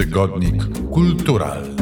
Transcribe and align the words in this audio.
Tygodnik 0.00 0.56
kulturalny. 0.90 1.79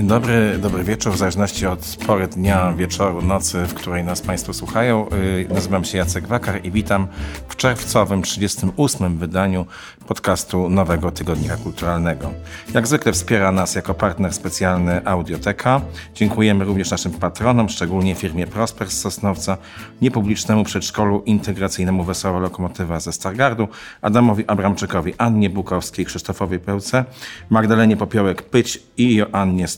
Dzień 0.00 0.08
dobry, 0.08 0.58
dobry 0.58 0.84
wieczór, 0.84 1.12
w 1.12 1.16
zależności 1.16 1.66
od 1.66 1.96
pory 2.06 2.28
dnia, 2.28 2.72
wieczoru, 2.72 3.22
nocy, 3.22 3.66
w 3.66 3.74
której 3.74 4.04
nas 4.04 4.20
Państwo 4.20 4.52
słuchają. 4.52 5.06
Y, 5.12 5.54
nazywam 5.54 5.84
się 5.84 5.98
Jacek 5.98 6.26
Wakar 6.26 6.64
i 6.64 6.70
witam 6.70 7.08
w 7.48 7.56
czerwcowym 7.56 8.22
38. 8.22 9.18
wydaniu 9.18 9.66
podcastu 10.10 10.68
Nowego 10.68 11.10
Tygodnika 11.10 11.56
Kulturalnego. 11.56 12.32
Jak 12.74 12.86
zwykle 12.86 13.12
wspiera 13.12 13.52
nas 13.52 13.74
jako 13.74 13.94
partner 13.94 14.32
specjalny 14.32 15.06
Audioteka. 15.06 15.80
Dziękujemy 16.14 16.64
również 16.64 16.90
naszym 16.90 17.12
patronom, 17.12 17.68
szczególnie 17.68 18.14
firmie 18.14 18.46
Prosper 18.46 18.90
z 18.90 19.00
Sosnowca, 19.00 19.56
niepublicznemu 20.02 20.64
przedszkolu 20.64 21.22
integracyjnemu 21.26 22.04
Wesoła 22.04 22.38
Lokomotywa 22.38 23.00
ze 23.00 23.12
Stargardu, 23.12 23.68
Adamowi 24.02 24.44
Abramczykowi, 24.46 25.14
Annie 25.18 25.50
Bukowskiej, 25.50 26.06
Krzysztofowi 26.06 26.58
Pełce, 26.58 27.04
Magdalenie 27.50 27.96
Popiołek-Pyć 27.96 28.78
i 28.96 29.14
Joannie 29.14 29.68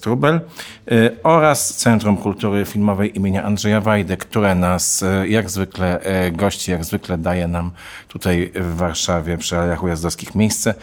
Y, 0.93 1.16
oraz 1.23 1.77
Centrum 1.77 2.16
Kultury 2.16 2.65
Filmowej 2.65 3.16
imienia 3.16 3.43
Andrzeja 3.43 3.80
Wajdy, 3.80 4.16
które 4.16 4.55
nas 4.55 5.03
y, 5.03 5.29
jak 5.29 5.51
zwykle 5.51 6.01
y, 6.27 6.30
gości, 6.30 6.70
jak 6.70 6.84
zwykle 6.84 7.19
daje 7.19 7.48
nam 7.48 7.70
tutaj 8.09 8.53
w 8.55 8.77
Warszawie 8.77 9.39
przy 9.39 9.59
Alejach 9.59 9.83
Ujazdowskich 9.83 10.34
miejsce. 10.34 10.75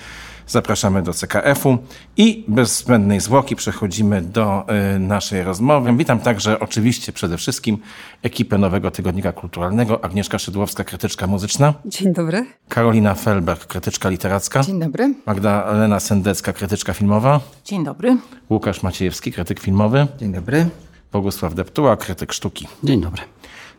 Zapraszamy 0.50 1.02
do 1.04 1.14
CKF-u 1.14 1.78
i 2.18 2.46
bez 2.48 2.78
zbędnej 2.78 3.20
zwłoki 3.20 3.56
przechodzimy 3.56 4.22
do 4.22 4.66
y, 4.96 5.00
naszej 5.00 5.44
rozmowy. 5.44 5.94
Witam 5.98 6.20
także 6.20 6.60
oczywiście 6.60 7.14
przede 7.14 7.38
wszystkim 7.38 7.78
ekipę 8.24 8.58
Nowego 8.58 8.92
Tygodnika 8.92 9.32
Kulturalnego. 9.32 10.04
Agnieszka 10.04 10.40
Szydłowska, 10.40 10.84
krytyczka 10.84 11.28
muzyczna. 11.28 11.74
Dzień 11.86 12.14
dobry. 12.14 12.46
Karolina 12.70 13.16
Felberg, 13.16 13.66
krytyczka 13.66 14.10
literacka. 14.10 14.64
Dzień 14.64 14.80
dobry. 14.80 15.14
Magdalena 15.26 16.00
Sendecka, 16.00 16.54
krytyczka 16.54 16.94
filmowa. 16.94 17.40
Dzień 17.66 17.84
dobry. 17.84 18.18
Łukasz 18.50 18.84
Maciejewski, 18.84 19.32
krytyk 19.32 19.60
filmowy. 19.60 20.08
Dzień 20.20 20.34
dobry. 20.34 20.70
Bogusław 21.12 21.54
Deptuła, 21.54 21.98
krytyk 21.98 22.34
sztuki. 22.34 22.68
Dzień 22.84 23.02
dobry. 23.02 23.22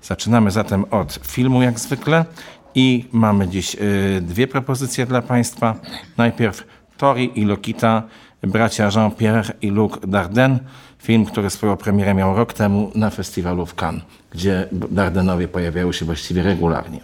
Zaczynamy 0.03 0.50
zatem 0.50 0.84
od 0.91 1.19
filmu 1.27 1.62
jak 1.62 1.81
zwykle 1.81 2.25
i 2.74 3.04
mamy 3.12 3.48
dziś 3.48 3.74
y, 3.74 4.20
dwie 4.20 4.46
propozycje 4.46 5.06
dla 5.06 5.22
Państwa. 5.22 5.74
Najpierw 6.16 6.64
Tori 6.96 7.40
i 7.40 7.44
Lokita, 7.44 8.02
bracia 8.42 8.90
Jean-Pierre 8.96 9.52
i 9.62 9.70
Luc 9.70 9.92
Dardenne. 10.06 10.58
Film, 10.98 11.24
który 11.24 11.50
swoją 11.50 11.76
premierę 11.76 12.14
miał 12.14 12.36
rok 12.36 12.52
temu 12.52 12.91
na 12.94 13.10
festiwalu 13.10 13.66
w 13.66 13.74
Cannes, 13.74 14.02
gdzie 14.30 14.68
Dardenowie 14.91 15.48
pojawiały 15.48 15.92
się 15.92 16.04
właściwie 16.04 16.42
regularnie. 16.42 17.00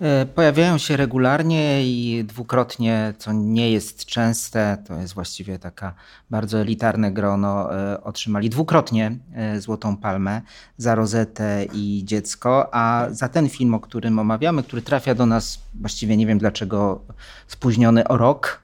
E, 0.00 0.26
Pojawiają 0.26 0.78
się 0.78 0.96
regularnie 0.96 1.86
i 1.86 2.24
dwukrotnie, 2.24 3.14
co 3.18 3.32
nie 3.32 3.70
jest 3.70 4.04
częste, 4.04 4.78
to 4.86 4.94
jest 4.94 5.14
właściwie 5.14 5.58
taka 5.58 5.94
bardzo 6.30 6.60
elitarne 6.60 7.12
grono, 7.12 7.76
e, 7.76 8.04
otrzymali 8.04 8.50
dwukrotnie 8.50 9.16
e, 9.34 9.60
Złotą 9.60 9.96
Palmę 9.96 10.42
za 10.76 10.94
Rozetę 10.94 11.64
i 11.72 12.02
Dziecko, 12.04 12.74
a 12.74 13.06
za 13.10 13.28
ten 13.28 13.48
film, 13.48 13.74
o 13.74 13.80
którym 13.80 14.18
omawiamy, 14.18 14.62
który 14.62 14.82
trafia 14.82 15.14
do 15.14 15.26
nas 15.26 15.62
właściwie 15.74 16.16
nie 16.16 16.26
wiem 16.26 16.38
dlaczego 16.38 17.00
spóźniony 17.46 18.08
o 18.08 18.16
rok, 18.16 18.60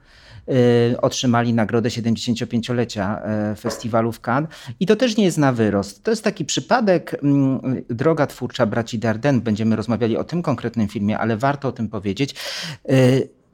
otrzymali 1.03 1.55
nagrodę 1.55 1.89
75-lecia 1.89 3.23
e, 3.23 3.57
festiwalu 3.57 4.13
w 4.13 4.21
Cannes. 4.21 4.51
I 4.81 4.87
to 4.87 4.97
też 4.97 5.17
nie 5.17 5.25
jest 5.25 5.39
na 5.39 5.53
wyrost. 5.53 6.05
To 6.05 6.11
jest 6.11 6.25
taki 6.25 6.45
przypadek, 6.45 7.17
mm, 7.23 7.61
droga 7.91 8.27
twórcza 8.27 8.67
braci 8.67 8.99
Dardenne, 8.99 9.41
będziemy 9.41 9.77
rozmawiali 9.77 10.17
o 10.17 10.25
tym 10.25 10.43
konkretnym 10.43 10.89
filmie, 10.89 11.19
ale 11.19 11.37
warto 11.37 11.69
o 11.69 11.73
tym 11.73 11.89
powiedzieć. 11.89 12.35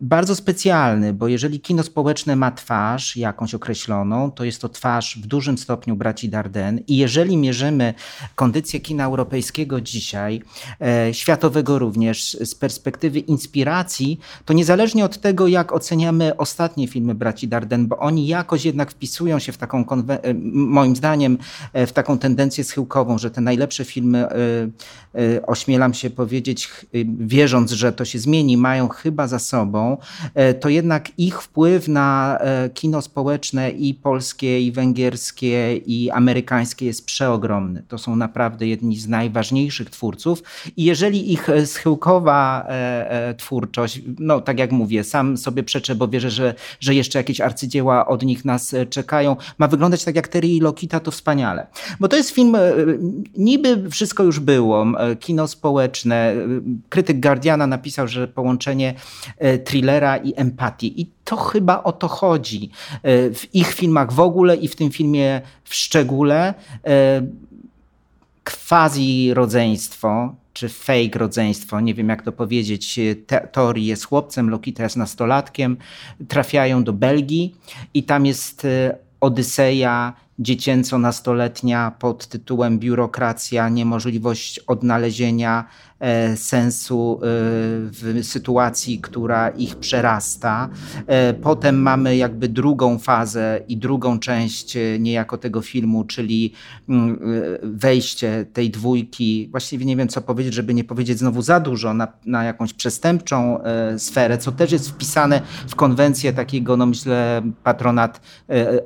Bardzo 0.03 0.37
specjalny, 0.37 1.12
bo 1.12 1.28
jeżeli 1.28 1.61
kino 1.61 1.83
społeczne 1.83 2.37
ma 2.37 2.50
twarz 2.50 3.16
jakąś 3.16 3.55
określoną, 3.55 4.31
to 4.31 4.44
jest 4.44 4.61
to 4.61 4.69
twarz 4.69 5.19
w 5.22 5.27
dużym 5.27 5.59
stopniu 5.59 5.97
braci 5.97 6.28
Dardenne. 6.28 6.81
I 6.88 6.97
jeżeli 6.97 7.37
mierzymy 7.37 7.94
kondycję 8.34 8.81
kina 8.81 9.05
europejskiego 9.05 9.81
dzisiaj, 9.81 10.43
e, 10.81 11.15
światowego 11.15 11.78
również, 11.78 12.37
z 12.41 12.55
perspektywy 12.55 13.19
inspiracji, 13.19 14.21
to 14.44 14.53
niezależnie 14.53 15.05
od 15.05 15.21
tego, 15.21 15.49
jak 15.49 15.72
oceniamy 15.72 16.37
ostatnie 16.37 16.89
filmy 16.89 17.15
braci 17.15 17.49
Dardenne, 17.49 17.89
bo 17.89 17.99
oni 17.99 18.27
jakoś 18.27 18.65
jednak 18.65 18.91
wpisują 18.91 19.39
się 19.39 19.53
w 19.53 19.59
taką, 19.59 19.84
e, 20.09 20.34
moim 20.53 20.97
zdaniem, 20.97 21.39
e, 21.72 21.87
w 21.87 21.93
taką 21.93 22.19
tendencję 22.19 22.65
schyłkową, 22.65 23.19
że 23.19 23.31
te 23.31 23.41
najlepsze 23.41 23.84
filmy, 23.84 24.19
e, 24.19 24.34
e, 25.15 25.47
ośmielam 25.47 25.94
się 25.94 26.10
powiedzieć, 26.10 26.69
y, 26.94 27.06
wierząc, 27.19 27.71
że 27.71 27.93
to 27.93 28.05
się 28.05 28.19
zmieni, 28.19 28.56
mają 28.56 28.89
chyba 28.89 29.27
za 29.27 29.39
sobą, 29.39 29.90
e, 30.34 30.55
to 30.55 30.69
jednak 30.69 31.19
ich 31.19 31.43
wpływ 31.43 31.89
na 31.89 32.39
e, 32.41 32.71
kino 32.71 33.03
społeczne 33.03 33.71
i 33.71 33.95
polskie, 33.95 34.61
i 34.61 34.73
węgierskie, 34.73 35.77
i 35.77 36.11
amerykańskie 36.11 36.87
jest 36.87 37.06
przeogromny. 37.06 37.83
To 37.89 37.99
są 37.99 38.17
naprawdę 38.17 38.67
jedni 38.67 38.97
z 38.97 39.09
najważniejszych 39.09 39.91
twórców 39.91 40.43
i 40.77 40.84
jeżeli 40.84 41.33
ich 41.33 41.49
e, 41.49 41.67
schyłkowa 41.67 42.41
twórczość, 43.37 44.01
no 44.19 44.41
tak 44.41 44.59
jak 44.59 44.73
mówię, 44.73 45.05
sam 45.05 45.37
sobie 45.37 45.62
przeczę, 45.62 45.95
bo 45.95 46.09
wierzę, 46.09 46.31
że, 46.31 46.55
że 46.81 46.95
jeszcze 46.95 47.19
jakieś 47.19 47.41
arcydzieła 47.41 48.07
od 48.07 48.22
nich 48.22 48.45
nas 48.45 48.75
czekają, 48.91 49.37
ma 49.59 49.69
wyglądać 49.69 50.05
tak 50.05 50.17
jak 50.17 50.28
Terry 50.28 50.49
i 50.49 50.61
Lokita, 50.61 51.01
to 51.01 51.11
wspaniale. 51.11 51.67
Bo 52.01 52.09
to 52.09 52.17
jest 52.17 52.31
film, 52.31 52.57
niby 53.37 53.91
wszystko 53.91 54.22
już 54.22 54.41
było, 54.41 54.87
kino 55.21 55.49
społeczne, 55.49 56.34
krytyk 56.89 57.21
Guardiana 57.21 57.67
napisał, 57.67 58.09
że 58.09 58.28
połączenie 58.28 58.95
e, 59.39 59.59
thrillera 59.81 60.17
i 60.17 60.33
empatii 60.37 61.01
i 61.01 61.07
to 61.25 61.37
chyba 61.37 61.83
o 61.83 61.93
to 61.93 62.09
chodzi 62.09 62.71
e, 63.03 63.31
w 63.31 63.55
ich 63.55 63.75
filmach 63.75 64.13
w 64.13 64.21
ogóle 64.21 64.57
i 64.57 64.69
w 64.69 64.77
tym 64.77 64.91
filmie 64.91 65.41
w 65.65 65.75
szczególe. 65.75 66.55
E, 66.87 67.23
quasi 68.45 69.35
rodzeństwo, 69.35 70.35
czy 70.53 70.69
fake 70.69 71.19
rodzeństwo, 71.19 71.81
nie 71.81 71.95
wiem 71.95 72.09
jak 72.09 72.23
to 72.23 72.33
powiedzieć. 72.33 73.01
Te- 73.27 73.49
Tori 73.53 73.87
jest 73.87 74.05
chłopcem, 74.05 74.51
Lokita 74.51 74.83
jest 74.83 74.97
nastolatkiem, 74.97 75.77
trafiają 76.29 76.85
do 76.85 76.93
Belgii 76.93 77.55
i 77.95 78.03
tam 78.03 78.27
jest 78.27 78.65
e, 78.65 78.97
Odyseja 79.21 80.13
dziecięco-nastoletnia 80.41 81.93
pod 81.99 82.27
tytułem 82.27 82.78
Biurokracja, 82.78 83.69
niemożliwość 83.69 84.59
odnalezienia 84.59 85.65
e, 86.01 86.37
sensu 86.37 87.21
e, 87.23 87.27
w 87.91 88.21
sytuacji, 88.23 88.99
która 88.99 89.49
ich 89.49 89.77
przerasta. 89.77 90.69
E, 91.06 91.34
Potem 91.34 91.83
mamy 91.83 92.17
jakby 92.17 92.49
drugą 92.49 92.99
fazę 92.99 93.61
i 93.69 93.77
drugą 93.77 94.19
część 94.19 94.77
niejako 94.99 95.39
tego 95.39 95.61
filmu, 95.62 96.05
czyli 96.05 96.53
mm, 96.89 97.19
wejście 97.62 98.47
tej 98.53 98.71
dwójki, 98.71 99.49
właściwie 99.51 99.84
nie 99.84 99.97
wiem 99.97 100.09
co 100.09 100.21
powiedzieć, 100.21 100.55
żeby 100.55 100.75
nie 100.75 100.84
powiedzieć 100.84 101.19
znowu 101.19 101.43
za 101.43 101.61
dużo, 101.61 101.95
na, 101.95 102.09
na 102.27 102.45
jakąś 102.45 102.72
przestępczą 102.72 103.59
sferę, 103.99 104.39
co 104.39 104.53
też 104.53 104.72
jest 104.72 104.91
wpisane 104.91 105.43
w 105.69 105.75
konwencję 105.75 106.33
takiego, 106.33 106.77
no 106.77 106.87
myślę, 106.87 107.43
patronat 107.65 108.21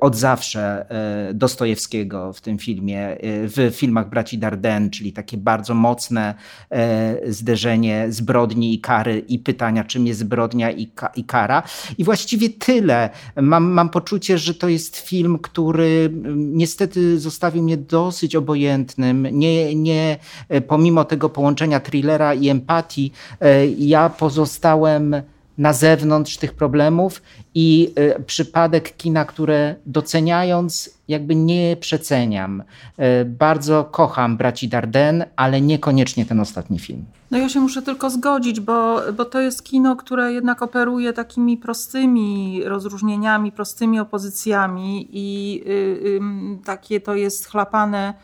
od 0.01 0.17
zawsze 0.17 0.91
e, 0.91 1.35
Dostojewskiego 1.45 2.33
w 2.33 2.41
tym 2.41 2.59
filmie, 2.59 3.01
e, 3.09 3.17
w 3.49 3.73
filmach 3.77 4.09
braci 4.09 4.39
Dardenne, 4.39 4.91
czyli 4.91 5.13
takie 5.13 5.37
bardzo 5.37 5.75
mocne 5.75 6.35
e, 6.71 7.33
zderzenie 7.33 8.07
zbrodni 8.09 8.75
i 8.75 8.81
kary 8.81 9.19
i 9.19 9.39
pytania, 9.39 9.85
czym 9.85 10.07
jest 10.07 10.21
zbrodnia 10.21 10.71
i, 10.71 10.87
ka- 10.87 11.13
i 11.17 11.25
kara. 11.25 11.63
I 11.99 12.05
właściwie 12.05 12.49
tyle. 12.49 13.11
Mam, 13.37 13.65
mam 13.65 13.89
poczucie, 13.89 14.39
że 14.39 14.55
to 14.55 14.69
jest 14.69 14.97
film, 14.97 15.39
który 15.39 16.11
niestety 16.37 17.19
zostawił 17.19 17.63
mnie 17.63 17.77
dosyć 17.77 18.37
obojętnym. 18.37 19.27
Nie, 19.33 19.75
nie, 19.75 20.19
e, 20.49 20.61
pomimo 20.61 21.05
tego 21.05 21.29
połączenia 21.31 21.81
thrillera 21.81 22.35
i 22.35 22.49
empatii, 22.49 23.13
e, 23.41 23.67
ja 23.67 24.11
pozostałem 24.11 25.17
na 25.59 25.73
zewnątrz 25.73 26.37
tych 26.37 26.55
problemów 26.55 27.23
i 27.55 27.93
e, 27.97 28.21
przypadek 28.21 28.97
kina, 28.97 29.25
które 29.25 29.75
doceniając, 29.87 30.91
jakby 31.09 31.35
nie 31.35 31.77
przeceniam. 31.77 32.63
E, 32.97 33.25
Bardzo 33.25 33.85
kocham 33.85 34.37
braci 34.37 34.69
Dardenne, 34.69 35.27
ale 35.37 35.61
niekoniecznie 35.61 36.27
ten 36.27 36.41
ostatni 36.41 36.79
film. 36.79 37.05
No 37.31 37.39
ja 37.39 37.49
się 37.49 37.61
muszę 37.61 37.83
tylko 37.83 38.11
zgodzić, 38.11 38.61
bo, 38.61 39.01
bo 39.17 39.25
to 39.25 39.41
jest 39.41 39.65
kino, 39.65 39.97
które 39.97 40.33
jednak 40.33 40.63
operuje 40.63 41.13
takimi 41.13 41.57
prostymi 41.57 42.61
rozróżnieniami, 42.65 43.53
prostymi 43.53 44.01
opozycjami 44.01 45.09
i 45.13 45.63
y, 45.67 46.21
takie 46.65 47.01
to 47.01 47.15
jest 47.15 47.47
chlapane 47.47 48.15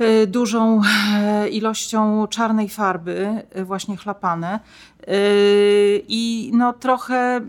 y, 0.00 0.26
dużą 0.26 0.80
e, 1.14 1.48
ilością 1.48 2.26
czarnej 2.26 2.68
farby, 2.68 3.42
y, 3.56 3.64
właśnie 3.64 3.96
chlapane. 3.96 4.60
Y, 5.08 6.04
I 6.08 6.50
no 6.54 6.72
trochę, 6.72 7.40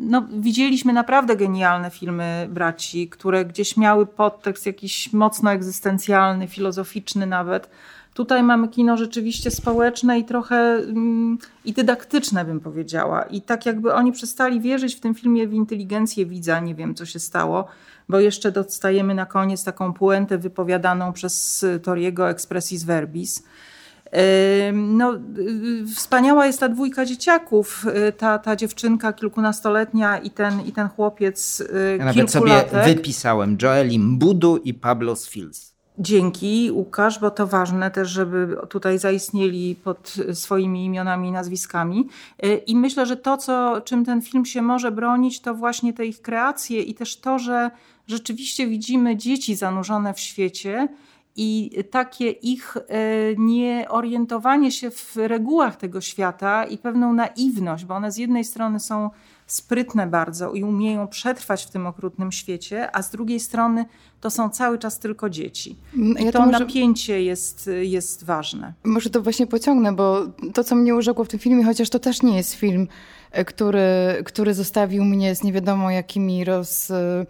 no 0.00 0.26
widzieliśmy 0.32 0.92
naprawdę 0.92 1.36
genialne 1.36 1.90
filmy 1.90 2.48
braci, 2.50 3.08
które 3.08 3.44
gdzieś 3.44 3.76
miały 3.76 4.06
podtekst 4.06 4.66
jakiś 4.66 5.12
mocno 5.12 5.52
egzystencjalny, 5.52 6.48
filozoficzny 6.48 7.26
nawet, 7.26 7.68
Tutaj 8.14 8.42
mamy 8.42 8.68
kino 8.68 8.96
rzeczywiście 8.96 9.50
społeczne 9.50 10.18
i 10.18 10.24
trochę 10.24 10.56
mm, 10.56 11.38
i 11.64 11.72
dydaktyczne, 11.72 12.44
bym 12.44 12.60
powiedziała. 12.60 13.22
I 13.22 13.40
tak 13.40 13.66
jakby 13.66 13.94
oni 13.94 14.12
przestali 14.12 14.60
wierzyć 14.60 14.94
w 14.94 15.00
tym 15.00 15.14
filmie 15.14 15.48
w 15.48 15.52
inteligencję 15.52 16.26
widza, 16.26 16.60
nie 16.60 16.74
wiem 16.74 16.94
co 16.94 17.06
się 17.06 17.18
stało, 17.18 17.68
bo 18.08 18.20
jeszcze 18.20 18.52
dostajemy 18.52 19.14
na 19.14 19.26
koniec 19.26 19.64
taką 19.64 19.92
puentę 19.92 20.38
wypowiadaną 20.38 21.12
przez 21.12 21.66
Toriego 21.82 22.30
Expressis 22.30 22.84
Verbis. 22.84 23.44
No, 24.72 25.14
y, 25.38 25.86
wspaniała 25.96 26.46
jest 26.46 26.60
ta 26.60 26.68
dwójka 26.68 27.04
dzieciaków, 27.04 27.86
y, 28.08 28.12
ta, 28.12 28.38
ta 28.38 28.56
dziewczynka 28.56 29.12
kilkunastoletnia 29.12 30.18
i 30.18 30.30
ten, 30.30 30.60
i 30.60 30.72
ten 30.72 30.88
chłopiec 30.88 31.60
y, 31.60 31.96
ja 31.98 32.04
Nawet 32.04 32.30
sobie 32.30 32.64
wypisałem 32.84 33.56
Joeli 33.62 33.98
Mbudu 33.98 34.56
i 34.56 34.74
Pablo 34.74 35.16
Sfils. 35.16 35.72
Dzięki 35.98 36.70
Łukasz, 36.72 37.18
bo 37.18 37.30
to 37.30 37.46
ważne 37.46 37.90
też, 37.90 38.08
żeby 38.08 38.56
tutaj 38.68 38.98
zaistnieli 38.98 39.76
pod 39.84 40.14
swoimi 40.32 40.84
imionami 40.84 41.28
i 41.28 41.32
nazwiskami. 41.32 42.08
I 42.66 42.76
myślę, 42.76 43.06
że 43.06 43.16
to, 43.16 43.36
co, 43.36 43.80
czym 43.80 44.04
ten 44.04 44.22
film 44.22 44.44
się 44.44 44.62
może 44.62 44.90
bronić, 44.90 45.40
to 45.40 45.54
właśnie 45.54 45.92
te 45.92 46.06
ich 46.06 46.22
kreacje 46.22 46.82
i 46.82 46.94
też 46.94 47.16
to, 47.16 47.38
że 47.38 47.70
rzeczywiście 48.06 48.66
widzimy 48.66 49.16
dzieci 49.16 49.56
zanurzone 49.56 50.14
w 50.14 50.20
świecie 50.20 50.88
i 51.36 51.70
takie 51.90 52.30
ich 52.30 52.76
e, 52.76 52.82
nieorientowanie 53.38 54.72
się 54.72 54.90
w 54.90 55.16
regułach 55.16 55.76
tego 55.76 56.00
świata 56.00 56.64
i 56.64 56.78
pewną 56.78 57.12
naiwność, 57.12 57.84
bo 57.84 57.94
one 57.94 58.12
z 58.12 58.16
jednej 58.16 58.44
strony 58.44 58.80
są 58.80 59.10
sprytne 59.46 60.06
bardzo 60.06 60.52
i 60.52 60.62
umieją 60.62 61.08
przetrwać 61.08 61.64
w 61.64 61.70
tym 61.70 61.86
okrutnym 61.86 62.32
świecie, 62.32 62.96
a 62.96 63.02
z 63.02 63.10
drugiej 63.10 63.40
strony 63.40 63.84
to 64.20 64.30
są 64.30 64.50
cały 64.50 64.78
czas 64.78 64.98
tylko 64.98 65.30
dzieci. 65.30 65.76
Mm, 65.96 66.18
I 66.18 66.24
ja 66.24 66.32
to, 66.32 66.38
to 66.38 66.46
może... 66.46 66.58
napięcie 66.58 67.22
jest, 67.22 67.70
jest 67.82 68.24
ważne. 68.24 68.72
Może 68.84 69.10
to 69.10 69.22
właśnie 69.22 69.46
pociągnę, 69.46 69.92
bo 69.92 70.26
to, 70.54 70.64
co 70.64 70.74
mnie 70.74 70.94
urzekło 70.94 71.24
w 71.24 71.28
tym 71.28 71.40
filmie, 71.40 71.64
chociaż 71.64 71.90
to 71.90 71.98
też 71.98 72.22
nie 72.22 72.36
jest 72.36 72.54
film, 72.54 72.88
e, 73.30 73.44
który, 73.44 73.80
który 74.24 74.54
zostawił 74.54 75.04
mnie 75.04 75.34
z 75.34 75.42
nie 75.42 75.52
wiadomo 75.52 75.90
jakimi 75.90 76.44
roz 76.44 76.90
E, 76.90 77.26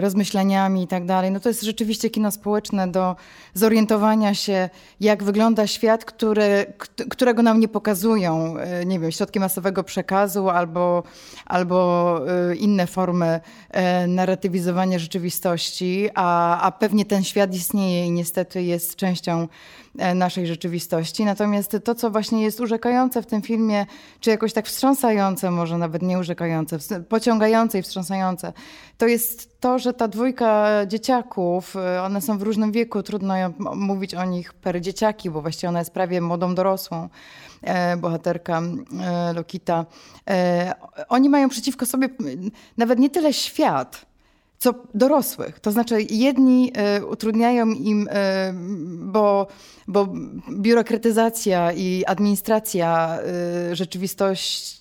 rozmyśleniami 0.00 0.82
i 0.82 0.86
tak 0.86 1.04
dalej. 1.06 1.30
No 1.30 1.40
to 1.40 1.48
jest 1.48 1.62
rzeczywiście 1.62 2.10
kino 2.10 2.30
społeczne 2.30 2.88
do 2.88 3.16
zorientowania 3.54 4.34
się, 4.34 4.68
jak 5.00 5.22
wygląda 5.22 5.66
świat, 5.66 6.04
który, 6.04 6.72
którego 7.10 7.42
nam 7.42 7.60
nie 7.60 7.68
pokazują, 7.68 8.56
e, 8.58 8.86
nie 8.86 9.00
wiem, 9.00 9.12
środki 9.12 9.40
masowego 9.40 9.84
przekazu 9.84 10.48
albo, 10.48 11.02
albo 11.46 12.20
e, 12.50 12.56
inne 12.56 12.86
formy 12.86 13.40
narratywizowania 14.08 14.98
rzeczywistości, 14.98 16.08
a, 16.14 16.60
a 16.60 16.72
pewnie 16.72 17.04
ten 17.04 17.24
świat 17.24 17.54
istnieje 17.54 18.06
i 18.06 18.10
niestety 18.10 18.62
jest 18.62 18.96
częścią 18.96 19.48
naszej 20.14 20.46
rzeczywistości. 20.46 21.24
Natomiast 21.24 21.76
to, 21.84 21.94
co 21.94 22.10
właśnie 22.10 22.42
jest 22.42 22.60
urzekające 22.60 23.22
w 23.22 23.26
tym 23.26 23.42
filmie, 23.42 23.86
czy 24.20 24.30
jakoś 24.30 24.52
tak 24.52 24.66
wstrząsające, 24.66 25.50
może 25.50 25.78
nawet 25.78 26.02
nie 26.02 26.18
urzekające, 26.18 26.78
pociągające 27.08 27.78
i 27.78 27.82
wstrząsające, 27.82 28.52
to 28.98 29.06
jest 29.06 29.60
to, 29.60 29.78
że 29.78 29.94
ta 29.94 30.08
dwójka 30.08 30.68
dzieciaków, 30.86 31.76
y, 31.76 32.00
one 32.00 32.20
są 32.20 32.38
w 32.38 32.42
różnym 32.42 32.72
wieku, 32.72 33.02
trudno 33.02 33.34
mówić 33.58 34.14
o 34.14 34.24
nich 34.24 34.52
per 34.52 34.80
dzieciaki, 34.80 35.30
bo 35.30 35.42
właściwie 35.42 35.68
ona 35.68 35.78
jest 35.78 35.90
prawie 35.90 36.20
młodą 36.20 36.54
dorosłą, 36.54 37.08
e, 37.62 37.96
bohaterka 37.96 38.62
e, 39.00 39.32
Lokita. 39.32 39.86
E, 40.30 40.74
oni 41.08 41.28
mają 41.28 41.48
przeciwko 41.48 41.86
sobie 41.86 42.08
nawet 42.76 42.98
nie 42.98 43.10
tyle 43.10 43.32
świat, 43.32 44.09
co 44.60 44.74
dorosłych. 44.94 45.60
To 45.60 45.70
znaczy, 45.70 46.06
jedni 46.10 46.72
utrudniają 47.10 47.66
im, 47.70 48.08
bo, 48.98 49.46
bo 49.88 50.08
biurokratyzacja 50.52 51.72
i 51.72 52.04
administracja 52.06 53.18
rzeczywistości 53.72 54.79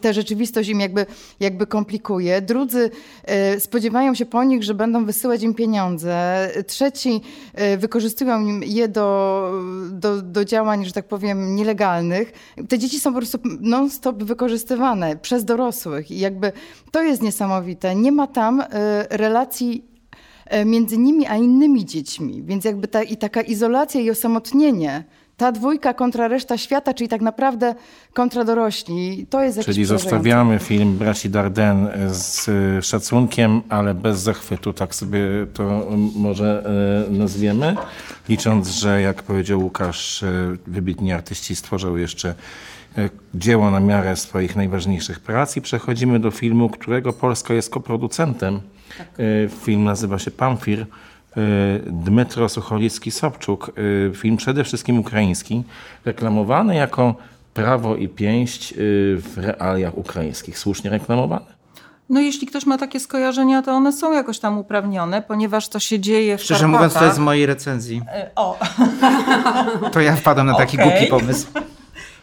tę 0.00 0.14
rzeczywistość 0.14 0.68
im 0.68 0.80
jakby, 0.80 1.06
jakby 1.40 1.66
komplikuje. 1.66 2.42
Drudzy 2.42 2.90
e, 3.24 3.60
spodziewają 3.60 4.14
się 4.14 4.26
po 4.26 4.44
nich, 4.44 4.62
że 4.62 4.74
będą 4.74 5.04
wysyłać 5.04 5.42
im 5.42 5.54
pieniądze. 5.54 6.48
Trzeci 6.66 7.20
e, 7.54 7.76
wykorzystują 7.76 8.60
je 8.60 8.88
do, 8.88 9.52
do, 9.90 10.22
do 10.22 10.44
działań, 10.44 10.84
że 10.84 10.92
tak 10.92 11.08
powiem, 11.08 11.56
nielegalnych. 11.56 12.32
Te 12.68 12.78
dzieci 12.78 13.00
są 13.00 13.12
po 13.12 13.18
prostu 13.18 13.38
non-stop 13.60 14.22
wykorzystywane 14.22 15.16
przez 15.16 15.44
dorosłych 15.44 16.10
i 16.10 16.18
jakby 16.18 16.52
to 16.90 17.02
jest 17.02 17.22
niesamowite. 17.22 17.94
Nie 17.94 18.12
ma 18.12 18.26
tam 18.26 18.60
e, 18.60 18.66
relacji 19.10 19.90
między 20.66 20.98
nimi 20.98 21.26
a 21.26 21.36
innymi 21.36 21.84
dziećmi, 21.84 22.42
więc 22.42 22.64
jakby 22.64 22.88
ta, 22.88 23.02
i 23.02 23.16
taka 23.16 23.40
izolacja 23.40 24.00
i 24.00 24.10
osamotnienie 24.10 25.04
ta 25.40 25.52
dwójka 25.52 25.94
kontra 25.94 26.28
reszta 26.28 26.58
świata, 26.58 26.94
czyli 26.94 27.08
tak 27.08 27.20
naprawdę 27.20 27.74
kontra 28.12 28.44
dorośli, 28.44 29.26
to 29.30 29.42
jest 29.42 29.64
Czyli 29.64 29.84
zostawiamy 29.84 30.58
film 30.58 30.98
braci 30.98 31.30
Darden 31.30 31.88
z 32.08 32.46
szacunkiem, 32.86 33.62
ale 33.68 33.94
bez 33.94 34.20
zachwytu, 34.20 34.72
tak 34.72 34.94
sobie 34.94 35.20
to 35.54 35.86
może 36.16 36.64
e, 37.08 37.10
nazwiemy, 37.10 37.76
licząc, 38.28 38.68
że 38.68 39.00
jak 39.00 39.22
powiedział 39.22 39.60
Łukasz, 39.60 40.22
e, 40.22 40.26
wybitni 40.66 41.12
artyści 41.12 41.56
stworzył 41.56 41.96
jeszcze 41.96 42.34
e, 42.98 43.08
dzieło 43.34 43.70
na 43.70 43.80
miarę 43.80 44.16
swoich 44.16 44.56
najważniejszych 44.56 45.20
prac 45.20 45.56
i 45.56 45.60
przechodzimy 45.60 46.20
do 46.20 46.30
filmu, 46.30 46.68
którego 46.68 47.12
Polska 47.12 47.54
jest 47.54 47.70
koproducentem. 47.70 48.60
Tak. 48.98 49.08
Film 49.64 49.84
nazywa 49.84 50.18
się 50.18 50.30
Pamfir 50.30 50.86
Dmytro 51.86 52.46
Sucholicki-Sobczuk, 52.46 53.70
y, 53.78 54.12
film 54.14 54.36
przede 54.36 54.64
wszystkim 54.64 54.98
ukraiński, 54.98 55.62
reklamowany 56.04 56.74
jako 56.74 57.14
Prawo 57.54 57.96
i 57.96 58.08
Pięść 58.08 58.72
y, 58.72 58.76
w 59.18 59.38
realiach 59.38 59.98
ukraińskich. 59.98 60.58
Słusznie 60.58 60.90
reklamowany? 60.90 61.46
No 62.10 62.20
jeśli 62.20 62.46
ktoś 62.46 62.66
ma 62.66 62.78
takie 62.78 63.00
skojarzenia, 63.00 63.62
to 63.62 63.72
one 63.72 63.92
są 63.92 64.12
jakoś 64.12 64.38
tam 64.38 64.58
uprawnione, 64.58 65.22
ponieważ 65.22 65.68
to 65.68 65.78
się 65.80 66.00
dzieje 66.00 66.38
w 66.38 66.42
Szczerze 66.42 66.60
Karpatach. 66.60 66.80
mówiąc, 66.80 66.94
to 66.94 67.04
jest 67.04 67.16
z 67.16 67.20
mojej 67.20 67.46
recenzji. 67.46 68.02
O. 68.36 68.58
To 69.92 70.00
ja 70.00 70.16
wpadłem 70.16 70.46
na 70.46 70.54
taki 70.54 70.76
okay. 70.76 70.90
głupi 70.90 71.06
pomysł. 71.06 71.46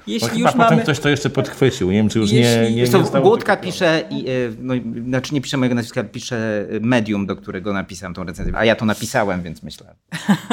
Jeśli 0.07 0.27
no 0.27 0.33
już 0.33 0.51
potem 0.51 0.69
mamy... 0.69 0.81
ktoś 0.81 0.99
to 0.99 1.09
jeszcze 1.09 1.29
podchwycił. 1.29 1.91
Nie 1.91 1.97
wiem, 1.97 2.09
czy 2.09 2.19
już 2.19 2.31
Jeśli... 2.31 2.75
nie, 2.75 2.83
nie, 2.83 3.03
nie 3.13 3.21
Głódka 3.21 3.57
pisze, 3.57 4.03
i, 4.09 4.29
e, 4.29 4.31
no, 4.59 4.73
znaczy 5.07 5.33
nie 5.33 5.41
pisze 5.41 5.57
mojego 5.57 5.75
nazwiska, 5.75 6.03
pisze 6.03 6.67
medium, 6.81 7.25
do 7.25 7.35
którego 7.35 7.73
napisałem 7.73 8.13
tą 8.13 8.23
recenzję. 8.23 8.53
A 8.57 8.65
ja 8.65 8.75
to 8.75 8.85
napisałem, 8.85 9.41
więc 9.41 9.63
myślę. 9.63 9.95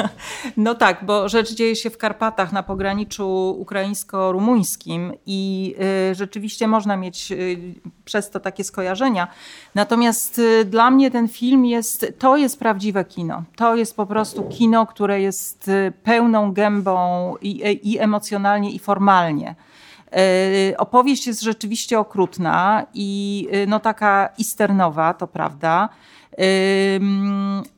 no 0.57 0.75
tak, 0.75 1.05
bo 1.05 1.29
rzecz 1.29 1.53
dzieje 1.53 1.75
się 1.75 1.89
w 1.89 1.97
Karpatach 1.97 2.51
na 2.53 2.63
pograniczu 2.63 3.55
ukraińsko-rumuńskim 3.59 5.13
i 5.25 5.75
y, 6.11 6.15
rzeczywiście 6.15 6.67
można 6.67 6.97
mieć 6.97 7.31
y, 7.31 7.57
przez 8.05 8.29
to 8.29 8.39
takie 8.39 8.63
skojarzenia. 8.63 9.27
Natomiast 9.75 10.39
y, 10.39 10.65
dla 10.65 10.91
mnie 10.91 11.11
ten 11.11 11.27
film 11.27 11.65
jest, 11.65 12.13
to 12.19 12.37
jest 12.37 12.59
prawdziwe 12.59 13.05
kino. 13.05 13.43
To 13.55 13.75
jest 13.75 13.95
po 13.95 14.05
prostu 14.05 14.43
kino, 14.43 14.85
które 14.85 15.21
jest 15.21 15.71
pełną 16.03 16.53
gębą 16.53 17.33
i, 17.41 17.79
i 17.83 17.99
emocjonalnie, 17.99 18.71
i 18.71 18.79
formalnie. 18.79 19.44
E, 20.15 20.77
opowieść 20.77 21.27
jest 21.27 21.41
rzeczywiście 21.41 21.99
okrutna 21.99 22.85
i 22.93 23.47
e, 23.51 23.65
no 23.65 23.79
taka 23.79 24.29
isternowa, 24.37 25.13
to 25.13 25.27
prawda. 25.27 25.89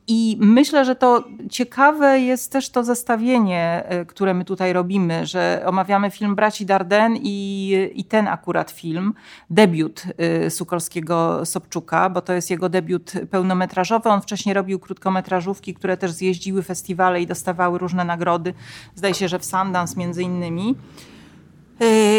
I 0.06 0.36
myślę, 0.40 0.84
że 0.84 0.94
to 0.94 1.24
ciekawe 1.50 2.20
jest 2.20 2.52
też 2.52 2.70
to 2.70 2.84
zestawienie, 2.84 3.84
e, 3.86 4.04
które 4.04 4.34
my 4.34 4.44
tutaj 4.44 4.72
robimy, 4.72 5.26
że 5.26 5.62
omawiamy 5.66 6.10
film 6.10 6.34
Braci 6.34 6.66
Darden 6.66 7.16
i, 7.22 7.90
i 7.94 8.04
ten 8.04 8.28
akurat 8.28 8.70
film, 8.70 9.14
debiut 9.50 10.02
Sukolskiego 10.48 11.46
Sobczuka, 11.46 12.10
bo 12.10 12.20
to 12.20 12.32
jest 12.32 12.50
jego 12.50 12.68
debiut 12.68 13.12
pełnometrażowy. 13.30 14.08
On 14.08 14.20
wcześniej 14.20 14.54
robił 14.54 14.78
krótkometrażówki, 14.78 15.74
które 15.74 15.96
też 15.96 16.10
zjeździły 16.10 16.62
festiwale 16.62 17.22
i 17.22 17.26
dostawały 17.26 17.78
różne 17.78 18.04
nagrody. 18.04 18.54
Zdaje 18.94 19.14
się, 19.14 19.28
że 19.28 19.38
w 19.38 19.44
Sundance 19.44 19.96
między 19.96 20.22
innymi. 20.22 20.74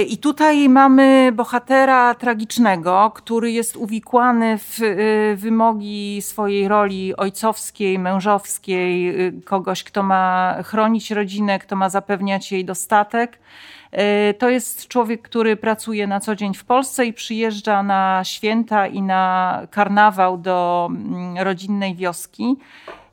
I 0.07 0.17
tutaj 0.17 0.69
mamy 0.69 1.31
bohatera 1.35 2.15
tragicznego, 2.15 3.11
który 3.15 3.51
jest 3.51 3.75
uwikłany 3.75 4.57
w 4.57 4.81
y, 4.81 5.35
wymogi 5.37 6.21
swojej 6.21 6.67
roli 6.67 7.15
ojcowskiej, 7.15 7.99
mężowskiej, 7.99 9.19
y, 9.27 9.41
kogoś, 9.45 9.83
kto 9.83 10.03
ma 10.03 10.55
chronić 10.63 11.11
rodzinę, 11.11 11.59
kto 11.59 11.75
ma 11.75 11.89
zapewniać 11.89 12.51
jej 12.51 12.65
dostatek. 12.65 13.39
Y, 14.29 14.33
to 14.33 14.49
jest 14.49 14.87
człowiek, 14.87 15.21
który 15.21 15.57
pracuje 15.57 16.07
na 16.07 16.19
co 16.19 16.35
dzień 16.35 16.53
w 16.53 16.65
Polsce 16.65 17.05
i 17.05 17.13
przyjeżdża 17.13 17.83
na 17.83 18.21
święta 18.23 18.87
i 18.87 19.01
na 19.01 19.61
karnawał 19.71 20.37
do 20.37 20.87
mm, 20.91 21.37
rodzinnej 21.37 21.95
wioski. 21.95 22.57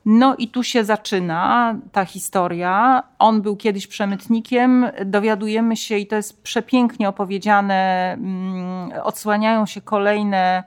No 0.09 0.35
i 0.35 0.47
tu 0.47 0.63
się 0.63 0.83
zaczyna 0.83 1.75
ta 1.91 2.05
historia. 2.05 3.03
On 3.19 3.41
był 3.41 3.55
kiedyś 3.57 3.87
przemytnikiem, 3.87 4.87
dowiadujemy 5.05 5.77
się, 5.77 5.97
i 5.97 6.07
to 6.07 6.15
jest 6.15 6.43
przepięknie 6.43 7.09
opowiedziane, 7.09 8.13
mm, 8.13 8.91
odsłaniają 9.03 9.65
się 9.65 9.81
kolejne 9.81 10.63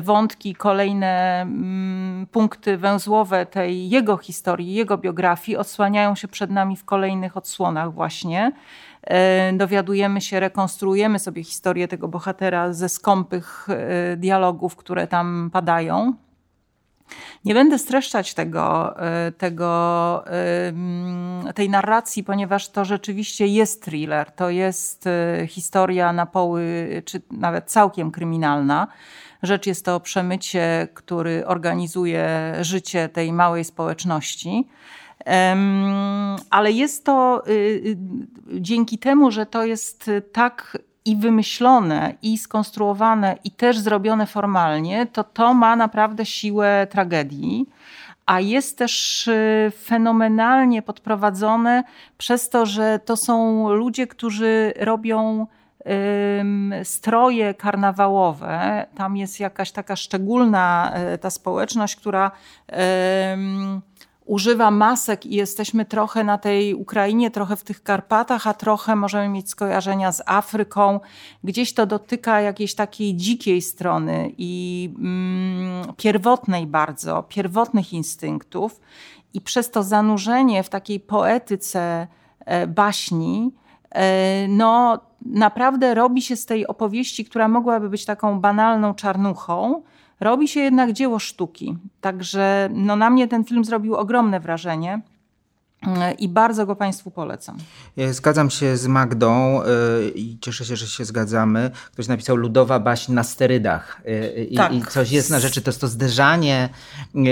wątki, 0.00 0.54
kolejne 0.54 1.42
mm, 1.42 2.26
punkty 2.32 2.76
węzłowe 2.76 3.46
tej 3.46 3.90
jego 3.90 4.16
historii, 4.16 4.74
jego 4.74 4.98
biografii 4.98 5.56
odsłaniają 5.56 6.14
się 6.14 6.28
przed 6.28 6.50
nami 6.50 6.76
w 6.76 6.84
kolejnych 6.84 7.36
odsłonach 7.36 7.92
właśnie. 7.92 8.52
Dowiadujemy 9.52 10.20
się, 10.20 10.40
rekonstruujemy 10.40 11.18
sobie 11.18 11.44
historię 11.44 11.88
tego 11.88 12.08
bohatera 12.08 12.72
ze 12.72 12.88
skąpych 12.88 13.68
dialogów, 14.16 14.76
które 14.76 15.06
tam 15.06 15.50
padają. 15.52 16.25
Nie 17.44 17.54
będę 17.54 17.78
streszczać 17.78 18.34
tego, 18.34 18.94
e, 19.00 19.32
tego, 19.32 20.24
tej 21.54 21.70
narracji, 21.70 22.24
ponieważ 22.24 22.68
to 22.68 22.84
rzeczywiście 22.84 23.46
jest 23.46 23.84
thriller. 23.84 24.30
To 24.30 24.50
jest 24.50 25.06
e, 25.06 25.46
historia 25.46 26.12
na 26.12 26.26
poły, 26.26 26.88
czy 27.04 27.22
nawet 27.30 27.70
całkiem 27.70 28.10
kryminalna. 28.10 28.86
Rzecz 29.42 29.66
jest 29.66 29.84
to 29.84 30.00
przemycie, 30.00 30.88
który 30.94 31.46
organizuje 31.46 32.54
życie 32.60 33.08
tej 33.08 33.32
małej 33.32 33.64
społeczności. 33.64 34.68
Ale 36.50 36.72
jest 36.72 37.04
to 37.04 37.42
y, 37.48 37.50
y, 37.52 37.96
dzięki 38.60 38.98
temu, 38.98 39.30
że 39.30 39.46
to 39.46 39.64
jest 39.64 40.10
tak 40.32 40.78
i 41.06 41.16
wymyślone, 41.16 42.14
i 42.22 42.38
skonstruowane, 42.38 43.36
i 43.44 43.50
też 43.50 43.78
zrobione 43.78 44.26
formalnie, 44.26 45.06
to 45.06 45.24
to 45.24 45.54
ma 45.54 45.76
naprawdę 45.76 46.26
siłę 46.26 46.86
tragedii. 46.90 47.66
A 48.26 48.40
jest 48.40 48.78
też 48.78 49.26
y, 49.28 49.72
fenomenalnie 49.82 50.82
podprowadzone 50.82 51.84
przez 52.18 52.48
to, 52.48 52.66
że 52.66 53.00
to 53.04 53.16
są 53.16 53.68
ludzie, 53.70 54.06
którzy 54.06 54.72
robią 54.76 55.46
stroje 56.82 57.54
karnawałowe. 57.54 58.86
Tam 58.94 59.16
jest 59.16 59.40
jakaś 59.40 59.72
taka 59.72 59.96
szczególna 59.96 60.92
y, 61.14 61.18
ta 61.18 61.30
społeczność, 61.30 61.96
która 61.96 62.30
używa 64.26 64.70
masek 64.70 65.26
i 65.26 65.34
jesteśmy 65.34 65.84
trochę 65.84 66.24
na 66.24 66.38
tej 66.38 66.74
Ukrainie, 66.74 67.30
trochę 67.30 67.56
w 67.56 67.64
tych 67.64 67.82
Karpatach, 67.82 68.46
a 68.46 68.54
trochę 68.54 68.96
możemy 68.96 69.28
mieć 69.28 69.50
skojarzenia 69.50 70.12
z 70.12 70.22
Afryką. 70.26 71.00
Gdzieś 71.44 71.74
to 71.74 71.86
dotyka 71.86 72.40
jakiejś 72.40 72.74
takiej 72.74 73.14
dzikiej 73.14 73.62
strony 73.62 74.32
i 74.38 74.90
mm, 74.98 75.94
pierwotnej 75.96 76.66
bardzo, 76.66 77.22
pierwotnych 77.22 77.92
instynktów. 77.92 78.80
I 79.34 79.40
przez 79.40 79.70
to 79.70 79.82
zanurzenie 79.82 80.62
w 80.62 80.68
takiej 80.68 81.00
poetyce 81.00 82.06
e, 82.40 82.66
baśni, 82.66 83.52
e, 83.90 84.48
no 84.48 85.00
naprawdę 85.26 85.94
robi 85.94 86.22
się 86.22 86.36
z 86.36 86.46
tej 86.46 86.66
opowieści, 86.66 87.24
która 87.24 87.48
mogłaby 87.48 87.90
być 87.90 88.04
taką 88.04 88.40
banalną 88.40 88.94
czarnuchą, 88.94 89.82
robi 90.20 90.48
się 90.48 90.60
jednak 90.60 90.92
dzieło 90.92 91.18
sztuki. 91.18 91.76
Także 92.00 92.68
no, 92.72 92.96
na 92.96 93.10
mnie 93.10 93.28
ten 93.28 93.44
film 93.44 93.64
zrobił 93.64 93.94
ogromne 93.94 94.40
wrażenie. 94.40 95.02
E, 95.86 96.12
I 96.12 96.28
bardzo 96.28 96.66
go 96.66 96.76
Państwu 96.76 97.10
polecam. 97.10 97.56
Ja 97.96 98.12
zgadzam 98.12 98.50
się 98.50 98.76
z 98.76 98.86
Magdą 98.86 99.60
yy, 99.62 100.10
i 100.14 100.38
cieszę 100.40 100.64
się, 100.64 100.76
że 100.76 100.86
się 100.86 101.04
zgadzamy. 101.04 101.70
Ktoś 101.92 102.08
napisał 102.08 102.36
ludowa 102.36 102.78
baśń 102.78 103.12
na 103.12 103.24
sterydach. 103.24 104.00
Yy, 104.04 104.56
tak. 104.56 104.72
I 104.72 104.82
coś 104.82 105.10
jest 105.10 105.30
na 105.30 105.40
rzeczy. 105.40 105.62
To 105.62 105.70
jest 105.70 105.80
to 105.80 105.88
zderzanie 105.88 106.68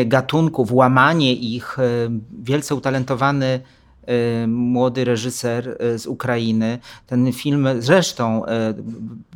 gatunków, 0.06 0.72
łamanie 0.72 1.34
ich. 1.34 1.76
Wielce 2.42 2.74
utalentowany 2.74 3.60
młody 4.48 5.04
reżyser 5.04 5.76
y, 5.94 5.98
z 5.98 6.06
Ukrainy. 6.06 6.78
Ten 7.06 7.32
film 7.32 7.68
zresztą 7.78 8.44
y, 8.44 8.48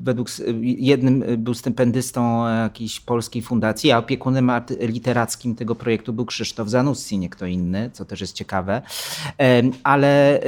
według 0.01 0.29
jednym 0.63 1.25
był 1.39 1.55
stypendystą 1.55 2.49
jakiejś 2.49 3.01
polskiej 3.01 3.43
fundacji, 3.43 3.93
a 3.93 3.99
opiekunem 3.99 4.51
literackim 4.81 5.55
tego 5.55 5.75
projektu 5.75 6.13
był 6.13 6.25
Krzysztof 6.25 6.69
Zanussi, 6.69 7.19
nie 7.19 7.29
kto 7.29 7.47
inny, 7.47 7.91
co 7.93 8.05
też 8.05 8.21
jest 8.21 8.33
ciekawe. 8.33 8.83
Ale 9.83 10.41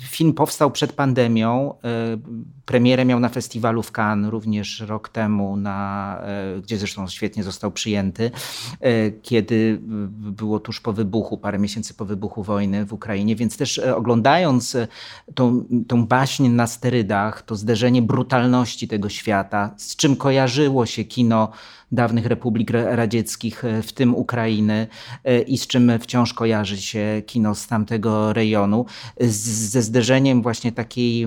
film 0.00 0.32
powstał 0.32 0.70
przed 0.70 0.92
pandemią. 0.92 1.74
Premierę 2.66 3.04
miał 3.04 3.20
na 3.20 3.28
festiwalu 3.28 3.82
w 3.82 3.92
Cannes 3.98 4.30
również 4.30 4.80
rok 4.80 5.08
temu, 5.08 5.56
na, 5.56 6.20
gdzie 6.62 6.78
zresztą 6.78 7.08
świetnie 7.08 7.44
został 7.44 7.70
przyjęty, 7.70 8.30
kiedy 9.22 9.78
było 10.10 10.60
tuż 10.60 10.80
po 10.80 10.92
wybuchu, 10.92 11.38
parę 11.38 11.58
miesięcy 11.58 11.94
po 11.94 12.04
wybuchu 12.04 12.42
wojny 12.42 12.84
w 12.84 12.92
Ukrainie 12.92 13.27
więc 13.36 13.56
też 13.56 13.78
e, 13.78 13.96
oglądając 13.96 14.74
e, 14.74 14.88
tą, 15.34 15.64
tą 15.88 16.06
baśń 16.06 16.48
na 16.48 16.66
sterydach, 16.66 17.42
to 17.42 17.56
zderzenie 17.56 18.02
brutalności 18.02 18.88
tego 18.88 19.08
świata, 19.08 19.74
z 19.76 19.96
czym 19.96 20.16
kojarzyło 20.16 20.86
się 20.86 21.04
kino 21.04 21.50
dawnych 21.92 22.26
republik 22.26 22.70
radzieckich, 22.70 23.64
e, 23.64 23.82
w 23.82 23.92
tym 23.92 24.14
Ukrainy 24.14 24.86
i 25.46 25.58
z 25.58 25.66
czym 25.66 25.92
wciąż 26.00 26.34
kojarzy 26.34 26.82
się 26.82 27.22
kino 27.26 27.54
z 27.54 27.66
tamtego 27.66 28.32
rejonu, 28.32 28.86
ze 29.20 29.82
zderzeniem 29.82 30.42
właśnie 30.42 30.72
takiej 30.72 31.26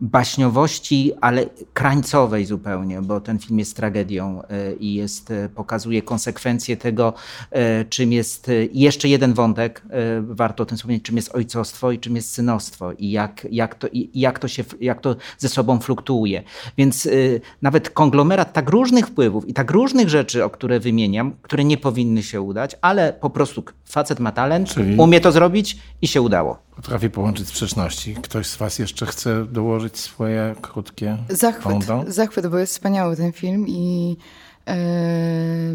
baśniowości, 0.00 1.12
ale 1.20 1.46
krańcowej 1.74 2.44
zupełnie, 2.44 3.02
bo 3.02 3.20
ten 3.20 3.38
film 3.38 3.58
jest 3.58 3.76
tragedią 3.76 4.42
e, 4.42 4.72
i 4.74 4.94
jest, 4.94 5.30
e, 5.30 5.48
pokazuje 5.48 6.02
konsekwencje 6.02 6.76
tego, 6.76 7.14
e, 7.50 7.84
czym 7.84 8.12
jest 8.12 8.50
jeszcze 8.72 9.08
jeden 9.08 9.34
wątek, 9.34 9.82
warto 10.22 10.62
o 10.62 10.66
tym 10.66 10.76
wspomnieć, 10.76 11.02
czym 11.02 11.16
jest 11.16 11.34
ojcostwo 11.34 11.92
i 11.92 11.98
czym 11.98 12.16
jest 12.16 12.32
synostwo 12.32 12.92
i 12.92 13.10
jak, 13.10 13.46
jak, 13.50 13.74
to, 13.74 13.88
jak, 14.14 14.38
to, 14.38 14.48
się, 14.48 14.64
jak 14.80 15.00
to 15.00 15.16
ze 15.38 15.48
sobą 15.48 15.80
fluktuuje. 15.80 16.42
Więc 16.78 17.08
nawet 17.62 17.90
konglomerat 17.90 18.52
tak 18.52 18.70
różnych 18.70 19.06
wpływów 19.06 19.48
i 19.48 19.54
tak 19.54 19.70
różnych 19.70 20.08
rzeczy, 20.08 20.44
o 20.44 20.50
które 20.50 20.80
wymieniam, 20.80 21.32
które 21.42 21.64
nie 21.64 21.78
powinny 21.78 22.22
się 22.22 22.40
udać, 22.40 22.76
ale 22.80 23.12
po 23.12 23.30
prostu 23.30 23.62
facet 23.84 24.20
ma 24.20 24.32
talent, 24.32 24.68
Czyli... 24.68 24.96
umie 24.96 25.20
to 25.20 25.32
zrobić 25.32 25.78
i 26.02 26.08
się 26.08 26.22
udało. 26.22 26.68
Potrafi 26.78 27.10
połączyć 27.10 27.48
sprzeczności. 27.48 28.14
Ktoś 28.22 28.46
z 28.46 28.56
Was 28.56 28.78
jeszcze 28.78 29.06
chce 29.06 29.46
dołożyć 29.46 29.87
swoje 29.96 30.54
krótkie 30.60 31.16
Zachwyt, 31.28 31.84
zachwyt, 32.06 32.46
bo 32.46 32.58
jest 32.58 32.72
wspaniały 32.72 33.16
ten 33.16 33.32
film 33.32 33.64
i 33.68 34.16
e, 34.66 34.76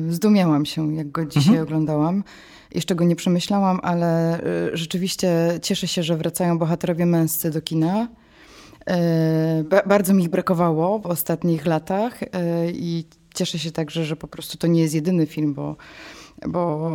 zdumiałam 0.10 0.66
się, 0.66 0.96
jak 0.96 1.12
go 1.12 1.26
dzisiaj 1.26 1.50
mhm. 1.50 1.64
oglądałam. 1.64 2.24
Jeszcze 2.76 2.96
go 2.96 3.04
nie 3.04 3.16
przemyślałam, 3.16 3.80
ale 3.84 4.40
e, 4.40 4.44
rzeczywiście 4.74 5.60
cieszę 5.62 5.88
się, 5.88 6.04
że 6.04 6.18
wracają 6.18 6.58
bohaterowie 6.58 7.06
męscy 7.06 7.52
do 7.52 7.62
kina. 7.62 8.08
E, 8.88 9.64
bardzo 9.86 10.14
mi 10.14 10.24
ich 10.24 10.30
brakowało 10.30 11.00
w 11.00 11.06
ostatnich 11.06 11.66
latach 11.66 12.20
i 12.74 13.06
cieszę 13.34 13.60
się 13.60 13.72
także, 13.72 14.06
że 14.06 14.16
po 14.16 14.28
prostu 14.28 14.58
to 14.58 14.68
nie 14.68 14.82
jest 14.82 14.94
jedyny 14.94 15.26
film, 15.26 15.54
bo 15.54 15.76
bo 16.48 16.92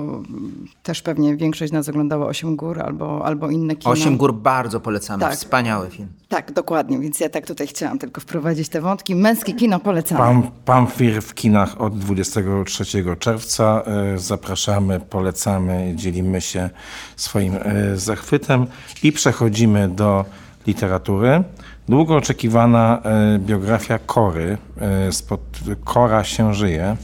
też 0.82 1.02
pewnie 1.02 1.36
większość 1.36 1.70
z 1.70 1.72
nas 1.72 1.88
oglądała 1.88 2.26
Osiem 2.26 2.56
Gór 2.56 2.80
albo, 2.82 3.24
albo 3.24 3.50
inne 3.50 3.76
kino. 3.76 3.92
Osiem 3.92 4.16
Gór 4.16 4.34
bardzo 4.34 4.80
polecamy, 4.80 5.20
tak. 5.20 5.32
wspaniały 5.32 5.90
film. 5.90 6.08
Tak, 6.28 6.52
dokładnie, 6.52 6.98
więc 6.98 7.20
ja 7.20 7.28
tak 7.28 7.46
tutaj 7.46 7.66
chciałam 7.66 7.98
tylko 7.98 8.20
wprowadzić 8.20 8.68
te 8.68 8.80
wątki. 8.80 9.14
Męskie 9.14 9.52
kino 9.52 9.80
polecamy. 9.80 10.20
Pam, 10.20 10.50
Pamfir 10.64 11.22
w 11.22 11.34
kinach 11.34 11.80
od 11.80 11.98
23 11.98 12.84
czerwca. 13.18 13.82
E, 13.86 14.18
zapraszamy, 14.18 15.00
polecamy, 15.00 15.92
dzielimy 15.96 16.40
się 16.40 16.70
swoim 17.16 17.54
e, 17.62 17.96
zachwytem 17.96 18.66
i 19.02 19.12
przechodzimy 19.12 19.88
do 19.88 20.24
literatury. 20.66 21.44
Długo 21.88 22.16
oczekiwana 22.16 23.02
e, 23.04 23.38
biografia 23.38 23.98
Kory, 23.98 24.58
e, 24.80 25.12
spod 25.12 25.40
Kora 25.84 26.24
się 26.24 26.54
żyje, 26.54 26.96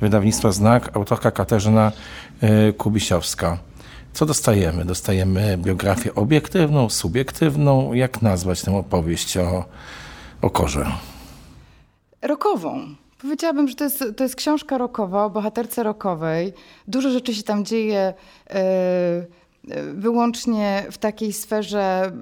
wydawnictwa 0.00 0.52
Znak, 0.52 0.96
autorka 0.96 1.30
Katarzyna 1.30 1.92
e, 2.40 2.72
Kubisiowska. 2.72 3.58
Co 4.12 4.26
dostajemy? 4.26 4.84
Dostajemy 4.84 5.58
biografię 5.58 6.14
obiektywną, 6.14 6.90
subiektywną. 6.90 7.92
Jak 7.92 8.22
nazwać 8.22 8.62
tę 8.62 8.76
opowieść 8.76 9.36
o, 9.36 9.64
o 10.42 10.50
Korze? 10.50 10.86
Rokową. 12.22 12.80
Powiedziałabym, 13.22 13.68
że 13.68 13.74
to 13.74 13.84
jest, 13.84 14.04
to 14.16 14.24
jest 14.24 14.36
książka 14.36 14.78
rokowa 14.78 15.24
o 15.24 15.30
bohaterce 15.30 15.82
rokowej. 15.82 16.52
Dużo 16.88 17.10
rzeczy 17.10 17.34
się 17.34 17.42
tam 17.42 17.64
dzieje. 17.64 18.14
Yy 18.50 18.56
wyłącznie 19.94 20.86
w 20.90 20.98
takiej 20.98 21.32
sferze 21.32 22.12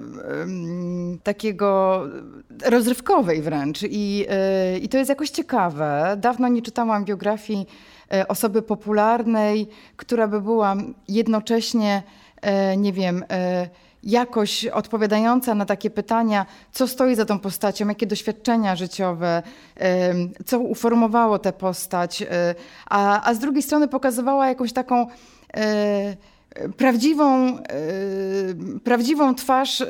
takiego 1.23 2.01
rozrywkowej 2.65 3.41
wręcz. 3.41 3.83
I, 3.83 4.25
y, 4.75 4.79
I 4.79 4.89
to 4.89 4.97
jest 4.97 5.09
jakoś 5.09 5.29
ciekawe. 5.29 6.15
Dawno 6.17 6.47
nie 6.47 6.61
czytałam 6.61 7.05
biografii 7.05 7.67
y, 8.13 8.27
osoby 8.27 8.61
popularnej, 8.61 9.67
która 9.95 10.27
by 10.27 10.41
była 10.41 10.75
jednocześnie, 11.07 12.03
y, 12.73 12.77
nie 12.77 12.93
wiem, 12.93 13.23
jakoś 14.03 14.65
odpowiadająca 14.65 15.55
na 15.55 15.65
takie 15.65 15.89
pytania, 15.89 16.45
co 16.71 16.87
stoi 16.87 17.15
za 17.15 17.25
tą 17.25 17.39
postacią, 17.39 17.87
jakie 17.87 18.07
doświadczenia 18.07 18.75
życiowe, 18.75 19.43
co 20.45 20.59
uformowało 20.59 21.39
tę 21.39 21.53
postać, 21.53 22.23
a, 22.89 23.29
a 23.29 23.33
z 23.33 23.39
drugiej 23.39 23.63
strony 23.63 23.87
pokazywała 23.87 24.47
jakąś 24.47 24.73
taką 24.73 25.07
prawdziwą, 26.77 27.57
prawdziwą 28.83 29.35
twarz 29.35 29.83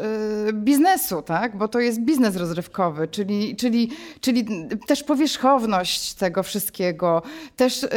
biznesu, 0.54 1.22
tak? 1.22 1.58
bo 1.58 1.68
to 1.68 1.80
jest 1.80 2.00
biznes 2.02 2.36
rozrywkowy, 2.36 3.08
czyli, 3.08 3.56
czyli, 3.56 3.92
czyli 4.22 4.46
też 4.88 5.04
powierzchowność 5.04 6.14
tego 6.14 6.44
wszystkiego, 6.44 7.22
też 7.56 7.88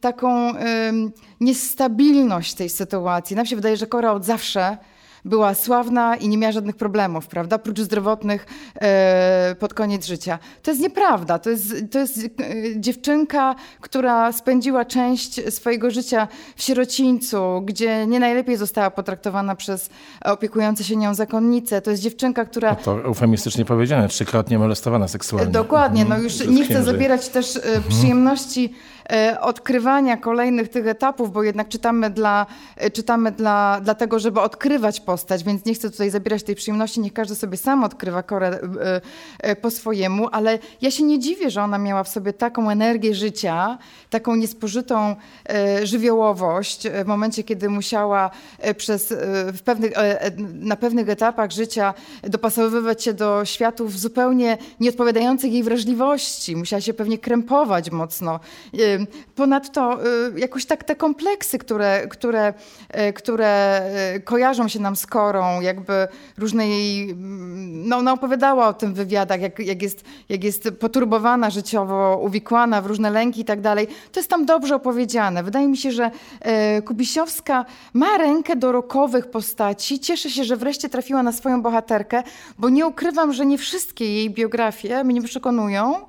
taką 0.00 0.52
niestabilność 1.40 2.54
tej 2.54 2.68
sytuacji. 2.68 3.36
Nam 3.36 3.46
się 3.46 3.56
wydaje, 3.56 3.76
że 3.76 3.86
od 4.12 4.24
zawsze 4.24 4.78
była 5.24 5.54
sławna 5.54 6.16
i 6.16 6.28
nie 6.28 6.38
miała 6.38 6.52
żadnych 6.52 6.76
problemów, 6.76 7.26
prawda? 7.26 7.58
Prócz 7.58 7.80
zdrowotnych 7.80 8.46
e, 8.80 9.54
pod 9.58 9.74
koniec 9.74 10.06
życia. 10.06 10.38
To 10.62 10.70
jest 10.70 10.82
nieprawda. 10.82 11.38
To 11.38 11.50
jest, 11.50 11.74
to 11.90 11.98
jest 11.98 12.18
e, 12.18 12.28
dziewczynka, 12.76 13.54
która 13.80 14.32
spędziła 14.32 14.84
część 14.84 15.54
swojego 15.54 15.90
życia 15.90 16.28
w 16.56 16.62
sierocińcu, 16.62 17.62
gdzie 17.64 18.06
nie 18.06 18.20
najlepiej 18.20 18.56
została 18.56 18.90
potraktowana 18.90 19.56
przez 19.56 19.90
opiekujące 20.24 20.84
się 20.84 20.96
nią 20.96 21.14
zakonnice. 21.14 21.82
To 21.82 21.90
jest 21.90 22.02
dziewczynka, 22.02 22.44
która... 22.44 22.70
No 22.70 22.76
to 22.84 23.04
eufemistycznie 23.04 23.64
powiedziane, 23.64 24.08
trzykrotnie 24.08 24.58
molestowana 24.58 25.08
seksualnie. 25.08 25.52
Dokładnie. 25.52 26.04
No 26.04 26.18
już 26.18 26.46
nie 26.46 26.64
chcę 26.64 26.82
zabierać 26.82 27.28
też 27.28 27.56
e, 27.56 27.62
mhm. 27.62 27.82
przyjemności 27.88 28.74
odkrywania 29.40 30.16
kolejnych 30.16 30.68
tych 30.68 30.86
etapów, 30.86 31.32
bo 31.32 31.42
jednak 31.42 31.68
czytamy 31.68 32.10
dla, 32.10 32.46
e, 32.76 32.90
czytamy 32.90 33.32
dla, 33.32 33.80
dlatego, 33.82 34.18
żeby 34.18 34.40
odkrywać 34.40 35.00
postać, 35.00 35.44
więc 35.44 35.64
nie 35.64 35.74
chcę 35.74 35.90
tutaj 35.90 36.10
zabierać 36.10 36.42
tej 36.42 36.54
przyjemności, 36.54 37.00
niech 37.00 37.12
każdy 37.12 37.34
sobie 37.34 37.56
sam 37.56 37.84
odkrywa 37.84 38.22
Korę 38.22 38.58
e, 39.40 39.56
po 39.56 39.70
swojemu, 39.70 40.28
ale 40.32 40.58
ja 40.80 40.90
się 40.90 41.04
nie 41.04 41.18
dziwię, 41.18 41.50
że 41.50 41.62
ona 41.62 41.78
miała 41.78 42.04
w 42.04 42.08
sobie 42.08 42.32
taką 42.32 42.70
energię 42.70 43.14
życia, 43.14 43.78
taką 44.10 44.36
niespożytą 44.36 45.16
żywiołowość 45.82 46.88
w 47.04 47.06
momencie, 47.06 47.44
kiedy 47.44 47.68
musiała 47.68 48.30
przez, 48.76 49.14
w 49.52 49.62
pewnych, 49.64 49.92
na 50.54 50.76
pewnych 50.76 51.08
etapach 51.08 51.50
życia 51.50 51.94
dopasowywać 52.22 53.04
się 53.04 53.14
do 53.14 53.44
światów 53.44 53.98
zupełnie 53.98 54.58
nieodpowiadających 54.80 55.52
jej 55.52 55.62
wrażliwości. 55.62 56.56
Musiała 56.56 56.80
się 56.80 56.94
pewnie 56.94 57.18
krępować 57.18 57.90
mocno. 57.90 58.40
Ponadto 59.34 60.06
y, 60.36 60.40
jakoś 60.40 60.66
tak 60.66 60.84
te 60.84 60.96
kompleksy, 60.96 61.58
które, 61.58 62.08
które, 62.08 62.54
y, 63.08 63.12
które 63.12 63.82
y, 64.16 64.20
kojarzą 64.20 64.68
się 64.68 64.80
nam 64.80 64.96
z 64.96 65.06
Korą, 65.06 65.60
jakby 65.60 66.08
różne 66.38 66.68
jej, 66.68 67.10
mm, 67.10 67.88
no 67.88 67.96
ona 67.96 68.12
opowiadała 68.12 68.68
o 68.68 68.72
tym 68.72 68.94
w 68.94 68.96
wywiadach, 68.96 69.40
jak, 69.40 69.58
jak, 69.58 69.82
jest, 69.82 70.04
jak 70.28 70.44
jest 70.44 70.68
poturbowana 70.80 71.50
życiowo, 71.50 72.20
uwikłana 72.22 72.82
w 72.82 72.86
różne 72.86 73.10
lęki 73.10 73.40
i 73.40 73.44
tak 73.44 73.60
dalej. 73.60 73.88
To 74.12 74.20
jest 74.20 74.30
tam 74.30 74.46
dobrze 74.46 74.74
opowiedziane. 74.74 75.42
Wydaje 75.42 75.68
mi 75.68 75.76
się, 75.76 75.92
że 75.92 76.10
Kubisiowska 76.84 77.64
ma 77.94 78.18
rękę 78.18 78.56
do 78.56 78.72
rokowych 78.72 79.30
postaci. 79.30 80.00
Cieszę 80.00 80.30
się, 80.30 80.44
że 80.44 80.56
wreszcie 80.56 80.88
trafiła 80.88 81.22
na 81.22 81.32
swoją 81.32 81.62
bohaterkę, 81.62 82.22
bo 82.58 82.68
nie 82.68 82.86
ukrywam, 82.86 83.32
że 83.32 83.46
nie 83.46 83.58
wszystkie 83.58 84.14
jej 84.14 84.30
biografie 84.30 85.04
mnie 85.04 85.22
przekonują. 85.22 86.06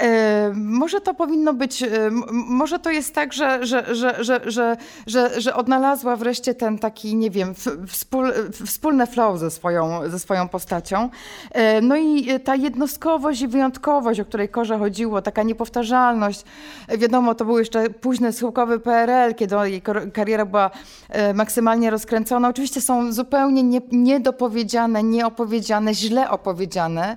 E, 0.00 0.52
może 0.54 1.00
to 1.00 1.14
powinno 1.14 1.54
być, 1.54 1.82
e, 1.82 1.88
może 2.32 2.78
to 2.78 2.90
jest 2.90 3.14
tak, 3.14 3.32
że, 3.32 3.66
że, 3.66 3.94
że, 3.94 4.24
że, 4.24 4.40
że, 4.46 4.76
że, 5.06 5.40
że 5.40 5.54
odnalazła 5.54 6.16
wreszcie 6.16 6.54
ten 6.54 6.78
taki, 6.78 7.16
nie 7.16 7.30
wiem, 7.30 7.54
wspól, 7.88 8.32
wspólne 8.66 9.06
flow 9.06 9.38
ze 9.38 9.50
swoją, 9.50 10.10
ze 10.10 10.18
swoją 10.18 10.48
postacią. 10.48 11.08
E, 11.50 11.80
no 11.80 11.96
i 11.96 12.40
ta 12.40 12.54
jednostkowość 12.54 13.40
i 13.40 13.48
wyjątkowość, 13.48 14.20
o 14.20 14.24
której 14.24 14.48
Korze 14.48 14.78
chodziło, 14.78 15.22
taka 15.22 15.42
niepowtarzalność. 15.42 16.44
Wiadomo, 16.98 17.34
to 17.34 17.44
był 17.44 17.58
jeszcze 17.58 17.90
późny 17.90 18.32
schyłkowy 18.32 18.80
PRL, 18.80 19.34
kiedy 19.34 19.56
jej 19.64 19.82
kariera 20.12 20.46
była 20.46 20.70
maksymalnie 21.34 21.90
rozkręcona. 21.90 22.48
Oczywiście 22.48 22.80
są 22.80 23.12
zupełnie 23.12 23.62
nie, 23.62 23.80
niedopowiedziane, 23.92 25.02
nieopowiedziane, 25.02 25.94
źle 25.94 26.30
opowiedziane 26.30 27.16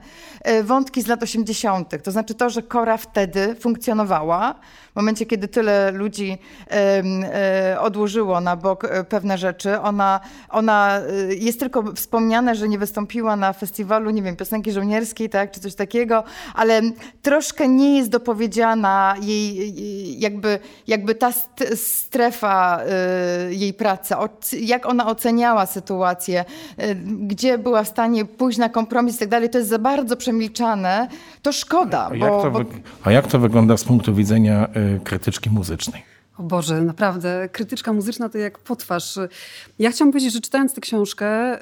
wątki 0.63 1.01
z 1.01 1.07
lat 1.07 1.23
80. 1.23 2.03
To 2.03 2.11
znaczy 2.11 2.33
to, 2.33 2.49
że 2.49 2.61
Kora 2.67 2.97
wtedy 2.97 3.55
funkcjonowała, 3.55 4.55
w 4.95 4.97
momencie, 4.97 5.25
kiedy 5.25 5.47
tyle 5.47 5.91
ludzi 5.91 6.37
e, 6.71 7.79
odłożyło 7.79 8.41
na 8.41 8.55
bok 8.55 8.83
e, 8.83 9.03
pewne 9.03 9.37
rzeczy, 9.37 9.79
ona, 9.79 10.19
ona 10.49 10.99
e, 11.29 11.35
jest 11.35 11.59
tylko 11.59 11.83
wspomniane, 11.95 12.55
że 12.55 12.67
nie 12.67 12.79
wystąpiła 12.79 13.35
na 13.35 13.53
festiwalu, 13.53 14.09
nie 14.09 14.21
wiem, 14.21 14.35
piosenki 14.35 14.71
żołnierskiej, 14.71 15.29
tak, 15.29 15.51
czy 15.51 15.59
coś 15.59 15.75
takiego, 15.75 16.23
ale 16.53 16.81
troszkę 17.21 17.67
nie 17.67 17.97
jest 17.97 18.09
dopowiedziana 18.09 19.15
jej, 19.21 20.19
jakby, 20.19 20.59
jakby 20.87 21.15
ta 21.15 21.31
strefa 21.75 22.79
jej 23.49 23.73
pracy, 23.73 24.15
jak 24.59 24.85
ona 24.85 25.07
oceniała 25.07 25.65
sytuację, 25.65 26.45
gdzie 27.05 27.57
była 27.57 27.83
w 27.83 27.87
stanie 27.87 28.25
pójść 28.25 28.57
na 28.57 28.69
kompromis 28.69 29.15
i 29.15 29.19
tak 29.19 29.29
dalej, 29.29 29.49
to 29.49 29.57
jest 29.57 29.69
za 29.69 29.79
bardzo 29.79 30.17
przemilczane, 30.17 31.07
to 31.41 31.51
szkoda. 31.51 32.09
A, 32.11 32.15
jak, 32.15 32.31
to 32.31 32.51
bo... 32.51 32.59
a 33.03 33.11
jak 33.11 33.27
to 33.27 33.39
wygląda 33.39 33.77
z 33.77 33.83
punktu 33.83 34.15
widzenia 34.15 34.69
krytyczki 35.03 35.49
muzycznej. 35.49 36.14
O 36.37 36.43
Boże, 36.43 36.81
naprawdę, 36.81 37.49
krytyczka 37.51 37.93
muzyczna 37.93 38.29
to 38.29 38.37
jak 38.37 38.59
potwarz. 38.59 39.19
Ja 39.79 39.91
chciałam 39.91 40.11
powiedzieć, 40.11 40.33
że 40.33 40.41
czytając 40.41 40.73
tę 40.73 40.81
książkę, 40.81 41.57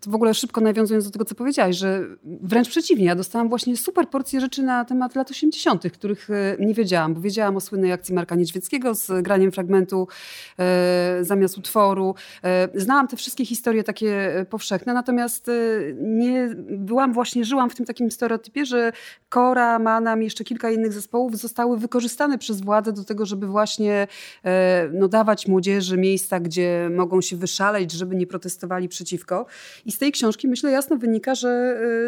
to 0.00 0.10
w 0.10 0.14
ogóle 0.14 0.34
szybko 0.34 0.60
nawiązując 0.60 1.04
do 1.04 1.10
tego, 1.10 1.24
co 1.24 1.34
powiedziałaś, 1.34 1.76
że 1.76 2.02
wręcz 2.24 2.68
przeciwnie, 2.68 3.04
ja 3.04 3.14
dostałam 3.14 3.48
właśnie 3.48 3.76
super 3.76 4.08
porcję 4.08 4.40
rzeczy 4.40 4.62
na 4.62 4.84
temat 4.84 5.14
lat 5.14 5.30
80., 5.30 5.92
których 5.92 6.30
e, 6.30 6.56
nie 6.58 6.74
wiedziałam, 6.74 7.14
bo 7.14 7.20
wiedziałam 7.20 7.56
o 7.56 7.60
słynnej 7.60 7.92
akcji 7.92 8.14
Marka 8.14 8.34
Niedźwieckiego 8.34 8.94
z 8.94 9.22
graniem 9.22 9.52
fragmentu 9.52 10.08
e, 10.58 11.18
zamiast 11.20 11.58
utworu. 11.58 12.14
E, 12.44 12.68
znałam 12.74 13.08
te 13.08 13.16
wszystkie 13.16 13.46
historie 13.46 13.84
takie 13.84 14.46
powszechne, 14.50 14.94
natomiast 14.94 15.50
nie 16.00 16.48
byłam 16.68 17.12
właśnie, 17.12 17.44
żyłam 17.44 17.70
w 17.70 17.74
tym 17.74 17.86
takim 17.86 18.10
stereotypie, 18.10 18.66
że 18.66 18.92
Kora, 19.28 19.78
Manam 19.78 20.22
i 20.22 20.24
jeszcze 20.24 20.44
kilka 20.44 20.70
innych 20.70 20.92
zespołów 20.92 21.36
zostały 21.36 21.78
wykorzystane 21.78 22.38
przez 22.38 22.60
władzę 22.60 22.92
do 22.92 23.04
tego, 23.04 23.26
żeby 23.26 23.46
właśnie 23.46 23.95
E, 24.44 24.88
no, 24.92 25.08
dawać 25.08 25.48
młodzieży 25.48 25.98
miejsca, 25.98 26.40
gdzie 26.40 26.90
mogą 26.92 27.20
się 27.20 27.36
wyszaleć, 27.36 27.92
żeby 27.92 28.16
nie 28.16 28.26
protestowali 28.26 28.88
przeciwko. 28.88 29.46
I 29.84 29.92
z 29.92 29.98
tej 29.98 30.12
książki 30.12 30.48
myślę 30.48 30.70
jasno 30.70 30.96
wynika, 30.96 31.34
że 31.34 31.48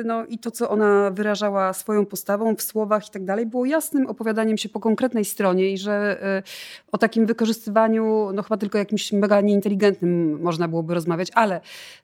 e, 0.00 0.04
no, 0.04 0.26
i 0.26 0.38
to, 0.38 0.50
co 0.50 0.70
ona 0.70 1.10
wyrażała 1.10 1.72
swoją 1.72 2.06
postawą 2.06 2.56
w 2.56 2.62
słowach 2.62 3.08
i 3.08 3.10
tak 3.10 3.24
dalej, 3.24 3.46
było 3.46 3.64
jasnym 3.64 4.06
opowiadaniem 4.06 4.58
się 4.58 4.68
po 4.68 4.80
konkretnej 4.80 5.24
stronie 5.24 5.72
i 5.72 5.78
że 5.78 6.22
e, 6.22 6.42
o 6.92 6.98
takim 6.98 7.26
wykorzystywaniu, 7.26 8.30
no 8.34 8.42
chyba 8.42 8.56
tylko 8.56 8.78
jakimś 8.78 9.12
mega 9.12 9.40
nieinteligentnym 9.40 10.40
można 10.42 10.68
byłoby 10.68 10.94
rozmawiać, 10.94 11.28
ale 11.34 11.60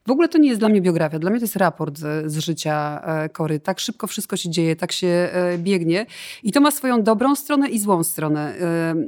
w 0.06 0.10
ogóle 0.10 0.28
to 0.28 0.38
nie 0.38 0.48
jest 0.48 0.60
dla 0.60 0.68
mnie 0.68 0.80
biografia. 0.80 1.18
Dla 1.18 1.30
mnie 1.30 1.40
to 1.40 1.44
jest 1.44 1.56
raport 1.56 1.98
z, 1.98 2.32
z 2.32 2.38
życia 2.38 3.02
Kory. 3.32 3.60
Tak 3.60 3.80
szybko 3.80 4.06
wszystko 4.06 4.36
się 4.36 4.50
dzieje, 4.50 4.76
tak 4.76 4.92
się 4.92 5.28
biegnie 5.58 6.06
i 6.42 6.52
to 6.52 6.60
ma 6.60 6.70
swoją 6.70 7.02
dobrą 7.02 7.34
stronę 7.34 7.68
i 7.68 7.78
złą 7.78 8.02
stronę. 8.02 8.54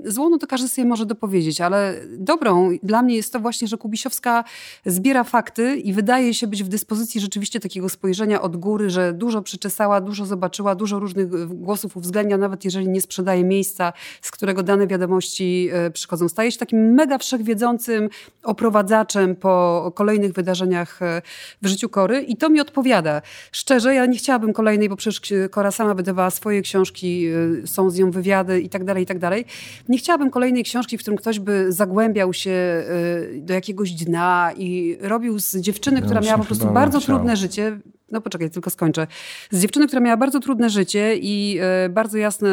Złą 0.04 0.30
no 0.30 0.38
to 0.38 0.46
każdy 0.46 0.65
sobie 0.68 0.88
może 0.88 1.06
dopowiedzieć, 1.06 1.60
ale 1.60 1.94
dobrą 2.18 2.70
dla 2.82 3.02
mnie 3.02 3.16
jest 3.16 3.32
to 3.32 3.40
właśnie, 3.40 3.68
że 3.68 3.78
Kubisiowska 3.78 4.44
zbiera 4.86 5.24
fakty 5.24 5.76
i 5.76 5.92
wydaje 5.92 6.34
się 6.34 6.46
być 6.46 6.64
w 6.64 6.68
dyspozycji 6.68 7.20
rzeczywiście 7.20 7.60
takiego 7.60 7.88
spojrzenia 7.88 8.42
od 8.42 8.56
góry, 8.56 8.90
że 8.90 9.12
dużo 9.12 9.42
przeczesała, 9.42 10.00
dużo 10.00 10.26
zobaczyła, 10.26 10.74
dużo 10.74 10.98
różnych 10.98 11.48
głosów 11.48 11.96
uwzględnia, 11.96 12.38
nawet 12.38 12.64
jeżeli 12.64 12.88
nie 12.88 13.00
sprzedaje 13.00 13.44
miejsca, 13.44 13.92
z 14.22 14.30
którego 14.30 14.62
dane 14.62 14.86
wiadomości 14.86 15.68
e, 15.72 15.90
przychodzą. 15.90 16.28
Staje 16.28 16.52
się 16.52 16.58
takim 16.58 16.94
mega 16.94 17.18
wszechwiedzącym 17.18 18.08
oprowadzaczem 18.42 19.36
po 19.36 19.92
kolejnych 19.94 20.32
wydarzeniach 20.32 21.02
e, 21.02 21.22
w 21.62 21.66
życiu 21.66 21.88
Kory 21.88 22.22
i 22.22 22.36
to 22.36 22.50
mi 22.50 22.60
odpowiada. 22.60 23.22
Szczerze, 23.52 23.94
ja 23.94 24.06
nie 24.06 24.18
chciałabym 24.18 24.52
kolejnej, 24.52 24.88
bo 24.88 24.96
przecież 24.96 25.32
Kora 25.50 25.70
sama 25.70 25.94
wydawała 25.94 26.30
swoje 26.30 26.62
książki, 26.62 27.26
e, 27.62 27.66
są 27.66 27.90
z 27.90 27.98
nią 27.98 28.10
wywiady 28.10 28.60
i 28.60 28.68
tak 28.68 28.84
dalej, 28.84 29.02
i 29.02 29.06
tak 29.06 29.18
dalej. 29.18 29.44
Nie 29.88 29.98
chciałabym 29.98 30.30
kolejnej 30.30 30.55
kolejnej 30.56 30.64
książki, 30.64 30.98
w 30.98 31.00
którym 31.00 31.18
ktoś 31.18 31.38
by 31.38 31.72
zagłębiał 31.72 32.32
się 32.32 32.50
y, 32.50 33.40
do 33.42 33.54
jakiegoś 33.54 33.92
dna 33.92 34.52
i 34.56 34.98
robił 35.00 35.38
z 35.38 35.56
dziewczyny, 35.56 36.02
która 36.02 36.20
miała 36.20 36.38
po 36.38 36.44
prostu 36.44 36.66
bardzo 36.66 37.00
trudne 37.00 37.36
życie, 37.36 37.78
no 38.10 38.20
poczekaj, 38.20 38.50
tylko 38.50 38.70
skończę. 38.70 39.06
Z 39.50 39.60
dziewczyny, 39.62 39.86
która 39.86 40.00
miała 40.00 40.16
bardzo 40.16 40.40
trudne 40.40 40.70
życie 40.70 41.16
i 41.16 41.58
e, 41.60 41.88
bardzo 41.88 42.18
jasne 42.18 42.48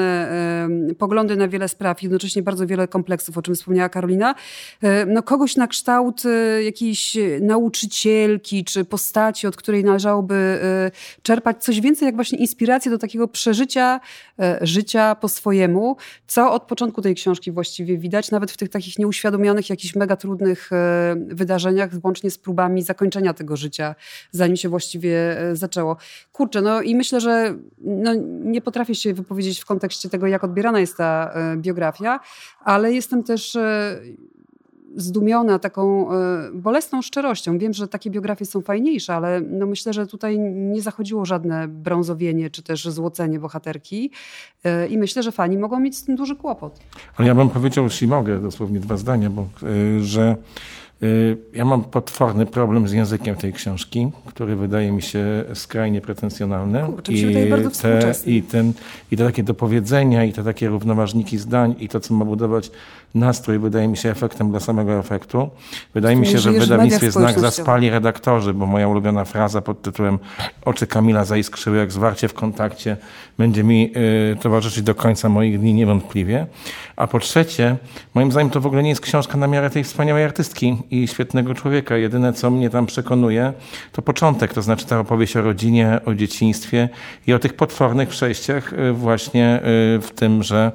e, 0.91 0.95
poglądy 0.95 1.35
na 1.35 1.47
wiele 1.47 1.67
spraw, 1.67 2.03
jednocześnie 2.03 2.43
bardzo 2.43 2.67
wiele 2.67 2.87
kompleksów, 2.87 3.37
o 3.37 3.41
czym 3.41 3.55
wspomniała 3.55 3.89
Karolina. 3.89 4.35
E, 4.81 5.05
no 5.05 5.23
kogoś 5.23 5.55
na 5.55 5.67
kształt 5.67 6.23
jakiejś 6.65 7.17
nauczycielki 7.41 8.63
czy 8.63 8.85
postaci, 8.85 9.47
od 9.47 9.55
której 9.55 9.83
należałoby 9.83 10.59
czerpać 11.21 11.63
coś 11.63 11.81
więcej 11.81 12.05
jak 12.05 12.15
właśnie 12.15 12.37
inspirację 12.37 12.91
do 12.91 12.97
takiego 12.97 13.27
przeżycia 13.27 13.99
życia 14.61 15.15
po 15.15 15.29
swojemu, 15.29 15.97
co 16.27 16.53
od 16.53 16.63
początku 16.63 17.01
tej 17.01 17.15
książki 17.15 17.51
właściwie 17.51 17.97
widać, 17.97 18.31
nawet 18.31 18.51
w 18.51 18.57
tych 18.57 18.69
takich 18.69 18.99
nieuświadomionych, 18.99 19.69
jakichś 19.69 19.95
mega 19.95 20.15
trudnych 20.15 20.69
wydarzeniach, 21.15 21.89
łącznie 22.03 22.31
z 22.31 22.37
próbami 22.37 22.81
zakończenia 22.81 23.33
tego 23.33 23.57
życia, 23.57 23.95
zanim 24.31 24.57
się 24.57 24.69
właściwie 24.69 25.42
zaczęło. 25.53 25.97
Kurczę, 26.31 26.61
no 26.61 26.81
i 26.81 26.95
myślę, 26.95 27.21
że 27.21 27.55
no, 27.81 28.13
nie 28.43 28.61
potrafię 28.61 28.95
się 28.95 29.13
wypowiedzieć 29.13 29.59
w 29.59 29.65
kontekście 29.65 30.09
tego, 30.09 30.27
jak 30.27 30.43
odbierana 30.43 30.79
jest 30.79 30.97
ta 30.97 31.31
e, 31.33 31.57
biografia, 31.57 32.19
ale 32.63 32.93
jestem 32.93 33.23
też 33.23 33.55
e, 33.55 33.99
zdumiona 34.95 35.59
taką 35.59 36.11
e, 36.11 36.15
bolesną 36.53 37.01
szczerością. 37.01 37.57
Wiem, 37.57 37.73
że 37.73 37.87
takie 37.87 38.09
biografie 38.09 38.45
są 38.45 38.61
fajniejsze, 38.61 39.15
ale 39.15 39.41
no 39.41 39.65
myślę, 39.65 39.93
że 39.93 40.07
tutaj 40.07 40.39
nie 40.39 40.81
zachodziło 40.81 41.25
żadne 41.25 41.67
brązowienie 41.67 42.49
czy 42.49 42.63
też 42.63 42.89
złocenie 42.89 43.39
bohaterki 43.39 44.11
e, 44.63 44.87
i 44.87 44.97
myślę, 44.97 45.23
że 45.23 45.31
fani 45.31 45.57
mogą 45.57 45.79
mieć 45.79 45.97
z 45.97 46.03
tym 46.03 46.15
duży 46.15 46.35
kłopot. 46.35 46.79
Ale 47.17 47.27
ja 47.27 47.35
bym 47.35 47.49
powiedział, 47.49 47.83
jeśli 47.83 48.07
mogę, 48.07 48.39
dosłownie 48.39 48.79
dwa 48.79 48.97
zdania, 48.97 49.29
bo, 49.29 49.47
że 50.01 50.35
ja 51.53 51.65
mam 51.65 51.83
potworny 51.83 52.45
problem 52.45 52.87
z 52.87 52.91
językiem 52.91 53.35
tej 53.35 53.53
książki, 53.53 54.11
który 54.25 54.55
wydaje 54.55 54.91
mi 54.91 55.01
się 55.01 55.43
skrajnie 55.53 56.01
pretensjonalny. 56.01 56.83
Kurczę, 56.85 57.13
I, 57.13 57.33
te, 57.81 58.13
i, 58.25 58.43
ten, 58.43 58.73
I 59.11 59.17
te 59.17 59.25
takie 59.25 59.43
dopowiedzenia, 59.43 60.23
i 60.23 60.33
te 60.33 60.43
takie 60.43 60.67
równoważniki 60.67 61.37
zdań, 61.37 61.75
i 61.79 61.89
to, 61.89 61.99
co 61.99 62.13
ma 62.13 62.25
budować 62.25 62.71
nastrój, 63.15 63.59
wydaje 63.59 63.87
mi 63.87 63.97
się 63.97 64.09
efektem 64.09 64.49
dla 64.49 64.59
samego 64.59 64.99
efektu. 64.99 65.49
Wydaje 65.93 66.15
mi 66.15 66.27
się, 66.27 66.37
że 66.37 66.51
w 66.51 66.59
wydawnictwie 66.59 67.11
Znak 67.11 67.39
zaspali 67.39 67.89
redaktorzy, 67.89 68.53
bo 68.53 68.65
moja 68.65 68.87
ulubiona 68.87 69.25
fraza 69.25 69.61
pod 69.61 69.81
tytułem 69.81 70.19
Oczy 70.65 70.87
Kamila 70.87 71.25
zaiskrzyły 71.25 71.77
jak 71.77 71.91
zwarcie 71.91 72.27
w 72.27 72.33
kontakcie 72.33 72.97
będzie 73.37 73.63
mi 73.63 73.91
y, 74.33 74.35
towarzyszyć 74.41 74.83
do 74.83 74.95
końca 74.95 75.29
moich 75.29 75.59
dni 75.59 75.73
niewątpliwie. 75.73 76.47
A 76.95 77.07
po 77.07 77.19
trzecie, 77.19 77.75
moim 78.13 78.31
zdaniem 78.31 78.49
to 78.49 78.61
w 78.61 78.65
ogóle 78.65 78.83
nie 78.83 78.89
jest 78.89 79.01
książka 79.01 79.37
na 79.37 79.47
miarę 79.47 79.69
tej 79.69 79.83
wspaniałej 79.83 80.23
artystki 80.23 80.77
i 80.91 81.07
świetnego 81.07 81.53
człowieka. 81.53 81.97
Jedyne, 81.97 82.33
co 82.33 82.51
mnie 82.51 82.69
tam 82.69 82.85
przekonuje, 82.85 83.53
to 83.91 84.01
początek, 84.01 84.53
to 84.53 84.61
znaczy 84.61 84.85
ta 84.85 84.99
opowieść 84.99 85.37
o 85.37 85.41
rodzinie, 85.41 85.99
o 86.05 86.13
dzieciństwie 86.13 86.89
i 87.27 87.33
o 87.33 87.39
tych 87.39 87.53
potwornych 87.53 88.09
przejściach 88.09 88.73
y, 88.73 88.93
właśnie 88.93 89.57
y, 89.57 89.61
w 90.01 90.11
tymże 90.15 90.71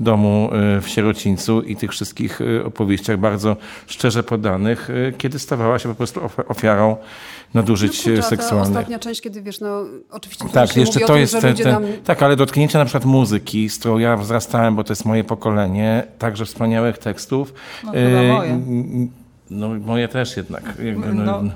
domu 0.00 0.50
w 0.82 0.88
Sierocińcu 0.88 1.62
i 1.62 1.76
tych 1.76 1.90
wszystkich 1.90 2.40
opowieściach 2.64 3.18
bardzo 3.18 3.56
szczerze 3.86 4.22
podanych, 4.22 4.88
kiedy 5.18 5.38
stawała 5.38 5.78
się 5.78 5.88
po 5.88 5.94
prostu 5.94 6.20
ofiarą 6.48 6.96
nadużyć 7.54 8.06
no, 8.06 8.22
seksualnych. 8.22 8.68
ostatnia 8.68 8.98
część, 8.98 9.20
kiedy 9.20 9.42
wiesz, 9.42 9.60
no 9.60 9.84
oczywiście 10.10 10.44
tak, 10.52 10.76
jeszcze 10.76 11.00
to 11.00 11.06
tym, 11.06 11.16
jest 11.16 11.40
ten, 11.40 11.56
ten. 11.56 11.86
Tak, 12.04 12.22
ale 12.22 12.36
dotknięcie 12.36 12.78
na 12.78 12.84
przykład 12.84 13.04
muzyki, 13.04 13.68
z 13.68 13.78
którą 13.78 13.98
ja 13.98 14.16
wzrastałem, 14.16 14.76
bo 14.76 14.84
to 14.84 14.92
jest 14.92 15.04
moje 15.04 15.24
pokolenie, 15.24 16.02
także 16.18 16.44
wspaniałych 16.44 16.98
tekstów. 16.98 17.54
No, 17.84 17.92
chyba 17.92 18.22
moje. 18.22 18.58
No 19.50 19.68
moje 19.68 20.08
też 20.08 20.36
jednak. 20.36 20.62
No, 21.14 21.42
no. 21.42 21.50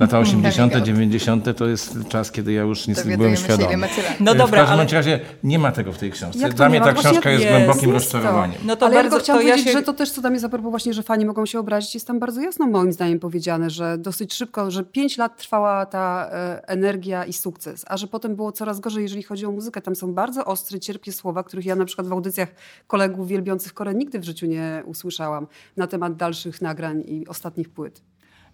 Lata 0.00 0.18
80., 0.28 0.76
90. 0.76 1.56
to 1.56 1.66
jest 1.66 1.98
czas, 2.08 2.32
kiedy 2.32 2.52
ja 2.52 2.62
już 2.62 2.88
nic 2.88 3.04
nie 3.04 3.16
byłem 3.16 3.36
świadomy. 3.36 3.88
No 4.20 4.34
dobra, 4.34 4.64
w 4.64 4.66
każdym 4.66 4.80
ale... 4.80 4.92
razie 4.92 5.20
nie 5.44 5.58
ma 5.58 5.72
tego 5.72 5.92
w 5.92 5.98
tej 5.98 6.10
książce. 6.10 6.48
Dla 6.48 6.68
mnie 6.68 6.80
ta 6.80 6.92
książka 6.92 7.30
jest, 7.30 7.44
jest 7.44 7.56
głębokim 7.56 7.92
jest 7.92 8.04
rozczarowaniem. 8.04 8.60
No 8.64 8.76
to 8.76 8.86
ale 8.86 8.94
bardzo, 8.94 9.16
ja 9.16 9.22
chciałam 9.22 9.42
to 9.42 9.46
powiedzieć, 9.46 9.66
ja 9.66 9.72
się... 9.72 9.78
że 9.78 9.84
to 9.84 9.92
też, 9.92 10.10
co 10.10 10.22
tam 10.22 10.32
jest 10.32 10.44
a 10.44 10.48
propos 10.48 10.70
właśnie, 10.70 10.94
że 10.94 11.02
fani 11.02 11.24
mogą 11.24 11.46
się 11.46 11.58
obrazić, 11.58 11.94
jest 11.94 12.06
tam 12.06 12.18
bardzo 12.18 12.40
jasno 12.40 12.66
moim 12.66 12.92
zdaniem 12.92 13.20
powiedziane, 13.20 13.70
że 13.70 13.98
dosyć 13.98 14.34
szybko, 14.34 14.70
że 14.70 14.84
pięć 14.84 15.18
lat 15.18 15.36
trwała 15.36 15.86
ta 15.86 16.30
e, 16.32 16.68
energia 16.68 17.24
i 17.24 17.32
sukces, 17.32 17.84
a 17.88 17.96
że 17.96 18.06
potem 18.06 18.36
było 18.36 18.52
coraz 18.52 18.80
gorzej, 18.80 19.02
jeżeli 19.02 19.22
chodzi 19.22 19.46
o 19.46 19.50
muzykę. 19.50 19.80
Tam 19.82 19.96
są 19.96 20.14
bardzo 20.14 20.44
ostre, 20.44 20.80
cierpkie 20.80 21.12
słowa, 21.12 21.42
których 21.42 21.66
ja 21.66 21.76
na 21.76 21.84
przykład 21.84 22.08
w 22.08 22.12
audycjach 22.12 22.48
kolegów 22.86 23.28
wielbiących 23.28 23.74
Korę 23.74 23.94
nigdy 23.94 24.18
w 24.18 24.24
życiu 24.24 24.46
nie 24.46 24.82
usłyszałam 24.86 25.46
na 25.76 25.86
temat 25.86 26.16
dalszych 26.16 26.62
nagrań 26.62 27.02
i 27.06 27.27
ostatnich 27.28 27.68
płyt. 27.68 28.02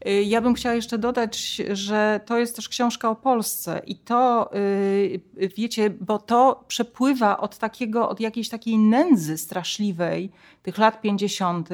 Y, 0.06 0.22
ja 0.22 0.40
bym 0.40 0.54
chciała 0.54 0.74
jeszcze 0.74 0.98
dodać, 0.98 1.62
że 1.72 2.20
to 2.26 2.38
jest 2.38 2.56
też 2.56 2.68
książka 2.68 3.10
o 3.10 3.16
Polsce 3.16 3.82
i 3.86 3.96
to, 3.96 4.50
y, 4.56 5.20
wiecie, 5.56 5.90
bo 5.90 6.18
to 6.18 6.64
przepływa 6.68 7.38
od 7.38 7.58
takiego, 7.58 8.08
od 8.08 8.20
jakiejś 8.20 8.48
takiej 8.48 8.78
nędzy 8.78 9.38
straszliwej 9.38 10.30
tych 10.64 10.78
lat 10.78 11.00
50., 11.00 11.68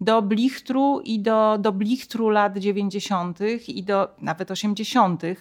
do 0.00 0.22
blichtru 0.22 1.00
i 1.04 1.20
do, 1.20 1.58
do 1.58 1.72
blichtru 1.72 2.28
lat 2.28 2.58
90. 2.58 3.38
i 3.68 3.82
do 3.82 4.08
nawet 4.20 4.50
80. 4.50 5.24
Y, 5.24 5.36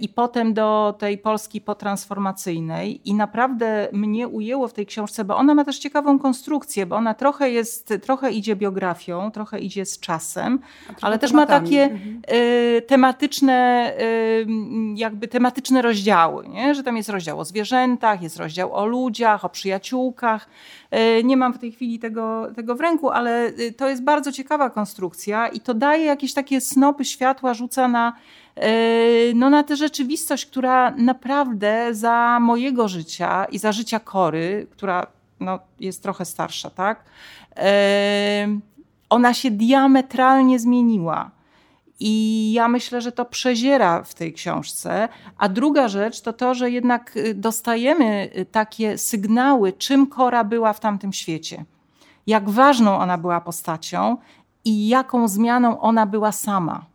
i 0.00 0.08
potem 0.08 0.54
do 0.54 0.94
tej 0.98 1.18
Polski 1.18 1.60
potransformacyjnej. 1.60 3.00
I 3.08 3.14
naprawdę 3.14 3.88
mnie 3.92 4.28
ujęło 4.28 4.68
w 4.68 4.72
tej 4.72 4.86
książce, 4.86 5.24
bo 5.24 5.36
ona 5.36 5.54
ma 5.54 5.64
też 5.64 5.78
ciekawą 5.78 6.18
konstrukcję, 6.18 6.86
bo 6.86 6.96
ona 6.96 7.14
trochę 7.14 7.50
jest, 7.50 7.94
trochę 8.02 8.30
idzie 8.30 8.56
biografią, 8.56 9.30
trochę 9.30 9.60
idzie 9.60 9.86
z 9.86 10.00
czasem, 10.00 10.58
ale 11.00 11.18
też 11.18 11.32
ma 11.32 11.46
takie 11.46 11.82
mhm. 11.82 12.22
y, 12.32 12.82
tematyczne, 12.86 13.92
y, 14.00 14.46
jakby 14.94 15.28
tematyczne 15.28 15.82
rozdziały, 15.82 16.48
nie? 16.48 16.74
że 16.74 16.82
tam 16.82 16.96
jest 16.96 17.08
rozdział 17.08 17.40
o 17.40 17.44
zwierzętach, 17.44 18.22
jest 18.22 18.36
rozdział 18.36 18.74
o 18.74 18.86
ludziach, 18.86 19.44
o 19.44 19.48
przyjaciółkach. 19.48 20.48
Y, 20.94 21.24
nie 21.24 21.36
mam 21.36 21.52
w 21.52 21.58
tej 21.58 21.72
chwili 21.72 21.98
tego, 21.98 22.46
tego 22.56 22.74
w 22.74 22.80
ręku, 22.80 23.10
ale 23.10 23.48
y, 23.48 23.72
to 23.72 23.88
jest 23.88 24.02
bardzo 24.02 24.32
ciekawa 24.32 24.70
konstrukcja 24.70 25.48
i 25.48 25.60
to 25.60 25.74
daje 25.74 26.04
jakieś 26.04 26.34
takie 26.34 26.60
snopy 26.60 27.04
światła, 27.04 27.54
rzuca 27.54 27.88
na, 27.88 28.12
e, 28.56 28.70
no, 29.34 29.50
na 29.50 29.62
tę 29.62 29.76
rzeczywistość, 29.76 30.46
która 30.46 30.90
naprawdę 30.90 31.94
za 31.94 32.38
mojego 32.40 32.88
życia 32.88 33.44
i 33.44 33.58
za 33.58 33.72
życia 33.72 34.00
Kory, 34.00 34.66
która 34.70 35.06
no, 35.40 35.58
jest 35.80 36.02
trochę 36.02 36.24
starsza, 36.24 36.70
tak? 36.70 37.04
E, 37.56 38.48
ona 39.10 39.34
się 39.34 39.50
diametralnie 39.50 40.58
zmieniła. 40.58 41.30
I 42.00 42.52
ja 42.52 42.68
myślę, 42.68 43.00
że 43.00 43.12
to 43.12 43.24
przeziera 43.24 44.02
w 44.02 44.14
tej 44.14 44.32
książce. 44.32 45.08
A 45.38 45.48
druga 45.48 45.88
rzecz 45.88 46.20
to 46.20 46.32
to, 46.32 46.54
że 46.54 46.70
jednak 46.70 47.16
y, 47.16 47.34
dostajemy 47.34 48.30
y, 48.36 48.46
takie 48.46 48.98
sygnały, 48.98 49.72
czym 49.72 50.06
Kora 50.06 50.44
była 50.44 50.72
w 50.72 50.80
tamtym 50.80 51.12
świecie 51.12 51.64
jak 52.28 52.50
ważną 52.50 52.98
ona 52.98 53.18
była 53.18 53.40
postacią 53.40 54.16
i 54.64 54.88
jaką 54.88 55.28
zmianą 55.28 55.80
ona 55.80 56.06
była 56.06 56.32
sama 56.32 56.86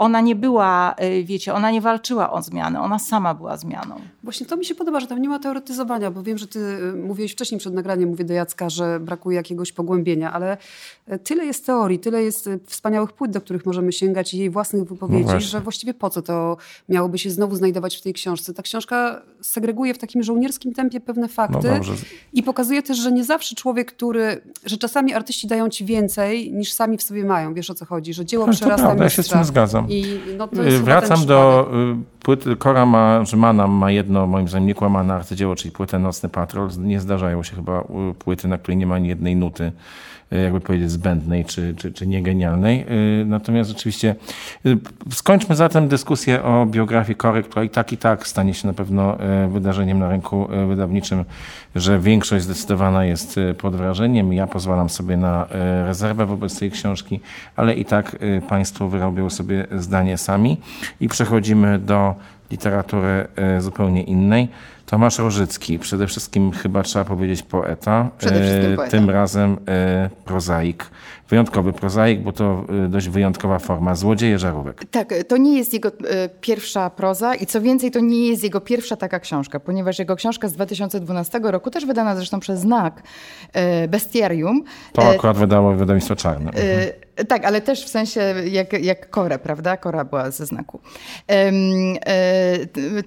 ona 0.00 0.20
nie 0.20 0.36
była, 0.36 0.94
y, 1.02 1.24
wiecie, 1.24 1.54
ona 1.54 1.70
nie 1.70 1.80
walczyła 1.80 2.32
o 2.32 2.42
zmianę, 2.42 2.80
ona 2.80 2.98
sama 2.98 3.34
była 3.34 3.56
zmianą. 3.56 3.94
Właśnie 4.22 4.46
to 4.46 4.56
mi 4.56 4.64
się 4.64 4.74
podoba, 4.74 5.00
że 5.00 5.06
tam 5.06 5.22
nie 5.22 5.28
ma 5.28 5.38
teoretyzowania, 5.38 6.10
bo 6.10 6.22
wiem, 6.22 6.38
że 6.38 6.46
ty 6.46 6.58
y, 6.58 6.92
mówiłeś 6.92 7.32
wcześniej 7.32 7.58
przed 7.58 7.74
nagraniem, 7.74 8.08
mówię 8.08 8.24
do 8.24 8.34
Jacka, 8.34 8.70
że 8.70 9.00
brakuje 9.00 9.36
jakiegoś 9.36 9.72
pogłębienia, 9.72 10.32
ale 10.32 10.56
y, 11.12 11.18
tyle 11.18 11.44
jest 11.46 11.66
teorii, 11.66 11.98
tyle 11.98 12.22
jest 12.22 12.50
wspaniałych 12.66 13.12
płyt, 13.12 13.30
do 13.30 13.40
których 13.40 13.66
możemy 13.66 13.92
sięgać 13.92 14.34
i 14.34 14.38
jej 14.38 14.50
własnych 14.50 14.84
wypowiedzi, 14.84 15.30
no 15.32 15.40
że 15.40 15.60
właściwie 15.60 15.94
po 15.94 16.10
co 16.10 16.22
to 16.22 16.56
miałoby 16.88 17.18
się 17.18 17.30
znowu 17.30 17.56
znajdować 17.56 17.96
w 17.96 18.02
tej 18.02 18.12
książce. 18.12 18.54
Ta 18.54 18.62
książka 18.62 19.22
segreguje 19.40 19.94
w 19.94 19.98
takim 19.98 20.22
żołnierskim 20.22 20.74
tempie 20.74 21.00
pewne 21.00 21.28
fakty 21.28 21.68
no 21.68 21.94
i 22.32 22.42
pokazuje 22.42 22.82
też, 22.82 22.98
że 22.98 23.12
nie 23.12 23.24
zawsze 23.24 23.54
człowiek, 23.54 23.92
który, 23.92 24.40
że 24.64 24.78
czasami 24.78 25.14
artyści 25.14 25.46
dają 25.46 25.68
ci 25.68 25.84
więcej 25.84 26.52
niż 26.52 26.72
sami 26.72 26.96
w 26.96 27.02
sobie 27.02 27.24
mają, 27.24 27.54
wiesz 27.54 27.70
o 27.70 27.74
co 27.74 27.84
chodzi, 27.84 28.14
że 28.14 28.24
dzieło 28.24 28.46
no, 28.46 28.52
przerasta 28.52 28.86
prawda, 28.86 29.04
mistrza. 29.04 29.22
Ja 29.22 29.24
się 29.24 29.28
z 29.28 29.32
tym 29.32 29.44
zgadzam. 29.44 29.89
I 29.90 30.20
no 30.36 30.48
Wracam 30.82 31.26
do 31.26 31.70
y, 31.92 32.22
płyty. 32.22 32.56
Kora 32.56 32.86
ma, 32.86 33.24
Rzymana 33.24 33.66
ma 33.66 33.90
jedno, 33.90 34.26
moim 34.26 34.48
zdaniem, 34.48 34.66
niekłamane 34.66 35.14
arcydzieło, 35.14 35.56
czyli 35.56 35.72
płytę 35.72 35.98
Nocny 35.98 36.28
Patrol. 36.28 36.68
Nie 36.78 37.00
zdarzają 37.00 37.42
się 37.42 37.56
chyba 37.56 37.80
y, 37.80 37.84
płyty, 38.18 38.48
na 38.48 38.58
której 38.58 38.76
nie 38.76 38.86
ma 38.86 38.94
ani 38.94 39.08
jednej 39.08 39.36
nuty 39.36 39.64
y, 39.64 39.72
jakby 40.30 40.60
powiedzieć, 40.60 40.90
zbędnej 40.90 41.44
czy, 41.44 41.74
czy, 41.76 41.92
czy 41.92 42.06
niegenialnej. 42.06 42.86
Natomiast 43.26 43.70
rzeczywiście 43.70 44.14
skończmy 45.10 45.56
zatem 45.56 45.88
dyskusję 45.88 46.42
o 46.42 46.66
biografii 46.66 47.16
Kory, 47.16 47.42
która 47.42 47.64
i 47.64 47.70
tak 47.70 47.92
i 47.92 47.96
tak 47.96 48.26
stanie 48.26 48.54
się 48.54 48.68
na 48.68 48.74
pewno 48.74 49.18
wydarzeniem 49.48 49.98
na 49.98 50.08
rynku 50.08 50.48
wydawniczym, 50.68 51.24
że 51.74 51.98
większość 51.98 52.44
zdecydowana 52.44 53.04
jest 53.04 53.40
pod 53.58 53.76
wrażeniem. 53.76 54.32
Ja 54.32 54.46
pozwalam 54.46 54.90
sobie 54.90 55.16
na 55.16 55.46
rezerwę 55.86 56.26
wobec 56.26 56.58
tej 56.58 56.70
książki, 56.70 57.20
ale 57.56 57.74
i 57.74 57.84
tak 57.84 58.16
Państwo 58.48 58.88
wyrobią 58.88 59.30
sobie 59.30 59.66
zdanie 59.78 60.18
sami 60.18 60.60
i 61.00 61.08
przechodzimy 61.08 61.78
do 61.78 62.14
literatury 62.50 63.26
e, 63.36 63.60
zupełnie 63.60 64.02
innej. 64.02 64.48
Tomasz 64.90 65.18
Rożycki, 65.18 65.78
przede 65.78 66.06
wszystkim 66.06 66.52
chyba 66.52 66.82
trzeba 66.82 67.04
powiedzieć 67.04 67.42
poeta, 67.42 68.10
przede 68.18 68.40
wszystkim 68.40 68.72
e, 68.72 68.76
poeta. 68.76 68.90
tym 68.90 69.10
razem 69.10 69.56
e, 69.68 70.10
prozaik. 70.24 70.90
Wyjątkowy 71.30 71.72
prozaik, 71.72 72.20
bo 72.20 72.32
to 72.32 72.64
dość 72.88 73.08
wyjątkowa 73.08 73.58
forma. 73.58 73.94
Złodzieje 73.94 74.38
żarówek. 74.38 74.84
Tak, 74.90 75.14
to 75.28 75.36
nie 75.36 75.58
jest 75.58 75.74
jego 75.74 75.90
pierwsza 76.40 76.90
proza 76.90 77.34
i 77.34 77.46
co 77.46 77.60
więcej, 77.60 77.90
to 77.90 78.00
nie 78.00 78.28
jest 78.28 78.44
jego 78.44 78.60
pierwsza 78.60 78.96
taka 78.96 79.20
książka, 79.20 79.60
ponieważ 79.60 79.98
jego 79.98 80.16
książka 80.16 80.48
z 80.48 80.52
2012 80.52 81.40
roku, 81.42 81.70
też 81.70 81.86
wydana 81.86 82.16
zresztą 82.16 82.40
przez 82.40 82.60
Znak, 82.60 83.02
Bestiarium. 83.88 84.64
To 84.92 85.02
akurat 85.02 85.36
wydało 85.36 85.72
wydawnictwo 85.72 86.16
Czarne. 86.16 86.50
Mhm. 86.50 86.90
Tak, 87.28 87.44
ale 87.44 87.60
też 87.60 87.84
w 87.84 87.88
sensie 87.88 88.34
jak, 88.50 88.72
jak 88.72 89.10
Korę, 89.10 89.38
prawda? 89.38 89.76
Kora 89.76 90.04
była 90.04 90.30
ze 90.30 90.46
znaku. 90.46 90.80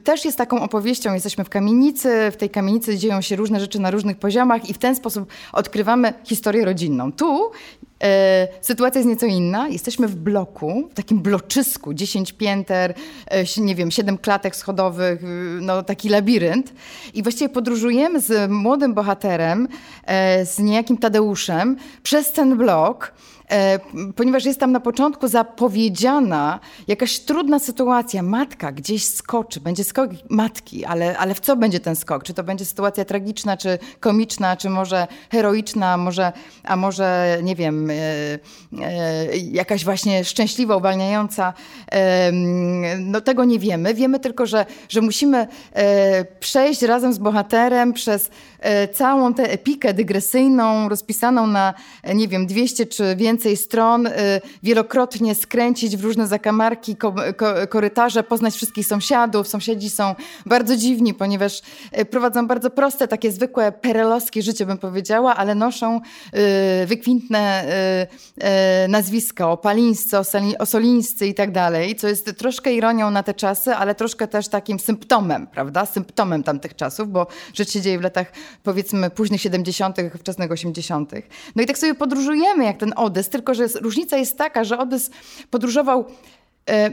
Też 0.03 0.25
jest 0.25 0.37
taką 0.37 0.61
opowieścią, 0.61 1.13
jesteśmy 1.13 1.43
w 1.43 1.49
kamienicy, 1.49 2.31
w 2.31 2.35
tej 2.35 2.49
kamienicy 2.49 2.97
dzieją 2.97 3.21
się 3.21 3.35
różne 3.35 3.59
rzeczy 3.59 3.79
na 3.79 3.91
różnych 3.91 4.17
poziomach 4.17 4.69
i 4.69 4.73
w 4.73 4.77
ten 4.77 4.95
sposób 4.95 5.29
odkrywamy 5.53 6.13
historię 6.23 6.65
rodzinną. 6.65 7.11
Tu 7.11 7.51
sytuacja 8.61 8.99
jest 8.99 9.09
nieco 9.09 9.25
inna. 9.25 9.67
Jesteśmy 9.67 10.07
w 10.07 10.15
bloku, 10.15 10.89
w 10.91 10.93
takim 10.93 11.19
bloczysku, 11.19 11.93
10 11.93 12.33
pięter, 12.33 12.93
e, 13.27 13.43
nie 13.57 13.75
wiem, 13.75 13.91
7 13.91 14.17
klatek 14.17 14.55
schodowych, 14.55 15.23
y, 15.23 15.27
no 15.61 15.83
taki 15.83 16.09
labirynt. 16.09 16.73
I 17.13 17.23
właściwie 17.23 17.49
podróżujemy 17.49 18.19
z 18.19 18.51
młodym 18.51 18.93
bohaterem, 18.93 19.67
e, 20.05 20.45
z 20.45 20.59
niejakim 20.59 20.97
Tadeuszem, 20.97 21.77
przez 22.03 22.31
ten 22.31 22.57
blok. 22.57 23.13
E, 23.51 23.79
ponieważ 24.15 24.45
jest 24.45 24.59
tam 24.59 24.71
na 24.71 24.79
początku 24.79 25.27
zapowiedziana 25.27 26.59
jakaś 26.87 27.19
trudna 27.19 27.59
sytuacja. 27.59 28.23
Matka 28.23 28.71
gdzieś 28.71 29.05
skoczy, 29.05 29.59
będzie 29.59 29.83
skok 29.83 30.09
matki, 30.29 30.85
ale, 30.85 31.17
ale 31.17 31.33
w 31.33 31.39
co 31.39 31.55
będzie 31.55 31.79
ten 31.79 31.95
skok? 31.95 32.23
Czy 32.23 32.33
to 32.33 32.43
będzie 32.43 32.65
sytuacja 32.65 33.05
tragiczna, 33.05 33.57
czy 33.57 33.79
komiczna, 33.99 34.57
czy 34.57 34.69
może 34.69 35.07
heroiczna, 35.31 35.97
może, 35.97 36.31
a 36.63 36.75
może, 36.75 37.37
nie 37.43 37.55
wiem, 37.55 37.89
e, 37.89 37.93
e, 37.93 39.37
jakaś 39.37 39.83
właśnie 39.83 40.23
szczęśliwa, 40.23 40.77
uwalniająca. 40.77 41.53
No 42.99 43.21
tego 43.21 43.45
nie 43.45 43.59
wiemy. 43.59 43.93
Wiemy 43.93 44.19
tylko, 44.19 44.45
że, 44.45 44.65
że 44.89 45.01
musimy 45.01 45.47
przejść 46.39 46.81
razem 46.81 47.13
z 47.13 47.17
bohaterem 47.17 47.93
przez 47.93 48.29
całą 48.93 49.33
tę 49.33 49.43
epikę 49.51 49.93
dygresyjną, 49.93 50.89
rozpisaną 50.89 51.47
na, 51.47 51.73
nie 52.15 52.27
wiem, 52.27 52.47
200 52.47 52.85
czy 52.85 53.15
więcej 53.15 53.32
więcej 53.33 53.57
stron, 53.57 54.07
y, 54.07 54.11
wielokrotnie 54.63 55.35
skręcić 55.35 55.97
w 55.97 56.03
różne 56.03 56.27
zakamarki, 56.27 56.95
korytarze, 57.69 58.23
poznać 58.23 58.55
wszystkich 58.55 58.87
sąsiadów. 58.87 59.47
Sąsiedzi 59.47 59.89
są 59.89 60.15
bardzo 60.45 60.75
dziwni, 60.75 61.13
ponieważ 61.13 61.61
y, 61.99 62.05
prowadzą 62.05 62.47
bardzo 62.47 62.69
proste, 62.69 63.07
takie 63.07 63.31
zwykłe 63.31 63.71
perelowskie 63.71 64.41
życie, 64.41 64.65
bym 64.65 64.77
powiedziała, 64.77 65.35
ale 65.35 65.55
noszą 65.55 66.01
y, 66.81 66.85
wykwintne 66.85 67.63
nazwiska, 68.89 69.49
opalińscy, 69.51 70.17
osolińscy 70.59 71.27
i 71.27 71.33
tak 71.33 71.51
dalej, 71.51 71.95
co 71.95 72.07
jest 72.07 72.37
troszkę 72.37 72.73
ironią 72.73 73.11
na 73.11 73.23
te 73.23 73.33
czasy, 73.33 73.75
ale 73.75 73.95
troszkę 73.95 74.27
też 74.27 74.47
takim 74.47 74.79
symptomem, 74.79 75.47
prawda? 75.47 75.85
Symptomem 75.85 76.43
tamtych 76.43 76.75
czasów, 76.75 77.11
bo 77.11 77.27
rzecz 77.53 77.71
się 77.71 77.81
dzieje 77.81 77.99
w 77.99 78.01
latach 78.01 78.31
powiedzmy 78.63 79.09
późnych 79.09 79.41
70., 79.41 79.97
wczesnych 80.19 80.51
80. 80.51 81.11
No 81.55 81.63
i 81.63 81.65
tak 81.65 81.77
sobie 81.77 81.95
podróżujemy, 81.95 82.65
jak 82.65 82.77
ten 82.77 82.93
Odys, 82.95 83.22
tylko 83.31 83.53
że 83.53 83.67
różnica 83.81 84.17
jest 84.17 84.37
taka, 84.37 84.63
że 84.63 84.77
Odys 84.77 85.09
podróżował 85.49 86.05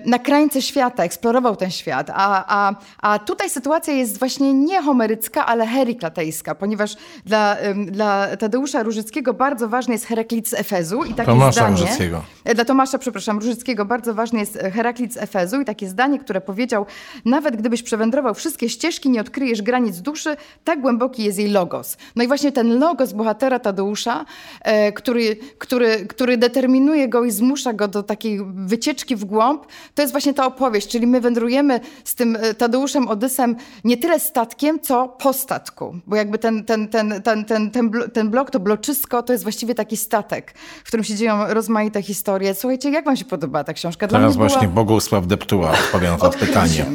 na 0.07 0.19
krańce 0.19 0.63
świata, 0.63 1.05
eksplorował 1.05 1.57
ten 1.57 1.71
świat. 1.71 2.11
A, 2.15 2.45
a, 2.49 2.75
a 2.99 3.19
tutaj 3.19 3.51
sytuacja 3.51 3.95
jest 3.95 4.19
właśnie 4.19 4.55
nie 4.55 4.83
homerycka, 4.83 5.47
ale 5.47 5.67
heriklatejska, 5.67 6.55
ponieważ 6.55 6.97
dla, 7.27 7.57
dla 7.87 8.37
Tadeusza 8.37 8.83
Różyckiego 8.83 9.35
bardzo 9.35 9.69
ważny 9.69 9.95
jest 9.95 10.07
Heraklit 10.07 10.49
z 10.49 10.55
Efezu. 10.55 11.05
I 11.05 11.15
takie 11.15 11.31
Tomasza 11.31 11.53
zdanie, 11.53 11.81
Różyckiego. 11.81 12.23
E, 12.45 12.55
dla 12.55 12.65
Tomasza, 12.65 12.99
przepraszam, 12.99 13.39
Różyckiego 13.39 13.85
bardzo 13.85 14.15
ważny 14.15 14.41
jest 14.41 14.59
Heraklit 14.73 15.15
z 15.15 15.17
Efezu 15.17 15.61
i 15.61 15.65
takie 15.65 15.89
zdanie, 15.89 16.19
które 16.19 16.41
powiedział, 16.41 16.87
nawet 17.25 17.57
gdybyś 17.57 17.83
przewędrował 17.83 18.35
wszystkie 18.35 18.69
ścieżki, 18.69 19.11
nie 19.11 19.21
odkryjesz 19.21 19.63
granic 19.63 20.01
duszy, 20.01 20.37
tak 20.65 20.81
głęboki 20.81 21.25
jest 21.25 21.39
jej 21.39 21.49
logos. 21.49 21.97
No 22.17 22.25
i 22.25 22.27
właśnie 22.27 22.53
ten 22.53 22.79
logos 22.79 23.13
bohatera 23.13 23.59
Tadeusza, 23.59 24.25
e, 24.63 24.93
który, 24.93 25.37
który, 25.59 26.07
który 26.07 26.37
determinuje 26.37 27.09
go 27.09 27.25
i 27.25 27.31
zmusza 27.31 27.73
go 27.73 27.89
do 27.89 28.03
takiej 28.03 28.41
wycieczki 28.55 29.17
w 29.17 29.25
głąb, 29.25 29.60
to 29.95 30.03
jest 30.03 30.15
właśnie 30.15 30.35
ta 30.35 30.47
opowieść, 30.47 30.89
czyli 30.89 31.07
my 31.07 31.21
wędrujemy 31.21 31.81
z 32.05 32.15
tym 32.15 32.37
e, 32.37 32.55
Tadeuszem 32.55 33.09
Odysem 33.09 33.57
nie 33.85 33.97
tyle 33.97 34.21
statkiem, 34.21 34.81
co 34.81 35.09
po 35.09 35.33
statku, 35.33 35.97
bo 36.07 36.17
jakby 36.17 36.39
ten, 36.39 36.65
ten, 36.65 36.89
ten, 36.89 37.23
ten, 37.23 37.45
ten, 37.45 37.71
ten, 37.71 37.91
ten 38.13 38.31
blok, 38.31 38.51
to 38.51 38.61
bloczysko, 38.61 39.23
to 39.23 39.33
jest 39.33 39.45
właściwie 39.45 39.75
taki 39.75 39.97
statek, 39.97 40.55
w 40.85 40.87
którym 40.87 41.05
się 41.05 41.15
dzieją 41.15 41.55
rozmaite 41.55 42.03
historie. 42.03 42.55
Słuchajcie, 42.55 42.91
jak 42.91 43.05
wam 43.05 43.17
się 43.17 43.25
podoba 43.25 43.65
ta 43.65 43.73
książka? 43.73 44.07
Dla 44.07 44.19
Teraz 44.19 44.37
właśnie 44.37 44.69
była... 44.69 44.75
Bogusław 44.75 45.27
Deptuła 45.27 45.71
odpowie 45.71 46.11
na 46.11 46.19
to 46.19 46.31
pytanie. 46.47 46.87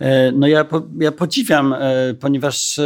E, 0.00 0.32
no 0.32 0.46
ja, 0.46 0.66
ja 0.98 1.12
podziwiam, 1.12 1.72
e, 1.72 2.14
ponieważ 2.20 2.80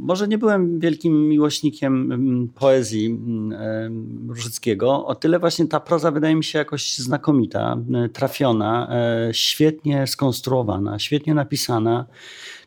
może 0.00 0.28
nie 0.28 0.38
byłem 0.38 0.80
wielkim 0.80 1.28
miłośnikiem 1.28 2.12
mm, 2.12 2.48
poezji 2.48 3.06
mm, 3.06 4.28
Różyckiego, 4.28 5.06
o 5.06 5.14
tyle 5.14 5.38
właśnie 5.38 5.66
ta 5.68 5.80
proza 5.80 6.10
wydaje 6.10 6.34
mi 6.34 6.44
się 6.44 6.58
jakoś 6.58 6.98
znakomita, 6.98 7.76
trafiona, 8.12 8.88
E, 8.90 9.34
świetnie 9.34 10.06
skonstruowana, 10.06 10.98
świetnie 10.98 11.34
napisana. 11.34 12.06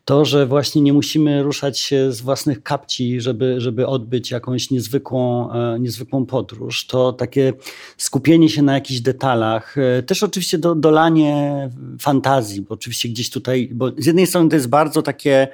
To, 0.04 0.24
że 0.24 0.46
właśnie 0.46 0.82
nie 0.82 0.92
musimy 0.92 1.42
ruszać 1.42 1.78
się 1.78 2.12
z 2.12 2.20
własnych 2.20 2.62
kapci, 2.62 3.20
żeby, 3.20 3.60
żeby 3.60 3.86
odbyć 3.86 4.30
jakąś 4.30 4.70
niezwykłą, 4.70 5.52
e, 5.52 5.78
niezwykłą 5.80 6.26
podróż, 6.26 6.86
to 6.86 7.12
takie 7.12 7.52
skupienie 7.96 8.48
się 8.48 8.62
na 8.62 8.74
jakichś 8.74 9.00
detalach, 9.00 9.78
e, 9.78 10.02
też 10.02 10.22
oczywiście 10.22 10.58
do, 10.58 10.74
dolanie 10.74 11.70
fantazji, 12.00 12.62
bo 12.62 12.74
oczywiście 12.74 13.08
gdzieś 13.08 13.30
tutaj, 13.30 13.70
bo 13.72 13.90
z 13.98 14.06
jednej 14.06 14.26
strony 14.26 14.50
to 14.50 14.56
jest 14.56 14.68
bardzo 14.68 15.02
takie 15.02 15.48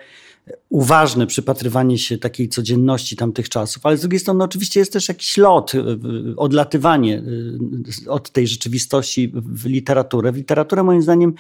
uważne 0.69 1.27
przypatrywanie 1.27 1.99
się 1.99 2.19
takiej 2.19 2.49
codzienności 2.49 3.17
tamtych 3.17 3.49
czasów, 3.49 3.87
ale 3.87 3.97
z 3.97 4.01
drugiej 4.01 4.21
strony 4.21 4.45
oczywiście 4.45 4.81
jest 4.81 4.93
też 4.93 5.09
jakiś 5.09 5.37
lot, 5.37 5.75
y, 5.75 5.79
y, 5.79 6.37
odlatywanie 6.37 7.23
y, 8.07 8.11
od 8.11 8.31
tej 8.31 8.47
rzeczywistości 8.47 9.33
w 9.35 9.67
literaturę. 9.67 10.33
W 10.33 10.37
literaturę 10.37 10.83
moim 10.83 11.03
zdaniem 11.03 11.35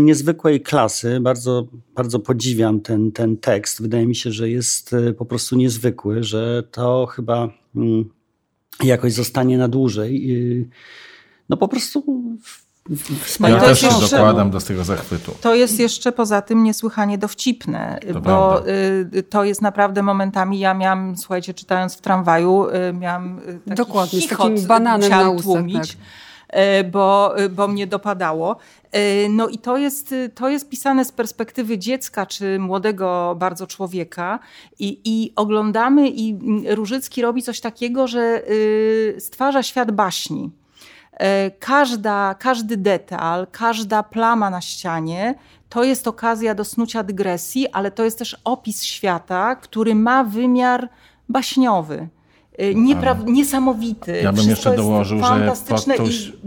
niezwykłej 0.00 0.60
klasy. 0.60 1.20
Bardzo, 1.20 1.68
bardzo 1.94 2.18
podziwiam 2.18 2.80
ten, 2.80 3.12
ten 3.12 3.36
tekst. 3.36 3.82
Wydaje 3.82 4.06
mi 4.06 4.16
się, 4.16 4.32
że 4.32 4.50
jest 4.50 4.94
po 5.18 5.24
prostu 5.24 5.56
niezwykły, 5.56 6.22
że 6.22 6.62
to 6.70 7.06
chyba 7.06 7.48
mm, 7.76 8.04
jakoś 8.84 9.12
zostanie 9.12 9.58
na 9.58 9.68
dłużej. 9.68 10.28
No 11.48 11.56
po 11.56 11.68
prostu 11.68 12.22
ja 13.40 13.60
też 13.60 13.80
się 13.80 13.88
dokładam 14.10 14.50
do 14.50 14.60
tego 14.60 14.84
zachwytu. 14.84 15.32
To 15.40 15.54
jest 15.54 15.80
jeszcze 15.80 16.12
poza 16.12 16.42
tym 16.42 16.62
niesłychanie 16.62 17.18
dowcipne, 17.18 17.98
to 18.12 18.20
bo 18.20 18.20
prawda. 18.20 18.70
Y, 19.16 19.22
to 19.22 19.44
jest 19.44 19.62
naprawdę 19.62 20.02
momentami, 20.02 20.58
ja 20.58 20.74
miałam, 20.74 21.16
słuchajcie, 21.16 21.54
czytając 21.54 21.96
w 21.96 22.00
tramwaju, 22.00 22.66
y, 22.68 22.92
miałam 22.92 23.38
y, 23.38 23.60
taki 23.64 23.76
Dokładnie, 23.76 24.20
z 24.20 24.28
takim 24.28 24.66
bananem 24.66 25.10
na 25.10 25.30
ustach, 25.30 25.44
tłumić. 25.44 25.88
Tak 25.88 25.96
bo, 26.90 27.34
bo 27.50 27.68
mnie 27.68 27.86
dopadało. 27.86 28.56
No 29.30 29.48
i 29.48 29.58
to 29.58 29.76
jest, 29.76 30.14
to 30.34 30.48
jest 30.48 30.68
pisane 30.68 31.04
z 31.04 31.12
perspektywy 31.12 31.78
dziecka 31.78 32.26
czy 32.26 32.58
młodego 32.58 33.36
bardzo 33.38 33.66
człowieka 33.66 34.38
i, 34.78 35.00
i 35.04 35.32
oglądamy 35.36 36.08
i 36.08 36.30
mm, 36.30 36.64
Różycki 36.68 37.22
robi 37.22 37.42
coś 37.42 37.60
takiego, 37.60 38.06
że 38.06 38.42
stwarza 39.18 39.62
świat 39.62 39.90
baśni. 39.90 40.50
E, 41.16 41.50
każda, 41.50 42.34
każdy 42.34 42.76
detal, 42.76 43.46
każda 43.52 44.02
plama 44.02 44.50
na 44.50 44.60
ścianie 44.60 45.34
to 45.68 45.84
jest 45.84 46.08
okazja 46.08 46.54
do 46.54 46.64
snucia 46.64 47.02
dygresji, 47.02 47.68
ale 47.68 47.90
to 47.90 48.04
jest 48.04 48.18
też 48.18 48.36
opis 48.44 48.82
świata, 48.82 49.56
który 49.56 49.94
ma 49.94 50.24
wymiar 50.24 50.88
baśniowy. 51.28 52.08
E, 52.58 52.74
niesamowity. 53.26 54.20
Ja 54.22 54.32
bym 54.32 54.48
jeszcze 54.48 54.76
dołożył, 54.76 55.18
że 55.18 55.52
pod 55.68 55.84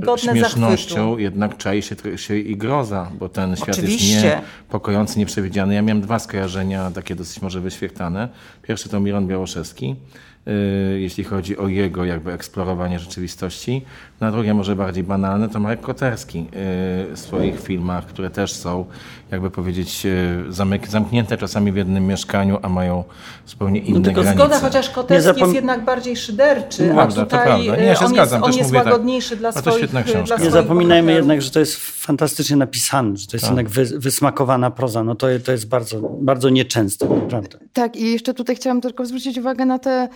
tą 0.06 0.17
śmiesznością 0.17 0.95
zachwytu. 0.95 1.19
jednak 1.19 1.58
czai 1.58 1.82
się, 1.82 1.95
się 2.15 2.38
i 2.38 2.58
groza, 2.58 3.12
bo 3.19 3.30
ten 3.30 3.56
świat 3.56 3.69
Oczywiście. 3.69 4.13
jest 4.13 4.25
niepokojący, 4.25 5.19
nieprzewidziany. 5.19 5.73
Ja 5.73 5.82
miałem 5.82 6.01
dwa 6.01 6.19
skojarzenia, 6.19 6.91
takie 6.91 7.15
dosyć 7.15 7.41
może 7.41 7.62
wyświetlane. 7.62 8.30
Pierwszy 8.62 8.89
to 8.89 8.99
Miron 8.99 9.27
Białoszewski, 9.27 9.95
jeśli 10.97 11.23
chodzi 11.23 11.57
o 11.57 11.67
jego 11.67 12.05
jakby 12.05 12.31
eksplorowanie 12.31 12.99
rzeczywistości. 12.99 13.86
Na 14.19 14.31
drugie, 14.31 14.53
może 14.53 14.75
bardziej 14.75 15.03
banalne, 15.03 15.49
to 15.49 15.60
Marek 15.60 15.81
Koterski 15.81 16.39
y, 16.39 16.45
w 17.15 17.19
swoich 17.19 17.60
filmach, 17.62 18.05
które 18.05 18.29
też 18.29 18.53
są, 18.53 18.86
jakby 19.31 19.51
powiedzieć, 19.51 20.05
y, 20.05 20.87
zamknięte 20.87 21.37
czasami 21.37 21.71
w 21.71 21.75
jednym 21.75 22.07
mieszkaniu, 22.07 22.59
a 22.61 22.69
mają 22.69 23.03
zupełnie 23.45 23.79
inne 23.79 23.99
no 23.99 24.05
tylko 24.05 24.21
granice. 24.21 24.43
Zgoda, 24.43 24.59
chociaż 24.59 24.89
Koterski 24.89 25.41
jest 25.41 25.53
jednak 25.53 25.85
bardziej 25.85 26.15
szyderczy, 26.15 26.93
no, 26.93 27.01
a 27.01 27.07
tutaj 27.07 27.61
Nie, 27.61 27.67
ja 27.67 27.95
się 27.95 28.05
on, 28.05 28.11
zgadzam, 28.11 28.41
jest, 28.41 28.53
on 28.53 28.59
jest 28.59 28.73
łagodniejszy 28.73 29.29
tak, 29.29 29.39
dla 29.39 29.51
swoich, 29.51 29.89
dla 29.89 30.01
Nie 30.39 30.51
zapominajmy 30.51 31.07
bohaterów. 31.07 31.17
jednak, 31.17 31.41
że 31.41 31.51
to 31.51 31.59
jest 31.59 31.75
fantastycznie 31.77 32.55
napisane, 32.55 33.17
że 33.17 33.27
to 33.27 33.35
jest 33.35 33.45
tak. 33.45 33.51
jednak 33.51 33.69
wy, 33.69 33.99
wysmakowana 33.99 34.71
proza. 34.71 35.03
No 35.03 35.15
to, 35.15 35.27
to 35.45 35.51
jest 35.51 35.67
bardzo, 35.67 35.99
bardzo 36.01 36.49
nieczęste, 36.49 37.09
naprawdę. 37.09 37.57
Tak 37.73 37.95
i 37.95 38.11
jeszcze 38.11 38.33
tutaj 38.33 38.55
chciałam 38.55 38.81
tylko 38.81 39.05
zwrócić 39.05 39.37
uwagę 39.37 39.65
na 39.65 39.79
te 39.79 40.09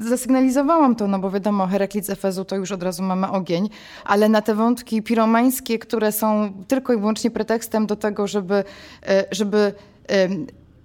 zasygnalizowałam 0.00 0.96
to, 0.96 1.08
no 1.08 1.18
bo 1.18 1.30
wiadomo, 1.30 1.66
Heraklit 1.66 2.06
z 2.06 2.10
Efezu 2.10 2.44
to 2.44 2.56
już 2.56 2.72
od 2.72 2.82
razu 2.82 3.02
mamy 3.02 3.30
ogień, 3.30 3.68
ale 4.04 4.28
na 4.28 4.42
te 4.42 4.54
wątki 4.54 5.02
piromańskie, 5.02 5.78
które 5.78 6.12
są 6.12 6.52
tylko 6.68 6.92
i 6.92 6.96
wyłącznie 6.96 7.30
pretekstem 7.30 7.79
do 7.86 7.96
tego, 7.96 8.26
żeby, 8.26 8.64
e, 9.06 9.24
żeby 9.30 9.72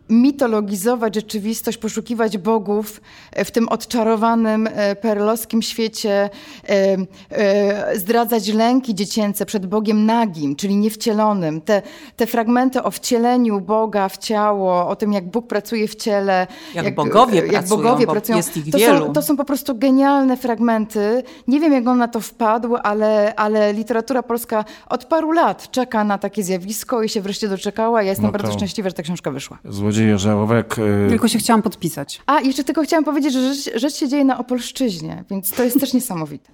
mitologizować 0.10 1.16
rzeczywistość, 1.16 1.78
poszukiwać 1.78 2.38
bogów 2.38 3.02
w 3.46 3.52
tym 3.52 3.70
odczarowanym 3.70 4.70
e, 4.72 4.96
perlowskim 4.96 5.62
świecie, 5.62 6.30
e, 6.70 6.98
e, 7.32 8.00
zdradzać 8.00 8.48
lęki 8.48 8.96
dziecięce 8.96 9.46
przed 9.46 9.66
Bogiem 9.66 10.06
nagim, 10.06 10.56
czyli 10.56 10.76
niewcielonym. 10.76 11.62
Te, 11.62 11.82
te 12.16 12.28
fragmenty 12.28 12.84
o 12.84 12.92
wcieleniu 12.92 13.62
Boga 13.62 14.10
w 14.10 14.18
ciało, 14.18 14.88
o 14.88 14.96
tym 14.96 15.14
jak 15.14 15.32
Bóg 15.32 15.48
pracuje 15.48 15.88
w 15.88 15.96
ciele. 15.96 16.48
Jak, 16.74 16.96
bogowie 16.96 17.38
jak 17.38 17.50
pracują, 17.50 17.78
bogowie 17.78 18.06
bo 18.06 18.12
pracują. 18.12 18.38
jest 18.38 18.58
ich 18.58 18.72
to, 18.72 18.78
wielu. 18.78 19.06
są, 19.06 19.14
to 19.14 19.22
są 19.22 19.38
po 19.38 19.46
prostu 19.46 19.76
genialne 19.76 20.38
fragmenty. 20.38 21.24
Nie 21.48 21.60
wiem 21.60 21.74
jak 21.74 21.88
on 21.88 21.98
na 21.98 22.08
to 22.08 22.20
wpadł, 22.20 22.76
ale, 22.84 23.36
ale 23.36 23.74
literatura 23.74 24.24
polska 24.24 24.66
od 24.90 25.06
paru 25.06 25.32
lat 25.32 25.72
czeka 25.72 26.04
na 26.04 26.18
takie 26.18 26.44
zjawisko 26.44 27.04
i 27.04 27.10
się 27.10 27.22
wreszcie 27.22 27.48
doczekała. 27.48 28.04
Ja 28.04 28.10
jestem 28.10 28.26
No 28.26 28.32
bardzo 28.32 28.54
szczęśliwa, 28.54 28.90
że 28.90 28.96
ta 28.96 29.04
książka 29.04 29.32
wyszła. 29.32 29.58
Złodzieje 29.66 29.95
żarówek. 30.16 30.80
y, 30.80 31.08
Tylko 31.10 31.28
się 31.28 31.40
chciałam 31.40 31.62
podpisać. 31.62 32.22
A, 32.26 32.42
jeszcze 32.42 32.64
tylko 32.64 32.84
chciałam 32.84 33.04
powiedzieć, 33.04 33.34
że 33.34 33.54
rzecz, 33.54 33.80
rzecz 33.80 33.96
się 33.96 34.08
dzieje 34.08 34.26
na 34.26 34.38
Opolszczyźnie, 34.38 35.24
więc 35.32 35.52
to 35.52 35.64
jest 35.64 35.80
też 35.80 35.94
niesamowite. 35.94 36.50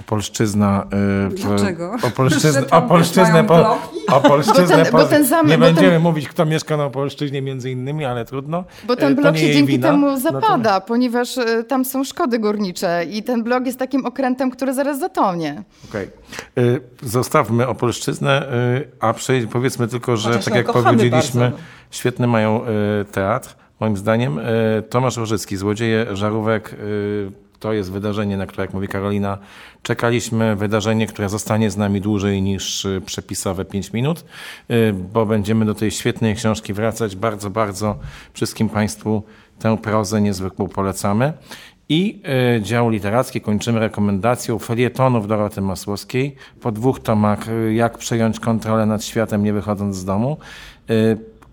Opolszczyzna. 0.00 0.86
w- 1.28 1.34
Dlaczego? 1.34 1.96
Opolszczyzn, 2.02 2.58
Opolszczyznę, 2.70 3.44
po? 3.44 3.78
Opolszczyznę 4.16 4.62
Bo 4.76 4.82
ten- 4.82 4.92
po, 4.92 4.98
bo 4.98 5.04
ten 5.04 5.24
zamek- 5.24 5.48
Nie 5.50 5.58
bo 5.58 5.64
ten- 5.64 5.74
będziemy 5.74 5.98
mówić, 5.98 6.28
kto 6.28 6.46
mieszka 6.46 6.76
na 6.76 6.84
Opolszczyźnie 6.84 7.42
między 7.42 7.70
innymi, 7.70 8.04
ale 8.04 8.24
trudno. 8.24 8.64
Bo 8.86 8.96
ten 8.96 9.14
blok 9.16 9.36
się 9.36 9.52
dzięki 9.52 9.72
wina. 9.72 9.88
temu 9.88 10.06
Natomiast- 10.06 10.22
zapada, 10.22 10.80
ponieważ 10.80 11.38
e, 11.38 11.64
tam 11.64 11.84
są 11.84 12.04
szkody 12.04 12.38
górnicze 12.38 13.04
i 13.10 13.22
ten 13.22 13.42
blok 13.44 13.66
jest 13.66 13.78
takim 13.78 14.06
okrętem, 14.06 14.50
który 14.50 14.74
zaraz 14.74 14.98
zatonie. 14.98 15.62
Okej. 15.88 16.08
Y, 16.58 16.80
Zostawmy 17.02 17.68
Opolszczyznę, 17.68 18.46
a 19.00 19.12
przejdź, 19.14 19.46
powiedzmy 19.52 19.88
tylko, 19.88 20.16
że 20.16 20.28
Chociaż 20.28 20.44
tak 20.44 20.54
ją 20.54 20.58
jak 20.58 20.72
powiedzieliśmy, 20.72 21.40
bardzo. 21.40 21.58
świetny 21.90 22.26
mają 22.26 22.60
teatr, 23.12 23.56
moim 23.80 23.96
zdaniem. 23.96 24.40
Tomasz 24.90 25.16
Łożycki, 25.18 25.56
Złodzieje 25.56 26.06
Żarówek, 26.16 26.76
to 27.60 27.72
jest 27.72 27.92
wydarzenie, 27.92 28.36
na 28.36 28.46
które, 28.46 28.64
jak 28.64 28.74
mówi 28.74 28.88
Karolina, 28.88 29.38
czekaliśmy. 29.82 30.56
Wydarzenie, 30.56 31.06
które 31.06 31.28
zostanie 31.28 31.70
z 31.70 31.76
nami 31.76 32.00
dłużej 32.00 32.42
niż 32.42 32.84
y, 32.84 33.00
przepisowe 33.06 33.64
5 33.64 33.92
minut, 33.92 34.24
y, 34.70 34.94
bo 35.12 35.26
będziemy 35.26 35.64
do 35.64 35.74
tej 35.74 35.90
świetnej 35.90 36.34
książki 36.34 36.72
wracać. 36.72 37.16
Bardzo, 37.16 37.50
bardzo 37.50 37.98
wszystkim 38.32 38.68
Państwu 38.68 39.22
tę 39.58 39.78
prozę 39.78 40.20
niezwykłą 40.20 40.68
polecamy. 40.68 41.32
I 41.88 42.22
y, 42.56 42.62
dział 42.62 42.90
literacki 42.90 43.40
kończymy 43.40 43.80
rekomendacją 43.80 44.58
felietonów 44.58 45.28
Doroty 45.28 45.60
Masłowskiej. 45.60 46.36
Po 46.60 46.72
dwóch 46.72 47.00
tomach 47.00 47.46
Jak 47.74 47.98
przejąć 47.98 48.40
kontrolę 48.40 48.86
nad 48.86 49.04
światem, 49.04 49.44
nie 49.44 49.52
wychodząc 49.52 49.96
z 49.96 50.04
domu. 50.04 50.36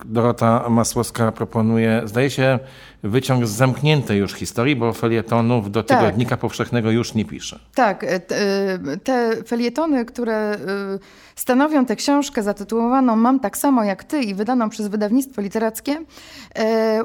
Dorota 0.05 0.69
Masłowska 0.69 1.31
proponuje, 1.31 2.01
zdaje 2.05 2.29
się, 2.29 2.59
wyciąg 3.03 3.45
z 3.45 3.49
zamkniętej 3.49 4.19
już 4.19 4.33
historii, 4.33 4.75
bo 4.75 4.93
felietonów 4.93 5.71
do 5.71 5.83
Tak. 5.83 5.99
Tygodnika 5.99 6.37
Powszechnego 6.37 6.91
już 6.91 7.13
nie 7.13 7.25
pisze. 7.25 7.59
Tak, 7.75 8.03
e, 8.03 8.15
e, 8.15 8.19
te 9.03 9.43
felietony, 9.47 10.05
które 10.05 10.35
e, 10.35 10.57
stanowią 11.35 11.85
tę 11.85 11.95
książkę 11.95 12.43
zatytułowaną 12.43 13.15
Mam 13.15 13.39
tak 13.39 13.57
samo 13.57 13.83
jak 13.83 14.03
ty 14.03 14.21
i 14.21 14.35
wydaną 14.35 14.69
przez 14.69 14.87
wydawnictwo 14.87 15.41
literackie, 15.41 15.97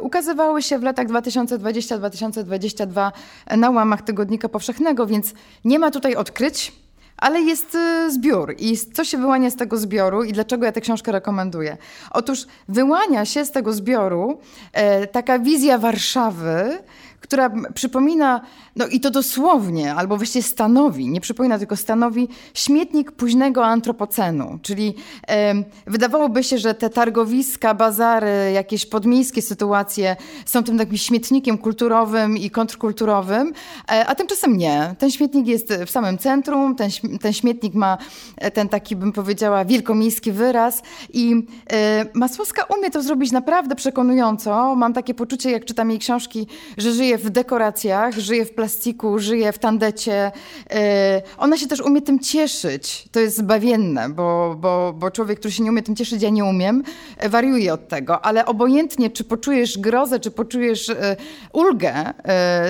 ukazywały 0.01 0.63
się 0.63 0.79
w 0.79 0.83
latach 0.83 1.07
2020-2022 1.07 3.13
na 3.57 3.71
łamach 3.71 4.03
Tygodnika 4.03 4.49
Powszechnego, 4.49 5.07
więc 5.07 5.35
nie 5.65 5.79
ma 5.79 5.91
tutaj 5.91 6.15
odkryć. 6.15 6.80
Ale 7.21 7.41
jest 7.41 7.75
e, 7.75 8.11
zbiór 8.11 8.55
i 8.59 8.77
co 8.93 9.05
się 9.05 9.19
wyłania 9.19 9.51
z 9.51 9.57
tego 9.57 9.79
zbioru 9.79 10.25
i 10.25 10.33
dlaczego 10.33 10.67
ja 10.67 10.73
tę 10.73 10.81
książkę 10.81 11.13
rekomenduję? 11.13 11.77
Otóż 12.11 12.47
wyłania 12.69 13.25
się 13.25 13.45
z 13.45 13.51
tego 13.51 13.73
zbioru 13.73 14.39
e, 14.73 15.07
taka 15.07 15.39
wizja 15.39 15.79
Warszawy, 15.79 16.79
która 17.21 17.51
przypomina, 17.75 18.41
no 18.77 18.87
i 18.87 19.01
to 19.01 19.11
dosłownie, 19.11 19.95
albo 19.95 20.17
właściwie 20.17 20.43
stanowi, 20.43 21.09
nie 21.09 21.21
przypomina, 21.21 21.59
tylko 21.59 21.77
stanowi 21.77 22.29
śmietnik 22.55 23.13
późnego 23.13 23.67
antropocenu. 23.67 24.59
Czyli 24.63 24.95
em, 25.27 25.65
wydawałoby 25.87 26.45
się, 26.45 26.59
że 26.59 26.75
te 26.75 26.91
targowiska, 26.91 27.75
bazary, 27.75 28.53
jakieś 28.55 28.87
podmiejskie 28.87 29.43
sytuacje 29.43 30.17
są 30.45 30.65
tym 30.65 30.79
takim 30.79 30.97
śmietnikiem 30.97 31.59
kulturowym 31.59 32.37
i 32.37 32.51
kontrkulturowym, 32.51 33.53
e, 33.93 34.07
a 34.07 34.15
tymczasem 34.15 34.57
nie. 34.57 34.95
Ten 34.99 35.11
śmietnik 35.11 35.47
jest 35.47 35.73
w 35.87 35.91
samym 35.91 36.19
centrum, 36.19 36.77
ten, 36.77 36.91
ten 37.21 37.33
śmietnik 37.33 37.75
ma 37.75 37.99
e, 38.37 38.51
ten 38.51 38.69
taki, 38.69 38.97
bym 38.97 39.13
powiedziała, 39.13 39.65
wielkomiejski 39.65 40.33
wyraz 40.33 40.83
i 41.13 41.47
e, 41.73 42.05
Masłowska 42.15 42.65
umie 42.79 42.91
to 42.91 43.03
zrobić 43.03 43.33
naprawdę 43.33 43.75
przekonująco. 43.75 44.75
Mam 44.77 44.93
takie 44.93 45.15
poczucie, 45.15 45.51
jak 45.51 45.65
czytam 45.65 45.91
jej 45.91 45.99
książki, 45.99 46.47
że 46.79 46.93
żyje 46.93 47.19
w 47.19 47.31
dekoracjach, 47.31 48.19
żyje 48.19 48.45
w 48.45 48.51
plastiku, 48.51 48.70
żyje 49.17 49.53
w 49.53 49.59
tandecie. 49.59 50.33
E, 50.71 51.23
Ona 51.39 51.57
się 51.57 51.67
też 51.67 51.81
umie 51.81 52.03
tym 52.03 52.19
cieszyć. 52.19 53.05
To 53.13 53.21
jest 53.21 53.37
zbawienne, 53.37 54.09
bo, 54.09 54.57
bo, 54.61 54.93
bo 54.99 55.11
człowiek, 55.11 55.39
który 55.39 55.53
się 55.53 55.63
nie 55.63 55.71
umie 55.71 55.83
tym 55.83 55.97
cieszyć, 55.97 56.23
ja 56.23 56.31
nie 56.31 56.45
umiem, 56.45 56.83
wariuje 57.31 57.73
od 57.73 57.89
tego. 57.89 58.25
Ale 58.25 58.47
obojętnie, 58.47 59.11
czy 59.11 59.25
poczujesz 59.25 59.79
grozę, 59.79 60.21
czy 60.21 60.31
poczujesz 60.31 60.89
e, 60.89 61.17
ulgę 61.53 61.95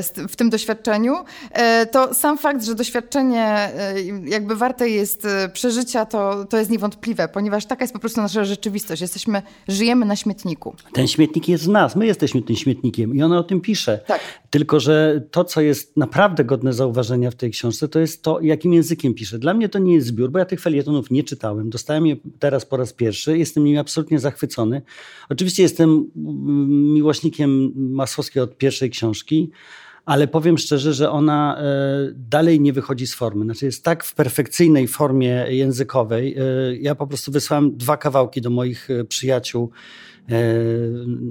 z- 0.02 0.30
w 0.32 0.36
tym 0.36 0.50
doświadczeniu, 0.50 1.14
to 1.90 2.14
sam 2.14 2.38
fakt, 2.38 2.64
że 2.64 2.74
doświadczenie 2.74 3.70
jakby 4.24 4.56
warte 4.56 4.88
jest 4.88 5.26
przeżycia, 5.52 6.06
to, 6.06 6.44
to 6.44 6.56
jest 6.58 6.70
niewątpliwe, 6.70 7.28
ponieważ 7.28 7.66
taka 7.66 7.84
jest 7.84 7.92
po 7.92 7.98
prostu 8.00 8.20
nasza 8.20 8.44
rzeczywistość. 8.44 9.02
Jesteśmy, 9.02 9.42
żyjemy 9.68 10.06
na 10.06 10.16
śmietniku. 10.16 10.74
Ten 10.92 11.08
śmietnik 11.08 11.48
jest 11.48 11.64
w 11.64 11.68
nas, 11.68 11.96
my 11.96 12.06
jesteśmy 12.06 12.42
tym 12.42 12.56
śmietnikiem 12.56 13.14
i 13.14 13.22
ona 13.22 13.38
o 13.38 13.42
tym 13.42 13.60
pisze. 13.60 14.00
Tak. 14.06 14.20
Tylko, 14.50 14.80
że 14.80 15.22
to, 15.30 15.44
co 15.44 15.60
jest 15.60 15.96
naprawdę 15.96 16.44
godne 16.44 16.72
zauważenia 16.72 17.30
w 17.30 17.34
tej 17.34 17.50
książce, 17.50 17.88
to 17.88 18.00
jest 18.00 18.22
to, 18.22 18.40
jakim 18.40 18.72
językiem 18.72 19.14
pisze. 19.14 19.38
Dla 19.38 19.54
mnie 19.54 19.68
to 19.68 19.78
nie 19.78 19.94
jest 19.94 20.06
zbiór, 20.06 20.30
bo 20.30 20.38
ja 20.38 20.44
tych 20.44 20.60
felietonów 20.60 21.10
nie 21.10 21.24
czytałem. 21.24 21.70
Dostałem 21.70 22.06
je 22.06 22.16
teraz 22.38 22.66
po 22.66 22.76
raz 22.76 22.92
pierwszy. 22.92 23.38
Jestem 23.38 23.64
nimi 23.64 23.78
absolutnie 23.78 24.18
zachwycony. 24.18 24.82
Oczywiście 25.28 25.62
jestem 25.62 26.10
mm, 26.16 26.92
miłośnikiem 26.92 27.72
Masłowskiej 27.76 28.42
od 28.42 28.56
pierwszej 28.56 28.90
książki, 28.90 29.50
ale 30.10 30.28
powiem 30.28 30.58
szczerze, 30.58 30.94
że 30.94 31.10
ona 31.10 31.58
e, 31.58 31.64
dalej 32.14 32.60
nie 32.60 32.72
wychodzi 32.72 33.06
z 33.06 33.14
formy. 33.14 33.44
Znaczy 33.44 33.66
jest 33.66 33.84
tak 33.84 34.04
w 34.04 34.14
perfekcyjnej 34.14 34.88
formie 34.88 35.46
językowej. 35.48 36.36
E, 36.38 36.42
ja 36.76 36.94
po 36.94 37.06
prostu 37.06 37.32
wysłałem 37.32 37.76
dwa 37.76 37.96
kawałki 37.96 38.40
do 38.40 38.50
moich 38.50 38.90
e, 38.90 39.04
przyjaciół 39.04 39.70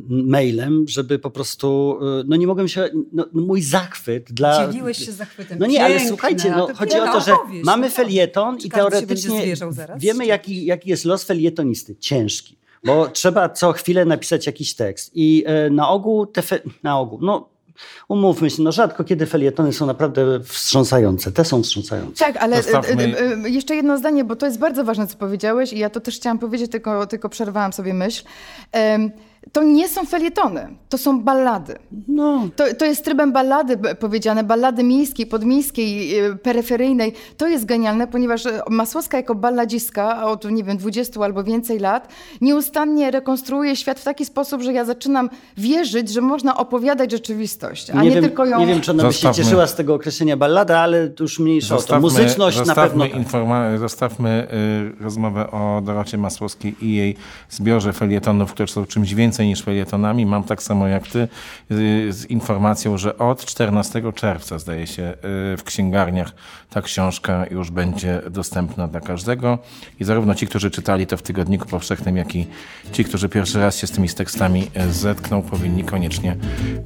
mailem, 0.10 0.86
żeby 0.88 1.20
po 1.20 1.32
prostu, 1.32 2.00
no 2.26 2.36
nie 2.36 2.48
mogłem 2.48 2.68
się, 2.68 2.90
no, 3.14 3.26
no 3.34 3.42
mój 3.42 3.62
zachwyt 3.62 4.32
dla... 4.32 4.68
Dzieliłeś 4.68 5.06
się 5.06 5.12
zachwytem. 5.12 5.60
No 5.60 5.66
nie, 5.66 5.84
ale 5.84 5.94
Piękne, 5.94 6.10
słuchajcie, 6.10 6.54
a 6.54 6.58
no, 6.58 6.68
to 6.68 6.74
chodzi 6.74 7.00
o 7.00 7.06
to, 7.06 7.22
że 7.22 7.34
opowieść, 7.34 7.66
mamy 7.66 7.88
no 7.88 7.94
felieton 7.94 8.58
i 8.64 8.70
teoretycznie 8.70 9.56
wiemy, 9.98 10.26
jaki, 10.26 10.66
jaki 10.66 10.90
jest 10.90 11.06
los 11.06 11.24
felietonisty. 11.24 11.96
Ciężki. 11.96 12.58
Bo 12.84 13.08
trzeba 13.08 13.50
co 13.50 13.72
chwilę 13.72 14.06
napisać 14.06 14.46
jakiś 14.46 14.74
tekst. 14.74 15.12
I 15.16 15.46
na 15.72 15.90
ogół 15.90 16.26
te 16.26 16.42
fe... 16.42 16.60
na 16.84 17.00
ogół, 17.00 17.20
no 17.22 17.50
umówmy 18.08 18.50
się, 18.50 18.64
no 18.64 18.72
rzadko 18.72 19.04
kiedy 19.04 19.26
felietony 19.26 19.74
są 19.74 19.86
naprawdę 19.86 20.40
wstrząsające. 20.44 21.32
Te 21.32 21.46
są 21.46 21.64
wstrząsające. 21.64 22.26
Tak, 22.26 22.38
ale 22.38 22.58
Zostawmy- 22.62 23.16
e, 23.16 23.20
e, 23.20 23.46
e, 23.46 23.50
jeszcze 23.50 23.76
jedno 23.76 23.98
zdanie, 23.98 24.24
bo 24.24 24.36
to 24.36 24.46
jest 24.46 24.60
bardzo 24.60 24.84
ważne, 24.84 25.08
co 25.08 25.18
powiedziałeś 25.18 25.74
i 25.74 25.80
ja 25.80 25.90
to 25.90 26.00
też 26.00 26.16
chciałam 26.16 26.40
powiedzieć, 26.40 26.72
tylko, 26.72 27.08
tylko 27.08 27.30
przerwałam 27.30 27.74
sobie 27.74 27.94
myśl. 27.94 28.24
Em, 28.72 29.12
To 29.52 29.64
nie 29.64 29.90
są 29.90 30.06
felietony, 30.06 30.68
to 30.90 30.98
są 30.98 31.22
ballady. 31.22 31.76
No, 32.08 32.48
To, 32.56 32.64
to 32.80 32.86
jest 32.86 33.06
trybem 33.06 33.32
ballady 33.34 33.78
powiedziane, 34.00 34.44
ballady 34.44 34.84
miejskiej, 34.84 35.26
podmiejskiej, 35.26 36.20
e, 36.20 36.36
peryferyjnej. 36.36 37.14
To 37.38 37.48
jest 37.48 37.66
genialne, 37.66 38.08
ponieważ 38.08 38.46
e, 38.46 38.62
Masłowska 38.70 39.18
jako 39.18 39.36
balladziska 39.36 40.26
od, 40.26 40.52
nie 40.52 40.64
wiem, 40.64 40.78
20 40.78 41.22
albo 41.24 41.44
więcej 41.44 41.80
lat 41.80 42.08
nieustannie 42.42 43.12
rekonstruuje 43.12 43.76
świat 43.76 44.00
w 44.00 44.04
taki 44.04 44.26
sposób, 44.26 44.62
że 44.62 44.74
ja 44.74 44.86
zaczynam 44.86 45.30
wierzyć, 45.58 46.10
że 46.10 46.22
można 46.22 46.58
opowiadać 46.58 47.12
rzeczywistość, 47.12 47.90
a 47.90 48.04
nie, 48.04 48.12
wiem, 48.12 48.24
tylko 48.24 48.46
ją... 48.46 48.60
nie 48.60 48.68
wiem, 48.68 48.82
czy 48.82 48.92
ona 48.92 49.04
by 49.04 49.14
się 49.14 49.20
Zostawmy- 49.28 49.44
cieszyła 49.44 49.68
z 49.68 49.76
tego 49.76 49.94
określenia 49.94 50.38
ballada, 50.38 50.80
ale 50.80 51.08
to 51.10 51.24
już 51.24 51.40
mniejsza 51.40 51.76
o 51.78 51.82
to. 51.82 52.00
Muzyczność 52.00 52.58
na 52.58 52.66
zostawmy, 52.66 52.90
pewno. 53.06 53.20
tak. 53.20 53.28
informa- 53.28 53.78
zostawmy 53.78 54.48
y, 55.00 55.04
rozmowę 55.04 55.52
o 55.52 55.82
Dorocie 55.86 56.18
Masłowskiej 56.18 56.76
i 56.82 56.96
jej 56.96 57.16
zbiorze 57.50 57.94
felietonów, 57.94 58.52
które 58.54 58.68
są 58.68 58.86
czymś 58.86 59.14
więcej 59.14 59.29
niż 59.38 59.62
felietonami. 59.62 60.26
Mam 60.26 60.44
tak 60.44 60.64
samo 60.64 60.88
jak 60.88 61.08
ty 61.08 61.28
y, 61.72 62.14
z 62.14 62.26
informacją, 62.26 62.98
że 62.98 63.18
od 63.18 63.46
14 63.46 64.14
czerwca, 64.16 64.60
zdaje 64.60 64.88
się, 64.88 65.04
y, 65.54 65.58
w 65.58 65.64
księgarniach 65.66 66.32
ta 66.70 66.82
książka 66.82 67.46
już 67.52 67.72
będzie 67.72 68.22
dostępna 68.30 68.88
dla 68.88 69.00
każdego. 69.00 69.58
I 70.00 70.04
zarówno 70.04 70.36
ci, 70.36 70.48
którzy 70.48 70.72
czytali 70.72 71.08
to 71.08 71.18
w 71.18 71.22
Tygodniku 71.22 71.68
Powszechnym, 71.68 72.18
jak 72.18 72.36
i 72.36 72.48
ci, 72.92 73.04
którzy 73.04 73.30
pierwszy 73.30 73.60
raz 73.60 73.78
się 73.78 73.88
z 73.88 73.92
tymi 73.92 74.10
tekstami 74.10 74.68
y, 74.90 74.94
zetkną, 74.94 75.42
powinni 75.42 75.84
koniecznie 75.84 76.36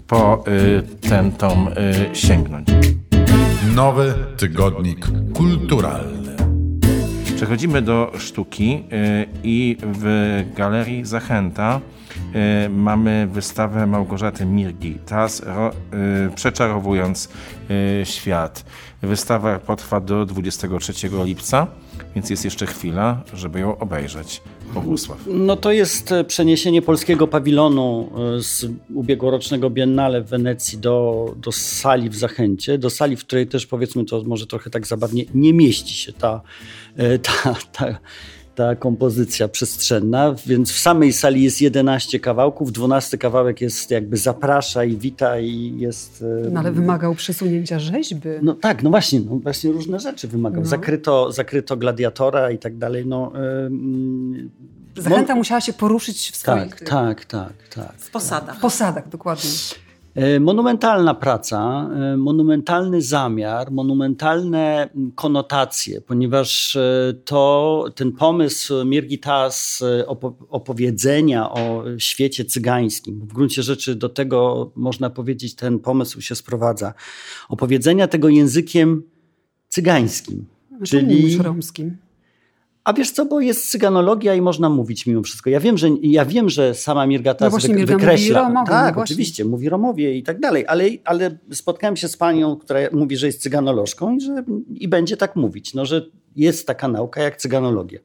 po 0.07 0.43
ten 1.01 1.31
tom 1.31 1.69
sięgnąć. 2.13 2.67
Nowy 3.75 4.13
tygodnik 4.37 5.07
kulturalny. 5.33 6.35
Przechodzimy 7.35 7.81
do 7.81 8.11
sztuki 8.19 8.83
i 9.43 9.77
w 9.81 10.43
Galerii 10.55 11.05
Zachęta 11.05 11.81
y, 12.65 12.69
mamy 12.69 13.27
wystawę 13.31 13.87
Małgorzaty 13.87 14.45
Mirgi, 14.45 14.97
Tas, 15.05 15.43
ro, 15.45 15.71
y, 16.27 16.35
przeczarowując 16.35 17.29
y, 18.01 18.05
świat. 18.05 18.65
Wystawa 19.01 19.59
potrwa 19.59 19.99
do 19.99 20.25
23 20.25 20.93
lipca, 21.25 21.67
więc 22.15 22.29
jest 22.29 22.45
jeszcze 22.45 22.65
chwila, 22.65 23.21
żeby 23.33 23.59
ją 23.59 23.77
obejrzeć. 23.77 24.41
Bogusław. 24.73 25.19
No 25.27 25.55
to 25.55 25.71
jest 25.71 26.11
e, 26.11 26.23
przeniesienie 26.23 26.81
polskiego 26.81 27.27
pawilonu 27.27 28.09
e, 28.37 28.41
z 28.43 28.65
ubiegłorocznego 28.93 29.69
Biennale 29.69 30.21
w 30.21 30.27
Wenecji 30.27 30.77
do, 30.77 31.25
do 31.37 31.51
sali 31.51 32.09
w 32.09 32.15
Zachęcie, 32.15 32.77
do 32.77 32.89
sali, 32.89 33.15
w 33.15 33.25
której 33.25 33.47
też 33.47 33.65
powiedzmy 33.65 34.05
to 34.05 34.23
może 34.25 34.47
trochę 34.47 34.69
tak 34.69 34.87
zabawnie, 34.87 35.23
nie 35.33 35.53
mieści 35.53 35.93
się 35.93 36.13
ta, 36.13 36.41
e, 36.97 37.19
ta, 37.19 37.55
ta 37.71 37.99
ta 38.55 38.75
kompozycja 38.75 39.47
przestrzenna, 39.47 40.35
więc 40.45 40.71
w 40.71 40.79
samej 40.79 41.13
sali 41.13 41.43
jest 41.43 41.61
11 41.61 42.19
kawałków, 42.19 42.71
12 42.71 43.17
kawałek 43.17 43.61
jest 43.61 43.91
jakby 43.91 44.17
zaprasza 44.17 44.83
i 44.83 44.97
wita 44.97 45.39
i 45.39 45.75
jest... 45.77 46.23
No 46.51 46.59
ale 46.59 46.71
wymagał 46.71 47.15
przesunięcia 47.15 47.79
rzeźby. 47.79 48.29
No 48.41 48.53
tak, 48.53 48.83
no 48.83 48.89
właśnie, 48.89 49.19
no 49.19 49.39
właśnie 49.39 49.71
różne 49.71 49.99
rzeczy 49.99 50.27
wymagał. 50.27 50.61
No. 50.61 50.67
Zakryto, 50.67 51.31
zakryto 51.31 51.77
gladiatora 51.77 52.51
i 52.51 52.57
tak 52.57 52.77
dalej, 52.77 53.05
no... 53.05 53.31
Zachęta 54.97 55.35
musiała 55.35 55.61
się 55.61 55.73
poruszyć 55.73 56.31
w 56.31 56.35
swoich... 56.35 56.75
Tak, 56.75 56.89
tak, 56.89 57.25
tak, 57.25 57.53
tak. 57.75 57.93
W 57.97 58.11
posadach. 58.11 58.57
W 58.57 58.59
posadach, 58.59 59.09
dokładnie. 59.09 59.49
E, 60.15 60.39
monumentalna 60.39 61.13
praca, 61.13 61.89
e, 61.95 62.17
monumentalny 62.17 63.01
zamiar, 63.01 63.71
monumentalne 63.71 64.89
konotacje, 65.15 66.01
ponieważ 66.01 66.75
e, 66.75 67.13
to 67.25 67.85
ten 67.95 68.11
pomysł 68.11 68.85
Mirgitas 68.85 69.83
opowiedzenia 70.49 71.49
o 71.49 71.83
świecie 71.97 72.45
cygańskim, 72.45 73.19
w 73.19 73.33
gruncie 73.33 73.63
rzeczy 73.63 73.95
do 73.95 74.09
tego 74.09 74.71
można 74.75 75.09
powiedzieć, 75.09 75.55
ten 75.55 75.79
pomysł 75.79 76.21
się 76.21 76.35
sprowadza. 76.35 76.93
Opowiedzenia 77.49 78.07
tego 78.07 78.29
językiem 78.29 79.03
cygańskim. 79.69 80.45
Czyli 80.83 81.37
romskim. 81.37 81.97
A 82.83 82.93
wiesz 82.93 83.11
co, 83.11 83.25
bo 83.25 83.39
jest 83.39 83.71
cyganologia 83.71 84.35
i 84.35 84.41
można 84.41 84.69
mówić 84.69 85.05
mimo 85.05 85.23
wszystko. 85.23 85.49
Ja 85.49 85.59
wiem, 85.59 85.77
że, 85.77 85.89
ja 86.01 86.25
wiem, 86.25 86.49
że 86.49 86.75
sama 86.75 87.07
Mirgata 87.07 87.49
no 87.49 87.57
wy, 87.57 87.85
wykreśla. 87.85 88.43
Mówi 88.43 88.53
Romowie, 88.53 88.69
tak, 88.71 88.95
no 88.95 89.01
oczywiście, 89.01 89.45
mówi 89.45 89.69
Romowie 89.69 90.17
i 90.17 90.23
tak 90.23 90.39
dalej, 90.39 90.65
ale, 90.67 90.85
ale 91.05 91.37
spotkałem 91.51 91.97
się 91.97 92.07
z 92.07 92.17
panią, 92.17 92.55
która 92.55 92.79
mówi, 92.91 93.17
że 93.17 93.27
jest 93.27 93.41
cyganolożką 93.41 94.15
i, 94.15 94.21
że, 94.21 94.43
i 94.69 94.87
będzie 94.87 95.17
tak 95.17 95.35
mówić, 95.35 95.73
no, 95.73 95.85
że 95.85 96.05
jest 96.35 96.67
taka 96.67 96.87
nauka 96.87 97.21
jak 97.23 97.37
cyganologia. 97.37 97.99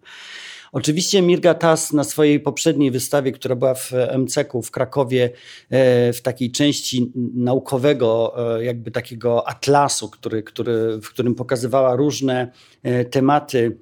Oczywiście 0.73 1.23
Mirga 1.23 1.55
Tas 1.55 1.93
na 1.93 2.05
swojej 2.05 2.41
poprzedniej 2.41 2.91
wystawie, 2.91 3.33
która 3.33 3.57
była 3.57 3.75
w 3.75 3.93
MCK 4.19 4.53
w 4.65 4.71
Krakowie, 4.71 5.31
e, 5.71 6.13
w 6.13 6.23
takiej 6.23 6.51
części 6.51 7.13
naukowego, 7.35 8.35
e, 8.57 8.65
jakby 8.65 8.91
takiego 8.91 9.49
atlasu, 9.49 10.09
który, 10.09 10.43
który, 10.43 10.99
w 11.03 11.09
którym 11.09 11.35
pokazywała 11.35 11.97
różne 11.97 12.53
e, 12.83 13.05
tematy 13.05 13.77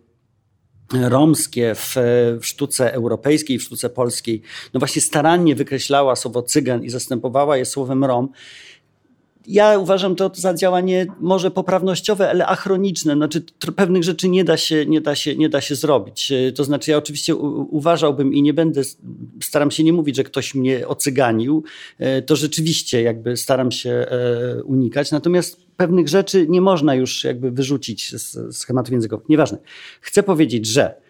romskie 0.93 1.75
w, 1.75 1.95
w, 2.41 2.47
sztuce 2.47 2.93
europejskiej, 2.93 3.59
w 3.59 3.63
sztuce 3.63 3.91
polskiej, 3.91 4.43
no 4.75 4.81
właśnie 4.81 5.03
starannie 5.03 5.55
wykreślała 5.55 6.17
słowo 6.17 6.43
cygan 6.43 6.85
i 6.85 6.91
zastępowała 6.91 7.57
je 7.57 7.65
słowem 7.65 8.05
rom. 8.05 8.29
Ja 9.49 9.79
uważam 9.79 10.17
to 10.17 10.31
za 10.35 10.55
działanie 10.55 11.07
może 11.21 11.51
poprawnościowe, 11.51 12.31
ale 12.31 12.47
achroniczne. 12.47 13.15
Znaczy, 13.15 13.43
pewnych 13.77 14.05
rzeczy 14.05 14.29
nie 14.29 14.45
da, 14.45 14.57
się, 14.57 14.87
nie, 14.87 15.01
da 15.01 15.15
się, 15.15 15.37
nie 15.37 15.49
da 15.49 15.61
się 15.61 15.75
zrobić. 15.75 16.33
To 16.55 16.65
znaczy, 16.65 16.91
ja 16.91 16.97
oczywiście 16.97 17.37
uważałbym 17.37 18.35
i 18.35 18.43
nie 18.43 18.55
będę, 18.55 18.83
staram 19.43 19.71
się 19.71 19.85
nie 19.85 19.93
mówić, 19.93 20.17
że 20.17 20.25
ktoś 20.25 20.55
mnie 20.55 20.89
ocyganił. 20.89 21.65
To 22.27 22.37
rzeczywiście 22.37 23.03
jakby 23.03 23.37
staram 23.37 23.73
się 23.73 23.91
e, 23.91 24.63
unikać. 24.65 25.11
Natomiast 25.11 25.61
pewnych 25.77 26.09
rzeczy 26.09 26.47
nie 26.49 26.61
można 26.61 26.95
już 26.95 27.25
jakby 27.25 27.51
wyrzucić 27.51 28.17
z 28.17 28.57
schematów 28.57 28.93
językowych. 28.93 29.29
Nieważne. 29.29 29.59
Chcę 30.01 30.23
powiedzieć, 30.23 30.67
że 30.67 31.06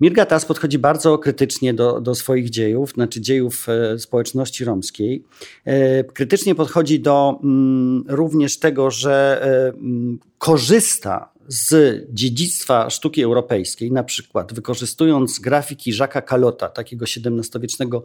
Mirga 0.00 0.26
Tas 0.26 0.44
podchodzi 0.44 0.78
bardzo 0.78 1.18
krytycznie 1.18 1.74
do, 1.74 2.00
do 2.00 2.14
swoich 2.14 2.50
dziejów, 2.50 2.90
znaczy 2.90 3.20
dziejów 3.20 3.66
e, 3.68 3.98
społeczności 3.98 4.64
romskiej. 4.64 5.24
E, 5.64 6.04
krytycznie 6.04 6.54
podchodzi 6.54 7.00
do 7.00 7.40
mm, 7.42 8.04
również 8.08 8.58
tego, 8.58 8.90
że 8.90 9.42
e, 9.42 9.68
mm, 9.68 10.18
korzysta 10.38 11.34
z 11.48 12.00
dziedzictwa 12.12 12.90
sztuki 12.90 13.22
europejskiej, 13.22 13.92
na 13.92 14.04
przykład 14.04 14.54
wykorzystując 14.54 15.38
grafiki 15.38 15.92
Jacques'a 15.92 16.28
Calota, 16.28 16.68
takiego 16.68 17.04
XVII-wiecznego 17.04 18.02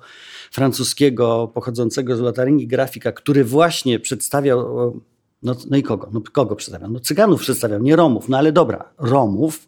francuskiego 0.52 1.52
pochodzącego 1.54 2.16
z 2.16 2.20
Lotaryngii 2.20 2.68
grafika, 2.68 3.12
który 3.12 3.44
właśnie 3.44 4.00
przedstawiał 4.00 4.94
no, 5.44 5.56
no 5.70 5.78
i 5.78 5.84
kogo? 5.84 6.10
No, 6.14 6.22
kogo 6.32 6.56
przedstawiam? 6.56 6.94
No 6.94 7.00
Cyganów 7.00 7.42
przedstawiam, 7.42 7.84
nie 7.84 7.96
Romów. 7.96 8.30
No 8.30 8.38
ale 8.38 8.52
dobra, 8.52 8.90
Romów. 8.98 9.68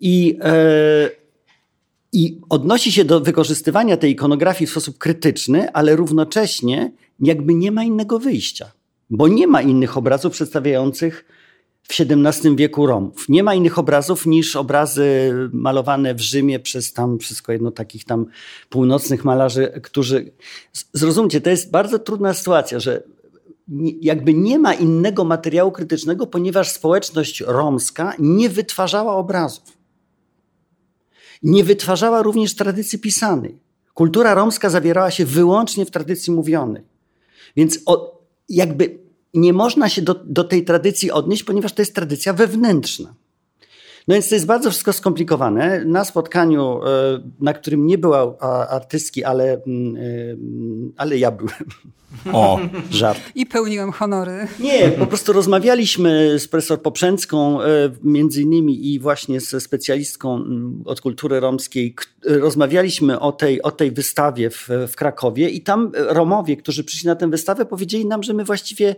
I, 0.00 0.38
e, 0.42 1.10
I 2.12 2.40
odnosi 2.48 2.92
się 2.92 3.04
do 3.04 3.20
wykorzystywania 3.20 3.96
tej 3.96 4.12
ikonografii 4.12 4.66
w 4.66 4.70
sposób 4.70 4.98
krytyczny, 4.98 5.72
ale 5.72 5.96
równocześnie 5.96 6.92
jakby 7.20 7.54
nie 7.54 7.72
ma 7.72 7.84
innego 7.84 8.18
wyjścia. 8.18 8.72
Bo 9.10 9.28
nie 9.28 9.46
ma 9.46 9.62
innych 9.62 9.96
obrazów 9.96 10.32
przedstawiających 10.32 11.24
w 11.82 12.00
XVII 12.00 12.56
wieku 12.56 12.86
Romów. 12.86 13.28
Nie 13.28 13.42
ma 13.42 13.54
innych 13.54 13.78
obrazów 13.78 14.26
niż 14.26 14.56
obrazy 14.56 15.32
malowane 15.52 16.14
w 16.14 16.20
Rzymie 16.20 16.60
przez 16.60 16.92
tam 16.92 17.18
wszystko 17.18 17.52
jedno 17.52 17.70
takich 17.70 18.04
tam 18.04 18.26
północnych 18.70 19.24
malarzy, 19.24 19.80
którzy... 19.82 20.32
Zrozumcie, 20.92 21.40
to 21.40 21.50
jest 21.50 21.70
bardzo 21.70 21.98
trudna 21.98 22.34
sytuacja, 22.34 22.80
że 22.80 23.02
jakby 24.00 24.34
nie 24.34 24.58
ma 24.58 24.74
innego 24.74 25.24
materiału 25.24 25.72
krytycznego, 25.72 26.26
ponieważ 26.26 26.70
społeczność 26.70 27.40
romska 27.40 28.12
nie 28.18 28.48
wytwarzała 28.48 29.16
obrazów. 29.16 29.75
Nie 31.42 31.64
wytwarzała 31.64 32.22
również 32.22 32.54
tradycji 32.54 32.98
pisanej. 32.98 33.58
Kultura 33.94 34.34
romska 34.34 34.70
zawierała 34.70 35.10
się 35.10 35.24
wyłącznie 35.24 35.86
w 35.86 35.90
tradycji 35.90 36.32
mówionej. 36.32 36.82
Więc 37.56 37.78
o, 37.86 38.22
jakby 38.48 38.98
nie 39.34 39.52
można 39.52 39.88
się 39.88 40.02
do, 40.02 40.14
do 40.14 40.44
tej 40.44 40.64
tradycji 40.64 41.10
odnieść, 41.10 41.42
ponieważ 41.42 41.72
to 41.72 41.82
jest 41.82 41.94
tradycja 41.94 42.32
wewnętrzna. 42.32 43.14
No 44.08 44.14
więc 44.14 44.28
to 44.28 44.34
jest 44.34 44.46
bardzo 44.46 44.70
wszystko 44.70 44.92
skomplikowane. 44.92 45.84
Na 45.84 46.04
spotkaniu, 46.04 46.80
e, 46.84 46.88
na 47.40 47.54
którym 47.54 47.86
nie 47.86 47.98
była 47.98 48.38
artystki, 48.70 49.24
ale, 49.24 49.62
mm, 49.66 49.96
e, 49.96 50.00
ale 50.96 51.18
ja 51.18 51.30
byłem. 51.30 51.64
O, 52.32 52.60
żart. 52.90 53.20
I 53.34 53.46
pełniłem 53.46 53.92
honory. 53.92 54.48
Nie, 54.60 54.88
po 54.88 55.06
prostu 55.06 55.32
rozmawialiśmy 55.32 56.38
z 56.38 56.48
profesor 56.48 56.82
Poprzęcką, 56.82 57.62
e, 57.62 57.66
między 58.02 58.42
innymi 58.42 58.94
i 58.94 59.00
właśnie 59.00 59.40
ze 59.40 59.60
specjalistką 59.60 60.36
mm, 60.36 60.82
od 60.84 61.00
kultury 61.00 61.40
romskiej. 61.40 61.94
Rozmawialiśmy 62.24 63.20
o 63.20 63.32
tej, 63.32 63.62
o 63.62 63.70
tej 63.70 63.92
wystawie 63.92 64.50
w, 64.50 64.68
w 64.88 64.96
Krakowie 64.96 65.48
i 65.48 65.60
tam 65.60 65.92
Romowie, 65.94 66.56
którzy 66.56 66.84
przyszli 66.84 67.06
na 67.06 67.16
tę 67.16 67.30
wystawę, 67.30 67.66
powiedzieli 67.66 68.06
nam, 68.06 68.22
że 68.22 68.34
my 68.34 68.44
właściwie 68.44 68.96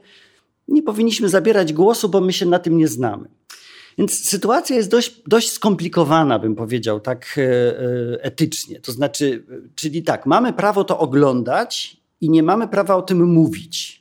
nie 0.69 0.83
powinniśmy 0.83 1.29
zabierać 1.29 1.73
głosu, 1.73 2.09
bo 2.09 2.21
my 2.21 2.33
się 2.33 2.47
na 2.47 2.59
tym 2.59 2.77
nie 2.77 2.89
znamy. 2.89 3.29
Więc 3.99 4.29
sytuacja 4.29 4.77
jest 4.77 4.91
dość, 4.91 5.23
dość 5.27 5.53
skomplikowana, 5.53 6.39
bym 6.39 6.55
powiedział, 6.55 7.01
tak 7.01 7.39
e, 7.39 7.43
e, 7.43 8.25
etycznie. 8.25 8.81
To 8.81 8.93
znaczy, 8.93 9.45
czyli 9.75 10.03
tak, 10.03 10.27
mamy 10.27 10.53
prawo 10.53 10.85
to 10.85 10.99
oglądać 10.99 11.97
i 12.21 12.31
nie 12.31 12.43
mamy 12.43 12.69
prawa 12.69 12.97
o 12.97 13.03
tym 13.03 13.25
mówić. 13.33 13.99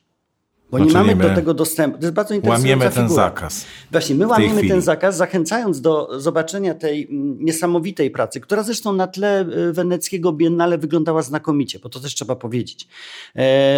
Bo 0.72 0.80
nie 0.80 0.94
mamy 0.94 1.16
do 1.16 1.36
tego 1.36 1.54
dostępu. 1.54 1.98
To 1.98 2.04
jest 2.04 2.14
bardzo 2.14 2.34
interesująca 2.34 2.70
Łamiemy 2.70 2.94
ten 2.96 3.08
figura. 3.08 3.24
zakaz. 3.24 3.66
Właśnie, 3.92 4.16
my 4.16 4.28
łamiemy 4.28 4.68
ten 4.68 4.82
zakaz, 4.82 5.18
zachęcając 5.18 5.82
do 5.82 6.20
zobaczenia 6.22 6.74
tej 6.74 7.08
mm, 7.10 7.46
niesamowitej 7.46 8.12
pracy, 8.12 8.40
która 8.40 8.64
zresztą 8.64 8.94
na 8.94 9.08
tle 9.08 9.40
e, 9.40 9.74
weneckiego 9.74 10.34
biennale 10.34 10.78
wyglądała 10.78 11.22
znakomicie, 11.22 11.80
bo 11.80 11.90
to 11.90 12.00
też 12.00 12.16
trzeba 12.16 12.36
powiedzieć. 12.36 12.88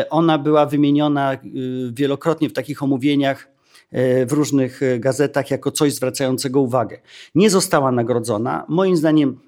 Ona 0.10 0.38
była 0.38 0.66
wymieniona 0.66 1.38
wielokrotnie 1.92 2.50
w 2.50 2.54
takich 2.54 2.84
omówieniach 2.84 3.48
E, 3.48 3.59
w 4.26 4.32
różnych 4.32 4.84
e, 4.84 5.00
gazetach 5.00 5.52
jako 5.52 5.72
coś 5.72 5.94
zwracającego 5.94 6.62
uwagę. 6.62 7.00
Nie 7.36 7.50
została 7.50 7.92
nagrodzona. 7.92 8.66
Moim 8.68 8.98
zdaniem 8.98 9.40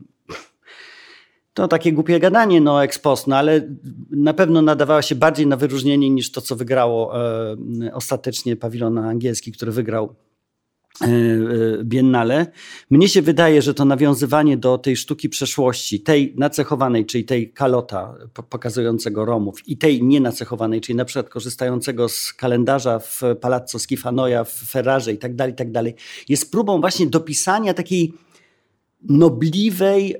to 1.53 1.67
takie 1.67 1.93
głupie 1.93 2.19
gadanie, 2.19 2.61
no 2.61 2.83
ex 2.83 2.99
post, 2.99 3.27
no 3.27 3.37
ale 3.37 3.67
na 4.11 4.33
pewno 4.33 4.61
nadawała 4.61 5.01
się 5.01 5.15
bardziej 5.15 5.47
na 5.47 5.57
wyróżnienie 5.57 6.09
niż 6.09 6.31
to, 6.31 6.41
co 6.41 6.55
wygrało 6.55 7.21
e, 7.21 7.55
ostatecznie 7.93 8.55
pawilon 8.55 8.97
angielski, 8.97 9.51
który 9.51 9.71
wygrał 9.71 10.15
E, 10.15 10.15
e, 10.15 10.30
Biennale. 11.83 12.47
Mnie 12.89 13.09
się 13.09 13.21
wydaje, 13.21 13.61
że 13.61 13.73
to 13.73 13.85
nawiązywanie 13.85 14.57
do 14.57 14.77
tej 14.77 14.95
sztuki 14.95 15.29
przeszłości, 15.29 15.99
tej 15.99 16.33
nacechowanej, 16.37 17.05
czyli 17.05 17.23
tej 17.25 17.51
kalota 17.51 18.15
pokazującego 18.49 19.25
Romów 19.25 19.67
i 19.67 19.77
tej 19.77 20.03
nienacechowanej, 20.03 20.81
czyli 20.81 20.95
na 20.95 21.05
przykład 21.05 21.29
korzystającego 21.29 22.09
z 22.09 22.33
kalendarza 22.33 22.99
w 22.99 23.21
Palazzo 23.41 23.79
Schifanoja, 23.79 24.43
w 24.43 24.51
Ferrarze 24.51 25.13
i 25.13 25.17
tak 25.17 25.35
dalej, 25.35 25.55
tak 25.55 25.71
dalej, 25.71 25.95
jest 26.29 26.51
próbą 26.51 26.81
właśnie 26.81 27.07
dopisania 27.07 27.73
takiej 27.73 28.13
nobliwej 29.09 30.15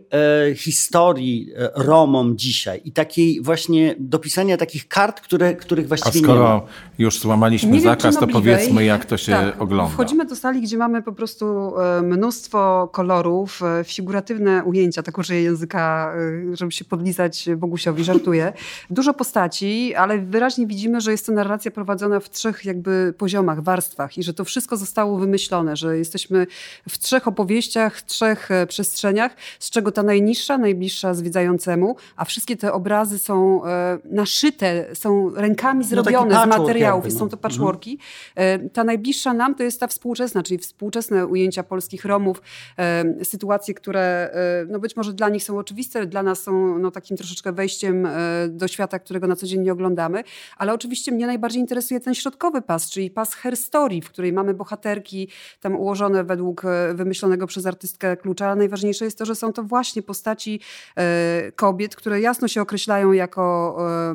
e, 0.49 0.55
historii 0.55 1.51
e, 1.55 1.69
Romom 1.75 2.37
dzisiaj 2.37 2.81
i 2.85 2.91
takiej 2.91 3.41
właśnie 3.41 3.95
dopisania 3.99 4.57
takich 4.57 4.87
kart, 4.87 5.21
które, 5.21 5.55
których 5.55 5.87
właściwie 5.87 6.19
A 6.19 6.23
skoro 6.23 6.43
nie 6.43 6.49
ma. 6.49 6.61
już 6.97 7.19
złamaliśmy 7.19 7.71
Nie 7.71 7.79
wiem, 7.79 7.83
zakaz, 7.83 8.15
czy 8.15 8.21
to 8.21 8.27
powiedzmy, 8.27 8.85
jak 8.85 9.05
to 9.05 9.17
się 9.17 9.31
Tak. 9.31 9.61
ogląda. 9.61 9.93
Wchodzimy 9.93 10.25
do 10.25 10.35
sali, 10.35 10.61
gdzie 10.61 10.77
mamy 10.77 11.01
po 11.01 11.11
prostu 11.13 11.73
e, 11.79 12.01
mnóstwo 12.01 12.89
kolorów, 12.93 13.61
figuratywne 13.85 14.63
ujęcia, 14.63 15.03
tak 15.03 15.17
użyję 15.17 15.41
języka, 15.41 16.13
żeby 16.53 16.71
się 16.71 16.85
podlizać 16.85 17.49
Bogusiowi, 17.57 18.03
żartuję. 18.03 18.53
Dużo 18.89 19.13
postaci, 19.13 19.95
ale 19.95 20.19
wyraźnie 20.19 20.67
widzimy, 20.67 21.01
że 21.01 21.11
jest 21.11 21.25
to 21.25 21.31
narracja 21.31 21.71
prowadzona 21.71 22.19
w 22.19 22.29
trzech 22.29 22.65
jakby 22.65 23.13
poziomach, 23.17 23.63
warstwach 23.63 24.17
i 24.17 24.23
że 24.23 24.33
to 24.33 24.43
wszystko 24.45 24.77
zostało 24.77 25.17
wymyślone, 25.17 25.75
że 25.75 25.97
jesteśmy 25.97 26.47
w 26.89 26.97
trzech 26.97 27.27
opowieściach, 27.27 28.01
trzech 28.01 28.49
przestrzeniach, 28.71 29.35
z 29.59 29.69
czego 29.69 29.91
ta 29.91 30.03
najniższa, 30.03 30.57
najbliższa 30.57 31.13
zwiedzającemu, 31.13 31.95
a 32.15 32.25
wszystkie 32.25 32.57
te 32.57 32.73
obrazy 32.73 33.19
są 33.19 33.65
e, 33.65 33.99
naszyte, 34.05 34.95
są 34.95 35.31
rękami 35.35 35.83
zrobione 35.83 36.31
z 36.31 36.33
patchwork 36.33 36.59
materiałów, 36.59 37.03
jakby, 37.03 37.19
no. 37.19 37.19
są 37.19 37.29
to 37.29 37.37
patchworki. 37.37 37.97
E, 38.35 38.69
Ta 38.69 38.83
najbliższa 38.83 39.33
nam 39.33 39.55
to 39.55 39.63
jest 39.63 39.79
ta 39.79 39.87
współczesna, 39.87 40.43
czyli 40.43 40.57
współczesne 40.57 41.27
ujęcia 41.27 41.63
polskich 41.63 42.05
Romów, 42.05 42.41
e, 42.77 43.25
sytuacje, 43.25 43.73
które 43.73 44.31
no 44.67 44.79
być 44.79 44.95
może 44.95 45.13
dla 45.13 45.29
nich 45.29 45.43
są 45.43 45.57
oczywiste, 45.57 46.05
dla 46.05 46.23
nas 46.23 46.43
są 46.43 46.79
no, 46.79 46.91
takim 46.91 47.17
troszeczkę 47.17 47.51
wejściem 47.51 48.07
do 48.49 48.67
świata, 48.67 48.99
którego 48.99 49.27
na 49.27 49.35
co 49.35 49.47
dzień 49.47 49.61
nie 49.61 49.71
oglądamy, 49.71 50.23
ale 50.57 50.73
oczywiście 50.73 51.11
mnie 51.11 51.27
najbardziej 51.27 51.61
interesuje 51.61 51.99
ten 51.99 52.15
środkowy 52.15 52.61
pas, 52.61 52.89
czyli 52.89 53.09
pas 53.09 53.33
herstorii, 53.33 54.01
w 54.01 54.09
której 54.09 54.33
mamy 54.33 54.53
bohaterki 54.53 55.27
tam 55.61 55.75
ułożone 55.75 56.23
według 56.23 56.63
wymyślonego 56.93 57.47
przez 57.47 57.65
artystkę 57.65 58.17
klucza, 58.17 58.55
najważniejsze 58.61 59.05
jest 59.05 59.17
to, 59.17 59.25
że 59.25 59.35
są 59.35 59.53
to 59.53 59.63
właśnie 59.63 60.01
postaci 60.01 60.59
e, 60.97 61.51
kobiet, 61.51 61.95
które 61.95 62.21
jasno 62.21 62.47
się 62.47 62.61
określają 62.61 63.11
jako 63.11 63.77
e, 63.79 64.13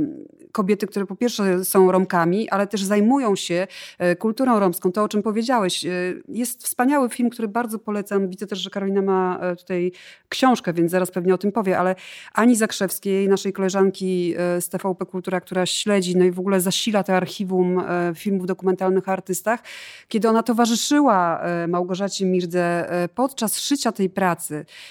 kobiety, 0.52 0.86
które 0.86 1.06
po 1.06 1.16
pierwsze 1.16 1.64
są 1.64 1.92
Romkami, 1.92 2.48
ale 2.48 2.66
też 2.66 2.84
zajmują 2.84 3.36
się 3.36 3.66
e, 3.98 4.16
kulturą 4.16 4.60
romską. 4.60 4.92
To, 4.92 5.02
o 5.02 5.08
czym 5.08 5.22
powiedziałeś. 5.22 5.84
Jest 6.28 6.64
wspaniały 6.64 7.08
film, 7.08 7.30
który 7.30 7.48
bardzo 7.48 7.78
polecam. 7.78 8.28
Widzę 8.28 8.46
też, 8.46 8.58
że 8.58 8.70
Karolina 8.70 9.02
ma 9.02 9.40
tutaj 9.58 9.92
książkę, 10.28 10.72
więc 10.72 10.90
zaraz 10.90 11.10
pewnie 11.10 11.34
o 11.34 11.38
tym 11.38 11.52
powie, 11.52 11.78
ale 11.78 11.94
Ani 12.32 12.56
Zakrzewskiej, 12.56 13.28
naszej 13.28 13.52
koleżanki 13.52 14.34
z 14.60 14.68
TVP 14.68 15.06
Kultura, 15.06 15.40
która 15.40 15.66
śledzi, 15.66 16.16
no 16.16 16.24
i 16.24 16.30
w 16.30 16.40
ogóle 16.40 16.60
zasila 16.60 17.02
to 17.02 17.12
archiwum 17.12 17.82
filmów 18.14 18.46
dokumentalnych 18.46 19.08
o 19.08 19.12
artystach, 19.12 19.60
kiedy 20.08 20.28
ona 20.28 20.42
towarzyszyła 20.42 21.40
Małgorzacie 21.68 22.26
Mirdze 22.26 22.88
podczas 23.14 23.58
szycia 23.58 23.92
tej 23.92 24.10
pracy. 24.10 24.35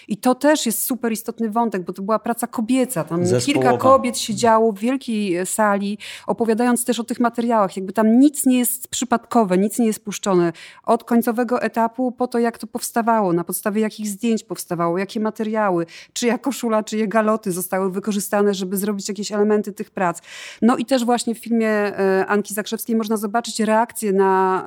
I 0.07 0.17
to 0.17 0.35
też 0.35 0.65
jest 0.65 0.83
super 0.83 1.11
istotny 1.11 1.49
wątek, 1.49 1.81
bo 1.83 1.93
to 1.93 2.01
była 2.01 2.19
praca 2.19 2.47
kobieca. 2.47 3.03
Tam 3.03 3.25
Zespołowa. 3.25 3.69
kilka 3.69 3.77
kobiet 3.77 4.17
siedziało 4.17 4.71
w 4.71 4.79
wielkiej 4.79 5.45
sali, 5.45 5.97
opowiadając 6.27 6.85
też 6.85 6.99
o 6.99 7.03
tych 7.03 7.19
materiałach. 7.19 7.77
Jakby 7.77 7.93
tam 7.93 8.19
nic 8.19 8.45
nie 8.45 8.57
jest 8.59 8.87
przypadkowe, 8.87 9.57
nic 9.57 9.79
nie 9.79 9.85
jest 9.85 10.05
puszczone. 10.05 10.53
Od 10.83 11.03
końcowego 11.03 11.61
etapu 11.61 12.11
po 12.11 12.27
to, 12.27 12.39
jak 12.39 12.57
to 12.57 12.67
powstawało, 12.67 13.33
na 13.33 13.43
podstawie 13.43 13.81
jakich 13.81 14.07
zdjęć 14.07 14.43
powstawało, 14.43 14.97
jakie 14.97 15.19
materiały, 15.19 15.85
czyja 16.13 16.37
koszula, 16.37 16.83
czyje 16.83 17.07
galoty 17.07 17.51
zostały 17.51 17.91
wykorzystane, 17.91 18.53
żeby 18.53 18.77
zrobić 18.77 19.09
jakieś 19.09 19.31
elementy 19.31 19.73
tych 19.73 19.89
prac. 19.89 20.21
No 20.61 20.77
i 20.77 20.85
też 20.85 21.05
właśnie 21.05 21.35
w 21.35 21.37
filmie 21.37 21.69
e, 21.69 22.25
Anki 22.27 22.53
Zakrzewskiej 22.53 22.95
można 22.95 23.17
zobaczyć 23.17 23.59
reakcję 23.59 24.13
na, 24.13 24.63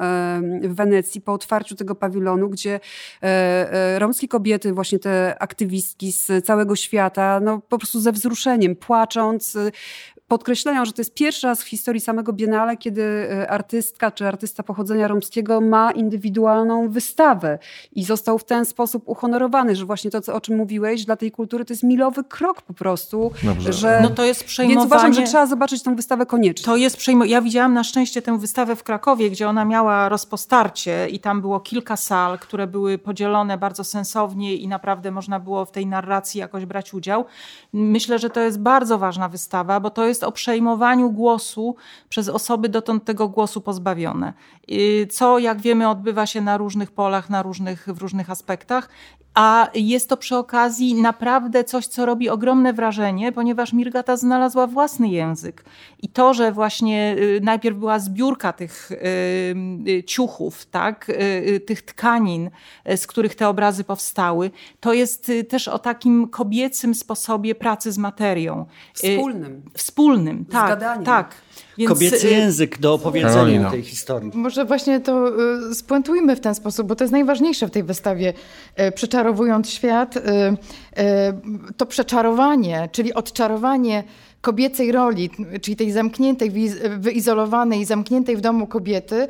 e, 0.62 0.68
w 0.68 0.74
Wenecji 0.74 1.20
po 1.20 1.32
otwarciu 1.32 1.74
tego 1.74 1.94
pawilonu, 1.94 2.48
gdzie 2.48 2.80
e, 3.22 3.98
romskie 3.98 4.28
kobiety, 4.28 4.67
właśnie 4.72 4.98
te 4.98 5.36
aktywistki 5.38 6.12
z 6.12 6.46
całego 6.46 6.76
świata, 6.76 7.40
no 7.40 7.60
po 7.68 7.78
prostu 7.78 8.00
ze 8.00 8.12
wzruszeniem, 8.12 8.76
płacząc, 8.76 9.56
podkreślają, 10.28 10.84
że 10.84 10.92
to 10.92 11.00
jest 11.00 11.14
pierwszy 11.14 11.46
raz 11.46 11.62
w 11.62 11.68
historii 11.68 12.00
samego 12.00 12.32
Biennale, 12.32 12.76
kiedy 12.76 13.02
e, 13.02 13.50
artystka 13.50 14.10
czy 14.10 14.26
artysta 14.26 14.62
pochodzenia 14.62 15.08
romskiego 15.08 15.60
ma 15.60 15.90
indywidualną 15.92 16.88
wystawę 16.88 17.58
i 17.92 18.04
został 18.04 18.38
w 18.38 18.44
ten 18.44 18.64
sposób 18.64 19.02
uhonorowany, 19.06 19.76
że 19.76 19.84
właśnie 19.84 20.10
to, 20.10 20.20
co, 20.20 20.34
o 20.34 20.40
czym 20.40 20.56
mówiłeś, 20.56 21.04
dla 21.04 21.16
tej 21.16 21.30
kultury 21.30 21.64
to 21.64 21.72
jest 21.72 21.82
milowy 21.82 22.24
krok 22.24 22.62
po 22.62 22.74
prostu, 22.74 23.30
Dobrze. 23.42 23.72
że... 23.72 24.00
No 24.02 24.10
to 24.10 24.24
jest 24.24 24.40
Więc 24.40 24.50
przejmowanie... 24.50 24.86
uważam, 24.86 25.12
że 25.12 25.22
trzeba 25.22 25.46
zobaczyć 25.46 25.82
tą 25.82 25.96
wystawę 25.96 26.26
koniecznie. 26.26 26.64
To 26.64 26.76
jest 26.76 26.96
przejmo... 26.96 27.24
Ja 27.24 27.42
widziałam 27.42 27.74
na 27.74 27.84
szczęście 27.84 28.22
tę 28.22 28.38
wystawę 28.38 28.76
w 28.76 28.82
Krakowie, 28.82 29.30
gdzie 29.30 29.48
ona 29.48 29.64
miała 29.64 30.08
rozpostarcie 30.08 31.08
i 31.10 31.20
tam 31.20 31.40
było 31.40 31.60
kilka 31.60 31.96
sal, 31.96 32.38
które 32.38 32.66
były 32.66 32.98
podzielone 32.98 33.58
bardzo 33.58 33.84
sensownie 33.84 34.56
i 34.56 34.68
naprawdę 34.68 35.10
można 35.10 35.40
było 35.40 35.64
w 35.64 35.70
tej 35.70 35.86
narracji 35.86 36.40
jakoś 36.40 36.66
brać 36.66 36.94
udział. 36.94 37.24
Myślę, 37.72 38.18
że 38.18 38.30
to 38.30 38.40
jest 38.40 38.60
bardzo 38.60 38.98
ważna 38.98 39.28
wystawa, 39.28 39.80
bo 39.80 39.90
to 39.90 40.06
jest 40.06 40.17
o 40.24 40.32
przejmowaniu 40.32 41.10
głosu 41.10 41.76
przez 42.08 42.28
osoby 42.28 42.68
dotąd 42.68 43.04
tego 43.04 43.28
głosu 43.28 43.60
pozbawione. 43.60 44.32
Co, 45.10 45.38
jak 45.38 45.60
wiemy, 45.60 45.88
odbywa 45.88 46.26
się 46.26 46.40
na 46.40 46.56
różnych 46.56 46.90
polach, 46.90 47.30
na 47.30 47.42
różnych, 47.42 47.88
w 47.88 47.98
różnych 47.98 48.30
aspektach. 48.30 48.88
A 49.40 49.68
jest 49.74 50.08
to 50.08 50.16
przy 50.16 50.36
okazji 50.36 50.94
naprawdę 50.94 51.64
coś, 51.64 51.86
co 51.86 52.06
robi 52.06 52.28
ogromne 52.28 52.72
wrażenie, 52.72 53.32
ponieważ 53.32 53.72
Mirgata 53.72 54.16
znalazła 54.16 54.66
własny 54.66 55.08
język. 55.08 55.64
I 56.02 56.08
to, 56.08 56.34
że 56.34 56.52
właśnie 56.52 57.16
y, 57.18 57.40
najpierw 57.42 57.78
była 57.78 57.98
zbiórka 57.98 58.52
tych 58.52 58.92
y, 58.92 58.96
y, 59.88 60.04
ciuchów, 60.04 60.66
tak, 60.66 61.12
tych 61.66 61.82
tkanin, 61.82 62.50
z 62.96 63.06
których 63.06 63.34
te 63.34 63.48
obrazy 63.48 63.84
powstały, 63.84 64.50
to 64.80 64.92
jest 64.92 65.32
też 65.48 65.68
o 65.68 65.78
takim 65.78 66.28
kobiecym 66.28 66.94
sposobie 66.94 67.54
pracy 67.54 67.92
z 67.92 67.98
materią. 67.98 68.66
Wspólnym. 68.94 69.62
Wspólnym, 69.74 70.44
tak. 70.44 70.68
gadaniem. 70.68 71.04
tak. 71.04 71.34
Więc, 71.78 71.88
Kobiecy 71.88 72.28
y, 72.28 72.30
język 72.30 72.78
do 72.78 72.94
opowiedzenia 72.94 73.34
Karolino. 73.34 73.70
tej 73.70 73.82
historii. 73.82 74.30
Może 74.34 74.64
właśnie 74.64 75.00
to 75.00 75.28
y, 75.70 75.74
spuentujmy 75.74 76.36
w 76.36 76.40
ten 76.40 76.54
sposób, 76.54 76.86
bo 76.86 76.96
to 76.96 77.04
jest 77.04 77.12
najważniejsze 77.12 77.66
w 77.66 77.70
tej 77.70 77.82
wystawie. 77.82 78.32
Y, 78.80 78.92
Przeczarowując 78.92 79.70
świat, 79.70 80.14
to 81.76 81.86
przeczarowanie, 81.86 82.88
czyli 82.92 83.14
odczarowanie 83.14 84.04
kobiecej 84.40 84.92
roli, 84.92 85.30
czyli 85.62 85.76
tej 85.76 85.92
zamkniętej, 85.92 86.50
wyizolowanej, 86.98 87.84
zamkniętej 87.84 88.36
w 88.36 88.40
domu 88.40 88.66
kobiety. 88.66 89.28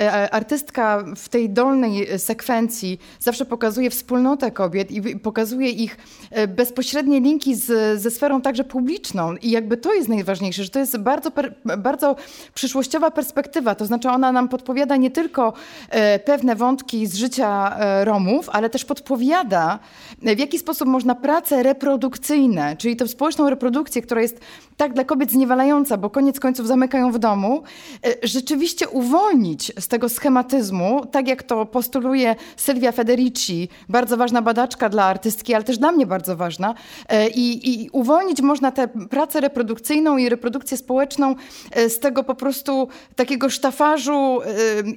y, 0.00 0.10
Artystka 0.30 1.04
w 1.16 1.28
tej 1.28 1.50
dolnej 1.50 2.18
sekwencji 2.18 2.98
zawsze 3.20 3.44
pokazuje 3.44 3.90
wspólnotę 3.90 4.50
kobiet 4.50 4.90
i 4.90 5.18
pokazuje 5.18 5.70
ich 5.70 5.96
y, 6.38 6.48
bezpośrednie 6.48 7.20
linki 7.20 7.54
z, 7.54 8.00
ze 8.00 8.10
sferą 8.10 8.40
także 8.40 8.64
publiczną. 8.64 9.36
I 9.36 9.50
jakby 9.50 9.76
to 9.76 9.94
jest 9.94 10.08
najważniejsze, 10.08 10.64
że 10.64 10.70
to 10.70 10.78
jest 10.78 10.98
bardzo, 10.98 11.32
bardzo 11.78 12.16
przyszłościowa 12.54 13.10
perspektywa. 13.10 13.74
To 13.74 13.86
znaczy 13.86 14.08
ona 14.08 14.32
nam 14.32 14.48
podpowiada 14.48 14.96
nie 14.96 15.10
tylko 15.10 15.52
e, 15.90 16.18
pewne 16.18 16.56
wątki 16.56 17.06
z 17.06 17.14
życia 17.14 17.76
e, 17.78 18.04
Romów, 18.04 18.48
ale 18.48 18.70
też 18.70 18.84
podpowiada, 18.84 19.78
e, 20.22 20.36
w 20.36 20.38
jaki 20.38 20.58
sposób 20.58 20.88
można 20.88 21.14
pracę 21.14 21.62
reprodukcyjne, 21.62 22.76
czyli 22.76 22.96
tę 22.96 23.08
społeczną 23.08 23.50
reprodukcję, 23.50 23.87
która 24.02 24.22
jest 24.22 24.40
tak 24.76 24.92
dla 24.92 25.04
kobiet 25.04 25.30
zniewalająca, 25.30 25.96
bo 25.96 26.10
koniec 26.10 26.40
końców 26.40 26.66
zamykają 26.66 27.12
w 27.12 27.18
domu, 27.18 27.62
e, 28.06 28.14
rzeczywiście 28.22 28.88
uwolnić 28.88 29.72
z 29.78 29.88
tego 29.88 30.08
schematyzmu, 30.08 31.06
tak 31.06 31.28
jak 31.28 31.42
to 31.42 31.66
postuluje 31.66 32.36
Sylwia 32.56 32.92
Federici, 32.92 33.68
bardzo 33.88 34.16
ważna 34.16 34.42
badaczka 34.42 34.88
dla 34.88 35.04
artystki, 35.04 35.54
ale 35.54 35.64
też 35.64 35.78
dla 35.78 35.92
mnie 35.92 36.06
bardzo 36.06 36.36
ważna. 36.36 36.74
E, 37.08 37.28
I, 37.28 37.70
i 37.82 37.90
uwolnić 37.90 38.42
można 38.42 38.72
tę 38.72 38.88
pracę 38.88 39.40
reprodukcyjną 39.40 40.16
i 40.16 40.28
reprodukcję 40.28 40.76
społeczną 40.76 41.34
e, 41.72 41.90
z 41.90 41.98
tego 41.98 42.24
po 42.24 42.34
prostu 42.34 42.88
takiego 43.16 43.50
sztafarzu, 43.50 44.40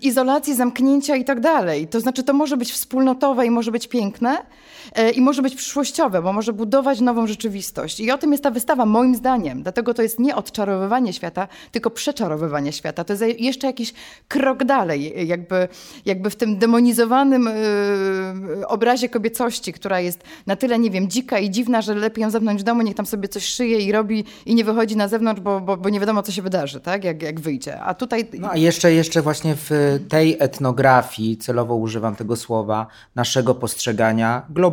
izolacji, 0.02 0.56
zamknięcia 0.56 1.16
i 1.16 1.26
tak 1.26 1.40
dalej. 1.40 1.88
To 1.88 2.00
znaczy, 2.00 2.24
to 2.24 2.34
może 2.34 2.58
być 2.58 2.72
wspólnotowe 2.72 3.46
i 3.46 3.52
może 3.52 3.72
być 3.72 3.88
piękne 3.88 4.38
i 5.16 5.22
może 5.22 5.42
być 5.42 5.56
przyszłościowe, 5.56 6.22
bo 6.22 6.34
może 6.34 6.54
budować 6.54 7.00
nową 7.00 7.28
rzeczywistość. 7.28 8.00
I 8.00 8.12
o 8.12 8.18
tym 8.18 8.32
jest 8.32 8.44
ta 8.44 8.52
wystawa, 8.52 8.86
moim 8.86 9.16
zdaniem. 9.16 9.64
Dlatego 9.64 9.94
to 9.94 10.02
jest 10.02 10.20
nie 10.20 10.36
odczarowywanie 10.36 11.14
świata, 11.14 11.48
tylko 11.72 11.90
przeczarowywanie 11.90 12.74
świata. 12.74 13.04
To 13.04 13.14
jest 13.14 13.40
jeszcze 13.40 13.68
jakiś 13.68 13.94
krok 14.28 14.64
dalej, 14.64 15.28
jakby, 15.28 15.68
jakby 16.06 16.30
w 16.30 16.36
tym 16.36 16.58
demonizowanym 16.58 17.48
e, 17.48 17.54
obrazie 18.68 19.10
kobiecości, 19.10 19.74
która 19.74 20.00
jest 20.00 20.24
na 20.48 20.56
tyle, 20.56 20.80
nie 20.80 20.90
wiem, 20.90 21.10
dzika 21.10 21.40
i 21.40 21.50
dziwna, 21.50 21.82
że 21.82 21.96
lepiej 21.96 22.22
ją 22.22 22.30
zamknąć 22.30 22.62
w 22.62 22.64
domu, 22.64 22.82
niech 22.82 22.96
tam 22.96 23.06
sobie 23.06 23.28
coś 23.28 23.46
szyje 23.46 23.80
i 23.80 23.92
robi 23.92 24.26
i 24.46 24.56
nie 24.56 24.64
wychodzi 24.64 24.96
na 24.98 25.08
zewnątrz, 25.08 25.42
bo, 25.42 25.62
bo, 25.62 25.78
bo 25.78 25.90
nie 25.90 26.00
wiadomo, 26.00 26.24
co 26.24 26.32
się 26.32 26.42
wydarzy, 26.42 26.80
tak? 26.80 27.04
jak, 27.04 27.22
jak 27.24 27.40
wyjdzie. 27.40 27.80
A 27.80 27.94
tutaj 27.94 28.28
No 28.40 28.50
a 28.52 28.58
jeszcze, 28.58 28.94
jeszcze 28.94 29.22
właśnie 29.22 29.56
w 29.56 30.00
tej 30.10 30.38
etnografii, 30.40 31.38
celowo 31.38 31.76
używam 31.76 32.16
tego 32.16 32.36
słowa, 32.36 32.88
naszego 33.16 33.56
postrzegania 33.56 34.46
globalnego, 34.50 34.71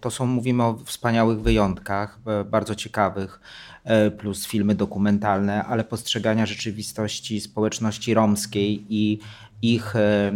to 0.00 0.10
są, 0.10 0.26
mówimy 0.26 0.64
o 0.64 0.78
wspaniałych 0.84 1.40
wyjątkach, 1.40 2.18
e, 2.26 2.44
bardzo 2.44 2.74
ciekawych, 2.74 3.40
e, 3.84 4.10
plus 4.10 4.46
filmy 4.46 4.74
dokumentalne, 4.74 5.64
ale 5.64 5.84
postrzegania 5.84 6.46
rzeczywistości 6.46 7.40
społeczności 7.40 8.14
romskiej 8.14 8.84
i 8.88 9.18
ich 9.62 9.96
e, 9.96 10.32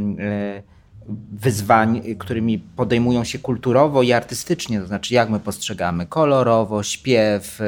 wyzwań, 1.32 2.03
którymi 2.18 2.59
podejmują 2.59 3.24
się 3.24 3.39
kulturowo 3.39 4.03
i 4.03 4.12
artystycznie, 4.12 4.80
to 4.80 4.87
znaczy 4.87 5.14
jak 5.14 5.30
my 5.30 5.41
postrzegamy? 5.41 6.07
Kolorowo, 6.07 6.82
śpiew, 6.82 7.61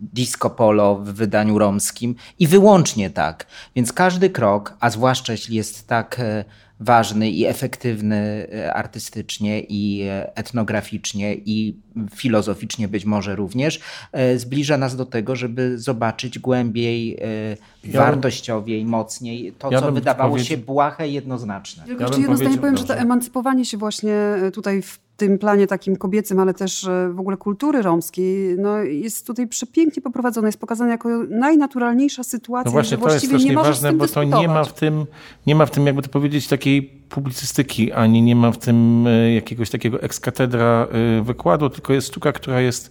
disco 0.00 0.50
polo 0.50 0.96
w 0.96 1.04
wydaniu 1.04 1.58
romskim. 1.58 2.14
I 2.38 2.46
wyłącznie 2.46 3.10
tak. 3.10 3.46
Więc 3.76 3.92
każdy 3.92 4.30
krok, 4.30 4.76
a 4.80 4.90
zwłaszcza 4.90 5.32
jeśli 5.32 5.56
jest 5.56 5.88
tak 5.88 6.20
ważny 6.80 7.30
i 7.30 7.44
efektywny 7.44 8.46
artystycznie 8.74 9.60
i 9.60 10.08
etnograficznie 10.34 11.34
i 11.34 11.76
filozoficznie 12.14 12.88
być 12.88 13.04
może 13.04 13.36
również, 13.36 13.80
zbliża 14.36 14.78
nas 14.78 14.96
do 14.96 15.06
tego, 15.06 15.36
żeby 15.36 15.78
zobaczyć 15.78 16.38
głębiej, 16.38 17.18
ja 17.84 18.00
wartościowiej, 18.00 18.84
mocniej 18.84 19.52
to, 19.58 19.70
ja 19.70 19.80
co 19.80 19.92
wydawało 19.92 20.38
się 20.38 20.56
błahe 20.56 21.08
i 21.08 21.12
jednoznaczne. 21.12 21.84
Ja 21.86 21.94
jeszcze 22.00 22.20
jedno 22.20 22.36
zdanie 22.36 22.58
powiem, 22.58 22.76
że 22.76 22.84
to 22.84 22.94
emancypowanie 22.94 23.64
się 23.64 23.76
właśnie 23.76 24.14
e, 24.14 24.50
tutaj 24.50 24.82
w 24.82 25.03
tym 25.16 25.38
planie 25.38 25.66
takim 25.66 25.96
kobiecym, 25.96 26.40
ale 26.40 26.54
też 26.54 26.84
e, 26.84 27.10
w 27.12 27.20
ogóle 27.20 27.36
kultury 27.36 27.82
romskiej, 27.82 28.56
no 28.58 28.78
jest 28.78 29.26
tutaj 29.26 29.46
przepięknie 29.46 30.02
poprowadzone, 30.02 30.48
jest 30.48 30.60
pokazane 30.60 30.90
jako 30.90 31.08
najnaturalniejsza 31.30 32.24
sytuacja. 32.24 32.68
No 32.68 32.72
właśnie, 32.72 32.98
to 32.98 33.12
jest 33.12 33.26
strasznie 33.26 33.54
ważne, 33.54 33.92
bo 33.92 34.08
to 34.08 34.24
nie 34.24 34.48
ma, 34.48 34.64
w 34.64 34.72
tym, 34.72 35.06
nie 35.46 35.54
ma 35.54 35.66
w 35.66 35.70
tym, 35.70 35.86
jakby 35.86 36.02
to 36.02 36.08
powiedzieć, 36.08 36.48
takiej 36.48 36.82
publicystyki, 37.08 37.92
ani 37.92 38.22
nie 38.22 38.36
ma 38.36 38.52
w 38.52 38.58
tym 38.58 39.06
e, 39.06 39.34
jakiegoś 39.34 39.70
takiego 39.70 40.02
ekskatedra 40.02 40.86
wykładu, 41.22 41.70
tylko 41.70 41.92
jest 41.92 42.08
sztuka, 42.08 42.32
która 42.32 42.60
jest 42.60 42.90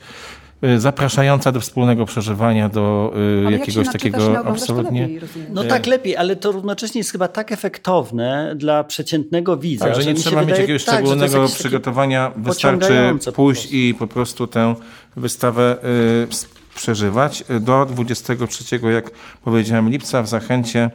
zapraszająca 0.78 1.52
do 1.52 1.60
wspólnego 1.60 2.06
przeżywania, 2.06 2.70
do 2.70 3.14
y, 3.42 3.48
ale 3.48 3.58
jakiegoś 3.58 3.86
jak 3.86 3.94
takiego 3.94 4.46
absolutnie. 4.46 5.02
Lepiej, 5.02 5.20
no 5.50 5.64
tak 5.64 5.86
lepiej, 5.86 6.18
ale 6.18 6.36
to 6.36 6.52
równocześnie 6.52 7.00
jest 7.00 7.12
chyba 7.12 7.28
tak 7.28 7.52
efektowne 7.52 8.54
dla 8.56 8.84
przeciętnego 8.84 9.58
widza. 9.58 9.86
Tak, 9.86 9.96
że 9.96 10.06
nie 10.06 10.14
trzeba 10.14 10.36
mieć 10.36 10.46
wydaje, 10.46 10.62
jakiegoś 10.62 10.86
tak, 10.86 10.96
szczególnego 10.96 11.48
przygotowania, 11.48 12.32
wystarczy 12.36 13.16
pójść 13.36 13.66
po 13.66 13.76
i 13.76 13.96
po 14.00 14.08
prostu 14.08 14.48
tę 14.48 14.76
wystawę 15.16 15.78
y, 16.24 16.76
przeżywać. 16.76 17.44
Do 17.60 17.86
23, 17.86 18.80
jak 18.94 19.12
powiedziałem, 19.44 19.90
lipca 19.90 20.24
w 20.24 20.28
Zachęcie 20.28 20.92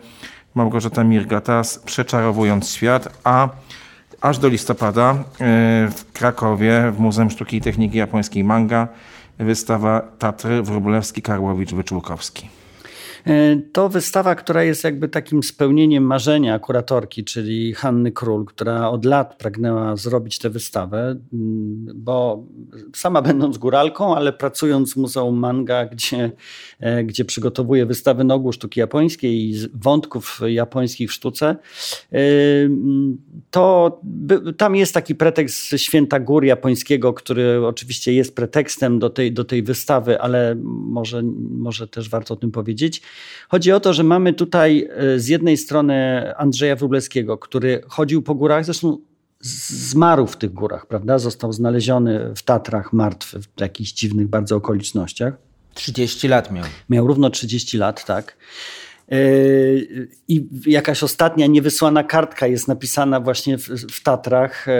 Małgorzata 0.54 1.04
Mirgatas 1.04 1.78
przeczarowując 1.78 2.70
świat, 2.70 3.18
a 3.24 3.48
aż 4.20 4.38
do 4.38 4.48
listopada 4.48 5.12
y, 5.14 5.16
w 5.90 6.04
Krakowie 6.12 6.92
w 6.96 6.98
Muzeum 6.98 7.30
Sztuki 7.30 7.56
i 7.56 7.60
Techniki 7.60 7.98
Japońskiej 7.98 8.44
Manga 8.44 8.88
wystawa 9.38 10.02
Tatry 10.18 10.62
Wróblewski-Karłowicz-Wyczółkowski. 10.62 12.44
E, 12.44 12.48
to 13.72 13.88
wystawa, 13.88 14.34
która 14.34 14.62
jest 14.62 14.84
jakby 14.84 15.08
takim 15.08 15.42
spełnieniem 15.42 16.04
marzenia 16.04 16.58
kuratorki, 16.58 17.24
czyli 17.24 17.74
Hanny 17.74 18.12
Król, 18.12 18.44
która 18.44 18.90
od 18.90 19.04
lat 19.04 19.36
pragnęła 19.38 19.96
zrobić 19.96 20.38
tę 20.38 20.50
wystawę, 20.50 21.16
bo 21.94 22.44
sama 22.94 23.22
będąc 23.22 23.58
góralką, 23.58 24.16
ale 24.16 24.32
pracując 24.32 24.94
w 24.94 24.96
Muzeum 24.96 25.38
Manga, 25.38 25.86
gdzie, 25.86 26.32
e, 26.80 27.04
gdzie 27.04 27.24
przygotowuje 27.24 27.86
wystawy 27.86 28.24
na 28.24 28.34
ogół 28.34 28.52
sztuki 28.52 28.80
japońskiej 28.80 29.50
i 29.50 29.54
wątków 29.74 30.40
japońskich 30.46 31.10
w 31.10 31.12
sztuce, 31.12 31.56
e, 32.12 32.18
to 33.50 34.00
tam 34.56 34.76
jest 34.76 34.94
taki 34.94 35.14
pretekst 35.14 35.74
Święta 35.76 36.20
Gór 36.20 36.44
japońskiego, 36.44 37.12
który 37.12 37.66
oczywiście 37.66 38.12
jest 38.12 38.36
pretekstem 38.36 38.98
do 38.98 39.10
tej, 39.10 39.32
do 39.32 39.44
tej 39.44 39.62
wystawy, 39.62 40.20
ale 40.20 40.56
może, 40.64 41.22
może 41.50 41.88
też 41.88 42.08
warto 42.08 42.34
o 42.34 42.36
tym 42.36 42.50
powiedzieć. 42.50 43.02
Chodzi 43.48 43.72
o 43.72 43.80
to, 43.80 43.92
że 43.92 44.02
mamy 44.02 44.32
tutaj 44.32 44.88
e, 44.90 45.18
z 45.18 45.28
jednej 45.28 45.56
strony 45.56 46.22
Andrzeja 46.36 46.76
Wróblewskiego, 46.76 47.38
który 47.38 47.80
chodził 47.88 48.22
po 48.22 48.34
górach, 48.34 48.64
zresztą 48.64 48.98
zmarł 49.40 50.26
w 50.26 50.36
tych 50.36 50.52
górach, 50.52 50.86
prawda? 50.86 51.18
Został 51.18 51.52
znaleziony 51.52 52.32
w 52.36 52.42
Tatrach 52.42 52.92
martwy 52.92 53.40
w 53.42 53.60
jakichś 53.60 53.92
dziwnych 53.92 54.28
bardzo 54.28 54.56
okolicznościach. 54.56 55.34
30 55.74 56.28
lat 56.28 56.52
miał. 56.52 56.64
Miał 56.90 57.06
równo 57.06 57.30
30 57.30 57.78
lat, 57.78 58.04
tak. 58.04 58.36
E, 59.12 59.16
I 60.28 60.48
jakaś 60.66 61.02
ostatnia 61.02 61.46
niewysłana 61.46 62.04
kartka 62.04 62.46
jest 62.46 62.68
napisana 62.68 63.20
właśnie 63.20 63.58
w, 63.58 63.68
w 63.68 64.02
Tatrach. 64.02 64.68
E, 64.68 64.72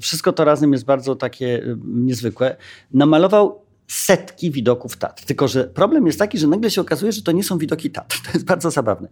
wszystko 0.00 0.32
to 0.32 0.44
razem 0.44 0.72
jest 0.72 0.84
bardzo 0.84 1.16
takie 1.16 1.62
niezwykłe. 1.84 2.56
Namalował 2.92 3.59
setki 3.90 4.50
widoków 4.50 4.96
Tatr. 4.96 5.24
Tylko, 5.24 5.48
że 5.48 5.64
problem 5.64 6.06
jest 6.06 6.18
taki, 6.18 6.38
że 6.38 6.46
nagle 6.46 6.70
się 6.70 6.80
okazuje, 6.80 7.12
że 7.12 7.22
to 7.22 7.32
nie 7.32 7.44
są 7.44 7.58
widoki 7.58 7.90
Tatr. 7.90 8.20
To 8.24 8.30
jest 8.34 8.44
bardzo 8.44 8.70
zabawne. 8.70 9.08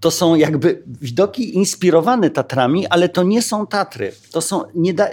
To 0.00 0.10
są 0.10 0.34
jakby 0.34 0.82
widoki 0.86 1.56
inspirowane 1.56 2.30
Tatrami, 2.30 2.86
ale 2.86 3.08
to 3.08 3.22
nie 3.22 3.42
są 3.42 3.66
Tatry. 3.66 4.12
To 4.30 4.40
są 4.40 4.62
nie 4.74 4.94
da, 4.94 5.08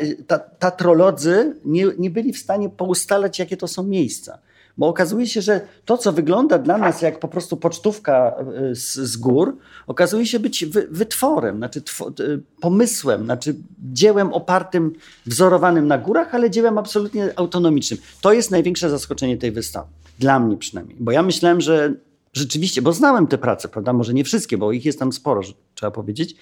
tatrolodzy 0.60 1.56
nie, 1.66 1.86
nie 1.98 2.10
byli 2.10 2.34
w 2.34 2.38
stanie 2.38 2.70
poustalać, 2.70 3.40
jakie 3.40 3.58
to 3.58 3.68
są 3.68 3.84
miejsca. 3.84 4.40
Bo 4.78 4.88
okazuje 4.88 5.28
się, 5.28 5.42
że 5.42 5.62
to, 5.86 5.98
co 5.98 6.12
wygląda 6.12 6.58
dla 6.58 6.78
nas 6.78 7.02
jak 7.02 7.20
po 7.20 7.28
prostu 7.28 7.58
pocztówka 7.58 8.36
e, 8.72 8.76
z, 8.76 8.94
z 8.94 9.18
gór, 9.18 9.58
okazuje 9.88 10.26
się 10.26 10.40
być 10.40 10.66
wy, 10.66 10.88
wytworem, 10.92 11.58
znaczy 11.58 11.80
e, 11.80 12.14
pomysłem, 12.62 13.24
znaczy 13.24 13.56
dziełem 13.94 14.34
opartym, 14.34 14.94
wzorowanym 15.26 15.88
na 15.88 15.98
górach, 15.98 16.36
ale 16.36 16.50
dziełem 16.50 16.78
absolutnie 16.78 17.34
autonomicznym. 17.36 18.00
To 18.22 18.34
jest 18.34 18.52
największe 18.52 18.90
zaskoczenie 18.90 19.38
tej 19.38 19.52
wystawy. 19.52 19.88
Dla 20.20 20.40
mnie 20.40 20.58
przynajmniej. 20.58 20.98
Bo 21.00 21.12
ja 21.12 21.24
myślałem, 21.24 21.62
że 21.62 21.94
rzeczywiście, 22.34 22.82
bo 22.82 22.94
znałem 22.94 23.28
te 23.28 23.38
prace, 23.38 23.68
prawda? 23.68 23.94
Może 23.94 24.14
nie 24.14 24.24
wszystkie, 24.24 24.58
bo 24.58 24.72
ich 24.72 24.86
jest 24.86 25.00
tam 25.00 25.14
sporo, 25.14 25.42
trzeba 25.76 25.92
powiedzieć 25.92 26.36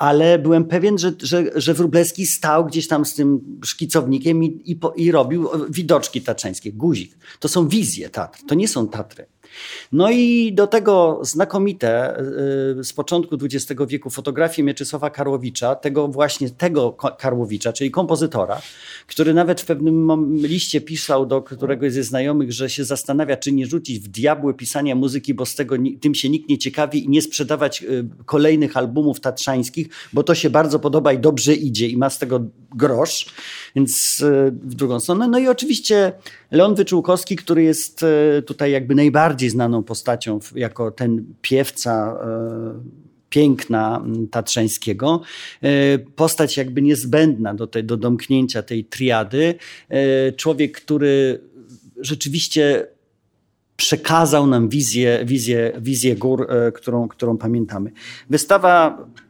ale 0.00 0.38
byłem 0.38 0.64
pewien, 0.64 0.98
że, 0.98 1.12
że, 1.22 1.44
że 1.54 1.74
Wróblewski 1.74 2.26
stał 2.26 2.66
gdzieś 2.66 2.88
tam 2.88 3.04
z 3.04 3.14
tym 3.14 3.58
szkicownikiem 3.64 4.44
i, 4.44 4.46
i, 4.46 4.78
i 4.96 5.12
robił 5.12 5.48
widoczki 5.70 6.22
tatrzańskie, 6.22 6.72
guzik. 6.72 7.16
To 7.40 7.48
są 7.48 7.68
wizje 7.68 8.10
Tatr, 8.10 8.38
to 8.48 8.54
nie 8.54 8.68
są 8.68 8.88
Tatry. 8.88 9.26
No 9.92 10.10
i 10.10 10.52
do 10.52 10.66
tego 10.66 11.20
znakomite 11.22 12.20
y, 12.80 12.84
z 12.84 12.92
początku 12.92 13.36
XX 13.42 13.80
wieku 13.88 14.10
fotografie 14.10 14.62
Mieczysława 14.62 15.10
Karłowicza, 15.10 15.74
tego 15.74 16.08
właśnie 16.08 16.50
tego 16.50 16.92
Karłowicza, 16.92 17.72
czyli 17.72 17.90
kompozytora, 17.90 18.62
który 19.06 19.34
nawet 19.34 19.60
w 19.60 19.64
pewnym 19.64 20.36
liście 20.36 20.80
pisał 20.80 21.26
do 21.26 21.42
któregoś 21.42 21.92
ze 21.92 22.02
znajomych, 22.02 22.52
że 22.52 22.70
się 22.70 22.84
zastanawia, 22.84 23.36
czy 23.36 23.52
nie 23.52 23.66
rzucić 23.66 24.00
w 24.00 24.08
diabły 24.08 24.54
pisania 24.54 24.94
muzyki, 24.94 25.34
bo 25.34 25.46
z 25.46 25.54
tego 25.54 25.76
tym 26.00 26.14
się 26.14 26.28
nikt 26.28 26.48
nie 26.48 26.58
ciekawi 26.58 27.04
i 27.04 27.08
nie 27.08 27.22
sprzedawać 27.22 27.82
y, 27.82 28.08
kolejnych 28.24 28.76
albumów 28.76 29.20
tatrzańskich, 29.20 29.88
bo 30.12 30.22
to 30.22 30.34
się 30.34 30.50
bardzo 30.50 30.78
podoba 30.78 31.12
i 31.12 31.18
dobrze 31.18 31.54
idzie 31.54 31.88
i 31.88 31.96
ma 31.96 32.10
z 32.10 32.18
tego 32.18 32.40
grosz, 32.74 33.26
więc 33.76 34.20
y, 34.20 34.52
w 34.62 34.74
drugą 34.74 35.00
stronę. 35.00 35.28
No 35.28 35.38
i 35.38 35.48
oczywiście 35.48 36.12
Leon 36.50 36.74
Wyczółkowski, 36.74 37.36
który 37.36 37.62
jest 37.62 38.04
tutaj 38.46 38.72
jakby 38.72 38.94
najbardziej 38.94 39.50
znaną 39.50 39.82
postacią 39.82 40.38
jako 40.54 40.90
ten 40.90 41.24
piewca 41.42 42.18
e, 42.24 43.00
piękna 43.28 44.04
Tatrzańskiego. 44.30 45.20
E, 45.62 45.98
postać 45.98 46.56
jakby 46.56 46.82
niezbędna 46.82 47.54
do, 47.54 47.66
tej, 47.66 47.84
do 47.84 47.96
domknięcia 47.96 48.62
tej 48.62 48.84
triady. 48.84 49.54
E, 49.88 50.32
człowiek, 50.32 50.80
który 50.80 51.40
rzeczywiście 52.00 52.86
przekazał 53.76 54.46
nam 54.46 54.68
wizję, 54.68 55.22
wizję, 55.24 55.72
wizję 55.80 56.16
gór, 56.16 56.48
którą, 56.74 57.08
którą 57.08 57.38
pamiętamy. 57.38 57.92
Wystawa 58.30 59.06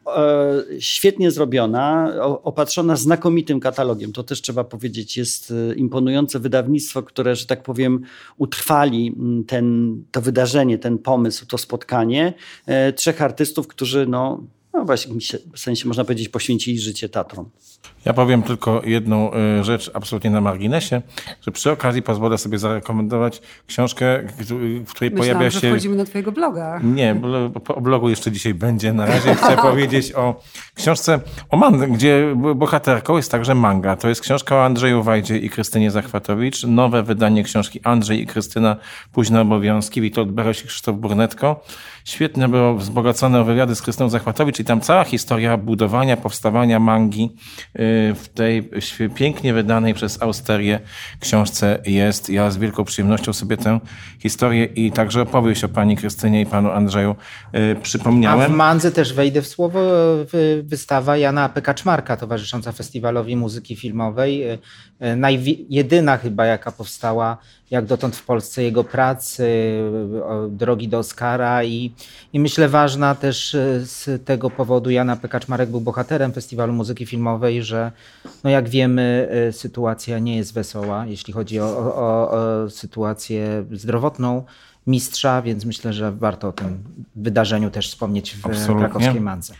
świetnie 0.79 1.31
zrobiona, 1.31 2.13
opatrzona 2.43 2.95
znakomitym 2.95 3.59
katalogiem. 3.59 4.13
To 4.13 4.23
też 4.23 4.41
trzeba 4.41 4.63
powiedzieć, 4.63 5.17
jest 5.17 5.51
e, 5.51 5.75
imponujące 5.75 6.39
wydawnictwo, 6.39 7.03
które, 7.03 7.35
że 7.35 7.45
tak 7.45 7.63
powiem, 7.63 8.01
utrwali 8.37 9.15
ten, 9.47 9.95
to 10.11 10.21
wydarzenie, 10.21 10.77
ten 10.77 10.97
pomysł, 10.97 11.45
to 11.45 11.57
spotkanie. 11.57 12.33
E, 12.65 12.93
trzech 12.93 13.21
artystów, 13.21 13.67
którzy 13.67 14.05
no, 14.07 14.43
no 14.73 14.85
właśnie 14.85 15.13
w 15.53 15.59
sensie 15.59 15.87
można 15.87 16.03
powiedzieć 16.03 16.29
poświęcili 16.29 16.79
życie 16.79 17.09
Tatrom. 17.09 17.49
Ja 18.05 18.13
powiem 18.13 18.43
tylko 18.43 18.81
jedną 18.85 19.31
y, 19.33 19.63
rzecz 19.63 19.91
absolutnie 19.93 20.29
na 20.29 20.41
marginesie, 20.41 21.01
że 21.41 21.51
przy 21.51 21.71
okazji 21.71 22.01
pozwolę 22.01 22.37
sobie 22.37 22.57
zarekomendować 22.57 23.41
książkę, 23.67 24.23
w 24.85 24.91
której 24.91 25.11
Myślałam, 25.11 25.17
pojawia 25.17 25.51
się... 25.51 25.59
że 25.59 25.69
wchodzimy 25.69 25.95
na 25.95 26.05
twojego 26.05 26.31
bloga. 26.31 26.79
Nie, 26.83 27.15
o 27.67 27.81
blogu 27.81 28.09
jeszcze 28.09 28.31
dzisiaj 28.31 28.53
będzie. 28.53 28.93
Na 28.93 29.05
razie 29.05 29.35
chcę 29.35 29.57
powiedzieć 29.71 30.13
o 30.13 30.41
książce 30.75 31.19
o 31.49 31.57
manga, 31.57 31.87
gdzie 31.87 32.35
bohaterką 32.55 33.17
jest 33.17 33.31
także 33.31 33.55
manga. 33.55 33.95
To 33.95 34.09
jest 34.09 34.21
książka 34.21 34.55
o 34.55 34.65
Andrzeju 34.65 35.03
Wajdzie 35.03 35.37
i 35.37 35.49
Krystynie 35.49 35.91
Zachwatowicz. 35.91 36.63
Nowe 36.63 37.03
wydanie 37.03 37.43
książki 37.43 37.79
Andrzej 37.83 38.21
i 38.21 38.27
Krystyna 38.27 38.77
Późne 39.11 39.41
obowiązki. 39.41 40.01
Witold 40.01 40.31
Beres 40.31 40.63
i 40.63 40.67
Krzysztof 40.67 40.95
Burnetko. 40.95 41.63
Świetnie 42.05 42.47
było 42.47 42.75
wzbogacone 42.75 43.39
o 43.41 43.43
wywiady 43.43 43.75
z 43.75 43.81
Krystyną 43.81 44.09
Zachwatowicz 44.09 44.59
i 44.59 44.65
tam 44.65 44.81
cała 44.81 45.03
historia 45.03 45.57
budowania, 45.57 46.17
powstawania 46.17 46.79
mangi 46.79 47.23
y, 47.23 47.79
w 48.15 48.29
tej 48.33 48.69
pięknie 49.15 49.53
wydanej 49.53 49.93
przez 49.93 50.21
Austerię 50.21 50.79
książce 51.19 51.79
jest. 51.85 52.29
Ja 52.29 52.51
z 52.51 52.57
wielką 52.57 52.83
przyjemnością 52.83 53.33
sobie 53.33 53.57
tę 53.57 53.79
historię 54.19 54.65
i 54.65 54.91
także 54.91 55.21
opowieść 55.21 55.63
o 55.63 55.69
pani 55.69 55.97
Krystynie 55.97 56.41
i 56.41 56.45
panu 56.45 56.71
Andrzeju 56.71 57.15
y, 57.55 57.75
przypomniałem. 57.81 58.51
A 58.51 58.53
w 58.53 58.57
Mandze 58.57 58.91
też 58.91 59.13
wejdę 59.13 59.41
w 59.41 59.47
słowo 59.47 59.79
wystawa 60.63 61.17
Jana 61.17 61.49
P. 61.49 61.61
Kaczmarka 61.61 62.17
towarzysząca 62.17 62.71
Festiwalowi 62.71 63.35
Muzyki 63.35 63.75
Filmowej. 63.75 64.43
Jedyna 65.69 66.17
chyba 66.17 66.45
jaka 66.45 66.71
powstała 66.71 67.37
jak 67.71 67.85
dotąd 67.85 68.15
w 68.15 68.25
Polsce 68.25 68.63
jego 68.63 68.83
pracy, 68.83 69.47
drogi 70.49 70.87
do 70.87 70.99
Oscara 70.99 71.63
i, 71.63 71.93
i 72.33 72.39
myślę 72.39 72.69
ważna 72.69 73.15
też 73.15 73.55
e, 73.55 73.85
z 73.85 74.25
tego 74.25 74.49
powodu 74.49 74.89
Jana 74.89 75.15
Pekaczmarek 75.15 75.69
był 75.69 75.81
bohaterem 75.81 76.33
Festiwalu 76.33 76.73
Muzyki 76.73 77.05
Filmowej, 77.05 77.63
że 77.63 77.91
no 78.43 78.49
jak 78.49 78.69
wiemy 78.69 79.29
e, 79.31 79.51
sytuacja 79.51 80.19
nie 80.19 80.37
jest 80.37 80.53
wesoła, 80.53 81.05
jeśli 81.05 81.33
chodzi 81.33 81.59
o, 81.59 81.65
o, 81.65 82.31
o 82.31 82.69
sytuację 82.69 83.65
zdrowotną 83.71 84.43
mistrza, 84.87 85.41
więc 85.41 85.65
myślę, 85.65 85.93
że 85.93 86.11
warto 86.11 86.47
o 86.47 86.51
tym 86.51 86.83
wydarzeniu 87.15 87.69
też 87.69 87.89
wspomnieć 87.89 88.35
w 88.35 88.45
Absolutnie. 88.45 88.75
krakowskiej 88.75 89.21
Mance. 89.21 89.53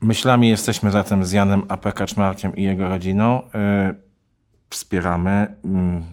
Myślami 0.00 0.48
jesteśmy 0.48 0.90
zatem 0.90 1.24
z 1.24 1.32
Janem 1.32 1.62
A. 1.68 1.76
Kaczmarkiem 1.76 2.56
i 2.56 2.62
jego 2.62 2.88
rodziną. 2.88 3.42
E, 3.54 4.05
wspieramy 4.70 5.56
mm, 5.64 6.04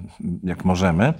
jak 0.43 0.65
możemy. 0.65 1.13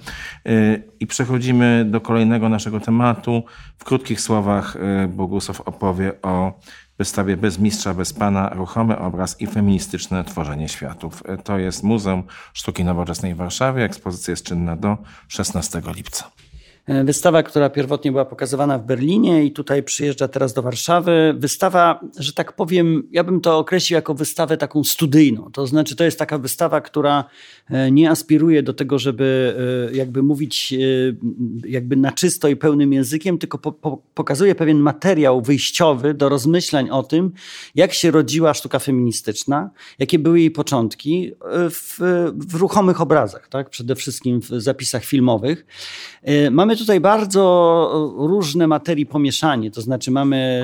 Y, 0.48 0.82
I 1.00 1.06
przechodzimy 1.06 1.84
do 1.90 2.00
kolejnego 2.00 2.48
naszego 2.48 2.80
tematu. 2.80 3.44
W 3.78 3.84
krótkich 3.84 4.20
słowach 4.20 4.76
y, 4.76 5.08
Bogusław 5.08 5.60
opowie 5.60 6.22
o 6.22 6.60
wystawie 6.98 7.36
Bez 7.36 7.58
mistrza, 7.58 7.94
bez 7.94 8.12
pana, 8.12 8.48
ruchomy 8.48 8.98
obraz 8.98 9.40
i 9.40 9.46
feministyczne 9.46 10.24
tworzenie 10.24 10.68
światów. 10.68 11.22
Y, 11.40 11.42
to 11.42 11.58
jest 11.58 11.82
Muzeum 11.82 12.22
Sztuki 12.52 12.84
Nowoczesnej 12.84 13.34
w 13.34 13.36
Warszawie. 13.36 13.84
Ekspozycja 13.84 14.32
jest 14.32 14.46
czynna 14.46 14.76
do 14.76 14.98
16 15.28 15.82
lipca. 15.94 16.30
E, 16.86 17.04
wystawa, 17.04 17.42
która 17.42 17.70
pierwotnie 17.70 18.10
była 18.12 18.24
pokazywana 18.24 18.78
w 18.78 18.86
Berlinie 18.86 19.44
i 19.44 19.52
tutaj 19.52 19.82
przyjeżdża 19.82 20.28
teraz 20.28 20.52
do 20.52 20.62
Warszawy. 20.62 21.34
Wystawa, 21.38 22.00
że 22.18 22.32
tak 22.32 22.52
powiem, 22.52 23.08
ja 23.10 23.24
bym 23.24 23.40
to 23.40 23.58
określił 23.58 23.94
jako 23.94 24.14
wystawę 24.14 24.56
taką 24.56 24.84
studyjną. 24.84 25.50
To 25.52 25.66
znaczy, 25.66 25.96
to 25.96 26.04
jest 26.04 26.18
taka 26.18 26.38
wystawa, 26.38 26.80
która 26.80 27.24
e, 27.70 27.90
nie 27.90 28.10
aspiruje 28.10 28.62
do 28.62 28.74
tego, 28.74 28.98
żeby 28.98 29.56
e, 29.92 29.96
jakby 29.96 30.22
mówić 30.22 30.74
jakby 31.64 31.96
na 31.96 32.12
czysto 32.12 32.48
i 32.48 32.56
pełnym 32.56 32.92
językiem, 32.92 33.38
tylko 33.38 33.58
po, 33.58 33.72
po, 33.72 34.02
pokazuje 34.14 34.54
pewien 34.54 34.78
materiał 34.78 35.42
wyjściowy 35.42 36.14
do 36.14 36.28
rozmyślań 36.28 36.90
o 36.90 37.02
tym, 37.02 37.32
jak 37.74 37.92
się 37.92 38.10
rodziła 38.10 38.54
sztuka 38.54 38.78
feministyczna, 38.78 39.70
jakie 39.98 40.18
były 40.18 40.40
jej 40.40 40.50
początki 40.50 41.32
w, 41.70 41.98
w 42.34 42.54
ruchomych 42.54 43.00
obrazach, 43.00 43.48
tak? 43.48 43.70
przede 43.70 43.94
wszystkim 43.94 44.40
w 44.40 44.48
zapisach 44.48 45.04
filmowych. 45.04 45.66
Mamy 46.50 46.73
mamy 46.74 46.78
tutaj 46.78 47.00
bardzo 47.00 48.14
różne 48.16 48.66
materii 48.66 49.06
pomieszanie, 49.06 49.70
to 49.70 49.80
znaczy 49.80 50.10
mamy 50.10 50.60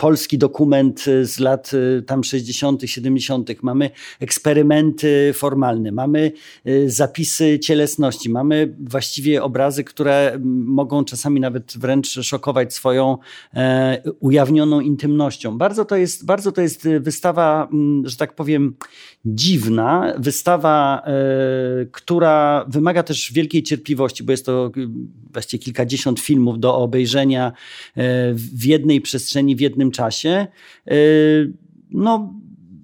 polski 0.00 0.38
dokument 0.38 1.04
z 1.22 1.38
lat 1.38 1.70
y, 1.74 2.02
tam 2.02 2.24
60., 2.24 2.82
70., 2.86 3.62
mamy 3.62 3.90
eksperymenty 4.20 5.32
formalne, 5.34 5.92
mamy 5.92 6.32
y, 6.66 6.90
zapisy 6.90 7.58
cielesności, 7.58 8.30
mamy 8.30 8.74
właściwie 8.80 9.42
obrazy, 9.42 9.84
które 9.84 10.38
mogą 10.64 11.04
czasami 11.04 11.40
nawet 11.40 11.72
wręcz 11.78 12.08
szokować 12.08 12.74
swoją 12.74 13.18
e, 13.54 14.02
ujawnioną 14.20 14.80
intymnością. 14.80 15.58
Bardzo 15.58 15.84
to 15.84 15.96
jest, 15.96 16.24
bardzo 16.24 16.52
to 16.52 16.60
jest 16.60 16.88
wystawa, 17.00 17.68
że 18.04 18.16
tak 18.16 18.34
powiem, 18.34 18.74
dziwna, 19.24 20.14
wystawa, 20.18 21.02
e, 21.06 21.12
która 21.92 22.64
wymaga 22.68 23.02
też 23.02 23.32
wielkiej 23.32 23.62
cierpliwości, 23.62 24.24
bo 24.24 24.32
jest 24.32 24.46
to 24.46 24.70
właściwie 25.32 25.64
kilkadziesiąt 25.64 26.20
filmów 26.20 26.60
do 26.60 26.76
obejrzenia 26.76 27.46
e, 27.46 27.52
w 28.34 28.64
jednej 28.64 29.00
przestrzeni, 29.00 29.56
w 29.56 29.60
jednym 29.60 29.89
czasie, 29.90 30.46
y, 30.92 31.52
no, 31.90 32.34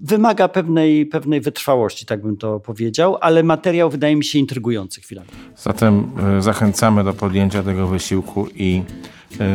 wymaga 0.01 0.49
pewnej, 0.49 1.07
pewnej 1.07 1.41
wytrwałości, 1.41 2.07
tak 2.07 2.23
bym 2.23 2.37
to 2.37 2.61
powiedział, 2.61 3.17
ale 3.21 3.43
materiał 3.43 3.91
wydaje 3.91 4.17
mi 4.17 4.25
się 4.25 4.39
intrygujący 4.39 5.01
chwilami. 5.01 5.29
Zatem 5.57 6.11
y, 6.39 6.43
zachęcamy 6.43 7.05
do 7.05 7.13
podjęcia 7.13 7.63
tego 7.63 7.87
wysiłku 7.87 8.47
i 8.55 8.83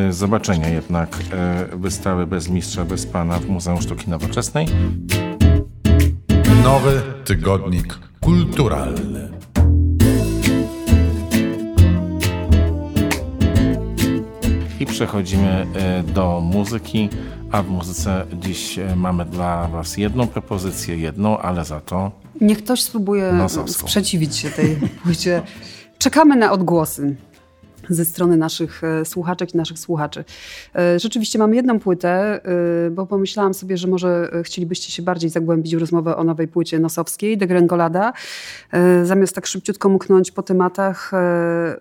y, 0.10 0.14
zobaczenia 0.14 0.70
jednak 0.70 1.18
wystawy 1.74 2.28
Bez 2.28 2.50
Mistrza, 2.50 2.86
Bez 2.86 3.06
Pana 3.06 3.40
w 3.40 3.50
Muzeum 3.50 3.82
Sztuki 3.82 4.10
Nowoczesnej. 4.10 4.68
Nowy 6.64 7.02
tygodnik 7.26 8.00
kulturalny. 8.20 9.30
I 14.80 14.86
przechodzimy 14.86 15.66
do 16.14 16.40
muzyki. 16.40 17.10
A 17.52 17.64
w 17.64 17.70
muzyce 17.70 18.26
dziś 18.34 18.80
e, 18.80 18.96
mamy 18.96 19.26
dla 19.26 19.68
Was 19.68 19.98
jedną 19.98 20.28
propozycję, 20.28 20.98
jedną, 20.98 21.38
ale 21.38 21.66
za 21.66 21.80
to. 21.80 22.12
Niech 22.42 22.58
ktoś 22.64 22.82
spróbuje 22.84 23.32
nosowską. 23.32 23.82
sprzeciwić 23.88 24.36
się 24.36 24.50
tej 24.50 24.78
płycie. 25.04 25.42
Czekamy 25.98 26.36
na 26.36 26.52
odgłosy 26.52 27.16
ze 27.92 28.06
strony 28.06 28.38
naszych 28.38 28.84
e, 28.84 29.06
słuchaczek 29.06 29.54
i 29.54 29.58
naszych 29.58 29.80
słuchaczy. 29.80 30.24
E, 30.76 31.00
rzeczywiście 31.00 31.40
mam 31.40 31.54
jedną 31.54 31.80
płytę, 31.80 32.42
e, 32.88 32.90
bo 32.92 33.06
pomyślałam 33.06 33.54
sobie, 33.54 33.78
że 33.78 33.88
może 33.88 34.32
chcielibyście 34.44 34.92
się 34.92 35.04
bardziej 35.04 35.30
zagłębić 35.30 35.76
w 35.76 35.80
rozmowę 35.80 36.18
o 36.18 36.24
nowej 36.24 36.48
płycie 36.48 36.80
nosowskiej, 36.80 37.38
De 37.38 37.48
Grengolada, 37.48 38.14
zamiast 39.04 39.36
tak 39.36 39.46
szybciutko 39.46 39.90
mknąć 39.90 40.32
po 40.32 40.44
tematach 40.44 41.12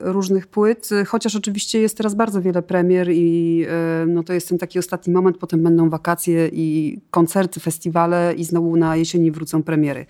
różnych 0.00 0.46
płyt, 0.46 0.88
chociaż 1.06 1.36
oczywiście 1.36 1.80
jest 1.80 1.96
teraz 1.96 2.14
bardzo 2.14 2.42
wiele 2.42 2.62
premier 2.62 3.08
i 3.10 3.66
no 4.06 4.22
to 4.22 4.32
jest 4.32 4.48
ten 4.48 4.58
taki 4.58 4.78
ostatni 4.78 5.12
moment, 5.12 5.38
potem 5.38 5.62
będą 5.62 5.90
wakacje 5.90 6.48
i 6.52 6.98
koncerty, 7.10 7.60
festiwale 7.60 8.34
i 8.36 8.44
znowu 8.44 8.76
na 8.76 8.96
jesieni 8.96 9.30
wrócą 9.30 9.62
premiery. 9.62 10.06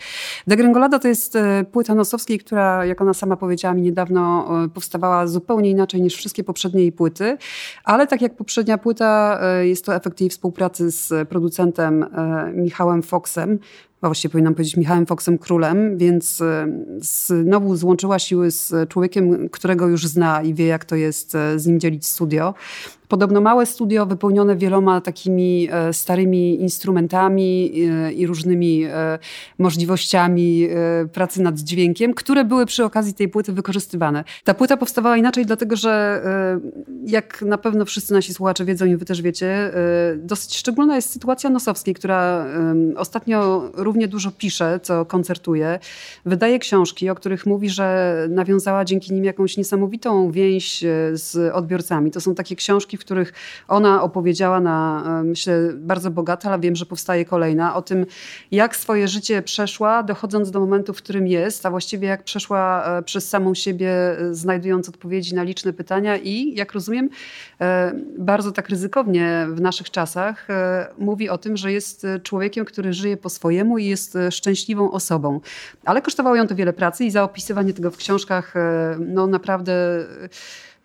De 0.47 0.57
Grengolada 0.57 0.99
to 0.99 1.09
jest 1.09 1.39
płyta 1.73 1.95
nosowskiej, 1.95 2.39
która, 2.39 2.85
jak 2.85 3.01
ona 3.01 3.15
sama 3.15 3.37
powiedziała 3.37 3.75
mi 3.75 3.83
niedawno, 3.83 4.49
powstawała 4.75 5.27
zupełnie 5.27 5.71
inaczej 5.71 5.90
inaczej 5.91 6.03
niż 6.03 6.17
wszystkie 6.17 6.45
poprzednie 6.45 6.81
jej 6.81 6.93
płyty, 6.93 7.37
ale 7.85 8.07
tak 8.07 8.23
jak 8.23 8.37
poprzednia 8.37 8.79
płyta, 8.79 9.41
e, 9.43 9.67
jest 9.67 9.85
to 9.85 9.95
efekt 9.95 10.21
jej 10.21 10.31
współpracy 10.31 10.91
z 10.91 11.29
producentem 11.29 12.03
e, 12.03 12.53
Michałem 12.55 13.03
Foxem, 13.03 13.59
a 14.01 14.09
właściwie 14.09 14.33
powinnam 14.33 14.55
powiedzieć 14.55 14.77
Michałem 14.77 15.07
Foxem 15.07 15.39
Królem, 15.39 15.99
więc 15.99 16.41
e, 16.41 16.67
znowu 16.99 17.77
złączyła 17.77 18.19
siły 18.19 18.51
z 18.51 18.89
człowiekiem, 18.89 19.49
którego 19.49 19.89
już 19.89 20.07
zna 20.07 20.43
i 20.43 20.55
wie, 20.55 20.67
jak 20.67 20.85
to 20.85 20.97
jest 20.97 21.37
z 21.57 21.67
nim 21.67 21.81
dzielić 21.81 22.07
studio. 22.07 22.55
Podobno 23.11 23.41
małe 23.41 23.67
studio 23.67 24.07
wypełnione 24.07 24.57
wieloma 24.57 25.01
takimi 25.01 25.69
e, 25.71 25.93
starymi 25.93 26.61
instrumentami 26.61 27.73
e, 28.07 28.13
i 28.13 28.27
różnymi 28.27 28.85
e, 28.85 29.19
możliwościami 29.59 30.69
pracy 31.13 31.43
nad 31.43 31.59
dźwiękiem, 31.59 32.15
które 32.15 32.45
były 32.45 32.67
przy 32.67 32.85
okazji 32.85 33.15
tej 33.15 33.29
płyty 33.29 33.53
wykorzystywane. 33.53 34.25
Ta 34.45 34.55
płyta 34.55 34.77
powstawała 34.77 35.17
inaczej, 35.17 35.47
dlatego 35.47 35.77
że 35.77 36.23
jak 37.07 37.43
na 37.43 37.59
pewno 37.59 37.85
wszyscy 37.85 38.13
nasi 38.13 38.35
słuchacze 38.35 38.65
wiedzą 38.65 38.87
i 38.87 38.97
wy 38.97 39.05
też 39.05 39.23
wiecie, 39.23 39.73
dosyć 40.17 40.57
szczególna 40.57 40.97
jest 40.97 41.11
sytuacja 41.11 41.51
Nosowskiej, 41.51 41.95
która 41.95 42.47
ostatnio 42.97 43.71
równie 43.75 44.09
dużo 44.09 44.31
pisze, 44.31 44.81
co 44.83 45.05
koncertuje. 45.05 45.79
Wydaje 46.25 46.59
książki, 46.59 47.11
o 47.11 47.15
których 47.15 47.47
mówi, 47.47 47.71
że 47.71 48.17
nawiązała 48.31 48.85
dzięki 48.85 49.13
nim 49.13 49.25
jakąś 49.25 49.57
niesamowitą 49.57 50.31
więź 50.31 50.85
z 51.13 51.55
odbiorcami. 51.55 52.11
To 52.11 52.21
są 52.21 52.35
takie 52.35 52.57
książki, 52.57 52.99
w 53.01 53.05
których 53.05 53.33
ona 53.69 54.03
opowiedziała 54.03 54.61
na, 54.61 55.05
e, 55.21 55.25
myślę, 55.25 55.73
bardzo 55.75 56.11
bogata, 56.11 56.49
ale 56.49 56.61
wiem, 56.61 56.77
że 56.77 56.87
powstaje 56.87 57.25
kolejna, 57.25 57.75
o 57.75 57.83
tym, 57.83 58.07
jak 58.51 58.77
swoje 58.77 59.09
życie 59.09 59.43
przeszła, 59.43 60.03
dochodząc 60.03 60.51
do 60.51 60.61
momentu, 60.61 60.95
w 60.95 60.97
którym 60.97 61.27
jest, 61.27 61.67
a 61.67 61.71
właściwie 61.71 62.09
jak 62.09 62.25
przeszła 62.25 62.85
e, 62.99 63.03
przez 63.03 63.29
samą 63.29 63.55
siebie, 63.55 63.91
e, 63.91 64.35
znajdując 64.35 64.89
odpowiedzi 64.89 65.35
na 65.35 65.43
liczne 65.43 65.73
pytania 65.73 66.17
i, 66.17 66.55
jak 66.55 66.73
rozumiem, 66.73 67.09
bardzo 68.19 68.53
tak 68.53 68.69
ryzykownie 68.69 69.47
w 69.51 69.61
naszych 69.61 69.91
czasach 69.91 70.49
mówi 70.99 71.29
o 71.29 71.39
tym, 71.39 71.57
że 71.57 71.73
jest 71.73 72.07
człowiekiem, 72.23 72.65
który 72.65 72.93
żyje 72.93 73.17
po 73.17 73.29
swojemu 73.29 73.79
i 73.79 73.87
jest 73.87 74.19
szczęśliwą 74.31 74.91
osobą. 74.91 75.41
Ale 75.85 76.03
kosztowało 76.03 76.37
ją 76.37 76.47
to 76.47 76.55
wiele 76.55 76.73
pracy 76.73 77.05
i 77.05 77.11
zaopisywanie 77.11 77.73
tego 77.73 77.91
w 77.91 77.97
książkach, 77.97 78.55
no 78.99 79.27
naprawdę 79.27 79.73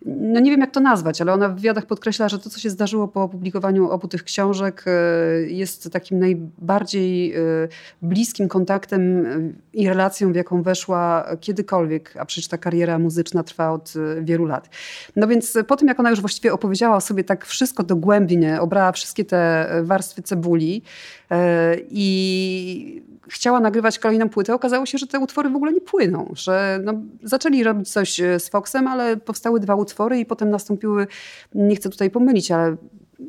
no 0.06 0.39
nie 0.39 0.52
wiem 0.52 0.60
jak 0.60 0.72
to 0.72 0.80
nazwać, 0.80 1.22
ale 1.22 1.34
ona 1.34 1.50
w 1.50 1.56
wywiadach 1.56 1.86
podkreśla, 1.86 2.30
że 2.30 2.39
to, 2.39 2.50
co 2.50 2.60
się 2.60 2.70
zdarzyło 2.70 3.08
po 3.08 3.24
opublikowaniu 3.24 3.89
obu 3.89 4.08
tych 4.08 4.24
książek, 4.24 4.86
e, 4.88 4.91
jest 5.41 5.91
takim 5.91 6.20
najbardziej 6.20 7.36
e, 7.36 7.39
bliskim 8.02 8.48
kontaktem 8.48 9.26
i 9.74 9.88
relacją, 9.88 10.34
w 10.34 10.36
jaką 10.36 10.64
weszła 10.64 11.26
kiedykolwiek, 11.41 12.14
a 12.20 12.26
przecież 12.26 12.48
ta 12.48 12.58
kariera 12.58 13.00
muzyczna 13.00 13.43
trwa 13.43 13.72
od 13.72 13.93
wielu 14.22 14.46
lat. 14.46 14.70
No 15.16 15.28
więc 15.28 15.58
po 15.68 15.76
tym, 15.76 15.88
jak 15.88 16.00
ona 16.00 16.10
już 16.10 16.22
właściwie 16.22 16.54
opowiedziała 16.54 17.02
sobie 17.02 17.24
tak 17.24 17.46
wszystko 17.46 17.84
dogłębnie, 17.84 18.62
obrała 18.62 18.91
wszystkie 18.91 19.26
te 19.26 19.70
warstwy 19.84 20.22
cebuli 20.22 20.82
i 21.89 23.04
chciała 23.28 23.60
nagrywać 23.60 24.00
kolejną 24.00 24.30
płytę, 24.30 24.54
okazało 24.54 24.86
się, 24.86 24.98
że 24.98 25.08
te 25.08 25.20
utwory 25.20 25.50
w 25.50 25.56
ogóle 25.56 25.74
nie 25.74 25.82
płyną, 25.82 26.32
że 26.36 26.80
no, 26.84 26.94
zaczęli 27.24 27.64
robić 27.64 27.90
coś 27.90 28.18
z 28.18 28.50
Foxem, 28.50 28.88
ale 28.88 29.18
powstały 29.18 29.60
dwa 29.60 29.76
utwory 29.76 30.20
i 30.20 30.26
potem 30.26 30.50
nastąpiły, 30.50 31.08
nie 31.56 31.76
chcę 31.76 31.90
tutaj 31.90 32.10
pomylić, 32.10 32.52
ale 32.52 32.76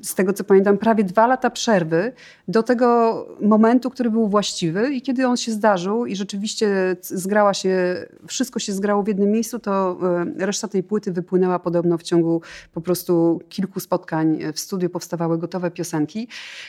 z 0.03 0.15
tego 0.15 0.33
co 0.33 0.45
pamiętam, 0.45 0.79
prawie 0.79 1.05
dwa 1.05 1.27
lata 1.27 1.51
przerwy 1.51 2.13
do 2.49 2.63
tego 2.63 3.27
momentu, 3.41 3.91
który 3.91 4.11
był 4.11 4.29
właściwy 4.29 4.95
i 4.95 5.03
kiedy 5.03 5.27
on 5.27 5.37
się 5.37 5.53
zdarzył 5.53 6.07
i 6.07 6.17
rzeczywiście 6.17 6.97
zgrała 7.01 7.55
się, 7.55 8.07
wszystko 8.27 8.59
się 8.59 8.73
zgrało 8.73 9.03
w 9.03 9.09
jednym 9.09 9.31
miejscu, 9.31 9.59
to 9.59 9.99
e, 10.39 10.47
reszta 10.47 10.69
tej 10.69 10.83
płyty 10.83 11.13
wypłynęła 11.13 11.59
podobno 11.59 11.99
w 11.99 12.03
ciągu 12.03 12.43
po 12.73 12.81
prostu 12.81 13.41
kilku 13.49 13.81
spotkań 13.81 14.39
w 14.53 14.61
studiu 14.61 14.91
powstawały 14.91 15.39
gotowe 15.39 15.71
piosenki. 15.71 16.29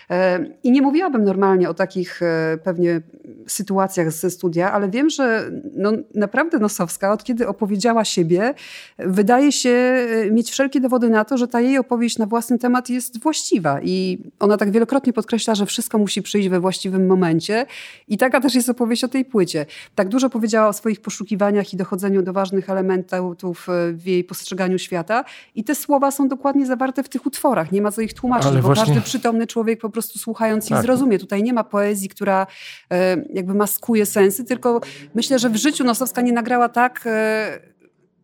E, 0.10 0.46
I 0.64 0.72
nie 0.72 0.82
mówiłabym 0.82 1.24
normalnie 1.24 1.70
o 1.70 1.74
takich 1.74 2.22
e, 2.22 2.58
pewnie 2.64 3.02
sytuacjach 3.48 4.12
ze 4.12 4.30
studia, 4.30 4.72
ale 4.72 4.90
wiem, 4.90 5.10
że 5.10 5.52
no, 5.76 5.92
naprawdę 6.16 6.60
Nosowska, 6.60 7.12
od 7.14 7.24
kiedy 7.24 7.48
opowiedziała 7.48 8.06
siebie, 8.06 8.54
wydaje 8.98 9.52
się 9.52 10.08
mieć 10.32 10.52
wszelkie 10.52 10.80
dowody 10.80 11.10
na 11.10 11.26
to, 11.26 11.38
że 11.38 11.48
ta 11.48 11.62
jej 11.62 11.78
opowieść 11.78 12.18
na 12.18 12.26
własny 12.26 12.60
temat 12.60 12.90
jest 12.90 13.07
jest 13.08 13.24
właściwa. 13.24 13.80
I 13.84 14.18
ona 14.40 14.58
tak 14.58 14.72
wielokrotnie 14.72 15.14
podkreśla, 15.14 15.56
że 15.56 15.66
wszystko 15.66 15.98
musi 15.98 16.22
przyjść 16.22 16.50
we 16.50 16.60
właściwym 16.60 17.08
momencie. 17.08 17.66
I 18.08 18.18
taka 18.18 18.42
też 18.42 18.56
jest 18.56 18.70
opowieść 18.70 19.04
o 19.04 19.08
tej 19.08 19.26
płycie. 19.26 19.66
Tak 19.96 20.10
dużo 20.10 20.30
powiedziała 20.30 20.68
o 20.68 20.74
swoich 20.74 21.02
poszukiwaniach 21.02 21.74
i 21.74 21.78
dochodzeniu 21.78 22.22
do 22.22 22.34
ważnych 22.34 22.70
elementów 22.70 23.70
e, 23.70 23.94
w 23.94 24.06
jej 24.06 24.24
postrzeganiu 24.24 24.80
świata. 24.80 25.24
I 25.56 25.64
te 25.64 25.76
słowa 25.76 26.12
są 26.12 26.28
dokładnie 26.28 26.66
zawarte 26.66 27.04
w 27.04 27.10
tych 27.10 27.26
utworach. 27.26 27.72
Nie 27.72 27.82
ma 27.82 27.92
co 27.92 28.02
ich 28.02 28.14
tłumaczyć, 28.14 28.48
Ale 28.48 28.62
bo 28.62 28.68
właśnie... 28.68 28.86
każdy 28.86 29.02
przytomny 29.02 29.48
człowiek 29.48 29.82
po 29.82 29.90
prostu 29.90 30.20
słuchając 30.20 30.70
tak. 30.70 30.78
ich 30.78 30.82
zrozumie. 30.84 31.20
Tutaj 31.20 31.44
nie 31.44 31.54
ma 31.54 31.64
poezji, 31.64 32.10
która 32.10 32.48
e, 32.92 33.18
jakby 33.34 33.54
maskuje 33.54 34.06
sensy, 34.06 34.44
tylko 34.44 34.82
myślę, 35.16 35.40
że 35.40 35.50
w 35.50 35.56
życiu 35.56 35.84
Nosowska 35.84 36.22
nie 36.22 36.34
nagrała 36.34 36.70
tak 36.70 37.04
e, 37.06 37.60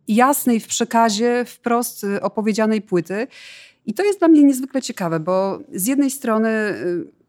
jasnej 0.08 0.60
w 0.60 0.66
przekazie, 0.66 1.44
wprost 1.44 2.06
opowiedzianej 2.22 2.82
płyty. 2.82 3.26
I 3.86 3.94
to 3.94 4.04
jest 4.04 4.18
dla 4.18 4.28
mnie 4.28 4.42
niezwykle 4.42 4.82
ciekawe, 4.82 5.20
bo 5.20 5.58
z 5.72 5.86
jednej 5.86 6.10
strony 6.10 6.48
y, 6.48 7.24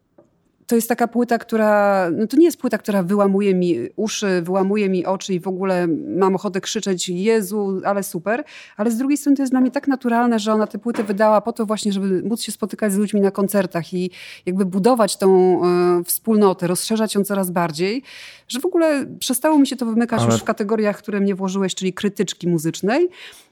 to 0.67 0.75
jest 0.75 0.89
taka 0.89 1.07
płyta, 1.07 1.37
która, 1.37 2.09
no 2.11 2.27
to 2.27 2.37
nie 2.37 2.45
jest 2.45 2.57
płyta, 2.57 2.77
która 2.77 3.03
wyłamuje 3.03 3.55
mi 3.55 3.75
uszy, 3.95 4.41
wyłamuje 4.41 4.89
mi 4.89 5.05
oczy 5.05 5.33
i 5.33 5.39
w 5.39 5.47
ogóle 5.47 5.87
mam 6.17 6.35
ochotę 6.35 6.61
krzyczeć 6.61 7.09
Jezu, 7.09 7.81
ale 7.85 8.03
super. 8.03 8.43
Ale 8.77 8.91
z 8.91 8.97
drugiej 8.97 9.17
strony 9.17 9.35
to 9.35 9.43
jest 9.43 9.53
dla 9.53 9.61
mnie 9.61 9.71
tak 9.71 9.87
naturalne, 9.87 10.39
że 10.39 10.53
ona 10.53 10.67
tę 10.67 10.79
płytę 10.79 11.03
wydała 11.03 11.41
po 11.41 11.53
to 11.53 11.65
właśnie, 11.65 11.91
żeby 11.91 12.23
móc 12.23 12.41
się 12.41 12.51
spotykać 12.51 12.93
z 12.93 12.97
ludźmi 12.97 13.21
na 13.21 13.31
koncertach 13.31 13.93
i 13.93 14.11
jakby 14.45 14.65
budować 14.65 15.17
tą 15.17 15.61
y, 15.99 16.03
wspólnotę, 16.03 16.67
rozszerzać 16.67 17.15
ją 17.15 17.23
coraz 17.23 17.51
bardziej, 17.51 18.03
że 18.47 18.59
w 18.59 18.65
ogóle 18.65 19.05
przestało 19.19 19.59
mi 19.59 19.67
się 19.67 19.75
to 19.75 19.85
wymykać 19.85 20.21
ale... 20.21 20.31
już 20.31 20.41
w 20.41 20.43
kategoriach, 20.43 20.97
które 20.97 21.19
mnie 21.19 21.35
włożyłeś, 21.35 21.75
czyli 21.75 21.93
krytyczki 21.93 22.47
muzycznej. 22.47 23.09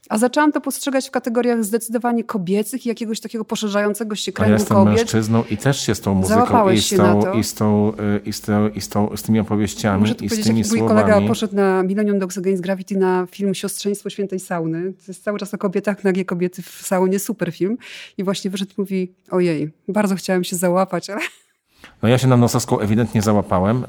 A 0.09 0.17
zaczęłam 0.17 0.51
to 0.51 0.61
postrzegać 0.61 1.07
w 1.07 1.11
kategoriach 1.11 1.63
zdecydowanie 1.63 2.23
kobiecych 2.23 2.85
i 2.85 2.89
jakiegoś 2.89 3.19
takiego 3.19 3.45
poszerzającego 3.45 4.15
się 4.15 4.31
kręgu. 4.31 4.51
Ja 4.51 4.57
jestem 4.57 4.77
kobiet. 4.77 4.97
mężczyzną 4.97 5.43
i 5.49 5.57
też 5.57 5.85
się 5.85 5.95
z 5.95 6.01
tą 6.01 6.13
muzyką 6.13 6.69
i 6.69 6.81
z, 6.81 6.89
tą, 6.89 7.33
i, 7.33 7.43
z, 7.43 7.53
tą, 7.53 7.93
i, 8.25 8.33
z, 8.33 8.41
tą, 8.41 8.69
i, 8.69 8.81
z, 8.81 8.89
tą, 8.89 9.17
z 9.17 9.23
tymi 9.23 9.39
opowieściami 9.39 10.01
Muszę 10.01 10.15
i 10.21 10.29
z 10.29 10.43
tymi 10.43 10.63
słowami. 10.63 10.81
Mój 10.81 11.03
kolega 11.03 11.27
poszedł 11.27 11.55
na 11.55 11.83
Millennium 11.83 12.19
Dogs 12.19 12.37
Against 12.37 12.63
Gravity 12.63 12.97
na 12.97 13.27
film 13.31 13.53
Siostrzeństwo 13.53 14.09
Świętej 14.09 14.39
Sauny. 14.39 14.93
To 14.93 15.03
jest 15.07 15.23
cały 15.23 15.39
czas 15.39 15.53
o 15.53 15.57
kobietach, 15.57 16.03
nagie 16.03 16.25
kobiety 16.25 16.61
w 16.61 16.69
saunie, 16.69 17.19
super 17.19 17.51
film. 17.51 17.77
I 18.17 18.23
właśnie 18.23 18.51
wyszedł 18.51 18.71
i 18.71 18.81
mówi, 18.81 19.13
ojej, 19.31 19.71
bardzo 19.87 20.15
chciałem 20.15 20.43
się 20.43 20.55
załapać, 20.55 21.09
ale 21.09 21.21
no 22.03 22.09
ja 22.09 22.17
się 22.17 22.27
na 22.27 22.37
Nosowską 22.37 22.79
ewidentnie 22.79 23.21
załapałem. 23.21 23.83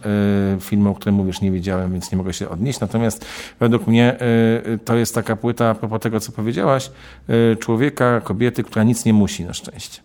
Y, 0.57 0.61
filmu, 0.61 0.90
o 0.90 0.95
którym 0.95 1.14
mówisz, 1.14 1.40
nie 1.40 1.51
wiedziałem, 1.51 1.92
więc 1.92 2.12
nie 2.12 2.18
mogę 2.18 2.32
się 2.32 2.49
odnieść. 2.49 2.80
Natomiast 2.80 3.26
według 3.61 3.86
mnie 3.86 4.16
y, 4.66 4.78
to 4.78 4.97
jest 4.97 5.14
taka 5.14 5.36
płyta, 5.36 5.70
a 5.70 5.74
propos 5.74 6.01
tego, 6.01 6.20
co 6.20 6.32
powiedziałaś, 6.32 6.90
y, 7.53 7.57
człowieka, 7.57 8.20
kobiety, 8.20 8.64
która 8.64 8.84
nic 8.84 9.05
nie 9.05 9.12
musi 9.12 9.45
na 9.45 9.53
szczęście. 9.53 10.01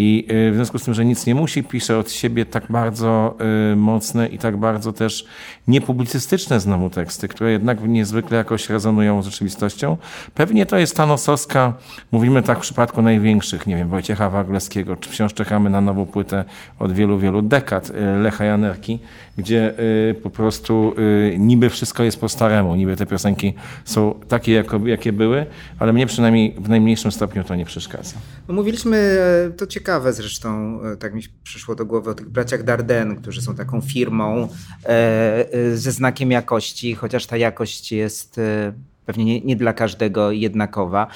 I 0.00 0.26
y, 0.30 0.50
w 0.52 0.54
związku 0.54 0.78
z 0.78 0.84
tym, 0.84 0.94
że 0.94 1.04
nic 1.04 1.26
nie 1.26 1.34
musi, 1.34 1.62
pisze 1.62 1.98
od 1.98 2.12
siebie 2.12 2.46
tak 2.46 2.64
bardzo 2.70 3.36
y, 3.72 3.76
mocne 3.76 4.28
i 4.28 4.38
tak 4.38 4.56
bardzo 4.56 4.92
też 4.92 5.24
niepublicystyczne 5.68 6.60
znowu 6.60 6.90
teksty, 6.90 7.28
które 7.28 7.52
jednak 7.52 7.88
niezwykle 7.88 8.36
jakoś 8.36 8.70
rezonują 8.70 9.22
z 9.22 9.26
rzeczywistością. 9.26 9.96
Pewnie 10.34 10.66
to 10.66 10.78
jest 10.78 10.96
ta 10.96 11.06
nosowska, 11.06 11.74
mówimy 12.12 12.42
tak 12.42 12.58
w 12.58 12.60
przypadku 12.60 13.02
największych, 13.02 13.66
nie 13.66 13.76
wiem, 13.76 13.88
Wojciecha 13.88 14.30
Wagleskiego, 14.30 14.96
czy 14.96 15.10
wciąż 15.10 15.34
czekamy 15.34 15.70
na 15.70 15.80
nową 15.80 16.06
płytę 16.06 16.44
od 16.78 16.92
wielu, 16.92 17.18
wielu 17.18 17.42
dekad 17.42 17.90
y, 17.90 17.92
Lecha 18.22 18.44
Janerki, 18.44 18.98
gdzie 19.38 19.74
po 20.22 20.30
prostu 20.30 20.94
niby 21.38 21.70
wszystko 21.70 22.02
jest 22.02 22.20
po 22.20 22.28
staremu, 22.28 22.74
niby 22.74 22.96
te 22.96 23.06
piosenki 23.06 23.54
są 23.84 24.14
takie, 24.28 24.64
jakie 24.84 25.12
były, 25.12 25.46
ale 25.78 25.92
mnie 25.92 26.06
przynajmniej 26.06 26.54
w 26.58 26.68
najmniejszym 26.68 27.12
stopniu 27.12 27.44
to 27.44 27.54
nie 27.54 27.64
przeszkadza. 27.64 28.16
Mówiliśmy, 28.48 28.96
e, 29.46 29.50
to 29.50 29.66
ciekawe, 29.66 29.89
ciekawe 29.90 30.12
zresztą, 30.12 30.80
e, 30.82 30.96
tak 30.96 31.14
mi 31.14 31.22
przyszło 31.42 31.74
do 31.74 31.86
głowy 31.86 32.10
o 32.10 32.14
tych 32.14 32.28
braciach 32.28 32.62
Darden, 32.62 33.16
którzy 33.16 33.42
są 33.42 33.54
taką 33.54 33.80
firmą 33.80 34.48
e, 34.84 34.88
e, 35.52 35.76
ze 35.76 35.92
znakiem 35.92 36.30
jakości, 36.30 36.94
chociaż 36.94 37.26
ta 37.26 37.36
jakość 37.36 37.92
jest 37.92 38.40
pewnie 39.06 39.24
nie, 39.24 39.40
nie, 39.40 39.56
dla 39.56 39.72
każdego 39.72 40.30
jednakowa. 40.30 41.06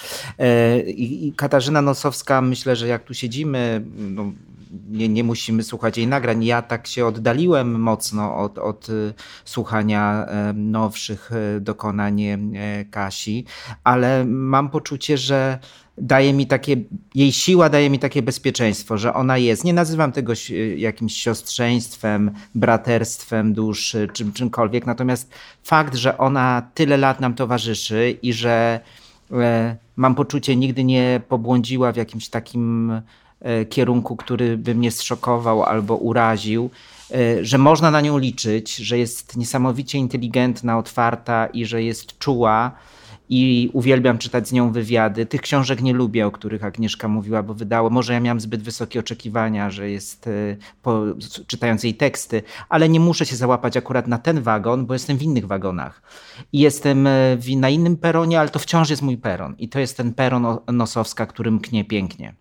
I, 0.86 1.32
Katarzyna 1.36 1.82
Nosowska, 1.82 2.40
myślę, 2.40 2.76
że 2.76 2.88
jak 2.88 3.04
tu 3.04 3.14
siedzimy, 3.14 3.84
no, 3.96 4.32
nie, 4.90 5.08
nie 5.08 5.24
musimy 5.24 5.62
słuchać 5.62 5.98
jej 5.98 6.06
nagrań. 6.06 6.44
Ja 6.44 6.62
tak 6.62 6.86
się 6.86 7.06
oddaliłem 7.06 7.80
mocno 7.80 8.36
od, 8.36 8.58
od 8.58 8.86
słuchania 9.44 10.26
nowszych 10.54 11.30
dokonań 11.60 12.22
Kasi, 12.90 13.44
ale 13.84 14.24
mam 14.24 14.70
poczucie, 14.70 15.18
że 15.18 15.58
daje 15.98 16.32
mi 16.32 16.46
takie, 16.46 16.76
jej 17.14 17.32
siła 17.32 17.68
daje 17.68 17.90
mi 17.90 17.98
takie 17.98 18.22
bezpieczeństwo, 18.22 18.98
że 18.98 19.14
ona 19.14 19.38
jest. 19.38 19.64
Nie 19.64 19.72
nazywam 19.72 20.12
tego 20.12 20.32
jakimś 20.76 21.14
siostrzeństwem, 21.14 22.30
braterstwem 22.54 23.52
dusz, 23.52 23.96
czym, 24.12 24.32
czymkolwiek, 24.32 24.86
natomiast 24.86 25.30
fakt, 25.62 25.94
że 25.94 26.18
ona 26.18 26.70
tyle 26.74 26.96
lat 26.96 27.20
nam 27.20 27.34
towarzyszy 27.34 28.18
i 28.22 28.32
że 28.32 28.80
e, 29.32 29.76
mam 29.96 30.14
poczucie, 30.14 30.56
nigdy 30.56 30.84
nie 30.84 31.20
pobłądziła 31.28 31.92
w 31.92 31.96
jakimś 31.96 32.28
takim 32.28 32.92
kierunku, 33.70 34.16
który 34.16 34.56
by 34.56 34.74
mnie 34.74 34.90
zszokował 34.90 35.62
albo 35.62 35.96
uraził, 35.96 36.70
e, 37.10 37.44
że 37.44 37.58
można 37.58 37.90
na 37.90 38.00
nią 38.00 38.18
liczyć, 38.18 38.76
że 38.76 38.98
jest 38.98 39.36
niesamowicie 39.36 39.98
inteligentna, 39.98 40.78
otwarta 40.78 41.46
i 41.46 41.64
że 41.64 41.82
jest 41.82 42.18
czuła 42.18 42.72
i 43.28 43.70
uwielbiam 43.72 44.18
czytać 44.18 44.48
z 44.48 44.52
nią 44.52 44.72
wywiady. 44.72 45.26
Tych 45.26 45.40
książek 45.40 45.82
nie 45.82 45.92
lubię, 45.92 46.26
o 46.26 46.30
których 46.30 46.64
Agnieszka 46.64 47.08
mówiła, 47.08 47.42
bo 47.42 47.54
wydało, 47.54 47.90
może 47.90 48.12
ja 48.12 48.20
miałam 48.20 48.40
zbyt 48.40 48.62
wysokie 48.62 49.00
oczekiwania, 49.00 49.70
że 49.70 49.90
jest, 49.90 50.26
e, 50.26 50.56
po, 50.82 51.02
czytając 51.46 51.84
jej 51.84 51.94
teksty, 51.94 52.42
ale 52.68 52.88
nie 52.88 53.00
muszę 53.00 53.26
się 53.26 53.36
załapać 53.36 53.76
akurat 53.76 54.06
na 54.06 54.18
ten 54.18 54.42
wagon, 54.42 54.86
bo 54.86 54.92
jestem 54.94 55.18
w 55.18 55.22
innych 55.22 55.46
wagonach. 55.46 56.02
I 56.52 56.58
jestem 56.58 57.06
e, 57.06 57.36
w, 57.36 57.56
na 57.56 57.70
innym 57.70 57.96
peronie, 57.96 58.40
ale 58.40 58.48
to 58.48 58.58
wciąż 58.58 58.90
jest 58.90 59.02
mój 59.02 59.16
peron. 59.16 59.54
I 59.58 59.68
to 59.68 59.78
jest 59.80 59.96
ten 59.96 60.14
peron 60.14 60.46
Nosowska, 60.72 61.26
który 61.26 61.50
mknie 61.50 61.84
pięknie. 61.84 62.34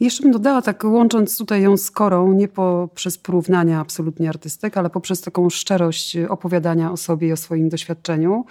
Jeszcze 0.00 0.22
bym 0.22 0.32
dodała, 0.32 0.62
tak 0.62 0.84
łącząc 0.84 1.38
tutaj 1.38 1.62
ją 1.62 1.76
z 1.76 1.90
Korą, 1.90 2.32
nie 2.32 2.48
poprzez 2.48 3.18
porównania 3.18 3.80
absolutnie 3.80 4.28
artystek, 4.28 4.76
ale 4.76 4.90
poprzez 4.90 5.20
taką 5.20 5.50
szczerość 5.50 6.16
opowiadania 6.28 6.92
o 6.92 6.96
sobie 6.96 7.28
i 7.28 7.32
o 7.32 7.36
swoim 7.36 7.68
doświadczeniu 7.68 8.44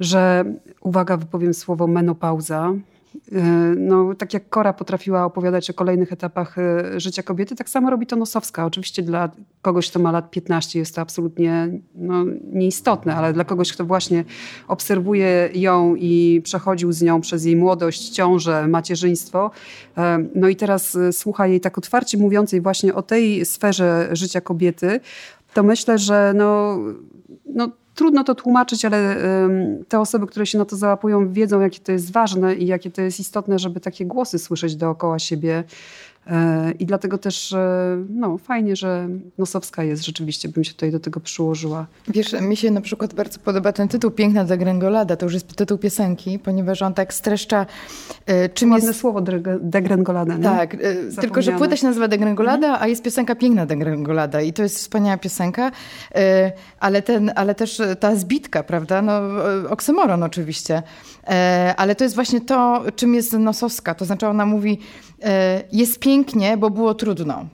że, 0.00 0.44
uwaga, 0.80 1.16
wypowiem 1.16 1.54
słowo 1.54 1.86
menopauza. 1.86 2.72
E, 3.32 3.40
no, 3.76 4.14
tak 4.14 4.34
jak 4.34 4.48
Kora 4.48 4.72
potrafiła 4.72 5.24
opowiadać 5.24 5.70
o 5.70 5.74
kolejnych 5.74 6.12
etapach 6.12 6.58
e, 6.58 7.00
życia 7.00 7.22
kobiety, 7.22 7.56
tak 7.56 7.68
samo 7.68 7.90
robi 7.90 8.06
to 8.06 8.16
Nosowska. 8.16 8.66
Oczywiście 8.66 9.02
dla 9.02 9.30
kogoś, 9.62 9.90
kto 9.90 9.98
ma 9.98 10.12
lat 10.12 10.30
15 10.30 10.78
jest 10.78 10.94
to 10.94 11.00
absolutnie 11.00 11.68
no, 11.94 12.24
nieistotne, 12.52 13.16
ale 13.16 13.32
dla 13.32 13.44
kogoś, 13.44 13.72
kto 13.72 13.84
właśnie 13.84 14.24
obserwuje 14.68 15.50
ją 15.54 15.94
i 15.94 16.40
przechodził 16.44 16.92
z 16.92 17.02
nią 17.02 17.20
przez 17.20 17.44
jej 17.44 17.56
młodość, 17.56 18.08
ciążę, 18.08 18.68
macierzyństwo, 18.68 19.50
e, 19.96 20.26
no 20.34 20.48
i 20.48 20.56
teraz 20.56 20.98
słucha 21.12 21.46
jej 21.46 21.60
tak 21.60 21.78
otwarcie 21.78 22.18
mówiącej 22.18 22.60
właśnie 22.60 22.94
o 22.94 23.02
tej 23.02 23.46
sferze 23.46 24.08
życia 24.12 24.40
kobiety, 24.40 25.00
to 25.54 25.62
myślę, 25.62 25.98
że 25.98 26.32
no, 26.36 26.78
no 27.46 27.70
trudno 27.96 28.24
to 28.24 28.34
tłumaczyć, 28.34 28.84
ale 28.84 29.16
te 29.88 30.00
osoby, 30.00 30.26
które 30.26 30.46
się 30.46 30.58
na 30.58 30.64
to 30.64 30.76
załapują, 30.76 31.32
wiedzą, 31.32 31.60
jakie 31.60 31.80
to 31.80 31.92
jest 31.92 32.12
ważne 32.12 32.54
i 32.54 32.66
jakie 32.66 32.90
to 32.90 33.02
jest 33.02 33.20
istotne, 33.20 33.58
żeby 33.58 33.80
takie 33.80 34.06
głosy 34.06 34.38
słyszeć 34.38 34.76
dookoła 34.76 35.18
siebie. 35.18 35.64
E, 36.30 36.72
I 36.78 36.86
dlatego 36.86 37.18
też 37.18 37.52
e, 37.52 38.04
no, 38.10 38.38
fajnie, 38.38 38.76
że 38.76 39.08
Nosowska 39.38 39.82
jest 39.82 40.04
rzeczywiście, 40.06 40.48
bym 40.48 40.64
się 40.64 40.72
tutaj 40.72 40.90
do 40.90 41.00
tego 41.00 41.20
przyłożyła. 41.20 41.86
Wiesz, 42.08 42.32
mi 42.40 42.56
się 42.56 42.70
na 42.70 42.80
przykład 42.80 43.14
bardzo 43.14 43.38
podoba 43.38 43.72
ten 43.72 43.88
tytuł 43.88 44.10
Piękna 44.10 44.44
degrengolada, 44.44 45.16
to 45.16 45.26
już 45.26 45.34
jest 45.34 45.56
tytuł 45.56 45.78
piosenki, 45.78 46.38
ponieważ 46.38 46.82
on 46.82 46.94
tak 46.94 47.14
streszcza 47.14 47.66
e, 48.26 48.48
czym 48.48 48.70
Ładne 48.70 48.86
jest... 48.86 49.00
słowo 49.00 49.22
degrengolada. 49.60 50.38
Tak, 50.38 50.76
tylko 51.20 51.42
że 51.42 51.52
płyta 51.52 51.76
się 51.76 51.86
nazywa 51.86 52.08
degrengolada, 52.08 52.66
mhm. 52.66 52.82
a 52.82 52.86
jest 52.86 53.02
piosenka 53.02 53.34
Piękna 53.34 53.66
degrengolada 53.66 54.40
i 54.40 54.52
to 54.52 54.62
jest 54.62 54.76
wspaniała 54.76 55.16
piosenka, 55.16 55.70
ale, 56.80 57.02
ten, 57.02 57.32
ale 57.34 57.54
też 57.54 57.82
ta 58.00 58.16
zbitka, 58.16 58.62
prawda, 58.62 59.02
no 59.02 59.20
oksymoron 59.70 60.22
oczywiście, 60.22 60.82
ale 61.76 61.94
to 61.94 62.04
jest 62.04 62.14
właśnie 62.14 62.40
to, 62.40 62.84
czym 62.96 63.14
jest 63.14 63.32
Nosowska, 63.32 63.94
to 63.94 64.04
znaczy 64.04 64.26
ona 64.26 64.46
mówi 64.46 64.78
jest 65.72 65.98
piękna 65.98 66.26
pięknie, 66.26 66.56
bo 66.56 66.70
było 66.70 66.94
trudno. 66.94 67.46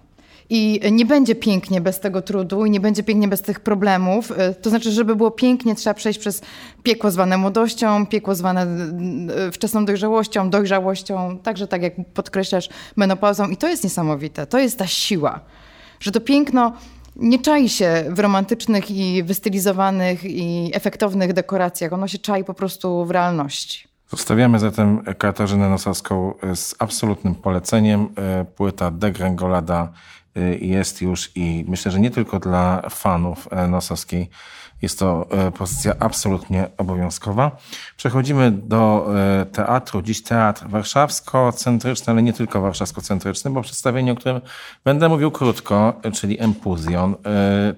I 0.51 0.81
nie 0.93 1.07
będzie 1.07 1.35
pięknie 1.35 1.81
bez 1.81 2.01
tego 2.01 2.23
trudu 2.23 2.67
i 2.67 2.71
nie 2.71 2.81
będzie 2.81 3.03
pięknie 3.03 3.29
bez 3.29 3.43
tych 3.43 3.61
problemów. 3.61 4.33
E, 4.37 4.55
to 4.55 4.71
znaczy, 4.71 4.93
żeby 4.93 5.17
było 5.17 5.31
pięknie, 5.31 5.75
trzeba 5.75 5.95
przejść 5.95 6.19
przez 6.19 6.43
piekło 6.83 7.11
zwane 7.11 7.39
młodością, 7.39 8.07
piekło 8.07 8.35
zwane 8.35 8.63
e, 8.63 9.53
wczesną 9.53 9.85
dojrzałością, 9.85 10.51
dojrzałością, 10.51 11.39
także 11.39 11.67
tak 11.67 11.83
jak 11.83 11.93
podkreślasz, 12.15 12.69
menopauzą. 12.97 13.49
I 13.49 13.57
to 13.57 13.69
jest 13.69 13.85
niesamowite. 13.85 14.47
To 14.47 14.59
jest 14.59 14.79
ta 14.79 14.87
siła, 14.87 15.41
że 16.01 16.13
to 16.13 16.21
piękno 16.21 16.73
nie 17.17 17.39
czai 17.39 17.69
się 17.69 18.05
w 18.09 18.19
romantycznych 18.19 18.91
i 18.91 19.23
wystylizowanych 19.23 20.25
i 20.25 20.71
efektownych 20.75 21.33
dekoracjach. 21.33 21.93
Ono 21.93 22.09
się 22.09 22.19
czai 22.19 22.45
po 22.45 22.55
prostu 22.55 23.05
w 23.05 23.11
realności. 23.11 23.92
Zostawiamy 24.13 24.59
zatem 24.59 25.03
Katarzynę 25.19 25.69
Nosowską 25.69 26.35
z 26.55 26.75
absolutnym 26.79 27.35
poleceniem. 27.35 28.09
E, 28.17 28.45
płyta 28.45 28.91
Degrengolada 28.91 29.93
e, 30.37 30.41
jest 30.57 31.03
już 31.03 31.37
i 31.37 31.65
myślę, 31.69 31.93
że 31.93 32.01
nie 32.01 32.11
tylko 32.11 32.39
dla 32.39 32.83
fanów 32.91 33.49
e, 33.51 33.69
Nosowskiej 33.69 34.31
jest 34.83 34.99
to 34.99 35.29
pozycja 35.59 35.95
absolutnie 35.99 36.69
obowiązkowa. 36.79 37.57
Przechodzimy 37.97 38.51
do 38.51 39.09
teatru. 39.53 40.03
Dziś 40.03 40.23
teatr 40.23 40.69
warszawsko-centryczny, 40.69 42.13
ale 42.13 42.23
nie 42.23 42.33
tylko 42.33 42.61
warszawsko-centryczny, 42.61 43.51
bo 43.51 43.63
przedstawienie, 43.63 44.13
o 44.13 44.15
którym 44.15 44.41
będę 44.85 45.09
mówił 45.09 45.31
krótko, 45.31 46.01
czyli 46.13 46.41
Empuzjon, 46.41 47.17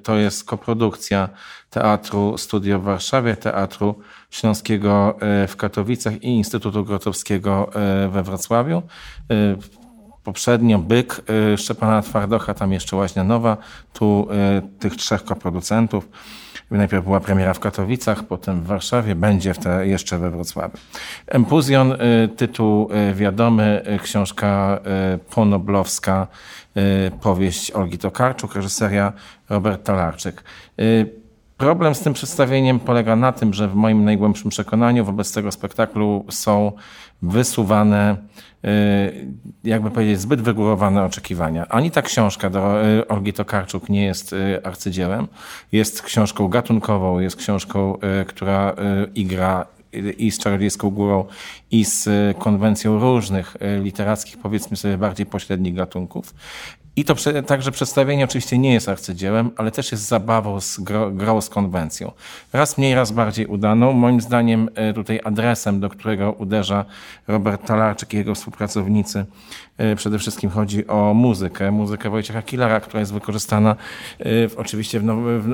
to 0.03 0.17
jest 0.17 0.45
koprodukcja 0.45 1.29
Teatru 1.71 2.39
Studio 2.39 2.79
w 2.79 2.83
Warszawie, 2.83 3.37
Teatru 3.37 3.99
Śląskiego 4.35 5.17
e, 5.21 5.47
w 5.47 5.57
Katowicach 5.57 6.23
i 6.23 6.29
Instytutu 6.29 6.85
Grotowskiego 6.85 7.71
e, 7.75 8.09
we 8.09 8.23
Wrocławiu. 8.23 8.77
E, 8.77 8.83
poprzednio 10.25 10.79
Byk 10.79 11.23
Szczepana 11.57 12.03
Twardocha, 12.03 12.55
tam 12.55 12.73
jeszcze 12.73 12.97
Łaźnia 12.97 13.25
Nowa, 13.25 13.57
tu 13.93 14.29
tych 14.79 14.97
trzech 14.97 15.25
koproducentów. 15.25 16.09
Najpierw 16.71 17.05
była 17.05 17.21
premiera 17.21 17.55
w 17.55 17.61
Katowicach, 17.61 18.25
potem 18.25 18.61
w 18.61 18.67
Warszawie, 18.67 19.15
będzie 19.15 19.55
w 19.55 19.59
te, 19.59 19.87
jeszcze 19.87 20.19
we 20.19 20.31
Wrocławiu. 20.31 20.79
Empuzjon, 21.27 21.95
tytuł 22.37 22.89
wiadomy, 23.15 23.83
książka 24.03 24.81
ponoblowska, 25.35 26.27
powieść 27.21 27.71
Olgi 27.71 27.99
Tokarczuk, 27.99 28.55
reżyseria 28.55 29.13
Robert 29.49 29.85
Talarczyk. 29.85 30.45
Problem 31.65 31.95
z 31.95 32.01
tym 32.01 32.13
przedstawieniem 32.13 32.81
polega 32.81 33.17
na 33.17 33.33
tym, 33.33 33.55
że 33.55 33.69
w 33.69 33.75
moim 33.75 34.05
najgłębszym 34.05 34.51
przekonaniu 34.51 35.05
wobec 35.05 35.33
tego 35.33 35.53
spektaklu 35.53 36.25
są 36.31 36.73
wysuwane, 37.23 38.17
y, 38.65 38.69
jakby 39.65 39.91
powiedzieć, 39.91 40.21
zbyt 40.21 40.41
wygórowane 40.41 41.05
oczekiwania. 41.05 41.69
Ani 41.69 41.91
ta 41.91 42.03
książka 42.03 42.51
do 42.51 42.87
y, 42.87 43.09
Olgi 43.09 43.33
Tokarczuk 43.33 43.89
nie 43.89 44.05
jest 44.05 44.33
y, 44.33 44.61
arcydziełem. 44.65 45.29
Jest 45.73 46.03
książką 46.03 46.49
gatunkową, 46.49 47.21
jest 47.21 47.37
książką, 47.37 47.99
która 48.27 48.75
igra 49.15 49.67
i 50.19 50.31
z 50.31 50.39
Czarodziejską 50.39 50.91
Górą, 50.91 51.25
i 51.71 51.85
z 51.85 52.09
konwencją 52.39 52.99
różnych 52.99 53.57
literackich, 53.83 54.39
powiedzmy 54.39 54.77
sobie, 54.77 54.99
bardziej 54.99 55.27
pośrednich 55.27 55.75
gatunków. 55.75 56.35
I 56.97 57.05
to 57.05 57.15
także 57.47 57.71
przedstawienie 57.71 58.25
oczywiście 58.25 58.59
nie 58.59 58.73
jest 58.73 58.89
arcydziełem, 58.89 59.51
ale 59.57 59.71
też 59.71 59.93
jest 59.93 60.09
zabawą 60.09 60.61
z 60.61 60.81
grą 61.13 61.41
z 61.41 61.49
konwencją. 61.49 62.13
Raz 62.53 62.79
mniej, 62.79 62.95
raz 62.95 63.13
bardziej 63.13 63.47
udaną. 63.47 63.93
Moim 63.93 64.21
zdaniem 64.21 64.71
e, 64.75 64.93
tutaj 64.93 65.21
adresem, 65.25 65.81
do 65.81 65.89
którego 65.89 66.33
uderza 66.33 66.85
Robert 67.29 67.67
Talarczyk 67.67 68.15
i 68.15 68.17
jego 68.17 68.35
współpracownicy, 68.35 69.27
przede 69.97 70.19
wszystkim 70.19 70.51
chodzi 70.51 70.87
o 70.87 71.15
muzykę. 71.15 71.71
Muzykę 71.71 72.11
Wojciecha 72.11 72.43
Killara, 72.43 72.81
która 72.81 73.01
jest 73.01 73.13
wykorzystana 73.13 73.77
e, 74.21 74.25
oczywiście 74.57 75.01
w, 75.01 75.05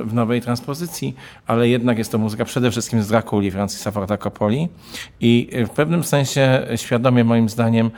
w 0.09 0.15
nowej 0.15 0.41
transpozycji, 0.41 1.15
ale 1.47 1.69
jednak 1.69 1.99
jest 1.99 2.13
to 2.13 2.19
muzyka 2.19 2.45
przede 2.45 2.71
wszystkim 2.71 3.03
z 3.03 3.09
Drakuli 3.09 3.51
Francisa 3.51 3.91
Forda 3.91 4.17
Coppoli. 4.17 4.69
I 5.21 5.51
w 5.67 5.71
pewnym 5.71 6.05
sensie 6.05 6.67
świadomie 6.77 7.25
moim 7.25 7.49
zdaniem 7.49 7.91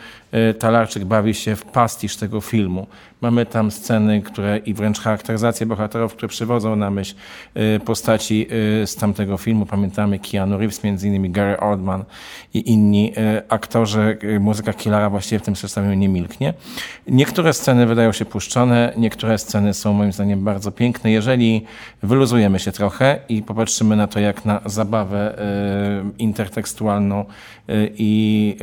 Talarczyk 0.59 1.05
bawi 1.05 1.35
się 1.35 1.57
w 1.57 1.65
pastisz 1.65 2.17
tego 2.17 2.41
filmu. 2.41 2.87
Mamy 3.21 3.47
tam 3.47 3.71
sceny, 3.71 4.23
które 4.23 4.59
i 4.59 4.75
wręcz 4.75 5.01
charakteryzacje 5.01 5.67
bohaterów, 5.67 6.13
które 6.13 6.29
przywodzą 6.29 6.77
na 6.77 6.91
myśl 6.91 7.15
postaci 7.85 8.47
z 8.87 8.97
tamtego 8.97 9.37
filmu. 9.37 9.67
Pamiętamy 9.67 10.19
Keanu 10.19 10.59
Reeves, 10.59 10.85
między 10.85 11.09
innymi 11.09 11.31
Gary 11.31 11.61
Oldman 11.61 12.05
i 12.55 12.71
inni 12.71 13.13
aktorzy. 13.49 14.19
Muzyka 14.41 14.73
Killara 14.73 15.11
właściwie 15.11 15.39
w 15.39 15.43
tym 15.43 15.55
przedstawieniu 15.55 15.95
nie 15.95 16.09
milknie. 16.13 16.55
Niektóre 17.09 17.53
sceny 17.53 17.87
wydają 17.87 18.13
się 18.13 18.25
puszczone, 18.25 18.93
niektóre 18.97 19.39
sceny 19.39 19.75
są 19.75 19.93
moim 19.93 20.13
zdaniem 20.13 20.45
bardzo 20.45 20.73
piękne. 20.73 21.11
Jeżeli 21.11 21.65
wyluzujemy 22.03 22.59
się 22.59 22.73
trochę 22.73 23.19
i 23.29 23.43
popatrzymy 23.43 23.97
na 23.97 24.07
to 24.07 24.21
jak 24.21 24.45
na 24.45 24.61
zabawę 24.67 25.35
intertekstualną 26.19 27.25
i, 27.99 28.57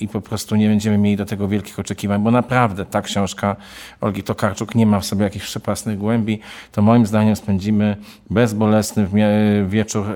i 0.00 0.08
po 0.08 0.20
prostu 0.20 0.56
nie 0.56 0.68
będziemy 0.68 0.98
mieli 0.98 1.16
do 1.16 1.24
tego 1.24 1.48
wielkich 1.48 1.78
oczekiwań, 1.78 2.22
bo 2.22 2.30
naprawdę 2.30 2.86
ta 2.86 3.02
książka 3.02 3.56
Olgi 4.00 4.22
Tokarczuk 4.22 4.74
nie 4.74 4.86
ma 4.86 5.00
w 5.00 5.04
sobie 5.04 5.24
jakichś 5.24 5.46
przepasnych 5.46 5.98
głębi, 5.98 6.40
to 6.72 6.82
moim 6.82 7.06
zdaniem 7.06 7.36
spędzimy 7.36 7.96
bezbolesny 8.30 9.08
wieczór 9.66 10.06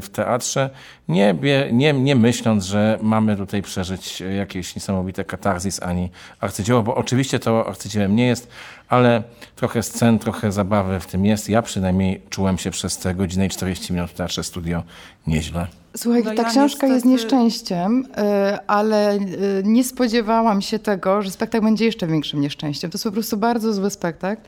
w 0.00 0.08
teatrze, 0.12 0.70
nie, 1.12 1.34
nie, 1.72 1.92
nie 1.92 2.16
myśląc, 2.16 2.64
że 2.64 2.98
mamy 3.02 3.36
tutaj 3.36 3.62
przeżyć 3.62 4.20
jakieś 4.36 4.74
niesamowite 4.76 5.24
katarzis 5.24 5.82
ani 5.82 6.10
arcydzieło, 6.40 6.82
bo 6.82 6.94
oczywiście 6.94 7.38
to 7.38 7.66
arcydziełem 7.66 8.16
nie 8.16 8.26
jest, 8.26 8.48
ale 8.92 9.22
trochę 9.56 9.82
scen, 9.82 10.18
trochę 10.18 10.52
zabawy 10.52 11.00
w 11.00 11.06
tym 11.06 11.26
jest. 11.26 11.48
Ja 11.48 11.62
przynajmniej 11.62 12.22
czułem 12.30 12.58
się 12.58 12.70
przez 12.70 12.98
te 12.98 13.14
godzinę 13.14 13.46
i 13.46 13.48
40 13.48 13.92
minut 13.92 14.10
w 14.10 14.14
Teatrze 14.14 14.44
Studio 14.44 14.82
nieźle. 15.26 15.66
Słuchaj, 15.96 16.22
no 16.24 16.34
ta 16.34 16.42
ja 16.42 16.48
książka 16.48 16.66
niestety... 16.66 16.92
jest 16.92 17.06
nieszczęściem, 17.06 18.04
y, 18.04 18.66
ale 18.66 19.14
y, 19.14 19.62
nie 19.64 19.84
spodziewałam 19.84 20.62
się 20.62 20.78
tego, 20.78 21.22
że 21.22 21.30
spektakl 21.30 21.64
będzie 21.64 21.84
jeszcze 21.84 22.06
większym 22.06 22.40
nieszczęściem. 22.40 22.90
To 22.90 22.94
jest 22.94 23.04
po 23.04 23.12
prostu 23.12 23.36
bardzo 23.36 23.72
zły 23.72 23.90
spektakl, 23.90 24.42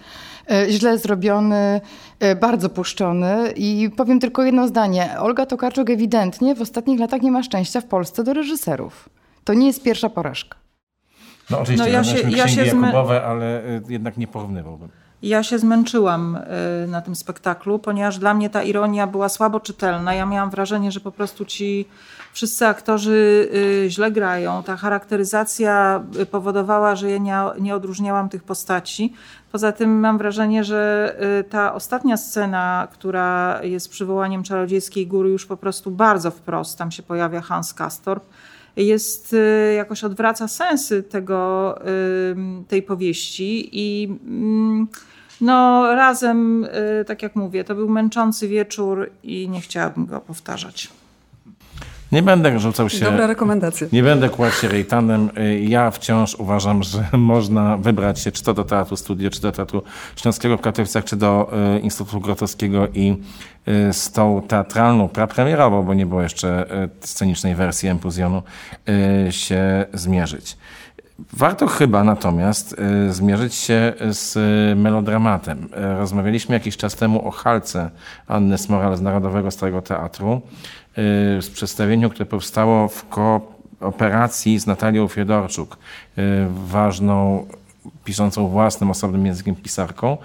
y, 0.52 0.70
źle 0.70 0.98
zrobiony, 0.98 1.80
bardzo 2.40 2.68
puszczony 2.68 3.52
i 3.56 3.90
powiem 3.96 4.20
tylko 4.20 4.42
jedno 4.42 4.68
zdanie. 4.68 5.18
Olga 5.18 5.46
Tokarczuk 5.46 5.90
ewidentnie 5.90 6.54
w 6.54 6.62
ostatnich 6.62 7.00
latach 7.00 7.22
nie 7.22 7.30
ma 7.30 7.42
szczęścia 7.42 7.80
w 7.80 7.84
Polsce 7.84 8.24
do 8.24 8.32
reżyserów. 8.32 9.08
To 9.44 9.54
nie 9.54 9.66
jest 9.66 9.82
pierwsza 9.82 10.08
porażka. 10.08 10.63
No 11.50 11.60
oczywiście, 11.60 11.86
no, 11.86 11.92
ja 11.92 12.04
się, 12.04 12.30
ja 12.30 12.48
się 12.48 12.64
Jakubowe, 12.64 13.24
ale 13.24 13.62
jednak 13.88 14.16
nie 14.16 14.26
porównywałbym. 14.26 14.88
Ja 15.24 15.42
się 15.42 15.58
zmęczyłam 15.58 16.38
y, 16.84 16.86
na 16.86 17.00
tym 17.00 17.16
spektaklu, 17.16 17.78
ponieważ 17.78 18.18
dla 18.18 18.34
mnie 18.34 18.50
ta 18.50 18.62
ironia 18.62 19.06
była 19.06 19.28
słabo 19.28 19.60
czytelna. 19.60 20.14
Ja 20.14 20.26
miałam 20.26 20.50
wrażenie, 20.50 20.92
że 20.92 21.00
po 21.00 21.12
prostu 21.12 21.44
ci 21.44 21.88
wszyscy 22.32 22.66
aktorzy 22.66 23.48
y, 23.84 23.90
źle 23.90 24.10
grają. 24.10 24.62
Ta 24.62 24.76
charakteryzacja 24.76 26.02
y, 26.20 26.26
powodowała, 26.26 26.96
że 26.96 27.10
ja 27.10 27.18
nie, 27.18 27.36
nie 27.60 27.74
odróżniałam 27.74 28.28
tych 28.28 28.42
postaci. 28.42 29.12
Poza 29.52 29.72
tym 29.72 30.00
mam 30.00 30.18
wrażenie, 30.18 30.64
że 30.64 31.16
ta 31.50 31.74
ostatnia 31.74 32.16
scena, 32.16 32.88
która 32.92 33.60
jest 33.62 33.88
przywołaniem 33.88 34.42
Czarodziejskiej 34.42 35.06
Góry, 35.06 35.30
już 35.30 35.46
po 35.46 35.56
prostu 35.56 35.90
bardzo 35.90 36.30
wprost, 36.30 36.78
tam 36.78 36.90
się 36.90 37.02
pojawia 37.02 37.40
Hans 37.40 37.74
Kastorp, 37.74 38.24
jest 38.76 39.36
jakoś 39.76 40.04
odwraca 40.04 40.48
sensy 40.48 41.02
tego, 41.02 41.78
tej 42.68 42.82
powieści 42.82 43.68
i 43.72 44.08
mm, 44.26 44.88
no, 45.40 45.86
razem, 45.94 46.64
y, 46.64 47.04
tak 47.04 47.22
jak 47.22 47.36
mówię, 47.36 47.64
to 47.64 47.74
był 47.74 47.88
męczący 47.88 48.48
wieczór 48.48 49.10
i 49.22 49.48
nie 49.48 49.60
chciałabym 49.60 50.06
go 50.06 50.20
powtarzać. 50.20 50.88
Nie 52.14 52.22
będę 52.22 52.58
rzucał 52.58 52.88
się... 52.88 53.04
Dobra 53.04 53.26
rekomendacja. 53.26 53.86
Nie 53.92 54.02
będę 54.02 54.28
kładł 54.28 54.54
się 54.54 54.68
rejtanem. 54.68 55.30
Y, 55.38 55.60
Ja 55.60 55.90
wciąż 55.90 56.34
uważam, 56.34 56.82
że 56.82 57.04
można 57.18 57.76
wybrać 57.76 58.20
się 58.20 58.32
czy 58.32 58.42
to 58.42 58.54
do 58.54 58.64
Teatru 58.64 58.96
Studio, 58.96 59.30
czy 59.30 59.40
do 59.40 59.52
Teatru 59.52 59.82
Śląskiego 60.16 60.56
w 60.56 60.60
Katowicach, 60.60 61.04
czy 61.04 61.16
do 61.16 61.52
y, 61.76 61.80
Instytutu 61.80 62.20
Grotowskiego 62.20 62.88
i 62.94 63.16
y, 63.68 63.92
z 63.92 64.12
tą 64.12 64.42
teatralną, 64.48 65.08
prapremierową, 65.08 65.82
bo 65.82 65.94
nie 65.94 66.06
było 66.06 66.22
jeszcze 66.22 66.66
scenicznej 67.00 67.54
wersji 67.54 67.88
Empuzjonu, 67.88 68.42
się 69.30 69.84
zmierzyć. 69.92 70.56
Warto 71.32 71.66
chyba 71.66 72.04
natomiast 72.04 72.76
zmierzyć 73.10 73.54
się 73.54 73.92
z 74.10 74.38
melodramatem. 74.78 75.68
Rozmawialiśmy 75.98 76.54
jakiś 76.54 76.76
czas 76.76 76.94
temu 76.94 77.28
o 77.28 77.30
Halce 77.30 77.90
Anny 78.26 78.58
Smoral 78.58 78.96
z 78.96 79.00
Narodowego 79.00 79.50
Starego 79.50 79.82
Teatru, 79.82 80.42
z 81.40 81.50
przedstawieniu, 81.50 82.10
które 82.10 82.26
powstało 82.26 82.88
w 82.88 83.08
kooperacji 83.08 84.58
z 84.58 84.66
Natalią 84.66 85.08
Fiedorczuk, 85.08 85.78
y, 86.18 86.22
ważną 86.66 87.46
piszącą 88.04 88.48
własnym 88.48 88.90
osobnym 88.90 89.26
językiem 89.26 89.56
pisarką. 89.56 90.16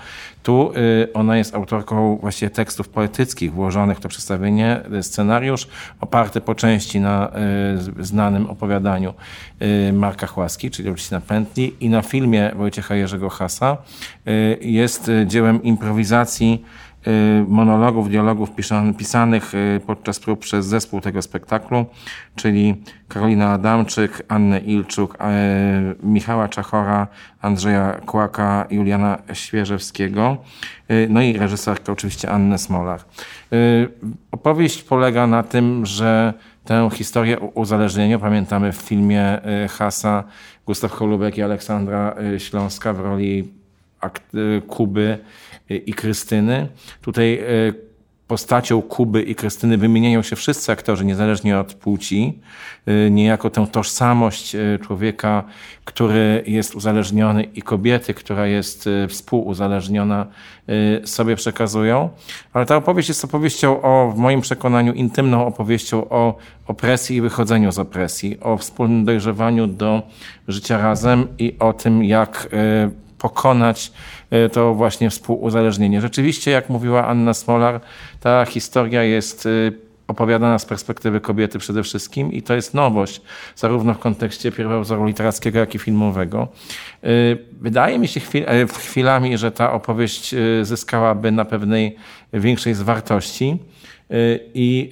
Tu 0.44 0.72
y, 0.78 1.14
ona 1.14 1.38
jest 1.38 1.56
autorką 1.56 2.18
właściwie 2.22 2.50
tekstów 2.50 2.90
poetyckich 2.90 3.54
włożonych 3.54 3.98
w 3.98 4.02
to 4.02 4.10
przedstawienie. 4.10 4.82
Y, 4.94 5.04
Scenariusz 5.04 5.68
oparty 6.02 6.42
po 6.42 6.56
części 6.56 7.00
na 7.00 7.32
y, 8.00 8.06
znanym 8.06 8.50
opowiadaniu 8.50 9.14
y, 9.62 9.94
Marka 9.94 10.28
Chłaski, 10.28 10.72
czyli 10.72 10.90
oczywiście 10.90 11.16
na 11.16 11.22
Pętli 11.22 11.76
i 11.80 11.90
na 11.90 12.02
filmie 12.02 12.52
Wojciecha 12.56 12.96
Jerzego 12.96 13.30
Hasa. 13.30 13.78
Y, 14.28 14.58
Jest 14.62 15.10
y, 15.10 15.26
dziełem 15.28 15.64
improwizacji 15.64 16.64
y, 16.64 16.89
monologów, 17.48 18.10
dialogów 18.10 18.50
pisanych, 18.98 19.54
y, 19.54 19.82
podczas 19.88 20.20
prób 20.20 20.40
przez 20.40 20.66
zespół 20.66 21.02
tego 21.02 21.22
spektaklu, 21.22 21.86
czyli 22.36 22.84
Karolina 23.08 23.52
Adamczyk, 23.52 24.24
Annę 24.28 24.60
Ilczuk, 24.60 25.18
e, 25.20 25.96
Michała 26.04 26.48
Czachora, 26.48 27.08
Andrzeja 27.42 27.94
Kłaka, 28.06 28.66
Juliana 28.70 29.18
Świeżewskiego, 29.34 30.38
y, 30.92 31.08
no 31.10 31.22
i 31.22 31.38
reżyserka 31.38 31.92
oczywiście 31.92 32.30
Annę 32.30 32.58
Smolar. 32.58 33.00
Y, 33.54 33.90
Opowieść 34.32 34.84
polega 34.84 35.28
na 35.28 35.44
tym, 35.44 35.86
że 35.86 36.34
tę 36.66 36.90
historię 36.94 37.40
uzależnienia 37.40 38.20
pamiętamy 38.20 38.72
w 38.72 38.76
filmie 38.76 39.40
y, 39.66 39.68
Hasa, 39.68 40.24
Gustaw 40.66 40.92
Holubek 40.92 41.38
i 41.38 41.42
Aleksandra 41.42 42.16
y, 42.36 42.40
Śląska 42.40 42.94
w 42.94 43.00
roli 43.00 43.54
y, 44.34 44.62
Kuby 44.68 45.02
y, 45.02 45.20
i 45.70 45.94
Krystyny. 45.94 46.68
Tutaj 47.02 47.34
y, 47.34 47.90
postacią 48.28 48.82
Kuby 48.82 49.22
i 49.22 49.36
Krystyny 49.36 49.78
wymieniają 49.78 50.22
się 50.22 50.36
wszyscy 50.36 50.72
aktorzy, 50.72 51.06
niezależnie 51.06 51.60
od 51.60 51.74
płci. 51.74 52.40
Y, 52.88 53.12
Niejako 53.12 53.50
tę 53.50 53.68
tożsamość 53.72 54.56
y, 54.56 54.80
człowieka, 54.82 55.44
który 55.86 56.44
jest 56.48 56.76
uzależniony 56.76 57.44
i 57.44 57.62
kobiety, 57.62 58.14
która 58.14 58.48
jest 58.48 58.90
współuzależniona, 59.08 60.26
sobie 61.04 61.36
przekazują. 61.36 62.10
Ale 62.54 62.66
ta 62.66 62.76
opowieść 62.76 63.10
jest 63.10 63.26
opowieścią 63.26 63.82
o, 63.82 64.12
w 64.16 64.18
moim 64.18 64.42
przekonaniu, 64.42 64.94
intymną 64.94 65.46
opowieścią 65.48 66.10
o 66.10 66.38
opresji 66.68 67.18
i 67.18 67.22
wychodzeniu 67.22 67.72
z 67.72 67.80
opresji, 67.80 68.40
o 68.40 68.58
wspólnym 68.58 69.06
dojrzewaniu 69.06 69.68
do 69.68 70.02
życia 70.48 70.78
razem 70.78 71.28
i 71.38 71.56
o 71.60 71.74
tym, 71.74 72.04
jak 72.04 72.50
pokonać 73.20 73.92
y, 74.34 74.50
to 74.50 74.74
właśnie 74.74 75.10
współuzależnienie. 75.10 76.02
Rzeczywiście, 76.02 76.52
jak 76.52 76.70
mówiła 76.70 77.08
Anna 77.08 77.34
Smolar, 77.34 77.80
ta 78.20 78.46
historia 78.46 79.04
jest 79.04 79.46
y, 79.46 79.74
opowiadana 80.08 80.60
z 80.60 80.66
perspektywy 80.66 81.22
kobiety 81.22 81.60
przede 81.60 81.84
wszystkim 81.84 82.32
i 82.34 82.42
to 82.42 82.56
jest 82.56 82.74
nowość, 82.74 83.22
zarówno 83.56 83.94
w 83.94 84.00
kontekście 84.00 84.52
pierwowzoru 84.52 85.06
literackiego, 85.06 85.60
jak 85.60 85.76
i 85.76 85.80
filmowego. 85.80 86.48
Y, 87.04 87.38
Wydaje 87.62 88.00
mi 88.00 88.08
się 88.08 88.20
chwil, 88.20 88.44
e, 88.48 88.68
chwilami, 88.68 89.38
że 89.38 89.52
ta 89.52 89.74
opowieść 89.74 90.36
zyskałaby 90.62 91.32
na 91.32 91.46
pewnej 91.46 91.96
większej 92.34 92.74
zwartości. 92.74 93.58
I 94.54 94.90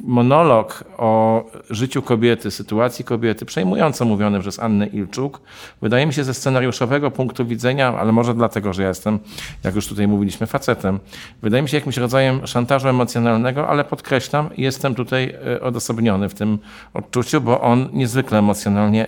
monolog 0.00 0.84
o 0.96 1.44
życiu 1.70 2.02
kobiety, 2.02 2.50
sytuacji 2.50 3.04
kobiety, 3.04 3.44
przejmująco 3.44 4.04
mówiony 4.04 4.40
przez 4.40 4.58
Annę 4.58 4.86
Ilczuk, 4.86 5.40
wydaje 5.82 6.06
mi 6.06 6.14
się 6.14 6.24
ze 6.24 6.34
scenariuszowego 6.34 7.10
punktu 7.10 7.46
widzenia, 7.46 7.94
ale 7.98 8.12
może 8.12 8.34
dlatego, 8.34 8.72
że 8.72 8.82
ja 8.82 8.88
jestem, 8.88 9.18
jak 9.64 9.74
już 9.74 9.86
tutaj 9.86 10.08
mówiliśmy, 10.08 10.46
facetem, 10.46 10.98
wydaje 11.42 11.62
mi 11.62 11.68
się 11.68 11.76
jakimś 11.76 11.96
rodzajem 11.96 12.46
szantażu 12.46 12.88
emocjonalnego, 12.88 13.68
ale 13.68 13.84
podkreślam, 13.84 14.50
jestem 14.56 14.94
tutaj 14.94 15.34
y, 15.56 15.62
odosobniony 15.62 16.28
w 16.28 16.34
tym 16.34 16.58
odczuciu, 16.94 17.40
bo 17.40 17.60
on 17.60 17.88
niezwykle 17.92 18.38
emocjonalnie 18.38 19.06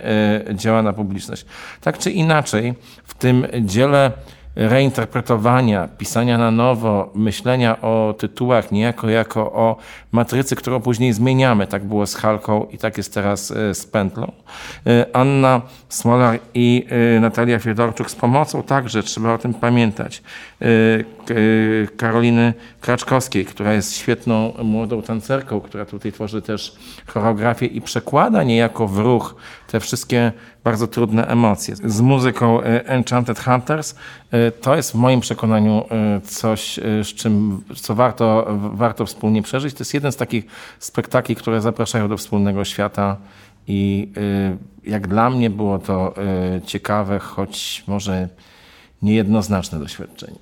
y, 0.49 0.55
działa 0.55 0.81
na 0.81 0.93
publiczność. 0.93 1.45
Tak 1.81 1.97
czy 1.97 2.11
inaczej, 2.11 2.73
w 3.03 3.13
tym 3.13 3.47
dziele 3.61 4.11
reinterpretowania, 4.55 5.87
pisania 5.97 6.37
na 6.37 6.51
nowo, 6.51 7.11
myślenia 7.15 7.81
o 7.81 8.15
tytułach 8.17 8.71
niejako 8.71 9.09
jako 9.09 9.51
o 9.51 9.77
matrycy, 10.11 10.55
którą 10.55 10.81
później 10.81 11.13
zmieniamy. 11.13 11.67
Tak 11.67 11.83
było 11.83 12.07
z 12.07 12.15
Halką 12.15 12.67
i 12.71 12.77
tak 12.77 12.97
jest 12.97 13.13
teraz 13.13 13.51
e, 13.51 13.75
z 13.75 13.85
Pętlą. 13.85 14.31
E, 14.87 15.05
Anna 15.13 15.61
Smolar 15.89 16.39
i 16.53 16.85
e, 16.89 17.19
Natalia 17.19 17.59
Fiedorczuk 17.59 18.11
z 18.11 18.15
pomocą 18.15 18.63
także, 18.63 19.03
trzeba 19.03 19.33
o 19.33 19.37
tym 19.37 19.53
pamiętać. 19.53 20.23
Karoliny 21.97 22.53
Kraczkowskiej, 22.81 23.45
która 23.45 23.73
jest 23.73 23.97
świetną 23.97 24.53
młodą 24.63 25.01
tancerką, 25.01 25.61
która 25.61 25.85
tutaj 25.85 26.11
tworzy 26.11 26.41
też 26.41 26.75
choreografię 27.07 27.65
i 27.65 27.81
przekłada 27.81 28.43
niejako 28.43 28.87
w 28.87 28.99
ruch 28.99 29.35
te 29.67 29.79
wszystkie 29.79 30.31
bardzo 30.65 30.87
trudne 30.87 31.27
emocje. 31.27 31.75
Z 31.75 32.01
muzyką 32.01 32.61
e, 32.61 32.87
Enchanted 32.87 33.39
Hunters 33.39 33.95
e, 34.31 34.51
to 34.51 34.75
jest 34.75 34.91
w 34.91 34.95
moim 34.95 35.19
przekonaniu 35.19 35.83
e, 35.91 36.21
coś, 36.21 36.79
z 37.03 37.07
czym, 37.07 37.63
co 37.75 37.95
warto, 37.95 38.47
warto 38.73 39.05
wspólnie 39.05 39.41
przeżyć. 39.41 39.73
To 39.73 39.81
jest 39.81 39.93
jeden 39.93 40.11
z 40.11 40.15
takich 40.15 40.45
spektakli, 40.79 41.35
które 41.35 41.61
zapraszają 41.61 42.09
do 42.09 42.17
wspólnego 42.17 42.65
świata 42.65 43.17
i 43.67 44.11
jak 44.83 45.07
dla 45.07 45.29
mnie 45.29 45.49
było 45.49 45.79
to 45.79 46.13
ciekawe, 46.65 47.19
choć 47.19 47.83
może 47.87 48.29
niejednoznaczne 49.01 49.79
doświadczenie. 49.79 50.39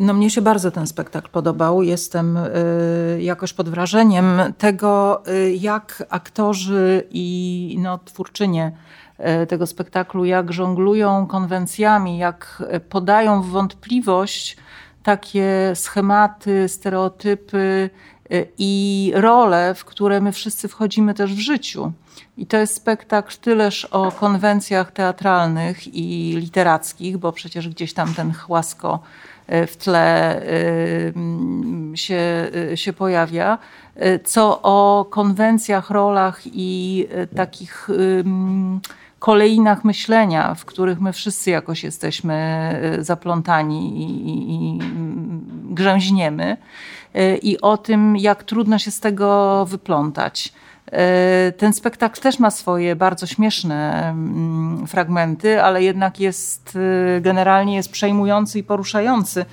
No 0.00 0.14
mnie 0.14 0.30
się 0.30 0.42
bardzo 0.42 0.70
ten 0.70 0.86
spektakl 0.86 1.30
podobał. 1.30 1.82
Jestem 1.82 2.36
y, 2.36 3.18
jakoś 3.22 3.52
pod 3.52 3.68
wrażeniem 3.68 4.40
tego, 4.58 5.22
y, 5.28 5.56
jak 5.60 6.06
aktorzy 6.10 7.06
i 7.10 7.76
no, 7.80 7.98
twórczynie 7.98 8.72
tego 9.48 9.66
spektaklu, 9.66 10.24
jak 10.24 10.52
żonglują 10.52 11.26
konwencjami, 11.26 12.18
jak 12.18 12.62
y, 12.74 12.80
podają 12.80 13.42
w 13.42 13.46
wątpliwość 13.46 14.56
takie 15.02 15.72
schematy, 15.74 16.68
stereotypy 16.68 17.90
y, 18.32 18.48
i 18.58 19.12
role, 19.14 19.74
w 19.74 19.84
które 19.84 20.20
my 20.20 20.32
wszyscy 20.32 20.68
wchodzimy 20.68 21.14
też 21.14 21.34
w 21.34 21.38
życiu. 21.38 21.92
I 22.36 22.46
to 22.46 22.56
jest 22.56 22.74
spektakl 22.74 23.36
tyleż 23.40 23.84
o 23.84 24.12
konwencjach 24.12 24.92
teatralnych 24.92 25.94
i 25.94 26.36
literackich, 26.36 27.18
bo 27.18 27.32
przecież 27.32 27.68
gdzieś 27.68 27.94
tam 27.94 28.14
ten 28.14 28.32
chłasko 28.32 29.00
w 29.66 29.76
tle 29.76 30.42
się, 31.94 32.50
się 32.74 32.92
pojawia, 32.92 33.58
co 34.24 34.62
o 34.62 35.06
konwencjach, 35.10 35.90
rolach 35.90 36.40
i 36.44 37.06
takich 37.36 37.88
kolejnach 39.20 39.84
myślenia, 39.84 40.54
w 40.54 40.64
których 40.64 41.00
my 41.00 41.12
wszyscy 41.12 41.50
jakoś 41.50 41.84
jesteśmy 41.84 42.70
y, 42.98 43.04
zaplątani 43.04 44.02
i, 44.02 44.28
i, 44.28 44.54
i 44.54 44.80
mm, 44.80 45.40
grzęźniemy. 45.70 46.56
Y, 47.16 47.38
I 47.42 47.60
o 47.60 47.76
tym, 47.76 48.16
jak 48.16 48.44
trudno 48.44 48.78
się 48.78 48.90
z 48.90 49.00
tego 49.00 49.66
wyplątać. 49.66 50.52
Y, 51.48 51.52
Ten 51.52 51.72
spektakl 51.72 52.20
też 52.20 52.38
ma 52.38 52.50
swoje 52.50 52.96
bardzo 52.96 53.26
śmieszne 53.26 54.08
mm, 54.10 54.86
fragmenty, 54.86 55.62
ale 55.62 55.82
jednak 55.82 56.20
jest 56.20 56.78
generalnie 57.20 57.76
jest 57.76 57.90
przejmujący 57.92 58.58
i 58.58 58.62
poruszający. 58.62 59.44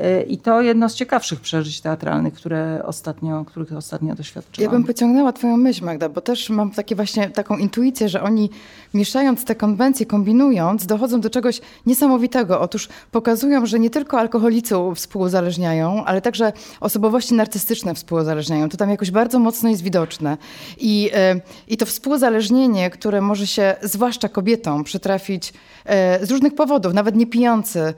Y, 0.00 0.22
I 0.22 0.38
to 0.38 0.60
jedno 0.60 0.88
z 0.88 0.94
ciekawszych 0.94 1.40
przeżyć 1.40 1.80
teatralnych, 1.80 2.34
które 2.34 2.82
ostatnio, 2.84 3.44
których 3.44 3.72
ostatnio 3.72 4.14
doświadczyłam. 4.14 4.64
Ja 4.64 4.78
bym 4.78 4.84
pociągnęła 4.84 5.32
twoją 5.32 5.56
myśl, 5.56 5.84
Magda, 5.84 6.08
bo 6.08 6.20
też 6.20 6.50
mam 6.50 6.70
takie 6.70 6.96
właśnie 6.96 7.30
taką 7.30 7.56
intuicję, 7.56 8.08
że 8.08 8.22
oni 8.22 8.50
mieszając 8.94 9.44
te 9.44 9.54
konwencje, 9.54 10.06
kombinując, 10.06 10.86
dochodzą 10.86 11.20
do 11.20 11.30
czegoś 11.30 11.60
niesamowitego. 11.86 12.60
Otóż 12.60 12.88
pokazują, 13.10 13.66
że 13.66 13.78
nie 13.78 13.90
tylko 13.90 14.18
alkoholicy 14.18 14.74
współuzależniają, 14.94 16.04
ale 16.04 16.20
także 16.20 16.52
osobowości 16.80 17.34
narcystyczne 17.34 17.94
współuzależniają. 17.94 18.68
To 18.68 18.76
tam 18.76 18.90
jakoś 18.90 19.10
bardzo 19.10 19.38
mocno 19.38 19.68
jest 19.68 19.82
widoczne. 19.82 20.36
I, 20.78 21.10
e, 21.14 21.40
i 21.68 21.76
to 21.76 21.86
współuzależnienie, 21.86 22.90
które 22.90 23.20
może 23.20 23.46
się, 23.46 23.74
zwłaszcza 23.82 24.28
kobietom, 24.28 24.84
przytrafić 24.84 25.52
e, 25.84 26.26
z 26.26 26.30
różnych 26.30 26.54
powodów, 26.54 26.94
nawet 26.94 27.16
nie 27.16 27.26
pijący, 27.26 27.94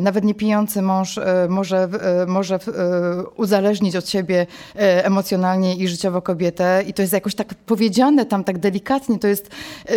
nawet 0.00 0.24
nie 0.24 0.34
pijący 0.34 0.82
mąż 0.82 1.09
mąż 1.48 1.70
może, 1.70 1.88
może 2.26 2.58
uzależnić 3.36 3.96
od 3.96 4.08
siebie 4.08 4.46
emocjonalnie 4.74 5.76
i 5.76 5.88
życiowo 5.88 6.22
kobietę 6.22 6.84
i 6.86 6.94
to 6.94 7.02
jest 7.02 7.12
jakoś 7.12 7.34
tak 7.34 7.54
powiedziane 7.54 8.26
tam 8.26 8.44
tak 8.44 8.58
delikatnie, 8.58 9.18
to 9.18 9.28
jest, 9.28 9.50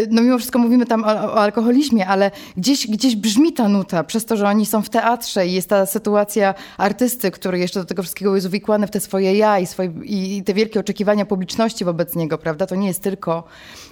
no 0.09 0.21
mimo 0.21 0.37
wszystko 0.37 0.59
mówimy 0.59 0.85
tam 0.85 1.03
o, 1.03 1.07
o 1.07 1.35
alkoholizmie, 1.35 2.07
ale 2.07 2.31
gdzieś, 2.57 2.87
gdzieś 2.87 3.15
brzmi 3.15 3.53
ta 3.53 3.69
nuta, 3.69 4.03
przez 4.03 4.25
to, 4.25 4.37
że 4.37 4.47
oni 4.47 4.65
są 4.65 4.81
w 4.81 4.89
teatrze 4.89 5.47
i 5.47 5.53
jest 5.53 5.69
ta 5.69 5.85
sytuacja 5.85 6.53
artysty, 6.77 7.31
który 7.31 7.59
jeszcze 7.59 7.79
do 7.79 7.85
tego 7.85 8.03
wszystkiego 8.03 8.35
jest 8.35 8.47
uwikłany 8.47 8.87
w 8.87 8.91
te 8.91 8.99
swoje 8.99 9.37
ja 9.37 9.59
i, 9.59 9.65
swoje, 9.65 9.91
i 10.03 10.43
te 10.43 10.53
wielkie 10.53 10.79
oczekiwania 10.79 11.25
publiczności 11.25 11.85
wobec 11.85 12.15
niego, 12.15 12.37
prawda? 12.37 12.65
To 12.67 12.75
nie 12.75 12.87
jest 12.87 13.01
tylko 13.01 13.43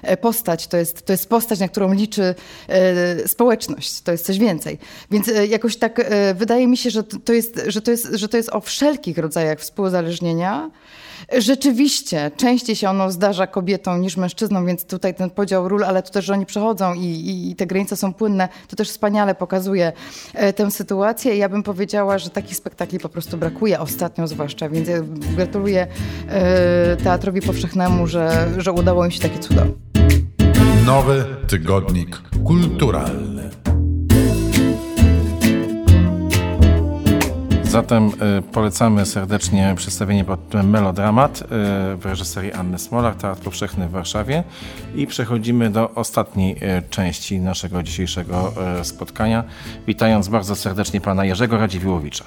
e, 0.02 0.18
postać, 0.18 0.68
to 0.68 0.78
jest, 0.78 1.06
to 1.06 1.14
jest 1.14 1.30
postać, 1.30 1.60
na 1.60 1.68
którą 1.68 1.94
liczy 1.94 2.36
e, 2.68 3.28
społeczność, 3.28 4.02
to 4.02 4.12
jest 4.12 4.26
coś 4.26 4.40
więcej. 4.40 4.78
Więc 5.12 5.28
e, 5.28 5.48
jakoś 5.48 5.78
tak 5.78 6.00
e, 6.00 6.34
wydaje 6.34 6.68
mi 6.68 6.78
się, 6.78 6.90
że 6.90 7.04
to, 7.20 7.34
jest, 7.34 7.62
że, 7.68 7.82
to 7.82 7.92
jest, 7.92 8.08
że 8.14 8.30
to 8.30 8.38
jest 8.38 8.50
o 8.50 8.62
wszelkich 8.62 9.18
rodzajach 9.18 9.60
współuzależnienia, 9.60 10.72
Rzeczywiście, 11.38 12.32
częściej 12.38 12.76
się 12.76 12.90
ono 12.90 13.12
zdarza 13.12 13.48
kobietom 13.48 14.02
niż 14.02 14.18
mężczyznom, 14.18 14.66
więc 14.66 14.86
tutaj 14.86 15.16
ten 15.16 15.30
podział 15.30 15.70
ról, 15.70 15.84
ale 15.84 16.04
to 16.04 16.12
też, 16.12 16.26
że 16.26 16.34
oni 16.34 16.46
przechodzą 16.46 16.94
i, 16.94 17.06
i, 17.06 17.52
i 17.52 17.56
te 17.56 17.68
granice 17.68 17.96
są 17.96 18.14
płynne, 18.14 18.50
to 18.68 18.76
też 18.76 18.90
wspaniale 18.90 19.36
pokazuje 19.36 19.94
e, 20.34 20.54
tę 20.54 20.72
sytuację. 20.72 21.38
Ja 21.38 21.50
bym 21.50 21.64
powiedziała, 21.64 22.18
że 22.18 22.30
takich 22.30 22.56
spektakli 22.56 23.00
po 23.00 23.10
prostu 23.10 23.38
brakuje 23.38 23.80
ostatnio 23.80 24.28
zwłaszcza, 24.28 24.70
więc 24.70 24.88
ja 24.88 24.98
gratuluję 25.36 25.88
e, 26.28 26.98
Teatrowi 26.98 27.42
Powszechnemu, 27.42 28.08
że, 28.08 28.50
że 28.58 28.72
udało 28.72 29.06
im 29.06 29.12
się 29.12 29.20
takie 29.20 29.40
cudo. 29.40 29.62
Nowy 30.86 31.26
tygodnik 31.48 32.22
kulturalny. 32.46 33.50
Zatem 37.72 38.08
y, 38.08 38.42
polecamy 38.42 39.06
serdecznie 39.06 39.74
przedstawienie 39.78 40.26
pod 40.26 40.46
tytułem 40.46 40.70
Melodramat 40.70 41.42
y, 41.42 41.46
w 41.98 42.02
reżyserii 42.04 42.54
Anny 42.54 42.80
Smolar, 42.80 43.16
Teatr 43.16 43.42
Powszechny 43.42 43.88
w 43.88 43.92
Warszawie. 43.92 44.44
I 44.96 45.08
przechodzimy 45.08 45.70
do 45.70 45.92
ostatniej 45.92 46.52
y, 46.56 46.90
części 46.90 47.40
naszego 47.40 47.84
dzisiejszego 47.84 48.54
spotkania, 48.84 49.44
witając 49.88 50.28
bardzo 50.28 50.56
serdecznie 50.56 51.02
pana 51.02 51.26
Jerzego 51.26 51.58
Radziwiłowicza. 51.58 52.26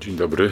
Dzień 0.00 0.16
dobry. 0.16 0.50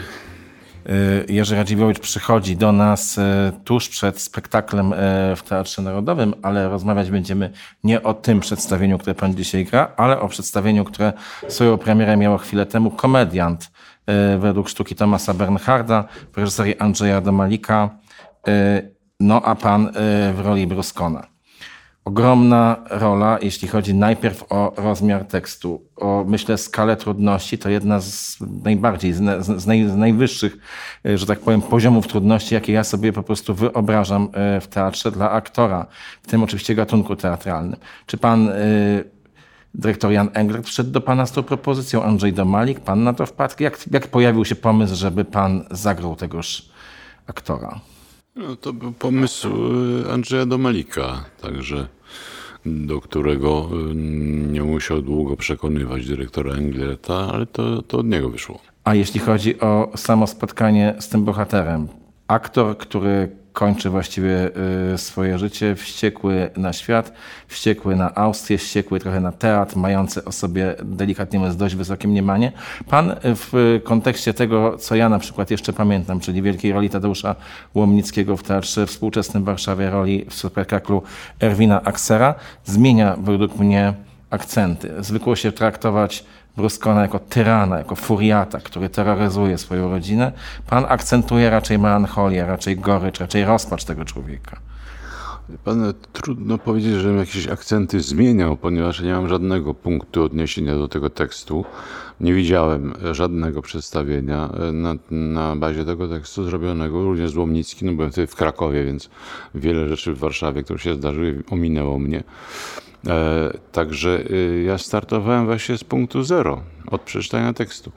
Jerzy 1.29 1.57
Radziwiłowicz 1.57 1.99
przychodzi 1.99 2.57
do 2.57 2.73
nas 2.73 3.21
tuż 3.65 3.89
przed 3.89 4.21
spektaklem 4.21 4.95
w 5.37 5.43
Teatrze 5.49 5.83
Narodowym, 5.83 6.35
ale 6.43 6.69
rozmawiać 6.69 7.11
będziemy 7.11 7.51
nie 7.85 8.03
o 8.03 8.15
tym 8.15 8.41
przedstawieniu, 8.41 8.99
które 8.99 9.15
pan 9.15 9.35
dzisiaj 9.35 9.65
gra, 9.65 9.93
ale 9.97 10.21
o 10.21 10.29
przedstawieniu, 10.29 10.85
które 10.85 11.13
swoją 11.49 11.79
premierę 11.79 12.17
miało 12.17 12.39
chwilę 12.39 12.67
temu, 12.67 12.91
Komediant 12.91 13.71
według 14.39 14.69
sztuki 14.69 14.95
Tomasa 14.95 15.35
Bernharda, 15.35 16.05
w 16.33 16.39
reżyserii 16.39 16.79
Andrzeja 16.79 17.21
Domalika, 17.21 17.91
e, 18.49 18.83
no 19.21 19.43
a 19.43 19.55
pan 19.55 19.87
e, 19.87 19.91
w 20.33 20.41
roli 20.45 20.67
Bruskona. 20.67 21.27
Ogromna 22.05 22.77
rola, 22.91 23.39
jeśli 23.43 23.69
chodzi 23.69 23.95
najpierw 23.95 24.53
o 24.53 24.73
rozmiar 24.77 25.25
tekstu, 25.25 25.85
o 25.97 26.25
myślę 26.29 26.59
skalę 26.59 26.97
trudności, 26.97 27.59
to 27.59 27.71
jedna 27.71 28.01
z 28.01 28.39
najbardziej, 28.65 29.13
z, 29.13 29.67
naj, 29.67 29.89
z 29.89 29.97
najwyższych, 29.97 30.57
że 31.05 31.27
tak 31.27 31.41
powiem, 31.41 31.63
poziomów 31.63 32.07
trudności, 32.07 32.55
jakie 32.55 32.73
ja 32.73 32.85
sobie 32.85 33.13
po 33.13 33.23
prostu 33.23 33.55
wyobrażam 33.55 34.29
w 34.61 34.67
teatrze 34.67 35.11
dla 35.11 35.31
aktora, 35.31 35.87
w 36.23 36.27
tym 36.27 36.43
oczywiście 36.43 36.75
gatunku 36.75 37.17
teatralnym. 37.17 37.81
Czy 38.07 38.19
pan 38.19 38.51
Dyrektor 39.75 40.13
Jan 40.13 40.31
Englert 40.35 40.65
przyszedł 40.65 40.91
do 40.91 41.01
pana 41.01 41.27
z 41.27 41.33
tą 41.33 41.43
propozycją, 41.43 42.03
Andrzej 42.03 42.33
Domalik, 42.33 42.81
pan 42.81 43.05
na 43.05 43.13
to 43.13 43.27
wpadł. 43.27 43.55
Jak, 43.61 43.79
jak 43.91 44.09
pojawił 44.09 44.45
się 44.45 44.55
pomysł, 44.55 44.95
żeby 44.97 45.25
pan 45.25 45.65
zagrał 45.71 46.17
tegoż 46.17 46.69
aktora? 47.27 47.81
No, 48.37 48.57
to 48.57 48.73
był 48.73 48.93
pomysł 48.93 49.49
y, 50.07 50.13
Andrzeja 50.13 50.47
Domalika, 50.47 51.25
także 51.41 51.89
do 52.67 53.01
którego 53.01 53.69
y, 53.91 53.95
nie 54.53 54.63
musiał 54.63 55.03
długo 55.03 55.37
przekonywać 55.37 56.07
dyrektora 56.07 56.53
Englerta, 56.55 57.15
ale 57.33 57.47
to, 57.47 57.83
to 57.83 57.99
od 57.99 58.07
niego 58.07 58.31
wyszło. 58.31 58.61
A 58.85 58.95
jeśli 58.95 59.21
chodzi 59.21 59.61
o 59.61 59.93
samo 59.97 60.27
spotkanie 60.27 60.95
z 60.99 61.09
tym 61.09 61.25
bohaterem, 61.25 61.89
aktor, 62.29 62.79
który 62.79 63.40
kończy 63.53 63.91
właściwie 63.91 64.51
y, 64.95 64.99
swoje 64.99 65.39
życie, 65.39 65.77
wściekły 65.77 66.51
na 66.57 66.73
świat, 66.73 67.13
wściekły 67.49 67.97
na 67.97 68.15
Austrię, 68.15 68.59
wściekły 68.59 69.01
trochę 69.01 69.21
na 69.21 69.33
teatr, 69.33 69.77
mający 69.77 70.25
o 70.25 70.33
sobie 70.33 70.75
delikatnie 70.85 71.39
mówiąc 71.39 71.57
dość 71.57 71.75
wysokie 71.75 72.09
mniemanie. 72.09 72.53
Pan 72.89 73.15
w 73.23 73.81
kontekście 73.85 74.35
tego, 74.35 74.79
co 74.79 74.95
ja 74.95 75.09
na 75.09 75.19
przykład 75.19 75.51
jeszcze 75.51 75.73
pamiętam, 75.73 76.21
czyli 76.21 76.43
wielkiej 76.43 76.73
roli 76.73 76.91
Tadeusza 76.91 77.37
Łomnickiego 77.75 78.37
w 78.37 78.43
Teatrze 78.43 78.87
Współczesnym 78.87 79.43
w 79.43 79.47
Warszawie, 79.47 79.91
roli 79.91 80.27
w 80.29 80.35
spektaklu 80.35 81.03
Erwina 81.41 81.83
Aksera, 81.83 82.35
zmienia 82.65 83.17
według 83.17 83.59
mnie 83.59 83.95
akcenty. 84.31 84.91
Zwykło 84.99 85.37
się 85.37 85.53
traktować 85.53 86.25
Bruskona 86.57 87.03
jako 87.03 87.19
tyrana, 87.19 87.79
jako 87.79 87.97
furiata, 87.97 88.59
który 88.59 88.89
terroryzuje 88.89 89.59
swoją 89.59 89.91
rodzinę, 89.91 90.33
pan 90.67 90.87
akcentuje 90.89 91.51
raczej 91.51 91.79
melancholię, 91.79 92.47
raczej 92.47 92.77
gorycz, 92.77 93.21
raczej 93.21 93.45
rozpacz 93.45 93.85
tego 93.85 94.05
człowieka. 94.05 94.61
Pan, 95.65 95.95
trudno 96.13 96.59
powiedzieć, 96.59 96.95
że 96.95 97.13
jakieś 97.13 97.49
akcenty 97.49 98.01
zmieniał, 98.01 98.57
ponieważ 98.57 99.01
nie 99.01 99.13
mam 99.13 99.29
żadnego 99.29 99.75
punktu 99.75 100.25
odniesienia 100.25 100.75
do 100.75 100.89
tego 100.89 101.11
tekstu. 101.11 101.65
Nie 102.21 102.35
widziałem 102.35 102.95
żadnego 103.13 103.63
przedstawienia 103.63 104.51
na, 104.73 104.95
na 105.11 105.57
bazie 105.57 105.85
tego 105.85 106.09
tekstu 106.09 106.45
zrobionego, 106.45 107.05
również 107.05 107.31
z 107.31 107.37
Łomnicki, 107.37 107.85
no 107.85 107.93
byłem 107.93 108.13
wtedy 108.13 108.27
w 108.27 108.35
Krakowie, 108.35 108.85
więc 108.85 109.11
wiele 109.55 109.89
rzeczy 109.89 110.15
w 110.15 110.19
Warszawie, 110.19 110.63
które 110.63 110.79
się 110.79 110.95
zdarzyły, 110.95 111.43
ominęło 111.51 111.99
mnie. 111.99 112.23
E, 113.07 113.51
także 113.73 114.31
y, 114.31 114.63
ja 114.67 114.79
startowałem 114.79 115.47
właśnie 115.47 115.79
z 115.79 115.85
punktu 115.85 116.23
zero, 116.23 116.63
od 116.87 117.03
przeczytania 117.03 117.53
tekstu. 117.53 117.93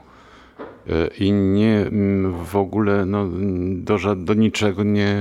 E, 0.89 1.07
I 1.07 1.31
nie 1.31 1.85
w 2.43 2.55
ogóle 2.55 3.05
no, 3.05 3.29
do, 3.75 4.15
do 4.15 4.33
niczego 4.33 4.83
nie, 4.83 5.15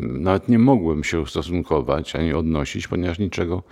nawet 0.00 0.48
nie 0.48 0.58
mogłem 0.58 1.04
się 1.04 1.20
ustosunkować 1.20 2.16
ani 2.16 2.32
odnosić, 2.32 2.88
ponieważ 2.88 3.18
niczego, 3.18 3.62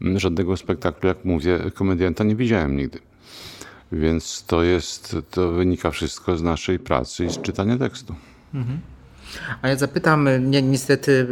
żadnego 0.00 0.56
spektaklu, 0.56 1.08
jak 1.08 1.24
mówię, 1.24 1.58
komedianta 1.74 2.24
nie 2.24 2.36
widziałem 2.36 2.76
nigdy. 2.76 2.98
Więc 3.92 4.44
to 4.46 4.62
jest, 4.62 5.16
to 5.30 5.52
wynika 5.52 5.90
wszystko 5.90 6.36
z 6.36 6.42
naszej 6.42 6.78
pracy 6.78 7.24
i 7.24 7.30
z 7.30 7.42
czytania 7.42 7.78
tekstu. 7.78 8.14
Mhm. 8.54 8.80
A 9.62 9.68
ja 9.68 9.76
zapytam, 9.76 10.28
nie, 10.50 10.62
niestety 10.62 11.26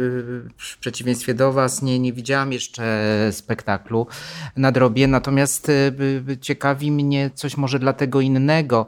w 0.57 0.77
przeciwieństwie 0.79 1.33
do 1.33 1.53
Was 1.53 1.81
nie, 1.81 1.99
nie 1.99 2.13
widziałam 2.13 2.51
jeszcze 2.51 3.27
spektaklu 3.31 4.07
na 4.55 4.71
drobie, 4.71 5.07
natomiast 5.07 5.69
y, 5.69 6.37
ciekawi 6.41 6.91
mnie 6.91 7.29
coś 7.33 7.57
może 7.57 7.79
dlatego 7.79 8.21
innego. 8.21 8.85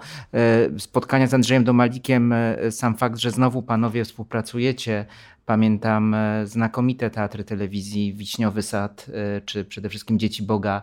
Y, 0.76 0.80
spotkania 0.80 1.28
z 1.28 1.34
Andrzejem 1.34 1.64
Domalikiem, 1.64 2.34
y, 2.34 2.72
sam 2.72 2.98
fakt, 2.98 3.20
że 3.20 3.32
znowu 3.32 3.62
panowie 3.62 4.06
współpracujecie, 4.06 5.06
Pamiętam 5.46 6.16
znakomite 6.46 7.10
teatry 7.10 7.44
telewizji, 7.44 8.14
Wiśniowy 8.14 8.62
Sad, 8.62 9.06
czy 9.46 9.66
przede 9.66 9.90
wszystkim 9.90 10.20
Dzieci 10.20 10.44
Boga 10.44 10.82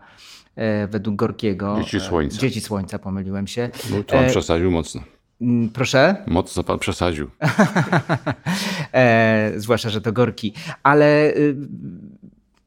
według 0.88 1.16
Gorkiego. 1.16 1.76
Dzieci 1.80 2.00
Słońca. 2.00 2.38
Dzieci 2.38 2.60
Słońca, 2.60 2.98
pomyliłem 2.98 3.46
się. 3.46 3.70
Bo 3.90 4.04
to 4.04 4.18
on 4.18 4.26
przesadził 4.26 4.70
mocno. 4.70 5.02
Mm, 5.40 5.68
proszę? 5.68 6.16
Mocno 6.26 6.64
pan 6.64 6.78
przesadził. 6.78 7.30
e, 8.92 9.52
zwłaszcza, 9.56 9.90
że 9.90 10.00
to 10.00 10.12
gorki. 10.12 10.52
Ale 10.82 11.30
y, 11.36 11.56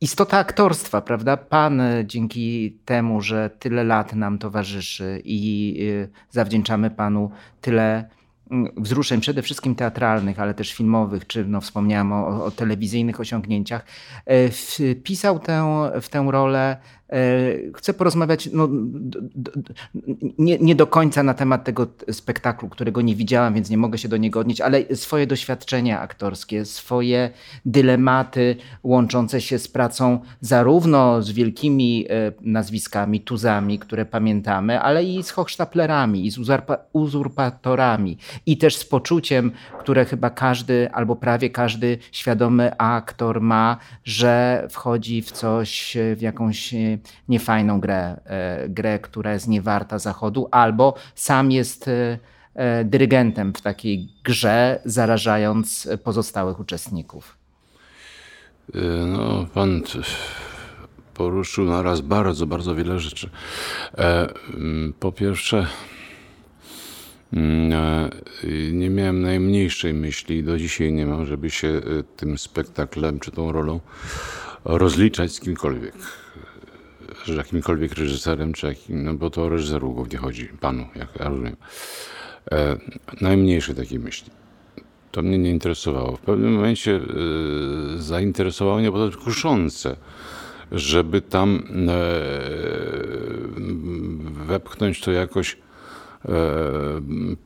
istota 0.02 0.38
aktorstwa, 0.38 1.02
prawda? 1.02 1.38
Pan 1.38 1.82
y, 1.82 2.06
dzięki 2.08 2.78
temu, 2.86 3.22
że 3.22 3.50
tyle 3.60 3.84
lat 3.84 4.16
nam 4.16 4.38
towarzyszy 4.38 5.22
i 5.24 5.78
y, 5.82 6.10
zawdzięczamy 6.30 6.92
panu 6.92 7.32
tyle 7.62 8.10
mm, 8.52 8.72
wzruszeń, 8.78 9.22
przede 9.22 9.42
wszystkim 9.42 9.76
teatralnych, 9.76 10.40
ale 10.40 10.54
też 10.54 10.74
filmowych, 10.74 11.28
czy 11.28 11.46
no, 11.46 11.62
wspomniałem 11.62 12.14
o, 12.14 12.46
o 12.46 12.52
telewizyjnych 12.52 13.20
osiągnięciach, 13.20 13.86
e, 14.26 14.50
wpisał 14.50 15.40
tę, 15.40 15.90
w 16.02 16.10
tę 16.10 16.28
rolę 16.30 16.78
chcę 17.76 17.94
porozmawiać 17.94 18.50
no, 18.54 18.70
nie, 20.38 20.58
nie, 20.58 20.76
do 20.76 20.88
końca 20.88 21.24
na 21.24 21.34
temat 21.34 21.64
tego 21.64 21.88
spektaklu, 22.12 22.70
którego 22.70 23.02
nie 23.02 23.16
widziałam, 23.16 23.54
więc 23.54 23.70
nie 23.70 23.78
mogę 23.78 23.98
się 23.98 24.10
do 24.10 24.18
niego 24.18 24.40
odnieść, 24.40 24.62
ale 24.62 24.96
swoje 24.96 25.28
doświadczenia 25.28 26.00
aktorskie, 26.00 26.66
swoje 26.66 27.30
dylematy 27.66 28.56
łączące 28.84 29.42
się 29.42 29.60
z 29.60 29.68
pracą 29.68 30.20
zarówno 30.42 31.22
z 31.22 31.32
wielkimi 31.32 32.06
e, 32.10 32.32
nazwiskami, 32.42 33.22
tuzami, 33.22 33.80
które 33.80 34.06
pamiętamy, 34.06 34.82
ale 34.82 35.04
i 35.04 35.24
z 35.24 35.32
hochsztaplerami, 35.32 36.26
i 36.26 36.32
z 36.32 36.40
uzurpatorami, 36.94 38.18
i 38.46 38.58
też 38.58 38.76
z 38.76 38.86
poczuciem, 38.86 39.52
które 39.80 40.06
chyba 40.06 40.30
każdy 40.30 40.92
albo 40.92 41.16
prawie 41.16 41.50
każdy 41.50 41.98
świadomy 42.12 42.78
aktor 42.78 43.42
ma, 43.42 43.78
że 44.04 44.68
wchodzi 44.70 45.22
w 45.22 45.32
coś, 45.32 45.98
w 46.16 46.22
jakąś 46.22 46.74
niefajną 47.28 47.80
grę, 47.80 48.22
grę, 48.70 49.00
która 49.00 49.34
jest 49.34 49.48
niewarta 49.48 50.00
zachodu, 50.00 50.48
albo 50.52 50.96
sam 51.16 51.52
jest 51.52 51.90
dyrygentem 52.86 53.54
w 53.54 53.62
takiej 53.62 54.10
grze, 54.24 54.82
zarażając 54.86 55.90
pozostałych 56.04 56.60
uczestników. 56.60 57.38
No, 59.08 59.46
pan 59.54 59.82
poruszył 61.14 61.66
naraz 61.66 62.02
bardzo, 62.02 62.46
bardzo 62.46 62.76
wiele 62.76 63.00
rzeczy. 63.00 63.30
Po 65.00 65.12
pierwsze, 65.12 65.68
Mm, 67.34 68.10
nie 68.72 68.90
miałem 68.90 69.22
najmniejszej 69.22 69.94
myśli, 69.94 70.44
do 70.44 70.58
dzisiaj 70.58 70.94
nie 70.94 71.06
mam, 71.06 71.26
żeby 71.26 71.50
się 71.50 71.82
tym 72.18 72.38
spektaklem 72.38 73.20
czy 73.20 73.32
tą 73.32 73.52
rolą 73.52 73.80
rozliczać 74.66 75.32
z 75.32 75.40
kimkolwiek. 75.40 75.94
Z 77.32 77.36
jakimkolwiek 77.36 77.94
reżyserem, 77.94 78.54
czy 78.54 78.68
jakim, 78.68 79.04
no 79.04 79.14
bo 79.14 79.30
to 79.30 79.44
o 79.44 79.50
reżyserów 79.50 79.96
głównie 79.96 80.18
chodzi, 80.18 80.48
panu, 80.60 80.86
jak 80.96 81.10
ja 81.20 81.30
rozumiem. 81.30 81.56
E, 82.52 82.78
najmniejszej 83.22 83.76
takiej 83.76 84.00
myśli. 84.00 84.32
To 85.12 85.22
mnie 85.22 85.38
nie 85.38 85.50
interesowało. 85.50 86.16
W 86.18 86.22
pewnym 86.22 86.54
momencie 86.54 86.92
y, 86.92 88.02
zainteresowało 88.02 88.78
mnie, 88.78 88.92
bo 88.92 89.10
to 89.10 89.18
kuszące, 89.18 89.96
żeby 90.72 91.22
tam 91.22 91.64
e, 91.88 92.12
wepchnąć 94.46 95.02
to 95.02 95.12
jakoś 95.12 95.58
E, 96.26 97.02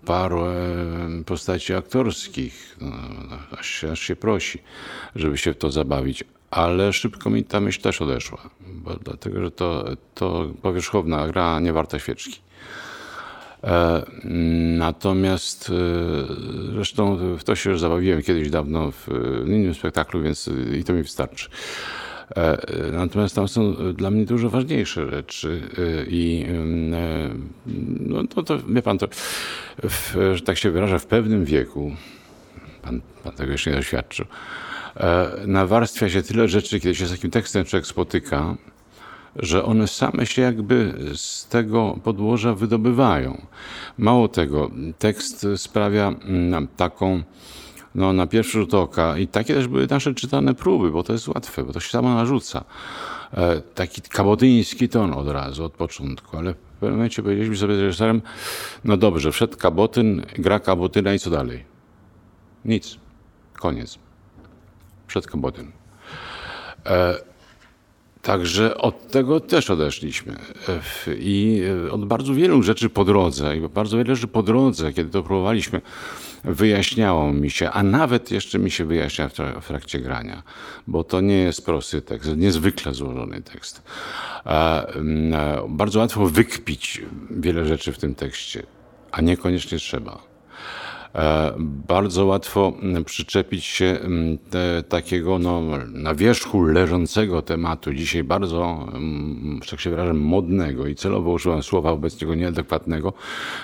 parę 0.06 0.54
postaci 1.26 1.74
aktorskich. 1.74 2.78
No, 2.82 2.92
aż, 3.52 3.68
się, 3.68 3.92
aż 3.92 4.00
się 4.00 4.16
prosi, 4.16 4.60
żeby 5.16 5.38
się 5.38 5.54
w 5.54 5.58
to 5.58 5.72
zabawić. 5.72 6.24
Ale 6.56 6.94
szybko 6.94 7.30
mi 7.30 7.44
ta 7.44 7.60
myśl 7.60 7.82
też 7.82 8.02
odeszła, 8.02 8.50
bo 8.68 8.96
dlatego, 9.04 9.42
że 9.42 9.52
to, 9.52 9.86
to 10.14 10.48
powierzchowna 10.62 11.28
gra 11.28 11.60
nie 11.60 11.74
warta 11.74 12.00
świeczki. 12.00 12.40
E, 13.64 14.06
natomiast 14.78 15.70
e, 15.70 15.74
zresztą 16.74 17.18
w 17.38 17.44
to 17.44 17.56
się 17.56 17.70
już 17.70 17.80
zabawiłem 17.80 18.22
kiedyś 18.22 18.50
dawno 18.50 18.92
w 18.92 19.08
innym 19.48 19.74
spektaklu, 19.74 20.22
więc 20.22 20.50
i 20.80 20.84
to 20.84 20.94
mi 20.94 21.04
wystarczy. 21.04 21.50
E, 22.36 22.58
natomiast 22.92 23.36
tam 23.36 23.48
są 23.48 23.94
dla 23.94 24.12
mnie 24.12 24.26
dużo 24.26 24.50
ważniejsze 24.50 25.10
rzeczy 25.10 25.62
i 26.08 26.46
e, 26.50 27.30
no 28.00 28.28
to, 28.28 28.44
to 28.44 28.60
wie 28.60 28.82
pan, 28.82 28.98
to 28.98 29.08
w, 29.84 30.16
że 30.36 30.42
tak 30.42 30.58
się 30.58 30.72
wyraża, 30.72 31.00
w 31.00 31.06
pewnym 31.06 31.46
wieku, 31.46 31.96
pan, 32.82 33.02
pan 33.24 33.34
tego 33.34 33.52
jeszcze 33.52 33.70
nie 33.70 33.78
doświadczył, 33.78 34.26
nawarstwia 35.48 36.10
się 36.10 36.24
tyle 36.24 36.48
rzeczy, 36.48 36.80
kiedy 36.80 36.96
się 36.96 37.08
z 37.08 37.12
takim 37.12 37.32
tekstem 37.32 37.66
człowiek 37.66 37.88
spotyka, 37.88 38.56
że 39.36 39.64
one 39.64 39.88
same 39.88 40.26
się 40.26 40.42
jakby 40.42 40.94
z 41.16 41.48
tego 41.48 41.98
podłoża 42.04 42.54
wydobywają. 42.54 43.42
Mało 43.98 44.28
tego, 44.28 44.72
tekst 45.00 45.48
sprawia 45.56 46.16
nam 46.28 46.68
taką 46.68 47.24
no, 47.96 48.14
na 48.14 48.28
pierwszy 48.28 48.60
rzut 48.60 48.74
oka. 48.74 49.18
I 49.18 49.28
takie 49.28 49.54
też 49.54 49.68
były 49.68 49.88
nasze 49.88 50.14
czytane 50.14 50.54
próby, 50.54 50.92
bo 50.92 51.04
to 51.04 51.14
jest 51.14 51.28
łatwe, 51.28 51.64
bo 51.64 51.74
to 51.74 51.80
się 51.80 51.90
samo 51.90 52.16
narzuca. 52.16 52.64
E, 53.34 53.62
taki 53.62 54.02
kabotyński 54.02 54.90
ton 54.90 55.14
od 55.14 55.28
razu, 55.28 55.66
od 55.66 55.74
początku, 55.74 56.38
ale 56.38 56.54
w 56.54 56.58
pewnym 56.58 56.92
momencie 56.92 57.24
powiedzieliśmy 57.24 57.58
sobie 57.58 57.76
z 57.76 57.80
reżyserem, 57.80 58.22
no 58.84 58.98
dobrze, 58.98 59.32
wszedł 59.32 59.58
kabotyn, 59.58 60.26
gra 60.38 60.60
kabotyna 60.60 61.14
i 61.14 61.20
co 61.20 61.30
dalej? 61.30 61.66
Nic. 62.66 62.98
Koniec. 63.54 64.05
Wszedł 65.16 65.30
kabotyn. 65.30 65.72
E, 66.86 67.16
Także 68.22 68.78
od 68.78 69.12
tego 69.12 69.40
też 69.40 69.70
odeszliśmy. 69.70 70.34
E, 70.34 71.16
I 71.18 71.64
od 71.92 72.06
bardzo 72.06 72.34
wielu 72.34 72.64
rzeczy 72.64 72.90
po 72.90 73.06
drodze, 73.06 73.58
i 73.58 73.62
bardzo 73.62 73.98
wiele 73.98 74.16
rzeczy 74.16 74.28
po 74.28 74.44
drodze, 74.44 74.94
kiedy 74.94 75.10
to 75.10 75.24
próbowaliśmy 75.24 75.82
wyjaśniało 76.44 77.34
mi 77.34 77.50
się, 77.50 77.72
a 77.72 77.84
nawet 77.84 78.32
jeszcze 78.32 78.60
mi 78.60 78.72
się 78.72 78.86
wyjaśnia 78.86 79.30
w 79.62 79.68
trakcie 79.68 80.00
grania, 80.00 80.44
bo 80.88 81.04
to 81.04 81.22
nie 81.22 81.38
jest 81.38 81.66
prosty 81.66 82.02
tekst, 82.02 82.38
niezwykle 82.38 82.94
złożony 82.94 83.42
tekst. 83.42 83.84
Bardzo 85.68 86.00
łatwo 86.00 86.28
wykpić 86.28 87.02
wiele 87.30 87.66
rzeczy 87.66 87.94
w 87.94 87.98
tym 87.98 88.16
tekście, 88.16 88.64
a 89.12 89.22
niekoniecznie 89.22 89.78
trzeba. 89.78 90.35
E, 91.16 91.54
bardzo 91.88 92.26
łatwo 92.26 92.74
przyczepić 93.06 93.66
się 93.66 94.00
takiego 94.90 95.40
no, 95.40 95.62
na 95.88 96.16
wierzchu 96.16 96.64
leżącego 96.64 97.42
tematu, 97.42 97.94
dzisiaj 97.94 98.24
bardzo, 98.24 98.88
tak 99.70 99.80
się 99.80 99.90
wyrażę, 99.90 100.14
modnego 100.14 100.88
i 100.88 100.96
celowo 100.96 101.32
używam 101.32 101.64
słowa 101.64 101.90
wobec 101.90 102.22
niego 102.22 102.36
nieadekwatnego, 102.36 103.14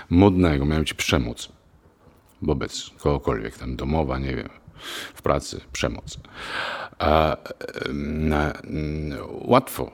modnego, 0.09 0.65
miałem 0.65 0.85
ci 0.85 0.95
przemoc 0.95 1.49
wobec 2.41 2.89
kogokolwiek, 2.97 3.57
tam 3.57 3.75
domowa, 3.75 4.19
nie 4.19 4.35
wiem, 4.35 4.49
w 5.13 5.21
pracy, 5.21 5.61
przemoc. 5.71 6.17
A, 6.99 7.37
na, 7.93 8.53
łatwo 9.41 9.91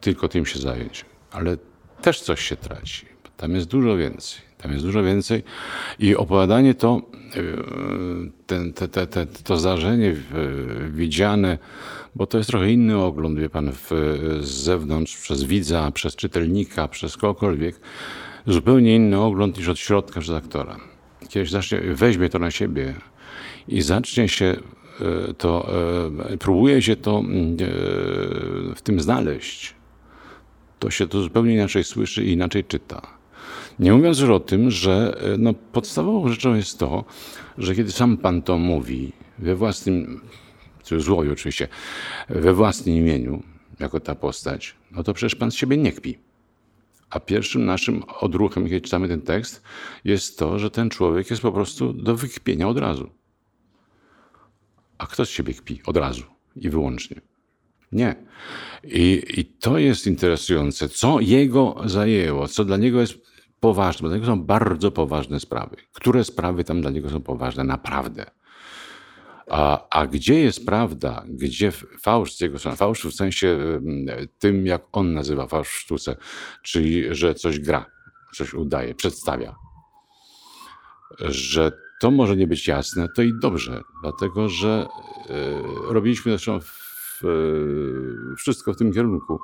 tylko 0.00 0.28
tym 0.28 0.46
się 0.46 0.58
zająć, 0.58 1.04
ale 1.30 1.56
też 2.02 2.20
coś 2.20 2.40
się 2.40 2.56
traci. 2.56 3.06
Tam 3.36 3.54
jest 3.54 3.66
dużo 3.66 3.96
więcej. 3.96 4.47
Tam 4.58 4.72
jest 4.72 4.84
dużo 4.84 5.02
więcej. 5.02 5.42
I 5.98 6.16
opowiadanie 6.16 6.74
to, 6.74 7.02
e, 7.36 7.40
ten, 8.46 8.72
te, 8.72 8.88
te, 8.88 9.06
te, 9.06 9.26
to 9.26 9.56
zdarzenie 9.56 10.16
widziane, 10.90 11.58
bo 12.14 12.26
to 12.26 12.38
jest 12.38 12.50
trochę 12.50 12.72
inny 12.72 12.98
ogląd, 12.98 13.38
wie 13.38 13.50
pan, 13.50 13.72
w, 13.72 13.90
z 14.40 14.48
zewnątrz, 14.48 15.16
przez 15.16 15.44
widza, 15.44 15.90
przez 15.90 16.16
czytelnika, 16.16 16.88
przez 16.88 17.16
kogokolwiek, 17.16 17.80
zupełnie 18.46 18.96
inny 18.96 19.20
ogląd 19.20 19.58
niż 19.58 19.68
od 19.68 19.78
środka 19.78 20.20
przez 20.20 20.34
aktora. 20.34 20.76
Kiedyś 21.28 21.50
zacznie, 21.50 21.80
weźmie 21.80 22.28
to 22.28 22.38
na 22.38 22.50
siebie 22.50 22.94
i 23.68 23.82
zacznie 23.82 24.28
się 24.28 24.56
e, 25.00 25.34
to, 25.34 25.70
e, 26.30 26.36
próbuje 26.36 26.82
się 26.82 26.96
to 26.96 27.22
w 28.76 28.82
tym 28.82 29.00
znaleźć, 29.00 29.74
to 30.78 30.90
się 30.90 31.06
to 31.06 31.22
zupełnie 31.22 31.54
inaczej 31.54 31.84
słyszy 31.84 32.24
i 32.24 32.32
inaczej 32.32 32.64
czyta. 32.64 33.17
Nie 33.80 33.92
mówiąc 33.92 34.18
już 34.18 34.30
o 34.30 34.40
tym, 34.40 34.70
że 34.70 35.20
no, 35.38 35.54
podstawową 35.54 36.28
rzeczą 36.28 36.54
jest 36.54 36.78
to, 36.78 37.04
że 37.58 37.74
kiedy 37.74 37.92
sam 37.92 38.16
Pan 38.16 38.42
to 38.42 38.58
mówi 38.58 39.12
we 39.38 39.54
własnym, 39.54 40.20
w 40.78 40.82
cudzysłowie 40.82 41.32
oczywiście, 41.32 41.68
we 42.28 42.54
własnym 42.54 42.96
imieniu, 42.96 43.42
jako 43.80 44.00
ta 44.00 44.14
postać, 44.14 44.74
no 44.90 45.02
to 45.02 45.14
przecież 45.14 45.34
Pan 45.34 45.50
z 45.50 45.54
siebie 45.54 45.76
nie 45.76 45.92
kpi. 45.92 46.18
A 47.10 47.20
pierwszym 47.20 47.64
naszym 47.64 48.02
odruchem, 48.20 48.64
kiedy 48.64 48.80
czytamy 48.80 49.08
ten 49.08 49.22
tekst, 49.22 49.62
jest 50.04 50.38
to, 50.38 50.58
że 50.58 50.70
ten 50.70 50.90
człowiek 50.90 51.30
jest 51.30 51.42
po 51.42 51.52
prostu 51.52 51.92
do 51.92 52.16
wykpienia 52.16 52.68
od 52.68 52.78
razu. 52.78 53.10
A 54.98 55.06
kto 55.06 55.26
z 55.26 55.30
siebie 55.30 55.54
kpi 55.54 55.80
od 55.86 55.96
razu 55.96 56.24
i 56.56 56.70
wyłącznie? 56.70 57.20
Nie. 57.92 58.16
I, 58.84 59.22
I 59.36 59.44
to 59.44 59.78
jest 59.78 60.06
interesujące, 60.06 60.88
co 60.88 61.20
jego 61.20 61.76
zajęło, 61.84 62.48
co 62.48 62.64
dla 62.64 62.76
niego 62.76 63.00
jest 63.00 63.27
poważne, 63.60 64.02
bo 64.02 64.08
dla 64.08 64.16
niego 64.16 64.26
są 64.26 64.42
bardzo 64.42 64.90
poważne 64.90 65.40
sprawy. 65.40 65.76
Które 65.92 66.24
sprawy 66.24 66.64
tam 66.64 66.80
dla 66.80 66.90
niego 66.90 67.10
są 67.10 67.20
poważne 67.20 67.64
naprawdę? 67.64 68.30
A, 69.50 69.88
a 69.90 70.06
gdzie 70.06 70.40
jest 70.40 70.66
prawda? 70.66 71.24
Gdzie 71.28 71.72
fałsz 72.00 72.36
z 72.36 72.40
jego 72.40 72.58
strony? 72.58 72.76
Fałsz 72.76 73.04
w 73.04 73.14
sensie 73.14 73.58
tym, 74.38 74.66
jak 74.66 74.82
on 74.92 75.14
nazywa 75.14 75.46
fałsz 75.46 75.68
w 75.68 75.78
sztuce, 75.78 76.16
czyli 76.62 77.14
że 77.14 77.34
coś 77.34 77.60
gra, 77.60 77.86
coś 78.34 78.54
udaje, 78.54 78.94
przedstawia. 78.94 79.54
Że 81.20 81.72
to 82.00 82.10
może 82.10 82.36
nie 82.36 82.46
być 82.46 82.68
jasne, 82.68 83.08
to 83.16 83.22
i 83.22 83.32
dobrze, 83.42 83.82
dlatego 84.02 84.48
że 84.48 84.86
y, 85.30 85.32
robiliśmy 85.92 86.32
zresztą 86.32 86.60
w, 86.60 87.24
y, 87.24 88.36
wszystko 88.36 88.72
w 88.72 88.76
tym 88.76 88.92
kierunku, 88.92 89.40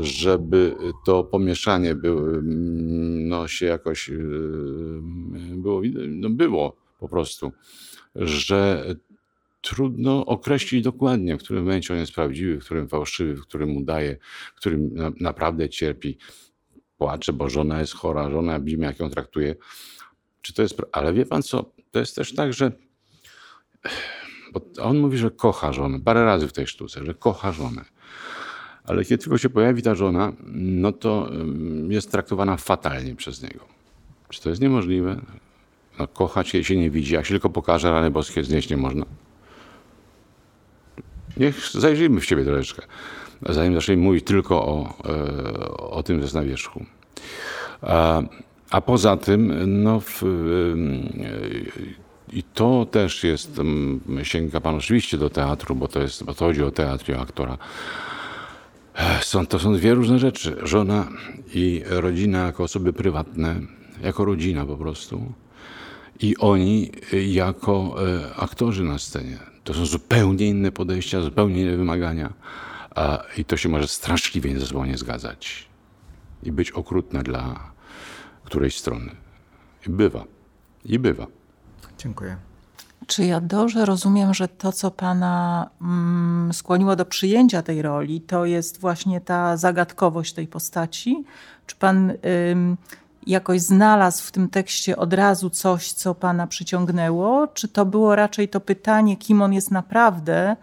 żeby 0.00 0.76
to 1.06 1.24
pomieszanie 1.24 1.94
było, 1.94 2.22
no, 2.42 3.48
się 3.48 3.66
jakoś 3.66 4.08
y, 4.08 4.20
było, 5.56 5.82
no, 6.08 6.30
było 6.30 6.76
po 6.98 7.08
prostu, 7.08 7.52
że 8.14 8.84
trudno 9.60 10.26
określić 10.26 10.84
dokładnie, 10.84 11.36
w 11.36 11.40
którym 11.40 11.64
momencie 11.64 11.94
on 11.94 12.00
jest 12.00 12.12
prawdziwy, 12.12 12.60
w 12.60 12.64
którym 12.64 12.88
fałszywy, 12.88 13.36
w 13.36 13.42
którym 13.42 13.76
udaje, 13.76 14.16
w 14.54 14.58
którym 14.58 14.94
na, 14.94 15.12
naprawdę 15.20 15.68
cierpi, 15.68 16.18
płacze, 16.98 17.32
bo 17.32 17.48
żona 17.48 17.80
jest 17.80 17.94
chora, 17.94 18.30
żona 18.30 18.60
widzimy, 18.60 18.86
jak 18.86 19.00
ją 19.00 19.10
traktuje. 19.10 19.56
Czy 20.42 20.54
to 20.54 20.62
jest. 20.62 20.82
Ale 20.92 21.12
wie 21.12 21.26
pan 21.26 21.42
co? 21.42 21.72
To 21.90 21.98
jest 21.98 22.16
też 22.16 22.34
tak, 22.34 22.52
że. 22.52 22.72
Bo 24.52 24.60
on 24.82 24.98
mówi, 24.98 25.18
że 25.18 25.30
kocha 25.30 25.72
żonę. 25.72 26.00
Parę 26.00 26.24
razy 26.24 26.48
w 26.48 26.52
tej 26.52 26.66
sztuce, 26.66 27.04
że 27.04 27.14
kocha 27.14 27.52
żonę. 27.52 27.84
Ale 28.84 29.04
kiedy 29.04 29.22
tylko 29.22 29.38
się 29.38 29.50
pojawi 29.50 29.82
ta 29.82 29.94
żona, 29.94 30.32
no 30.54 30.92
to 30.92 31.30
jest 31.88 32.10
traktowana 32.10 32.56
fatalnie 32.56 33.14
przez 33.14 33.42
niego. 33.42 33.60
Czy 34.28 34.42
to 34.42 34.48
jest 34.48 34.62
niemożliwe? 34.62 35.20
No, 35.98 36.08
kochać 36.08 36.54
jej 36.54 36.64
się 36.64 36.76
nie 36.76 36.90
widzi, 36.90 37.14
jak 37.14 37.26
się 37.26 37.30
tylko 37.30 37.50
pokaże 37.50 37.90
rany 37.90 38.10
boskie, 38.10 38.44
znieść 38.44 38.70
nie 38.70 38.76
można. 38.76 39.06
Niech 41.36 41.70
zajrzyjmy 41.70 42.20
w 42.20 42.26
ciebie 42.26 42.44
troszeczkę. 42.44 42.82
zanim 43.48 43.74
zaczęli 43.74 43.96
mówić 43.96 44.24
tylko 44.24 44.66
o, 44.66 44.94
o 45.90 46.02
tym, 46.02 46.16
co 46.16 46.22
jest 46.22 46.34
na 46.34 46.42
wierzchu. 46.42 46.84
A, 47.82 48.22
a 48.70 48.80
poza 48.80 49.16
tym, 49.16 49.52
no, 49.82 50.00
w, 50.00 50.22
i 52.32 52.42
to 52.42 52.86
też 52.90 53.24
jest, 53.24 53.60
sięga 54.22 54.60
pan 54.60 54.74
oczywiście 54.74 55.18
do 55.18 55.30
teatru, 55.30 55.74
bo 55.74 55.88
to, 55.88 56.00
jest, 56.00 56.24
bo 56.24 56.34
to 56.34 56.44
chodzi 56.44 56.62
o 56.62 56.70
teatr 56.70 57.10
i 57.10 57.14
o 57.14 57.20
aktora. 57.20 57.58
Są, 59.20 59.46
to 59.46 59.58
są 59.58 59.74
dwie 59.74 59.94
różne 59.94 60.18
rzeczy. 60.18 60.56
Żona 60.62 61.08
i 61.54 61.82
rodzina 61.86 62.46
jako 62.46 62.62
osoby 62.62 62.92
prywatne, 62.92 63.60
jako 64.02 64.24
rodzina 64.24 64.66
po 64.66 64.76
prostu. 64.76 65.32
I 66.20 66.36
oni 66.36 66.90
jako 67.26 67.96
e, 68.08 68.36
aktorzy 68.36 68.84
na 68.84 68.98
scenie. 68.98 69.38
To 69.64 69.74
są 69.74 69.86
zupełnie 69.86 70.48
inne 70.48 70.72
podejścia, 70.72 71.20
zupełnie 71.20 71.62
inne 71.62 71.76
wymagania. 71.76 72.32
I 73.36 73.44
to 73.44 73.56
się 73.56 73.68
może 73.68 73.88
straszliwie 73.88 74.60
ze 74.60 74.66
sobą 74.66 74.84
nie 74.84 74.98
zgadzać. 74.98 75.68
I 76.42 76.52
być 76.52 76.70
okrutne 76.70 77.22
dla 77.22 77.72
którejś 78.44 78.78
strony. 78.78 79.10
I 79.86 79.90
bywa. 79.90 80.24
I 80.84 80.98
bywa. 80.98 81.26
Dziękuję. 81.98 82.36
Czy 83.06 83.24
ja 83.24 83.40
dobrze 83.40 83.84
rozumiem, 83.84 84.34
że 84.34 84.48
to, 84.48 84.72
co 84.72 84.90
pana 84.90 85.70
mm, 85.80 86.52
skłoniło 86.52 86.96
do 86.96 87.04
przyjęcia 87.04 87.62
tej 87.62 87.82
roli, 87.82 88.20
to 88.20 88.44
jest 88.44 88.80
właśnie 88.80 89.20
ta 89.20 89.56
zagadkowość 89.56 90.32
tej 90.32 90.46
postaci? 90.46 91.24
Czy 91.66 91.76
pan 91.76 92.12
jakoś 93.26 93.60
znalazł 93.60 94.24
w 94.24 94.32
tym 94.32 94.48
tekście 94.48 94.96
od 94.96 95.12
razu 95.12 95.50
coś, 95.50 95.92
co 95.92 96.14
pana 96.14 96.46
przyciągnęło? 96.46 97.46
Czy 97.46 97.68
to 97.68 97.86
było 97.86 98.16
raczej 98.16 98.48
to 98.48 98.60
pytanie, 98.60 99.16
kim 99.16 99.42
on 99.42 99.52
jest 99.52 99.70
naprawdę? 99.70 100.56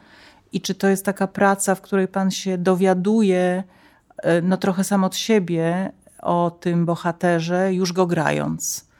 I 0.51 0.61
czy 0.61 0.75
to 0.75 0.87
jest 0.87 1.05
taka 1.05 1.27
praca, 1.27 1.75
w 1.75 1.81
której 1.81 2.07
pan 2.07 2.31
się 2.31 2.57
dowiaduje, 2.57 3.63
y, 4.25 4.41
no 4.43 4.57
trochę 4.57 4.83
sam 4.83 5.03
od 5.03 5.15
siebie, 5.15 5.91
o 6.21 6.57
tym 6.59 6.85
bohaterze, 6.85 7.73
już 7.73 7.93
go 7.93 8.05
grając? 8.05 8.90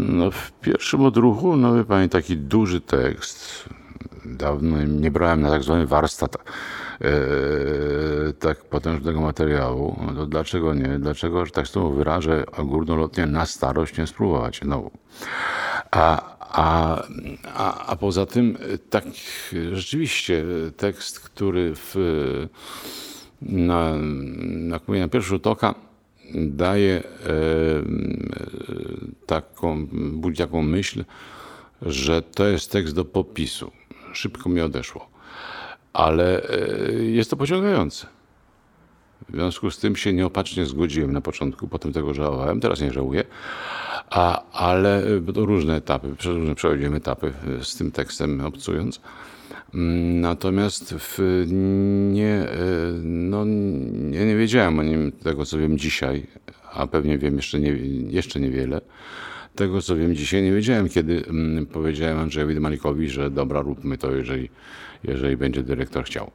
No, 0.00 0.30
w 0.30 0.52
pierwszym 0.52 1.04
odruchu, 1.04 1.56
no 1.56 1.74
wie 1.74 1.84
pani, 1.84 2.08
taki 2.08 2.36
duży 2.36 2.80
tekst. 2.80 3.68
Dawno 4.24 4.82
nie 4.82 5.10
brałem 5.10 5.40
na 5.40 5.50
tak 5.50 5.62
zwany 5.62 5.86
warsztat 5.86 6.36
e, 6.36 6.42
tak 8.32 8.64
potężnego 8.64 9.20
materiału. 9.20 9.96
No 10.06 10.14
to 10.14 10.26
dlaczego 10.26 10.74
nie? 10.74 10.98
Dlaczego, 10.98 11.46
że 11.46 11.52
tak 11.52 11.66
się 11.66 11.94
wyrażę, 11.94 12.44
górnolotnie 12.64 13.26
na 13.26 13.46
starość 13.46 13.98
nie 13.98 14.06
spróbować 14.06 14.60
znowu. 14.62 14.90
A, 15.90 16.36
a, 16.38 17.02
a, 17.54 17.86
a 17.86 17.96
poza 17.96 18.26
tym, 18.26 18.58
tak 18.90 19.04
rzeczywiście 19.72 20.44
tekst, 20.76 21.20
który 21.20 21.72
w, 21.74 21.94
na, 23.42 23.92
na, 23.96 24.80
na 24.88 25.08
pierwszy 25.08 25.28
rzut 25.28 25.46
oka 25.46 25.74
daje 26.34 26.96
e, 26.96 27.02
taką, 29.26 29.86
budzi 30.12 30.38
taką 30.38 30.62
myśl, 30.62 31.04
że 31.82 32.22
to 32.22 32.46
jest 32.46 32.72
tekst 32.72 32.94
do 32.94 33.04
popisu. 33.04 33.70
Szybko 34.12 34.48
mi 34.48 34.60
odeszło. 34.60 35.10
Ale 35.92 36.42
e, 36.42 36.94
jest 36.94 37.30
to 37.30 37.36
pociągające. 37.36 38.06
W 39.30 39.34
związku 39.34 39.70
z 39.70 39.78
tym 39.78 39.96
się 39.96 40.12
nieopatrznie 40.12 40.66
zgodziłem 40.66 41.12
na 41.12 41.20
początku, 41.20 41.68
potem 41.68 41.92
tego 41.92 42.14
żałowałem, 42.14 42.60
teraz 42.60 42.80
nie 42.80 42.92
żałuję. 42.92 43.24
A, 44.10 44.50
ale 44.52 45.02
to 45.34 45.44
różne 45.44 45.76
etapy, 45.76 46.14
przez 46.18 46.36
różne 46.36 46.54
przechodziłem 46.54 46.94
etapy 46.94 47.32
z 47.62 47.76
tym 47.76 47.92
tekstem 47.92 48.40
obcując. 48.40 49.00
Natomiast 50.20 50.94
w, 50.98 51.18
nie, 52.12 52.34
e, 52.34 52.48
no, 53.02 53.44
nie, 53.44 54.36
wiedziałem 54.36 54.78
o 54.78 54.82
nim 54.82 55.12
tego, 55.12 55.46
co 55.46 55.58
wiem 55.58 55.78
dzisiaj, 55.78 56.26
a 56.72 56.86
pewnie 56.86 57.18
wiem 57.18 57.36
jeszcze, 57.36 57.60
nie, 57.60 57.70
jeszcze 58.10 58.40
niewiele. 58.40 58.80
Tego, 59.54 59.82
co 59.82 59.96
wiem 59.96 60.14
dzisiaj, 60.14 60.42
nie 60.42 60.52
wiedziałem, 60.52 60.88
kiedy 60.88 61.24
mm, 61.28 61.66
powiedziałem 61.66 62.18
Andrzejowi 62.18 62.60
Malikowi, 62.60 63.10
że 63.10 63.30
dobra, 63.30 63.60
róbmy 63.60 63.98
to, 63.98 64.12
jeżeli, 64.12 64.50
jeżeli 65.04 65.36
będzie 65.36 65.62
dyrektor 65.62 66.04
chciał. 66.04 66.30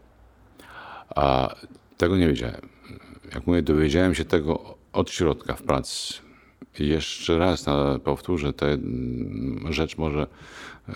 A 1.15 1.55
tego 1.97 2.17
nie 2.17 2.27
wiedziałem. 2.27 2.74
Jak 3.33 3.47
mówię, 3.47 3.61
dowiedziałem 3.61 4.15
się 4.15 4.25
tego 4.25 4.75
od 4.93 5.09
środka 5.09 5.55
w 5.55 5.63
pracy. 5.63 6.13
I 6.79 6.87
jeszcze 6.87 7.37
raz 7.37 7.65
powtórzę 8.03 8.53
tę 8.53 8.65
mm, 8.67 9.73
rzecz 9.73 9.97
może 9.97 10.27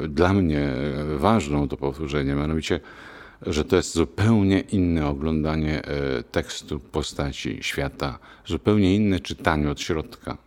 dla 0.09 0.33
mnie 0.33 0.69
ważną 1.17 1.67
do 1.67 1.77
powtórzenia, 1.77 2.35
mianowicie, 2.35 2.79
że 3.41 3.65
to 3.65 3.75
jest 3.75 3.93
zupełnie 3.93 4.59
inne 4.59 5.07
oglądanie 5.07 5.85
e, 5.85 6.23
tekstu, 6.23 6.79
postaci, 6.79 7.57
świata, 7.61 8.19
zupełnie 8.45 8.95
inne 8.95 9.19
czytanie 9.19 9.69
od 9.69 9.81
środka 9.81 10.37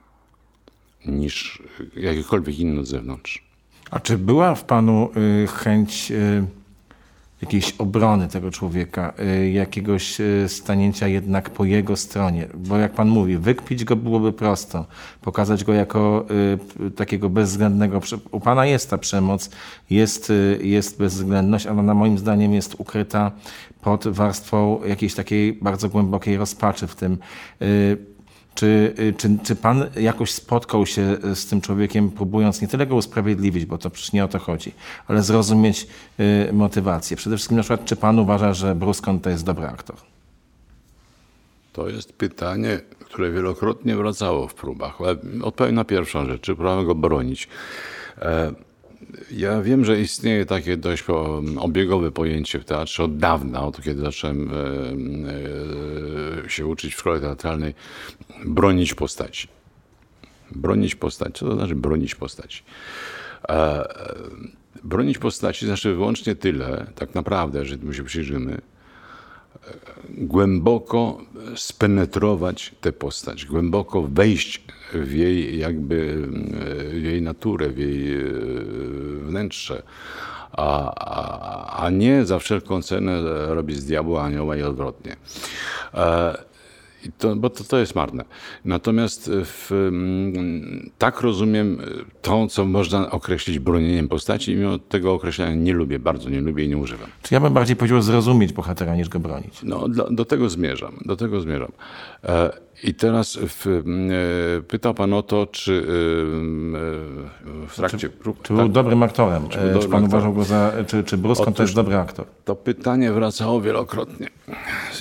niż 1.07 1.63
jakiekolwiek 1.97 2.59
inne 2.59 2.81
od 2.81 2.87
zewnątrz. 2.87 3.45
A 3.91 4.01
czy 4.01 4.19
była 4.19 4.55
w 4.55 4.65
panu 4.65 5.11
y, 5.43 5.47
chęć 5.47 6.11
y, 6.11 6.45
jakiejś 7.43 7.75
obrony 7.79 8.29
tego 8.29 8.51
człowieka, 8.51 9.13
y, 9.21 9.51
jakiegoś 9.51 10.21
y, 10.21 10.45
stanięcia 10.49 11.09
jednak 11.09 11.51
po 11.51 11.65
jego 11.65 11.97
stronie. 11.97 12.49
Bo 12.55 12.79
jak 12.79 12.93
pan 12.93 13.09
mówi, 13.09 13.37
wykpić 13.37 13.85
go 13.85 13.97
byłoby 13.97 14.33
prosto, 14.33 14.87
pokazać 15.21 15.65
go 15.65 15.73
jako 15.73 16.27
y, 16.87 16.91
takiego 16.91 17.29
bezwzględnego. 17.29 18.01
U 18.31 18.41
pana 18.41 18.67
jest 18.67 18.91
ta 18.91 18.99
przemoc, 18.99 19.51
jest, 19.91 20.33
jest 20.61 20.99
bezwzględność, 20.99 21.67
ale 21.67 21.81
ona 21.81 21.95
moim 21.95 22.19
zdaniem 22.19 22.55
jest 22.55 22.75
ukryta 22.79 23.33
pod 23.81 24.09
warstwą 24.09 24.81
jakiejś 24.85 25.15
takiej 25.15 25.53
bardzo 25.53 25.89
głębokiej 25.89 26.37
rozpaczy 26.37 26.87
w 26.87 26.95
tym 26.97 27.19
czy, 28.55 28.95
y, 28.99 29.15
czy, 29.19 29.39
czy 29.43 29.57
pan 29.57 29.85
jakoś 29.97 30.31
spotkał 30.31 30.87
się 30.87 31.17
z 31.35 31.47
tym 31.47 31.61
człowiekiem, 31.61 32.11
próbując 32.11 32.61
nie 32.61 32.69
tyle 32.69 32.87
go 32.87 32.97
usprawiedliwić, 32.97 33.65
bo 33.65 33.79
to 33.79 33.91
przecież 33.91 34.13
nie 34.13 34.25
o 34.25 34.29
to 34.29 34.39
chodzi, 34.39 34.73
ale 35.09 35.23
zrozumieć 35.23 35.87
y, 36.21 36.53
motywację? 36.53 37.17
Przede 37.17 37.37
wszystkim 37.37 37.57
na 37.57 37.63
przykład, 37.63 37.85
czy 37.85 37.97
pan 37.97 38.19
uważa, 38.19 38.55
że 38.55 38.75
Bruskon 38.75 39.21
to 39.21 39.31
jest 39.31 39.45
dobry 39.45 39.67
aktor? 39.67 39.97
To 41.73 41.89
jest 41.89 42.13
pytanie, 42.13 42.81
które 43.01 43.31
wielokrotnie 43.31 43.97
wracało 43.97 44.49
w 44.49 44.55
próbach. 44.55 44.99
Odpowiem 45.43 45.75
na 45.75 45.85
pierwszą 45.85 46.27
rzecz, 46.27 46.41
czy 46.41 46.55
próbowałem 46.55 46.87
go 46.87 46.95
bronić. 46.95 47.49
E, 48.19 48.53
ja 49.31 49.63
wiem, 49.63 49.85
że 49.85 50.01
istnieje 50.01 50.47
takie 50.47 50.77
dość 50.77 51.05
obiegowe 51.59 52.11
pojęcie 52.11 52.59
w 52.59 52.65
teatrze 52.65 53.05
od 53.05 53.17
dawna, 53.17 53.63
od 53.63 53.83
kiedy 53.83 54.01
zacząłem 54.01 54.51
e, 54.51 54.55
e, 56.45 56.51
się 56.51 56.67
uczyć 56.67 56.95
w 56.95 56.99
szkole 56.99 57.21
teatralnej, 57.21 57.75
bronić 58.45 58.95
postaci. 58.95 59.49
Bronić 60.51 60.95
postaci. 60.95 61.33
Co 61.33 61.47
to 61.47 61.55
znaczy 61.55 61.75
bronić 61.75 62.15
postaci? 62.15 62.63
E, 63.49 63.89
bronić 64.85 65.19
postaci 65.19 65.67
znaczy 65.67 65.95
wyłącznie 65.95 66.35
tyle, 66.35 66.87
tak 66.95 67.15
naprawdę, 67.15 67.65
że 67.65 67.77
my 67.83 67.95
się 67.95 68.05
przyjrzymy, 68.05 68.61
głęboko 70.09 71.19
spenetrować 71.57 72.75
tę 72.81 72.93
postać, 72.93 73.47
głęboko 73.47 74.03
wejść 74.03 74.65
w 74.95 75.13
jej 75.13 75.59
jakby 75.59 76.29
w 76.91 77.03
jej 77.03 77.23
naturę, 77.23 77.69
w 77.69 77.79
jej 77.79 78.15
e, 78.15 78.25
wnętrze, 79.23 79.83
a, 80.53 80.95
a, 80.95 81.85
a 81.85 81.91
nie 81.91 82.25
za 82.25 82.39
wszelką 82.39 82.83
cenę 82.83 83.23
robić 83.55 83.77
z 83.77 83.85
diabła 83.85 84.23
anioła 84.23 84.57
i 84.57 84.63
odwrotnie. 84.63 85.17
E, 85.95 86.52
to, 87.19 87.37
bo 87.37 87.51
to, 87.51 87.65
to 87.65 87.79
jest 87.79 87.95
marne. 87.95 88.25
Natomiast 88.65 89.31
w, 89.33 89.73
mm, 89.73 90.91
tak 90.99 91.21
rozumiem 91.21 91.79
to, 92.23 92.47
co 92.47 92.65
można 92.65 93.11
określić 93.11 93.59
bronieniem 93.59 94.09
postaci 94.09 94.53
i 94.53 94.57
mimo 94.57 94.79
tego 94.79 95.13
określenia 95.13 95.55
nie 95.55 95.73
lubię, 95.73 95.99
bardzo 95.99 96.31
nie 96.31 96.41
lubię 96.41 96.65
i 96.65 96.69
nie 96.69 96.77
używam. 96.79 97.09
Czy 97.23 97.35
ja 97.35 97.41
bym 97.41 97.53
bardziej 97.53 97.77
powiedział 97.77 98.03
zrozumieć 98.03 98.53
bohatera 98.53 98.97
niż 98.97 99.09
go 99.09 99.21
bronić? 99.21 99.61
No, 99.63 99.89
do, 99.89 100.09
do 100.11 100.25
tego 100.25 100.49
zmierzam, 100.49 100.99
do 101.05 101.17
tego 101.17 101.41
zmierzam. 101.41 101.73
E, 102.25 102.53
I 102.83 102.95
teraz 102.95 103.37
w, 103.37 103.67
e, 103.67 104.63
pytał 104.63 104.95
pan 104.95 105.13
o 105.13 105.23
to, 105.23 105.47
czy 105.47 105.73
e, 105.73 107.67
w 107.69 107.73
trakcie 107.77 107.99
czy, 107.99 108.11
prób... 108.11 108.43
Czy 108.43 108.53
był 108.53 108.63
tak, 108.63 108.73
dobrym 108.73 109.03
aktorem? 109.03 109.49
Czy, 109.49 109.59
był 109.59 109.83
czy 109.83 109.89
pan 109.89 110.05
uważał 110.05 110.35
go 110.35 110.45
za... 110.45 110.73
Czy, 110.87 111.05
czy 111.05 111.19
to 111.55 111.63
jest 111.63 111.75
dobry 111.75 111.97
aktor? 111.97 112.27
To 112.45 112.57
pytanie 112.57 113.13
wracało 113.13 113.61
wielokrotnie. 113.61 114.29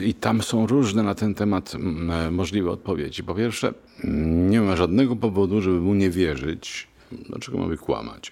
I 0.01 0.13
tam 0.13 0.41
są 0.41 0.67
różne 0.67 1.03
na 1.03 1.15
ten 1.15 1.33
temat 1.33 1.73
możliwe 2.31 2.71
odpowiedzi. 2.71 3.23
Po 3.23 3.35
pierwsze, 3.35 3.73
nie 4.49 4.61
ma 4.61 4.75
żadnego 4.75 5.15
powodu, 5.15 5.61
żeby 5.61 5.79
mu 5.79 5.93
nie 5.93 6.09
wierzyć. 6.09 6.87
Dlaczego 7.11 7.57
mamy 7.57 7.77
kłamać? 7.77 8.31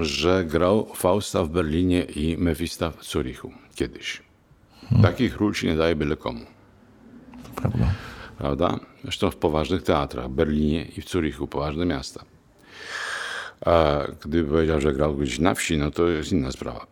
Że 0.00 0.44
grał 0.44 0.86
Fausta 0.94 1.44
w 1.44 1.48
Berlinie 1.48 2.02
i 2.02 2.36
Mefista 2.38 2.90
w 2.90 3.04
Zurichu 3.04 3.52
kiedyś. 3.74 4.22
Hmm. 4.88 5.02
Takich 5.02 5.36
ról 5.36 5.54
się 5.54 5.66
nie 5.66 5.76
daje 5.76 5.96
byle 5.96 6.16
komu. 6.16 6.40
Prawda. 7.60 7.86
Prawda? 8.38 8.78
Zresztą 9.02 9.30
w 9.30 9.36
poważnych 9.36 9.82
teatrach, 9.82 10.26
w 10.26 10.34
Berlinie 10.34 10.84
i 10.84 11.02
w 11.02 11.08
Zurichu, 11.08 11.46
poważne 11.46 11.86
miasta. 11.86 12.24
A 13.66 13.98
gdyby 14.24 14.50
powiedział, 14.50 14.80
że 14.80 14.92
grał 14.92 15.16
gdzieś 15.16 15.38
na 15.38 15.54
wsi, 15.54 15.78
no 15.78 15.90
to 15.90 16.08
jest 16.08 16.32
inna 16.32 16.52
sprawa. 16.52 16.86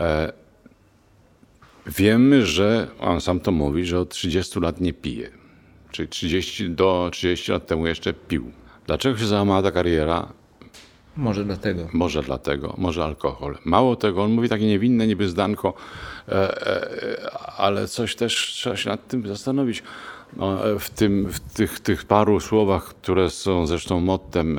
E, 0.00 0.32
Wiemy, 1.86 2.46
że 2.46 2.88
on 3.00 3.20
sam 3.20 3.40
to 3.40 3.50
mówi, 3.52 3.84
że 3.84 3.98
od 3.98 4.08
30 4.08 4.60
lat 4.60 4.80
nie 4.80 4.92
pije. 4.92 5.30
Czyli 5.90 6.08
30, 6.08 6.70
do 6.70 7.08
30 7.12 7.52
lat 7.52 7.66
temu 7.66 7.86
jeszcze 7.86 8.12
pił. 8.12 8.52
Dlaczego 8.86 9.18
się 9.18 9.26
załamała 9.26 9.62
ta 9.62 9.70
kariera? 9.70 10.32
Może 11.16 11.44
dlatego. 11.44 11.88
Może 11.92 12.22
dlatego, 12.22 12.74
może 12.78 13.04
alkohol. 13.04 13.58
Mało 13.64 13.96
tego, 13.96 14.22
on 14.22 14.32
mówi 14.32 14.48
takie 14.48 14.66
niewinne 14.66 15.06
niby 15.06 15.28
zdanko, 15.28 15.74
e, 16.28 16.66
e, 16.66 17.30
ale 17.56 17.88
coś 17.88 18.16
też 18.16 18.34
trzeba 18.36 18.76
się 18.76 18.90
nad 18.90 19.08
tym 19.08 19.26
zastanowić. 19.26 19.82
No, 20.36 20.70
e, 20.70 20.78
w, 20.78 20.90
tym, 20.90 21.32
w 21.32 21.40
tych, 21.40 21.80
tych 21.80 22.04
paru 22.04 22.40
słowach, 22.40 22.84
które 22.84 23.30
są 23.30 23.66
zresztą 23.66 24.00
mottem 24.00 24.58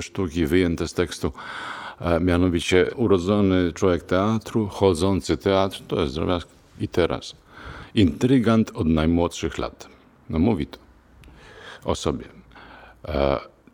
sztuki 0.00 0.46
wyjęte 0.46 0.88
z 0.88 0.94
tekstu, 0.94 1.32
mianowicie 2.20 2.90
urodzony 2.96 3.72
człowiek 3.72 4.02
teatru, 4.02 4.68
chodzący 4.68 5.36
teatr, 5.36 5.82
to 5.88 6.00
jest 6.00 6.14
drobiazg 6.14 6.48
i 6.80 6.88
teraz. 6.88 7.34
Intrygant 7.94 8.70
od 8.74 8.86
najmłodszych 8.86 9.58
lat. 9.58 9.88
No 10.30 10.38
mówi 10.38 10.66
to 10.66 10.78
o 11.84 11.94
sobie. 11.94 12.24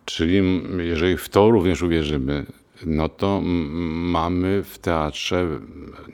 E, 0.07 0.11
czyli 0.11 0.62
jeżeli 0.78 1.16
w 1.16 1.28
to 1.28 1.51
również 1.51 1.83
uwierzymy, 1.83 2.47
no 2.87 3.09
to 3.09 3.41
mamy 3.41 4.62
w 4.62 4.78
teatrze 4.78 5.47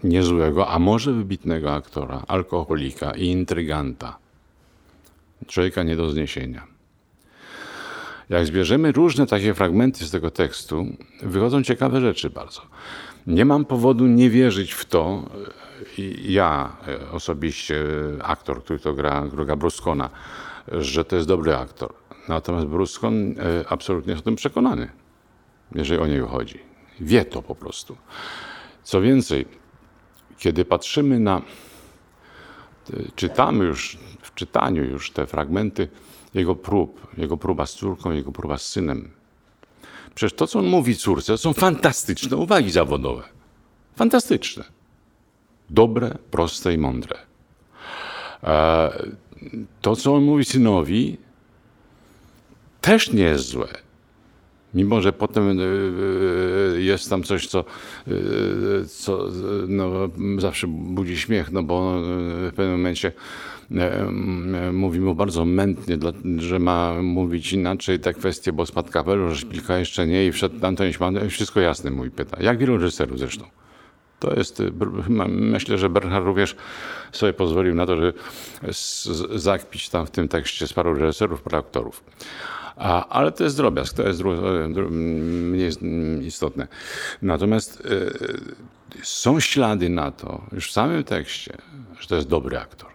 niezłego, 0.04 0.68
a 0.68 0.78
może 0.78 1.12
wybitnego 1.12 1.74
aktora, 1.74 2.22
alkoholika 2.28 3.10
i 3.10 3.26
intryganta. 3.26 4.18
Człowieka 5.46 5.82
nie 5.82 5.96
do 5.96 6.10
zniesienia. 6.10 6.66
Jak 8.28 8.46
zbierzemy 8.46 8.92
różne 8.92 9.26
takie 9.26 9.54
fragmenty 9.54 10.04
z 10.04 10.10
tego 10.10 10.30
tekstu, 10.30 10.86
wychodzą 11.22 11.62
ciekawe 11.62 12.00
rzeczy 12.00 12.30
bardzo. 12.30 12.62
Nie 13.26 13.44
mam 13.44 13.64
powodu 13.64 14.06
nie 14.06 14.30
wierzyć 14.30 14.72
w 14.72 14.84
to, 14.84 15.22
ja 16.24 16.76
osobiście, 17.12 17.84
aktor, 18.22 18.64
który 18.64 18.78
to 18.78 18.92
gra, 18.92 19.28
gra 19.32 19.56
Bruskona, 19.56 20.10
że 20.68 21.04
to 21.04 21.16
jest 21.16 21.28
dobry 21.28 21.56
aktor. 21.56 22.01
Natomiast 22.28 22.66
Bruskon 22.66 23.34
e, 23.38 23.64
absolutnie 23.68 24.12
jest 24.12 24.22
o 24.22 24.24
tym 24.24 24.36
przekonany 24.36 24.88
jeżeli 25.74 26.00
o 26.00 26.06
niego 26.06 26.28
chodzi. 26.28 26.58
Wie 27.00 27.24
to 27.24 27.42
po 27.42 27.54
prostu. 27.54 27.96
Co 28.82 29.00
więcej, 29.00 29.46
kiedy 30.38 30.64
patrzymy 30.64 31.20
na, 31.20 31.42
czytamy 33.16 33.64
już, 33.64 33.98
w 34.22 34.34
czytaniu 34.34 34.84
już 34.84 35.10
te 35.10 35.26
fragmenty 35.26 35.88
jego 36.34 36.54
prób, 36.56 37.06
jego 37.18 37.36
próba 37.36 37.66
z 37.66 37.74
córką, 37.74 38.10
jego 38.10 38.32
próba 38.32 38.58
z 38.58 38.66
synem. 38.66 39.10
Przecież 40.14 40.36
to, 40.36 40.46
co 40.46 40.58
on 40.58 40.66
mówi 40.66 40.96
córce, 40.96 41.38
są 41.38 41.52
fantastyczne 41.52 42.36
uwagi 42.36 42.70
zawodowe. 42.70 43.22
Fantastyczne. 43.96 44.64
Dobre, 45.70 46.18
proste 46.30 46.74
i 46.74 46.78
mądre. 46.78 47.18
E, 48.44 48.92
to, 49.80 49.96
co 49.96 50.14
on 50.14 50.22
mówi 50.22 50.44
synowi, 50.44 51.18
też 52.82 53.12
nie 53.12 53.22
jest 53.22 53.48
złe. 53.48 53.68
Mimo, 54.74 55.00
że 55.00 55.12
potem 55.12 55.44
e, 55.48 55.62
e, 55.62 56.80
jest 56.80 57.10
tam 57.10 57.22
coś, 57.22 57.46
co, 57.46 57.60
e, 57.60 58.12
co 58.84 59.28
no, 59.68 59.90
zawsze 60.38 60.66
budzi 60.66 61.16
śmiech, 61.16 61.52
no 61.52 61.62
bo 61.62 62.02
w 62.02 62.52
pewnym 62.56 62.70
momencie 62.70 63.12
mówi 64.72 65.00
mu 65.00 65.14
bardzo 65.14 65.44
mętnie, 65.44 65.98
że 66.38 66.58
ma 66.58 67.02
mówić 67.02 67.52
inaczej 67.52 68.00
te 68.00 68.14
kwestie, 68.14 68.52
bo 68.52 68.66
spadł 68.66 68.92
kapelusz, 68.92 69.32
że 69.32 69.40
szpilka 69.40 69.78
jeszcze 69.78 70.06
nie 70.06 70.26
i 70.26 70.32
wszedł 70.32 70.66
Antoni 70.66 70.92
Śman, 70.92 71.28
wszystko 71.28 71.60
jasne 71.60 71.90
mój 71.90 72.10
pyta. 72.10 72.42
Jak 72.42 72.58
wielu 72.58 72.78
reżyserów 72.78 73.18
zresztą. 73.18 73.44
To 74.18 74.34
jest, 74.34 74.62
myślę, 75.28 75.78
że 75.78 75.88
Bernhard 75.88 76.26
również 76.26 76.56
sobie 77.12 77.32
pozwolił 77.32 77.74
na 77.74 77.86
to, 77.86 77.96
żeby 77.96 78.12
zakpić 79.38 79.88
tam 79.88 80.06
w 80.06 80.10
tym 80.10 80.28
tekście 80.28 80.66
z 80.66 80.72
paru 80.72 80.94
reżyserów, 80.94 81.42
paru 81.42 81.58
aktorów. 81.58 82.04
A, 82.76 83.08
ale 83.08 83.32
to 83.32 83.44
jest 83.44 83.56
drobiazg, 83.56 83.96
to 83.96 84.02
jest 84.02 84.22
mniej 84.90 85.70
istotne. 86.26 86.68
Natomiast 87.22 87.80
y, 87.80 89.02
są 89.02 89.40
ślady 89.40 89.88
na 89.88 90.10
to, 90.10 90.42
już 90.52 90.68
w 90.68 90.72
samym 90.72 91.04
tekście, 91.04 91.56
że 92.00 92.08
to 92.08 92.16
jest 92.16 92.28
dobry 92.28 92.58
aktor. 92.58 92.90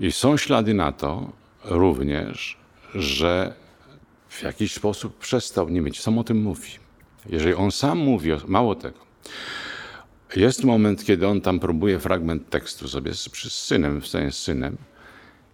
I 0.00 0.12
są 0.12 0.36
ślady 0.36 0.74
na 0.74 0.92
to 0.92 1.32
również, 1.64 2.58
że 2.94 3.54
w 4.28 4.42
jakiś 4.42 4.74
sposób 4.74 5.18
przestał 5.18 5.68
nie 5.68 5.80
mieć. 5.80 6.00
Sam 6.00 6.18
o 6.18 6.24
tym 6.24 6.42
mówi. 6.42 6.70
Jeżeli 7.28 7.54
on 7.54 7.72
sam 7.72 7.98
mówi, 7.98 8.30
mało 8.46 8.74
tego. 8.74 8.98
Jest 10.36 10.64
moment, 10.64 11.04
kiedy 11.04 11.26
on 11.26 11.40
tam 11.40 11.60
próbuje 11.60 11.98
fragment 11.98 12.50
tekstu 12.50 12.88
sobie 12.88 13.14
z, 13.14 13.22
z 13.34 13.52
synem, 13.52 14.00
w 14.00 14.08
sensie 14.08 14.32
z 14.32 14.42
synem, 14.42 14.76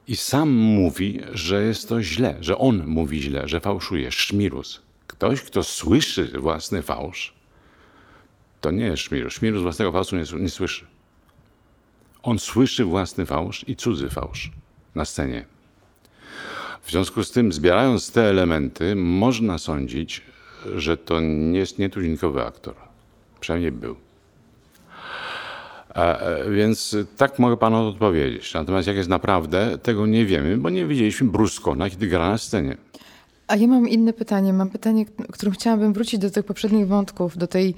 i 0.06 0.16
sam 0.16 0.50
mówi, 0.50 1.20
że 1.32 1.62
jest 1.62 1.88
to 1.88 2.02
źle, 2.02 2.36
że 2.40 2.58
on 2.58 2.86
mówi 2.86 3.22
źle, 3.22 3.48
że 3.48 3.60
fałszuje. 3.60 4.12
Szmirus. 4.12 4.82
Ktoś, 5.06 5.42
kto 5.42 5.64
słyszy 5.64 6.32
własny 6.38 6.82
fałsz, 6.82 7.34
to 8.60 8.70
nie 8.70 8.84
jest 8.84 9.02
szmirus. 9.02 9.32
Szmirus 9.32 9.62
własnego 9.62 9.92
fałszu 9.92 10.16
nie, 10.16 10.24
nie 10.40 10.50
słyszy. 10.50 10.86
On 12.22 12.38
słyszy 12.38 12.84
własny 12.84 13.26
fałsz 13.26 13.68
i 13.68 13.76
cudzy 13.76 14.08
fałsz 14.08 14.50
na 14.94 15.04
scenie. 15.04 15.44
W 16.82 16.90
związku 16.90 17.24
z 17.24 17.30
tym, 17.30 17.52
zbierając 17.52 18.12
te 18.12 18.22
elementy, 18.22 18.94
można 18.94 19.58
sądzić, 19.58 20.22
że 20.76 20.96
to 20.96 21.20
nie 21.20 21.58
jest 21.58 21.78
nietuzinkowy 21.78 22.44
aktor. 22.44 22.74
Przynajmniej 23.40 23.72
był. 23.72 23.96
E, 25.94 26.50
więc 26.50 26.96
tak 27.16 27.38
mogę 27.38 27.56
panu 27.56 27.88
odpowiedzieć. 27.88 28.54
Natomiast 28.54 28.88
jak 28.88 28.96
jest 28.96 29.08
naprawdę, 29.08 29.78
tego 29.78 30.06
nie 30.06 30.26
wiemy, 30.26 30.56
bo 30.56 30.70
nie 30.70 30.86
widzieliśmy 30.86 31.28
Bruskona, 31.28 31.90
kiedy 31.90 32.06
gra 32.06 32.30
na 32.30 32.38
scenie. 32.38 32.76
A 33.48 33.56
ja 33.56 33.66
mam 33.66 33.88
inne 33.88 34.12
pytanie. 34.12 34.52
Mam 34.52 34.70
pytanie, 34.70 35.06
którym 35.32 35.54
chciałabym 35.54 35.92
wrócić 35.92 36.20
do 36.20 36.30
tych 36.30 36.44
poprzednich 36.44 36.86
wątków, 36.86 37.38
do 37.38 37.46
tej 37.46 37.74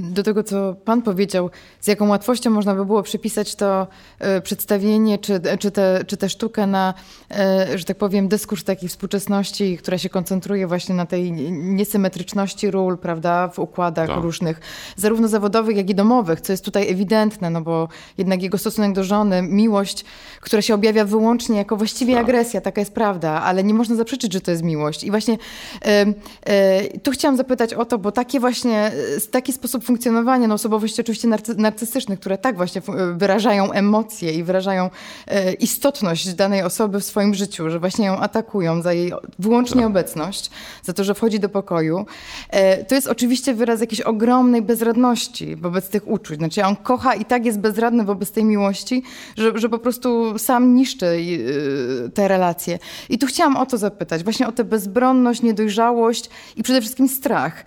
do 0.00 0.22
tego, 0.22 0.42
co 0.42 0.74
Pan 0.84 1.02
powiedział, 1.02 1.50
z 1.80 1.86
jaką 1.86 2.08
łatwością 2.08 2.50
można 2.50 2.74
by 2.74 2.86
było 2.86 3.02
przypisać 3.02 3.54
to 3.54 3.86
e, 4.18 4.40
przedstawienie, 4.40 5.18
czy, 5.18 5.40
czy, 5.58 5.70
te, 5.70 6.04
czy 6.06 6.16
tę 6.16 6.28
sztukę 6.28 6.66
na, 6.66 6.94
e, 7.30 7.78
że 7.78 7.84
tak 7.84 7.96
powiem, 7.96 8.28
dyskurs 8.28 8.64
takiej 8.64 8.88
współczesności, 8.88 9.78
która 9.78 9.98
się 9.98 10.08
koncentruje 10.08 10.66
właśnie 10.66 10.94
na 10.94 11.06
tej 11.06 11.32
niesymetryczności 11.52 12.70
ról, 12.70 12.98
prawda, 12.98 13.48
w 13.48 13.58
układach 13.58 14.08
tak. 14.08 14.22
różnych, 14.22 14.60
zarówno 14.96 15.28
zawodowych, 15.28 15.76
jak 15.76 15.90
i 15.90 15.94
domowych, 15.94 16.40
co 16.40 16.52
jest 16.52 16.64
tutaj 16.64 16.90
ewidentne, 16.90 17.50
no 17.50 17.60
bo 17.60 17.88
jednak 18.18 18.42
jego 18.42 18.58
stosunek 18.58 18.92
do 18.92 19.04
żony, 19.04 19.42
miłość, 19.42 20.04
która 20.40 20.62
się 20.62 20.74
objawia 20.74 21.04
wyłącznie 21.04 21.56
jako 21.56 21.76
właściwie 21.76 22.14
tak. 22.14 22.24
agresja, 22.24 22.60
taka 22.60 22.80
jest 22.80 22.94
prawda, 22.94 23.30
ale 23.30 23.64
nie 23.64 23.74
można 23.74 23.96
zaprzeczyć, 23.96 24.32
że 24.32 24.40
to 24.40 24.50
jest 24.50 24.62
miłość. 24.62 25.04
I 25.04 25.10
właśnie 25.10 25.38
e, 25.84 26.06
e, 26.46 26.98
tu 26.98 27.10
chciałam 27.10 27.36
zapytać 27.36 27.74
o 27.74 27.84
to, 27.84 27.98
bo 27.98 28.12
takie 28.12 28.40
właśnie 28.40 28.92
taki 29.30 29.52
sposób 29.52 29.84
funkcjonowania, 29.84 30.48
no 30.48 30.54
osobowości 30.54 31.00
oczywiście 31.00 31.28
narcy 31.28 31.54
narcystycznych, 31.54 32.20
które 32.20 32.38
tak 32.38 32.56
właśnie 32.56 32.82
wyrażają 33.14 33.72
emocje 33.72 34.32
i 34.32 34.44
wyrażają 34.44 34.90
e, 35.26 35.52
istotność 35.52 36.34
danej 36.34 36.62
osoby 36.62 37.00
w 37.00 37.04
swoim 37.04 37.34
życiu, 37.34 37.70
że 37.70 37.80
właśnie 37.80 38.06
ją 38.06 38.16
atakują 38.18 38.82
za 38.82 38.92
jej 38.92 39.12
wyłącznie 39.38 39.80
tak. 39.80 39.90
obecność, 39.90 40.50
za 40.82 40.92
to, 40.92 41.04
że 41.04 41.14
wchodzi 41.14 41.40
do 41.40 41.48
pokoju. 41.48 42.06
E, 42.50 42.84
to 42.84 42.94
jest 42.94 43.06
oczywiście 43.06 43.54
wyraz 43.54 43.80
jakiejś 43.80 44.00
ogromnej 44.00 44.62
bezradności 44.62 45.56
wobec 45.56 45.88
tych 45.88 46.08
uczuć. 46.08 46.38
Znaczy 46.38 46.64
on 46.64 46.76
kocha 46.76 47.14
i 47.14 47.24
tak 47.24 47.46
jest 47.46 47.58
bezradny 47.58 48.04
wobec 48.04 48.30
tej 48.30 48.44
miłości, 48.44 49.02
że, 49.36 49.58
że 49.58 49.68
po 49.68 49.78
prostu 49.78 50.38
sam 50.38 50.74
niszczy 50.74 51.06
e, 51.06 52.08
te 52.08 52.28
relacje. 52.28 52.78
I 53.08 53.18
tu 53.18 53.26
chciałam 53.26 53.56
o 53.56 53.66
to 53.66 53.78
zapytać, 53.78 54.24
właśnie 54.24 54.48
o 54.48 54.52
tę 54.52 54.64
bezbronność, 54.64 55.42
niedojrzałość 55.42 56.30
i 56.56 56.62
przede 56.62 56.80
wszystkim 56.80 57.08
strach. 57.08 57.64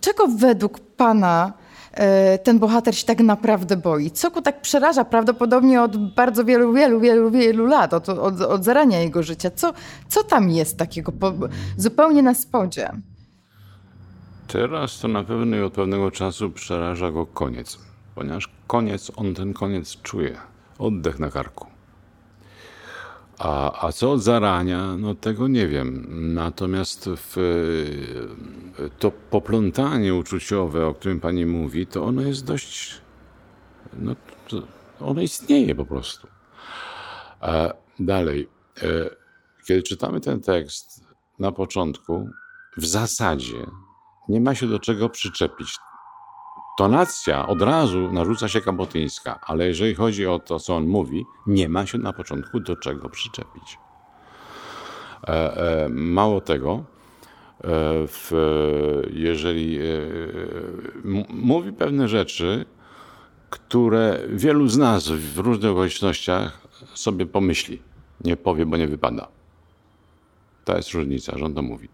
Czego 0.00 0.28
według 0.28 0.80
Pana 0.80 1.52
e, 1.92 2.38
ten 2.38 2.58
bohater 2.58 2.96
się 2.96 3.06
tak 3.06 3.20
naprawdę 3.20 3.76
boi? 3.76 4.10
Co 4.10 4.30
go 4.30 4.42
tak 4.42 4.60
przeraża 4.60 5.04
prawdopodobnie 5.04 5.82
od 5.82 6.14
bardzo 6.14 6.44
wielu, 6.44 6.72
wielu, 6.72 7.00
wielu, 7.00 7.30
wielu 7.30 7.66
lat, 7.66 7.94
od, 7.94 8.08
od, 8.08 8.40
od 8.40 8.64
zarania 8.64 9.00
jego 9.00 9.22
życia? 9.22 9.50
Co, 9.50 9.72
co 10.08 10.24
tam 10.24 10.50
jest 10.50 10.78
takiego 10.78 11.12
po, 11.12 11.32
zupełnie 11.76 12.22
na 12.22 12.34
spodzie? 12.34 12.90
Teraz 14.46 14.98
to 14.98 15.08
na 15.08 15.24
pewno 15.24 15.56
i 15.56 15.60
od 15.60 15.72
pewnego 15.72 16.10
czasu 16.10 16.50
przeraża 16.50 17.10
go 17.10 17.26
koniec, 17.26 17.78
ponieważ 18.14 18.48
koniec, 18.66 19.12
on 19.16 19.34
ten 19.34 19.52
koniec 19.52 20.02
czuje. 20.02 20.36
Oddech 20.78 21.18
na 21.18 21.30
karku. 21.30 21.73
A, 23.38 23.86
a 23.86 23.92
co 23.92 24.12
od 24.12 24.22
zarania, 24.22 24.96
no 24.96 25.14
tego 25.14 25.48
nie 25.48 25.68
wiem. 25.68 26.06
Natomiast 26.34 27.10
w, 27.16 27.36
to 28.98 29.10
poplątanie 29.10 30.14
uczuciowe, 30.14 30.86
o 30.86 30.94
którym 30.94 31.20
pani 31.20 31.46
mówi, 31.46 31.86
to 31.86 32.04
ono 32.04 32.22
jest 32.22 32.44
dość. 32.44 33.00
No, 33.98 34.16
ono 35.00 35.22
istnieje 35.22 35.74
po 35.74 35.84
prostu. 35.84 36.28
A 37.40 37.68
dalej, 37.98 38.48
e, 38.82 39.10
kiedy 39.66 39.82
czytamy 39.82 40.20
ten 40.20 40.40
tekst 40.40 41.04
na 41.38 41.52
początku, 41.52 42.28
w 42.76 42.86
zasadzie 42.86 43.66
nie 44.28 44.40
ma 44.40 44.54
się 44.54 44.66
do 44.66 44.78
czego 44.78 45.08
przyczepić. 45.08 45.76
Tonacja 46.76 47.46
od 47.46 47.62
razu 47.62 48.12
narzuca 48.12 48.48
się 48.48 48.60
kabotyńska, 48.60 49.40
ale 49.42 49.66
jeżeli 49.66 49.94
chodzi 49.94 50.26
o 50.26 50.38
to, 50.38 50.60
co 50.60 50.76
on 50.76 50.86
mówi, 50.86 51.26
nie 51.46 51.68
ma 51.68 51.86
się 51.86 51.98
na 51.98 52.12
początku 52.12 52.60
do 52.60 52.76
czego 52.76 53.08
przyczepić. 53.08 53.78
E, 55.28 55.56
e, 55.84 55.88
mało 55.88 56.40
tego, 56.40 56.74
e, 56.74 56.82
w, 58.06 58.32
jeżeli 59.10 59.78
mówi 61.28 61.72
pewne 61.72 62.08
rzeczy, 62.08 62.64
które 63.50 64.18
wielu 64.28 64.68
z 64.68 64.76
nas 64.76 65.08
w 65.08 65.38
różnych 65.38 65.72
okolicznościach 65.72 66.68
sobie 66.94 67.26
pomyśli, 67.26 67.82
nie 68.24 68.36
powie, 68.36 68.66
bo 68.66 68.76
nie 68.76 68.88
wypada. 68.88 69.28
To 70.64 70.76
jest 70.76 70.92
różnica, 70.92 71.38
że 71.38 71.44
on 71.44 71.54
to 71.54 71.62
mówi. 71.62 71.88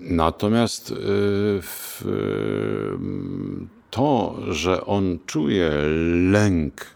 Natomiast 0.00 0.94
to, 3.90 4.38
że 4.48 4.86
on 4.86 5.18
czuje 5.26 5.70
lęk 6.30 6.86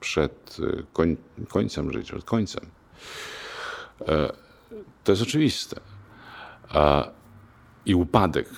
przed 0.00 0.56
y, 0.58 0.86
koń, 0.92 1.16
końcem 1.48 1.92
życia, 1.92 2.12
przed 2.12 2.24
końcem. 2.24 2.66
E, 4.08 4.32
to 5.04 5.12
jest 5.12 5.22
oczywiste. 5.22 5.80
I 7.86 7.94
upadek, 7.94 8.48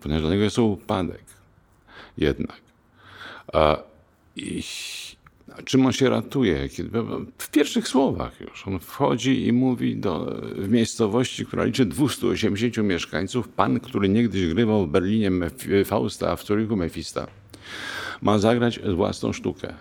ponieważ 0.00 0.22
dla 0.22 0.30
niego 0.30 0.44
jest 0.44 0.56
to 0.56 0.64
upadek 0.64 1.24
jednak. 2.16 2.60
I 4.36 4.62
czym 5.64 5.86
on 5.86 5.92
się 5.92 6.10
ratuje? 6.10 6.68
W 7.38 7.50
pierwszych 7.50 7.88
słowach 7.88 8.40
już. 8.40 8.68
On 8.68 8.78
wchodzi 8.78 9.46
i 9.46 9.52
mówi 9.52 9.96
do, 9.96 10.36
w 10.56 10.68
miejscowości, 10.68 11.46
która 11.46 11.64
liczy 11.64 11.84
280 11.84 12.88
mieszkańców, 12.88 13.48
pan, 13.48 13.80
który 13.80 14.08
niegdyś 14.08 14.46
grywał 14.54 14.86
w 14.86 14.90
Berlinie 14.90 15.30
Fausta, 15.84 16.30
a 16.30 16.36
w 16.36 16.44
Zurichu 16.44 16.76
Mefista, 16.76 17.26
ma 18.22 18.38
zagrać 18.38 18.80
własną 18.94 19.32
sztukę 19.32 19.74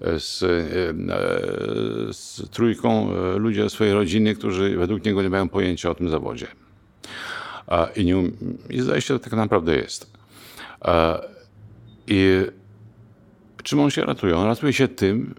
z, 0.00 0.42
e, 0.42 2.12
z 2.12 2.50
trójką 2.50 3.12
e, 3.12 3.38
ludzi 3.38 3.60
ze 3.60 3.70
swojej 3.70 3.94
rodziny, 3.94 4.34
którzy 4.34 4.76
według 4.76 5.04
niego 5.04 5.22
nie 5.22 5.30
mają 5.30 5.48
pojęcia 5.48 5.90
o 5.90 5.94
tym 5.94 6.08
zawodzie. 6.08 6.46
I, 7.96 8.04
nie, 8.04 8.16
um, 8.16 8.58
i 8.70 8.80
zdaje 8.80 9.00
się, 9.00 9.14
że 9.14 9.20
tak 9.20 9.32
naprawdę 9.32 9.76
jest. 9.76 10.12
I 12.06 12.40
czym 13.64 13.80
on 13.80 13.90
się 13.90 14.04
ratuje? 14.04 14.36
On 14.36 14.46
ratuje 14.46 14.72
się 14.72 14.88
tym, 14.88 15.34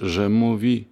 że 0.00 0.28
mówi, 0.28 0.84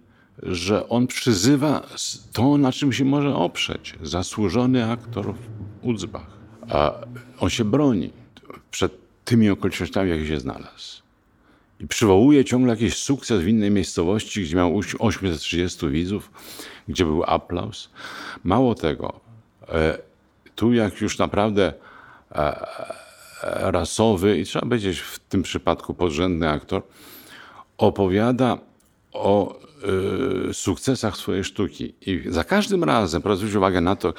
że 0.43 0.89
on 0.89 1.07
przyzywa 1.07 1.87
to, 2.33 2.57
na 2.57 2.71
czym 2.71 2.93
się 2.93 3.05
może 3.05 3.35
oprzeć. 3.35 3.95
Zasłużony 4.01 4.91
aktor 4.91 5.33
w 5.33 5.85
Udzbach. 5.85 6.27
A 6.69 6.93
on 7.39 7.49
się 7.49 7.65
broni 7.65 8.09
przed 8.71 8.91
tymi 9.25 9.49
okolicznościami, 9.49 10.09
jakie 10.09 10.27
się 10.27 10.39
znalazł 10.39 11.01
i 11.79 11.87
przywołuje 11.87 12.45
ciągle 12.45 12.73
jakiś 12.73 12.95
sukces 12.95 13.41
w 13.41 13.47
innej 13.47 13.71
miejscowości, 13.71 14.43
gdzie 14.43 14.55
miał 14.55 14.81
830 14.99 15.89
widzów, 15.89 16.31
gdzie 16.87 17.05
był 17.05 17.23
aplauz. 17.23 17.89
Mało 18.43 18.75
tego, 18.75 19.19
e, 19.67 19.97
tu 20.55 20.73
jak 20.73 21.01
już 21.01 21.17
naprawdę 21.17 21.73
e, 22.31 22.65
rasowy 23.43 24.39
i 24.39 24.45
trzeba 24.45 24.65
powiedzieć 24.65 24.99
w 24.99 25.19
tym 25.19 25.43
przypadku 25.43 25.93
podrzędny 25.93 26.49
aktor, 26.49 26.81
opowiada 27.77 28.57
o 29.13 29.59
sukcesach 30.53 31.17
swojej 31.17 31.43
sztuki. 31.43 31.93
I 32.01 32.23
za 32.27 32.43
każdym 32.43 32.83
razem, 32.83 33.21
proszę 33.21 33.37
zwrócić 33.37 33.55
uwagę 33.55 33.81
na 33.81 33.95
to, 33.95 34.13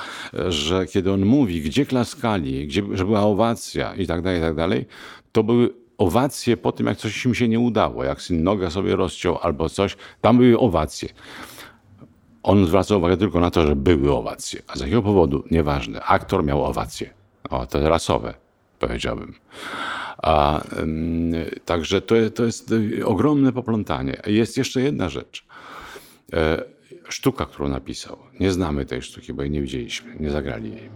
że 0.48 0.86
kiedy 0.86 1.12
on 1.12 1.26
mówi, 1.26 1.60
gdzie 1.60 1.86
klaskali, 1.86 2.66
gdzie, 2.66 2.82
że 2.92 3.04
była 3.04 3.22
owacja 3.22 3.94
i 3.94 4.06
tak 4.06 4.22
dalej, 4.22 4.38
i 4.38 4.42
tak 4.42 4.54
dalej, 4.54 4.86
to 5.32 5.42
były 5.42 5.70
owacje 5.98 6.56
po 6.56 6.72
tym, 6.72 6.86
jak 6.86 6.98
coś 6.98 7.24
im 7.24 7.34
się 7.34 7.48
nie 7.48 7.60
udało, 7.60 8.04
jak 8.04 8.22
syn 8.22 8.42
nogę 8.42 8.70
sobie 8.70 8.96
rozciął 8.96 9.38
albo 9.42 9.68
coś, 9.68 9.96
tam 10.20 10.38
były 10.38 10.58
owacje. 10.58 11.08
On 12.42 12.66
zwraca 12.66 12.96
uwagę 12.96 13.16
tylko 13.16 13.40
na 13.40 13.50
to, 13.50 13.66
że 13.66 13.76
były 13.76 14.12
owacje. 14.12 14.62
A 14.68 14.76
z 14.76 14.80
jakiego 14.80 15.02
powodu? 15.02 15.44
Nieważne. 15.50 16.02
Aktor 16.02 16.44
miał 16.44 16.64
owacje. 16.64 17.10
O, 17.50 17.66
to 17.66 17.88
rasowe, 17.88 18.34
powiedziałbym. 18.80 19.34
A, 20.18 20.64
także 21.64 22.00
to, 22.00 22.14
to 22.34 22.44
jest 22.44 22.74
ogromne 23.04 23.52
poplątanie. 23.52 24.20
Jest 24.26 24.56
jeszcze 24.56 24.80
jedna 24.80 25.08
rzecz. 25.08 25.44
E, 26.32 26.64
sztuka, 27.08 27.46
którą 27.46 27.68
napisał. 27.68 28.18
Nie 28.40 28.52
znamy 28.52 28.86
tej 28.86 29.02
sztuki, 29.02 29.32
bo 29.32 29.42
jej 29.42 29.50
nie 29.50 29.62
widzieliśmy, 29.62 30.16
nie 30.20 30.30
zagrali 30.30 30.70
jej. 30.70 30.90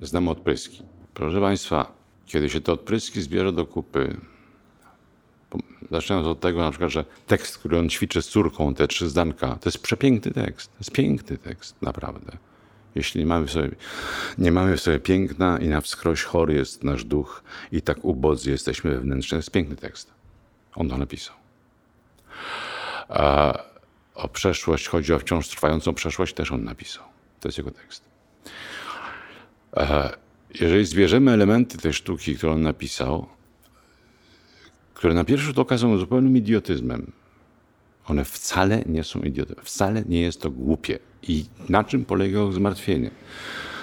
Znamy 0.00 0.30
odpryski. 0.30 0.82
Proszę 1.14 1.40
Państwa, 1.40 1.92
kiedy 2.26 2.50
się 2.50 2.60
te 2.60 2.72
odpryski 2.72 3.22
zbiera 3.22 3.52
do 3.52 3.66
kupy, 3.66 4.16
zaczynając 5.90 6.28
od 6.28 6.40
tego 6.40 6.60
na 6.60 6.70
przykład, 6.70 6.90
że 6.90 7.04
tekst, 7.26 7.58
który 7.58 7.78
on 7.78 7.88
ćwiczy 7.88 8.22
z 8.22 8.28
córką, 8.28 8.74
te 8.74 8.88
trzy 8.88 9.08
zdanka, 9.08 9.58
to 9.60 9.68
jest 9.68 9.82
przepiękny 9.82 10.32
tekst. 10.32 10.70
To 10.72 10.78
jest 10.78 10.92
piękny 10.92 11.38
tekst, 11.38 11.82
naprawdę. 11.82 12.32
Jeśli 12.94 13.20
nie 13.20 13.26
mamy 13.26 13.46
w 13.46 13.50
sobie, 13.50 13.70
nie 14.38 14.52
mamy 14.52 14.76
w 14.76 14.80
sobie 14.80 15.00
piękna 15.00 15.58
i 15.58 15.68
na 15.68 15.80
wskroś 15.80 16.22
chory 16.22 16.54
jest 16.54 16.84
nasz 16.84 17.04
duch 17.04 17.42
i 17.72 17.82
tak 17.82 18.04
ubodzy 18.04 18.50
jesteśmy 18.50 18.90
wewnętrznie, 18.90 19.30
to 19.30 19.36
jest 19.36 19.50
piękny 19.50 19.76
tekst. 19.76 20.10
On 20.74 20.88
to 20.88 20.98
napisał. 20.98 21.36
A 23.08 23.52
o 24.14 24.28
przeszłość, 24.28 24.88
chodzi 24.88 25.14
o 25.14 25.18
wciąż 25.18 25.48
trwającą 25.48 25.94
przeszłość, 25.94 26.34
też 26.34 26.52
on 26.52 26.64
napisał. 26.64 27.04
To 27.40 27.48
jest 27.48 27.58
jego 27.58 27.70
tekst. 27.70 28.04
Jeżeli 30.60 30.86
zbierzemy 30.86 31.30
elementy 31.30 31.78
tej 31.78 31.92
sztuki, 31.92 32.36
którą 32.36 32.52
on 32.52 32.62
napisał, 32.62 33.26
które 34.94 35.14
na 35.14 35.24
pierwszy 35.24 35.46
rzut 35.46 35.58
oka 35.58 35.78
są 35.78 35.98
zupełnym 35.98 36.36
idiotyzmem, 36.36 37.12
one 38.08 38.24
wcale 38.24 38.82
nie 38.86 39.04
są 39.04 39.20
idiotyzmem, 39.20 39.64
wcale 39.64 40.02
nie 40.08 40.20
jest 40.20 40.42
to 40.42 40.50
głupie. 40.50 40.98
I 41.22 41.44
na 41.68 41.84
czym 41.84 42.04
polega 42.04 42.38
jego 42.38 42.52
zmartwienie? 42.52 43.10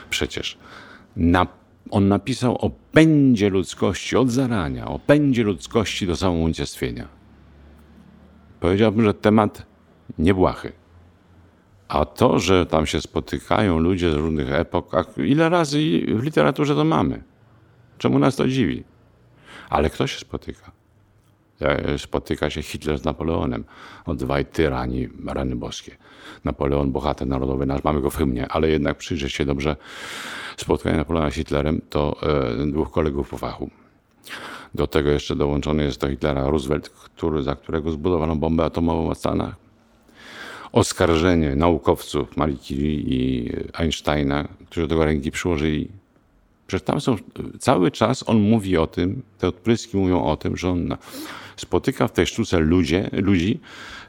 Przecież 0.10 0.58
na, 1.16 1.48
on 1.92 2.08
napisał 2.08 2.56
o 2.56 2.70
pędzie 2.70 3.50
ludzkości 3.50 4.16
od 4.16 4.32
zarania, 4.32 4.88
o 4.88 5.00
pędzie 5.00 5.44
ludzkości 5.44 6.08
do 6.08 6.16
samounicestwienia. 6.16 7.08
Powiedziałbym, 8.60 9.06
że 9.06 9.14
temat 9.14 9.66
niebłahy. 10.18 10.72
A 11.88 12.06
to, 12.06 12.40
że 12.40 12.66
tam 12.66 12.86
się 12.86 13.02
spotykają 13.02 13.80
ludzie 13.80 14.12
z 14.12 14.14
różnych 14.14 14.52
epok, 14.52 14.92
ile 15.18 15.50
razy 15.50 15.78
w 16.08 16.24
literaturze 16.24 16.76
to 16.76 16.84
mamy? 16.84 17.24
Czemu 17.98 18.20
nas 18.20 18.36
to 18.36 18.48
dziwi? 18.48 18.84
Ale 19.70 19.90
kto 19.90 20.08
się 20.08 20.20
spotyka? 20.20 20.79
Spotyka 21.98 22.50
się 22.50 22.62
Hitler 22.62 22.98
z 22.98 23.04
Napoleonem. 23.04 23.64
Odwaj 24.06 24.46
tyrani, 24.46 25.10
rany 25.28 25.56
boskie. 25.56 25.98
Napoleon, 26.44 26.92
bohater 26.92 27.28
narodowy 27.28 27.66
nasz, 27.66 27.84
mamy 27.84 28.02
go 28.02 28.10
w 28.10 28.16
hymnie, 28.16 28.48
ale 28.48 28.70
jednak 28.70 28.98
przyjrzeć 28.98 29.34
się 29.34 29.46
dobrze 29.46 29.76
spotkanie 30.58 30.98
Napoleona 30.98 31.32
z 31.32 31.34
Hitlerem, 31.34 31.82
to 31.90 32.16
e, 32.62 32.66
dwóch 32.66 32.92
kolegów 32.92 33.30
po 33.30 33.38
fachu. 33.38 33.70
Do 34.76 34.88
tego 34.88 35.10
jeszcze 35.10 35.36
dołączony 35.36 35.84
jest 35.84 36.02
do 36.02 36.10
Hitlera 36.10 36.50
Roosevelt, 36.50 36.90
który, 36.90 37.44
za 37.44 37.56
którego 37.56 37.92
zbudowano 37.92 38.36
bombę 38.36 38.64
atomową 38.66 39.14
w 39.14 39.18
Stanach 39.18 39.56
oskarżenie 40.72 41.56
naukowców 41.56 42.38
Marie 42.38 42.58
Curie 42.58 42.94
i 42.96 43.52
Einsteina, 43.74 44.48
którzy 44.66 44.82
do 44.82 44.88
tego 44.88 45.06
ręki 45.06 45.32
przyłożyli. 45.32 45.88
Przecież 46.68 46.86
tam 46.86 47.02
są, 47.02 47.16
cały 47.60 47.92
czas 47.92 48.30
on 48.30 48.42
mówi 48.42 48.78
o 48.78 48.88
tym, 48.88 49.22
te 49.38 49.48
odpryski 49.48 49.98
mówią 49.98 50.24
o 50.24 50.38
tym, 50.38 50.58
że 50.58 50.70
on 50.70 50.98
spotyka 51.60 52.08
w 52.08 52.12
tej 52.12 52.28
sztuce 52.28 52.60
ludzie, 52.60 53.10
ludzi 53.12 53.60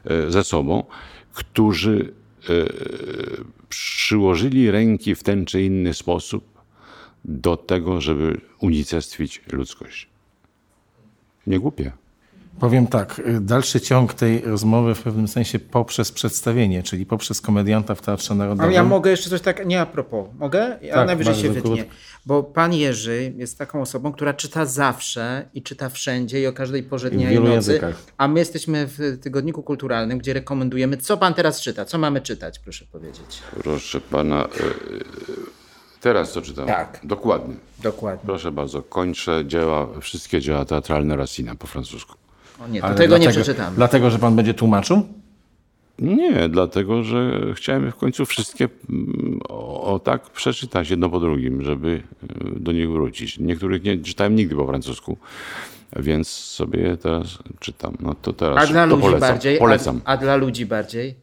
e, 0.05 0.31
ze 0.31 0.45
sobą, 0.45 0.85
którzy 1.33 2.13
e, 2.43 2.53
przyłożyli 3.69 4.71
ręki 4.71 5.15
w 5.15 5.23
ten 5.23 5.45
czy 5.47 5.63
inny 5.63 5.95
sposób 5.95 6.45
do 7.25 7.57
tego, 7.57 8.01
żeby 8.01 8.41
unicestwić 8.61 9.43
ludzkość. 9.53 10.09
Nie 11.47 11.61
głupie. 11.61 11.93
Powiem 12.59 12.87
tak, 12.87 13.19
y, 13.19 13.41
dalszy 13.41 13.81
ciąg 13.81 14.15
tej 14.15 14.41
rozmowy 14.41 14.95
w 14.95 15.03
pewnym 15.03 15.29
sensie 15.29 15.59
poprzez 15.59 16.13
przedstawienie, 16.13 16.83
czyli 16.83 17.07
poprzez 17.07 17.41
komedianta 17.41 17.95
w 17.95 18.03
Teatrze 18.03 18.35
Narodowym. 18.35 18.71
A 18.71 18.75
ja 18.75 18.85
mogę 18.85 19.11
jeszcze 19.11 19.31
coś 19.31 19.41
tak, 19.41 19.67
nie 19.67 19.81
a 19.81 19.87
propos, 19.87 20.27
mogę? 20.39 20.79
Ja 20.83 20.95
tak, 20.95 21.07
najwyżej 21.07 21.35
się 21.35 21.51
wytnie. 21.51 21.85
Bo 22.27 22.43
pan 22.43 22.75
Jerzy 22.75 23.33
jest 23.37 23.59
taką 23.59 23.83
osobą, 23.83 24.13
która 24.13 24.35
czyta 24.35 24.67
zawsze 24.67 25.49
i 25.55 25.63
czyta 25.63 25.89
wszędzie 25.89 26.41
i 26.41 26.47
o 26.47 26.53
każdej 26.53 26.83
porze 26.83 27.11
dnia 27.11 27.31
i, 27.31 27.35
i 27.35 27.39
nocy. 27.39 27.51
Językach. 27.51 28.03
A 28.19 28.29
my 28.29 28.39
jesteśmy 28.39 28.87
w 28.87 29.19
Tygodniku 29.23 29.63
Kulturalnym, 29.63 30.19
gdzie 30.19 30.33
rekomendujemy, 30.33 30.97
co 30.97 31.17
pan 31.17 31.35
teraz 31.35 31.61
czyta, 31.61 31.85
co 31.85 31.99
mamy 31.99 32.21
czytać, 32.21 32.59
proszę 32.59 32.85
powiedzieć. 32.93 33.43
Proszę 33.63 34.01
pana, 34.01 34.45
y, 34.45 34.49
teraz 36.01 36.33
co 36.33 36.43
czytam? 36.43 36.67
Tak. 36.67 37.01
Dokładnie. 37.05 37.55
Dokładnie. 37.83 38.27
Proszę 38.27 38.53
bardzo, 38.53 38.83
kończę 38.83 39.43
dzieła, 39.47 40.01
wszystkie 40.01 40.41
dzieła 40.41 40.65
teatralne 40.65 41.17
Racina 41.17 41.55
po 41.55 41.67
francusku. 41.67 42.20
O 42.65 42.69
nie, 42.69 42.81
to 42.81 42.87
tego 42.89 42.97
dlatego, 43.09 43.19
nie 43.19 43.29
przeczytam. 43.31 43.75
Dlatego, 43.75 44.11
że 44.11 44.19
pan 44.19 44.37
będzie 44.37 44.55
tłumaczył? 44.55 45.03
Nie, 45.99 46.49
dlatego 46.49 47.03
że 47.05 47.41
chciałem 47.55 47.91
w 47.93 47.97
końcu 47.97 48.27
wszystkie 48.27 48.69
mm, 48.91 49.41
o, 49.49 49.83
o 49.95 49.99
tak 49.99 50.23
przeczytać 50.31 50.91
jedno 50.91 51.09
po 51.11 51.21
drugim, 51.21 51.63
żeby 51.65 51.89
y, 51.89 52.61
do 52.61 52.73
nich 52.73 52.91
wrócić. 52.91 53.39
Niektórych 53.39 53.83
nie 53.83 53.99
czytałem 53.99 54.37
nigdy 54.37 54.57
po 54.57 54.67
francusku, 54.67 55.17
więc 55.97 56.29
sobie 56.29 56.81
je 56.81 56.97
teraz 56.97 57.39
czytam. 57.61 57.97
No 58.01 58.15
to 58.23 58.33
teraz 58.33 58.65
A 58.65 58.73
dla 58.73 58.85
to 58.85 58.91
ludzi 58.91 59.03
polecam. 59.03 59.29
bardziej? 59.31 59.59
Polecam. 59.59 60.01
A, 60.05 60.13
a 60.13 60.17
dla 60.17 60.37
ludzi 60.37 60.67
bardziej? 60.67 61.15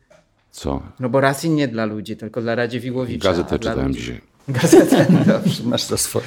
Co? 0.51 0.81
No 0.99 1.09
bo 1.09 1.21
Racing 1.21 1.55
nie 1.57 1.67
dla 1.67 1.85
ludzi, 1.85 2.17
tylko 2.17 2.41
dla 2.41 2.55
Radziwiłowicza. 2.55 3.29
Gazetę 3.29 3.59
czytałem 3.59 3.87
ludzi- 3.87 3.99
dzisiaj. 3.99 4.21
Gazetę, 4.61 5.05
dobrze, 5.27 5.63
masz 5.63 5.85
to 5.85 5.97
swoje. 5.97 6.25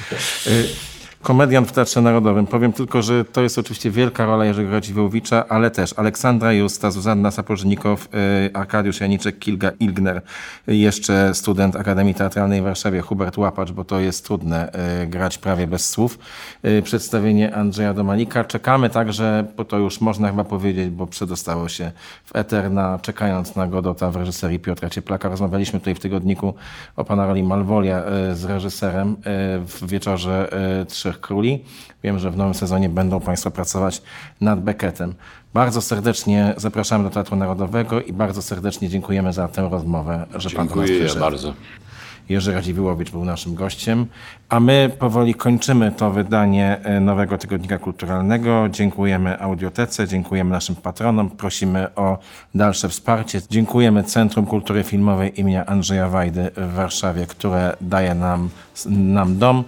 Komediant 1.21 1.67
w 1.67 1.71
Teatrze 1.71 2.01
Narodowym. 2.01 2.47
Powiem 2.47 2.73
tylko, 2.73 3.01
że 3.01 3.25
to 3.25 3.41
jest 3.41 3.57
oczywiście 3.57 3.91
wielka 3.91 4.25
rola 4.25 4.45
Jerzego 4.45 4.71
Radziwiłowicza, 4.71 5.45
ale 5.49 5.71
też 5.71 5.93
Aleksandra 5.99 6.53
Justa, 6.53 6.91
Zuzanna 6.91 7.31
Sapożnikow, 7.31 8.09
y, 8.47 8.53
Arkadiusz 8.53 8.99
Janiczek, 8.99 9.39
Kilga 9.39 9.71
Ilgner, 9.79 10.21
y, 10.69 10.75
jeszcze 10.75 11.33
student 11.33 11.75
Akademii 11.75 12.13
Teatralnej 12.13 12.61
w 12.61 12.63
Warszawie, 12.63 13.01
Hubert 13.01 13.37
Łapacz, 13.37 13.71
bo 13.71 13.83
to 13.83 13.99
jest 13.99 14.25
trudne 14.25 14.71
y, 15.03 15.07
grać 15.07 15.37
prawie 15.37 15.67
bez 15.67 15.89
słów. 15.89 16.19
Przedstawienie 16.83 17.55
Andrzeja 17.55 17.93
Domanika. 17.93 18.43
Czekamy 18.43 18.89
także, 18.89 19.45
bo 19.57 19.65
to 19.65 19.77
już 19.77 20.01
można 20.01 20.29
chyba 20.29 20.43
powiedzieć, 20.43 20.89
bo 20.89 21.07
przedostało 21.07 21.69
się 21.69 21.91
w 22.25 22.35
eter, 22.35 22.71
na, 22.71 22.99
czekając 22.99 23.55
na 23.55 23.67
Godota 23.67 24.11
w 24.11 24.15
reżyserii 24.15 24.59
Piotra 24.59 24.89
Cieplaka. 24.89 25.29
Rozmawialiśmy 25.29 25.79
tutaj 25.79 25.95
w 25.95 25.99
tygodniku 25.99 26.53
o 26.95 27.03
pana 27.03 27.25
roli 27.25 27.43
Malwolia 27.43 28.03
z 28.33 28.43
reżyserem 28.43 29.15
w 29.65 29.87
wieczorze 29.87 30.49
y, 30.81 30.85
Trzech 31.11 31.21
Króli. 31.21 31.63
Wiem, 32.03 32.19
że 32.19 32.31
w 32.31 32.37
nowym 32.37 32.53
sezonie 32.53 32.89
będą 32.89 33.19
Państwo 33.19 33.51
pracować 33.51 34.01
nad 34.41 34.61
Beckettem. 34.61 35.13
Bardzo 35.53 35.81
serdecznie 35.81 36.53
zapraszamy 36.57 37.03
do 37.03 37.09
Teatru 37.09 37.35
Narodowego 37.35 38.01
i 38.01 38.13
bardzo 38.13 38.41
serdecznie 38.41 38.89
dziękujemy 38.89 39.33
za 39.33 39.47
tę 39.47 39.69
rozmowę, 39.71 40.25
że 40.35 40.49
Pan 40.49 40.67
do 40.67 40.75
nas 40.75 40.85
Dziękuję 40.85 40.99
przyszedł. 40.99 41.21
bardzo. 41.21 41.53
Jerzy 42.29 42.53
Radziwiłowicz 42.53 43.11
był 43.11 43.25
naszym 43.25 43.55
gościem, 43.55 44.05
a 44.49 44.59
my 44.59 44.91
powoli 44.99 45.35
kończymy 45.35 45.91
to 45.91 46.11
wydanie 46.11 46.79
e, 46.83 46.99
nowego 46.99 47.37
tygodnika 47.37 47.77
kulturalnego. 47.77 48.69
Dziękujemy 48.69 49.39
Audiotece, 49.39 50.07
dziękujemy 50.07 50.51
naszym 50.51 50.75
patronom, 50.75 51.29
prosimy 51.29 51.95
o 51.95 52.17
dalsze 52.55 52.89
wsparcie. 52.89 53.41
Dziękujemy 53.49 54.03
Centrum 54.03 54.45
Kultury 54.45 54.83
Filmowej 54.83 55.39
imienia 55.39 55.65
Andrzeja 55.65 56.09
Wajdy 56.09 56.51
w 56.57 56.73
Warszawie, 56.73 57.27
które 57.27 57.75
daje 57.81 58.15
nam, 58.15 58.49
nam 58.85 59.37
dom 59.37 59.63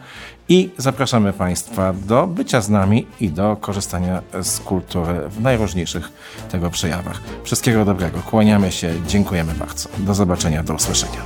i 0.50 0.70
zapraszamy 0.78 1.34
Państwa 1.34 1.94
do 1.94 2.28
bycia 2.28 2.62
z 2.62 2.70
nami 2.70 3.08
i 3.20 3.30
do 3.30 3.58
korzystania 3.62 4.22
z 4.42 4.60
kultury 4.60 5.30
w 5.30 5.42
najróżniejszych 5.42 6.10
tego 6.52 6.70
przejawach. 6.70 7.22
Wszystkiego 7.44 7.86
dobrego, 7.86 8.20
kłaniamy 8.20 8.72
się, 8.72 8.94
dziękujemy 9.08 9.54
bardzo. 9.54 9.90
Do 9.98 10.14
zobaczenia, 10.14 10.64
do 10.64 10.74
usłyszenia. 10.74 11.24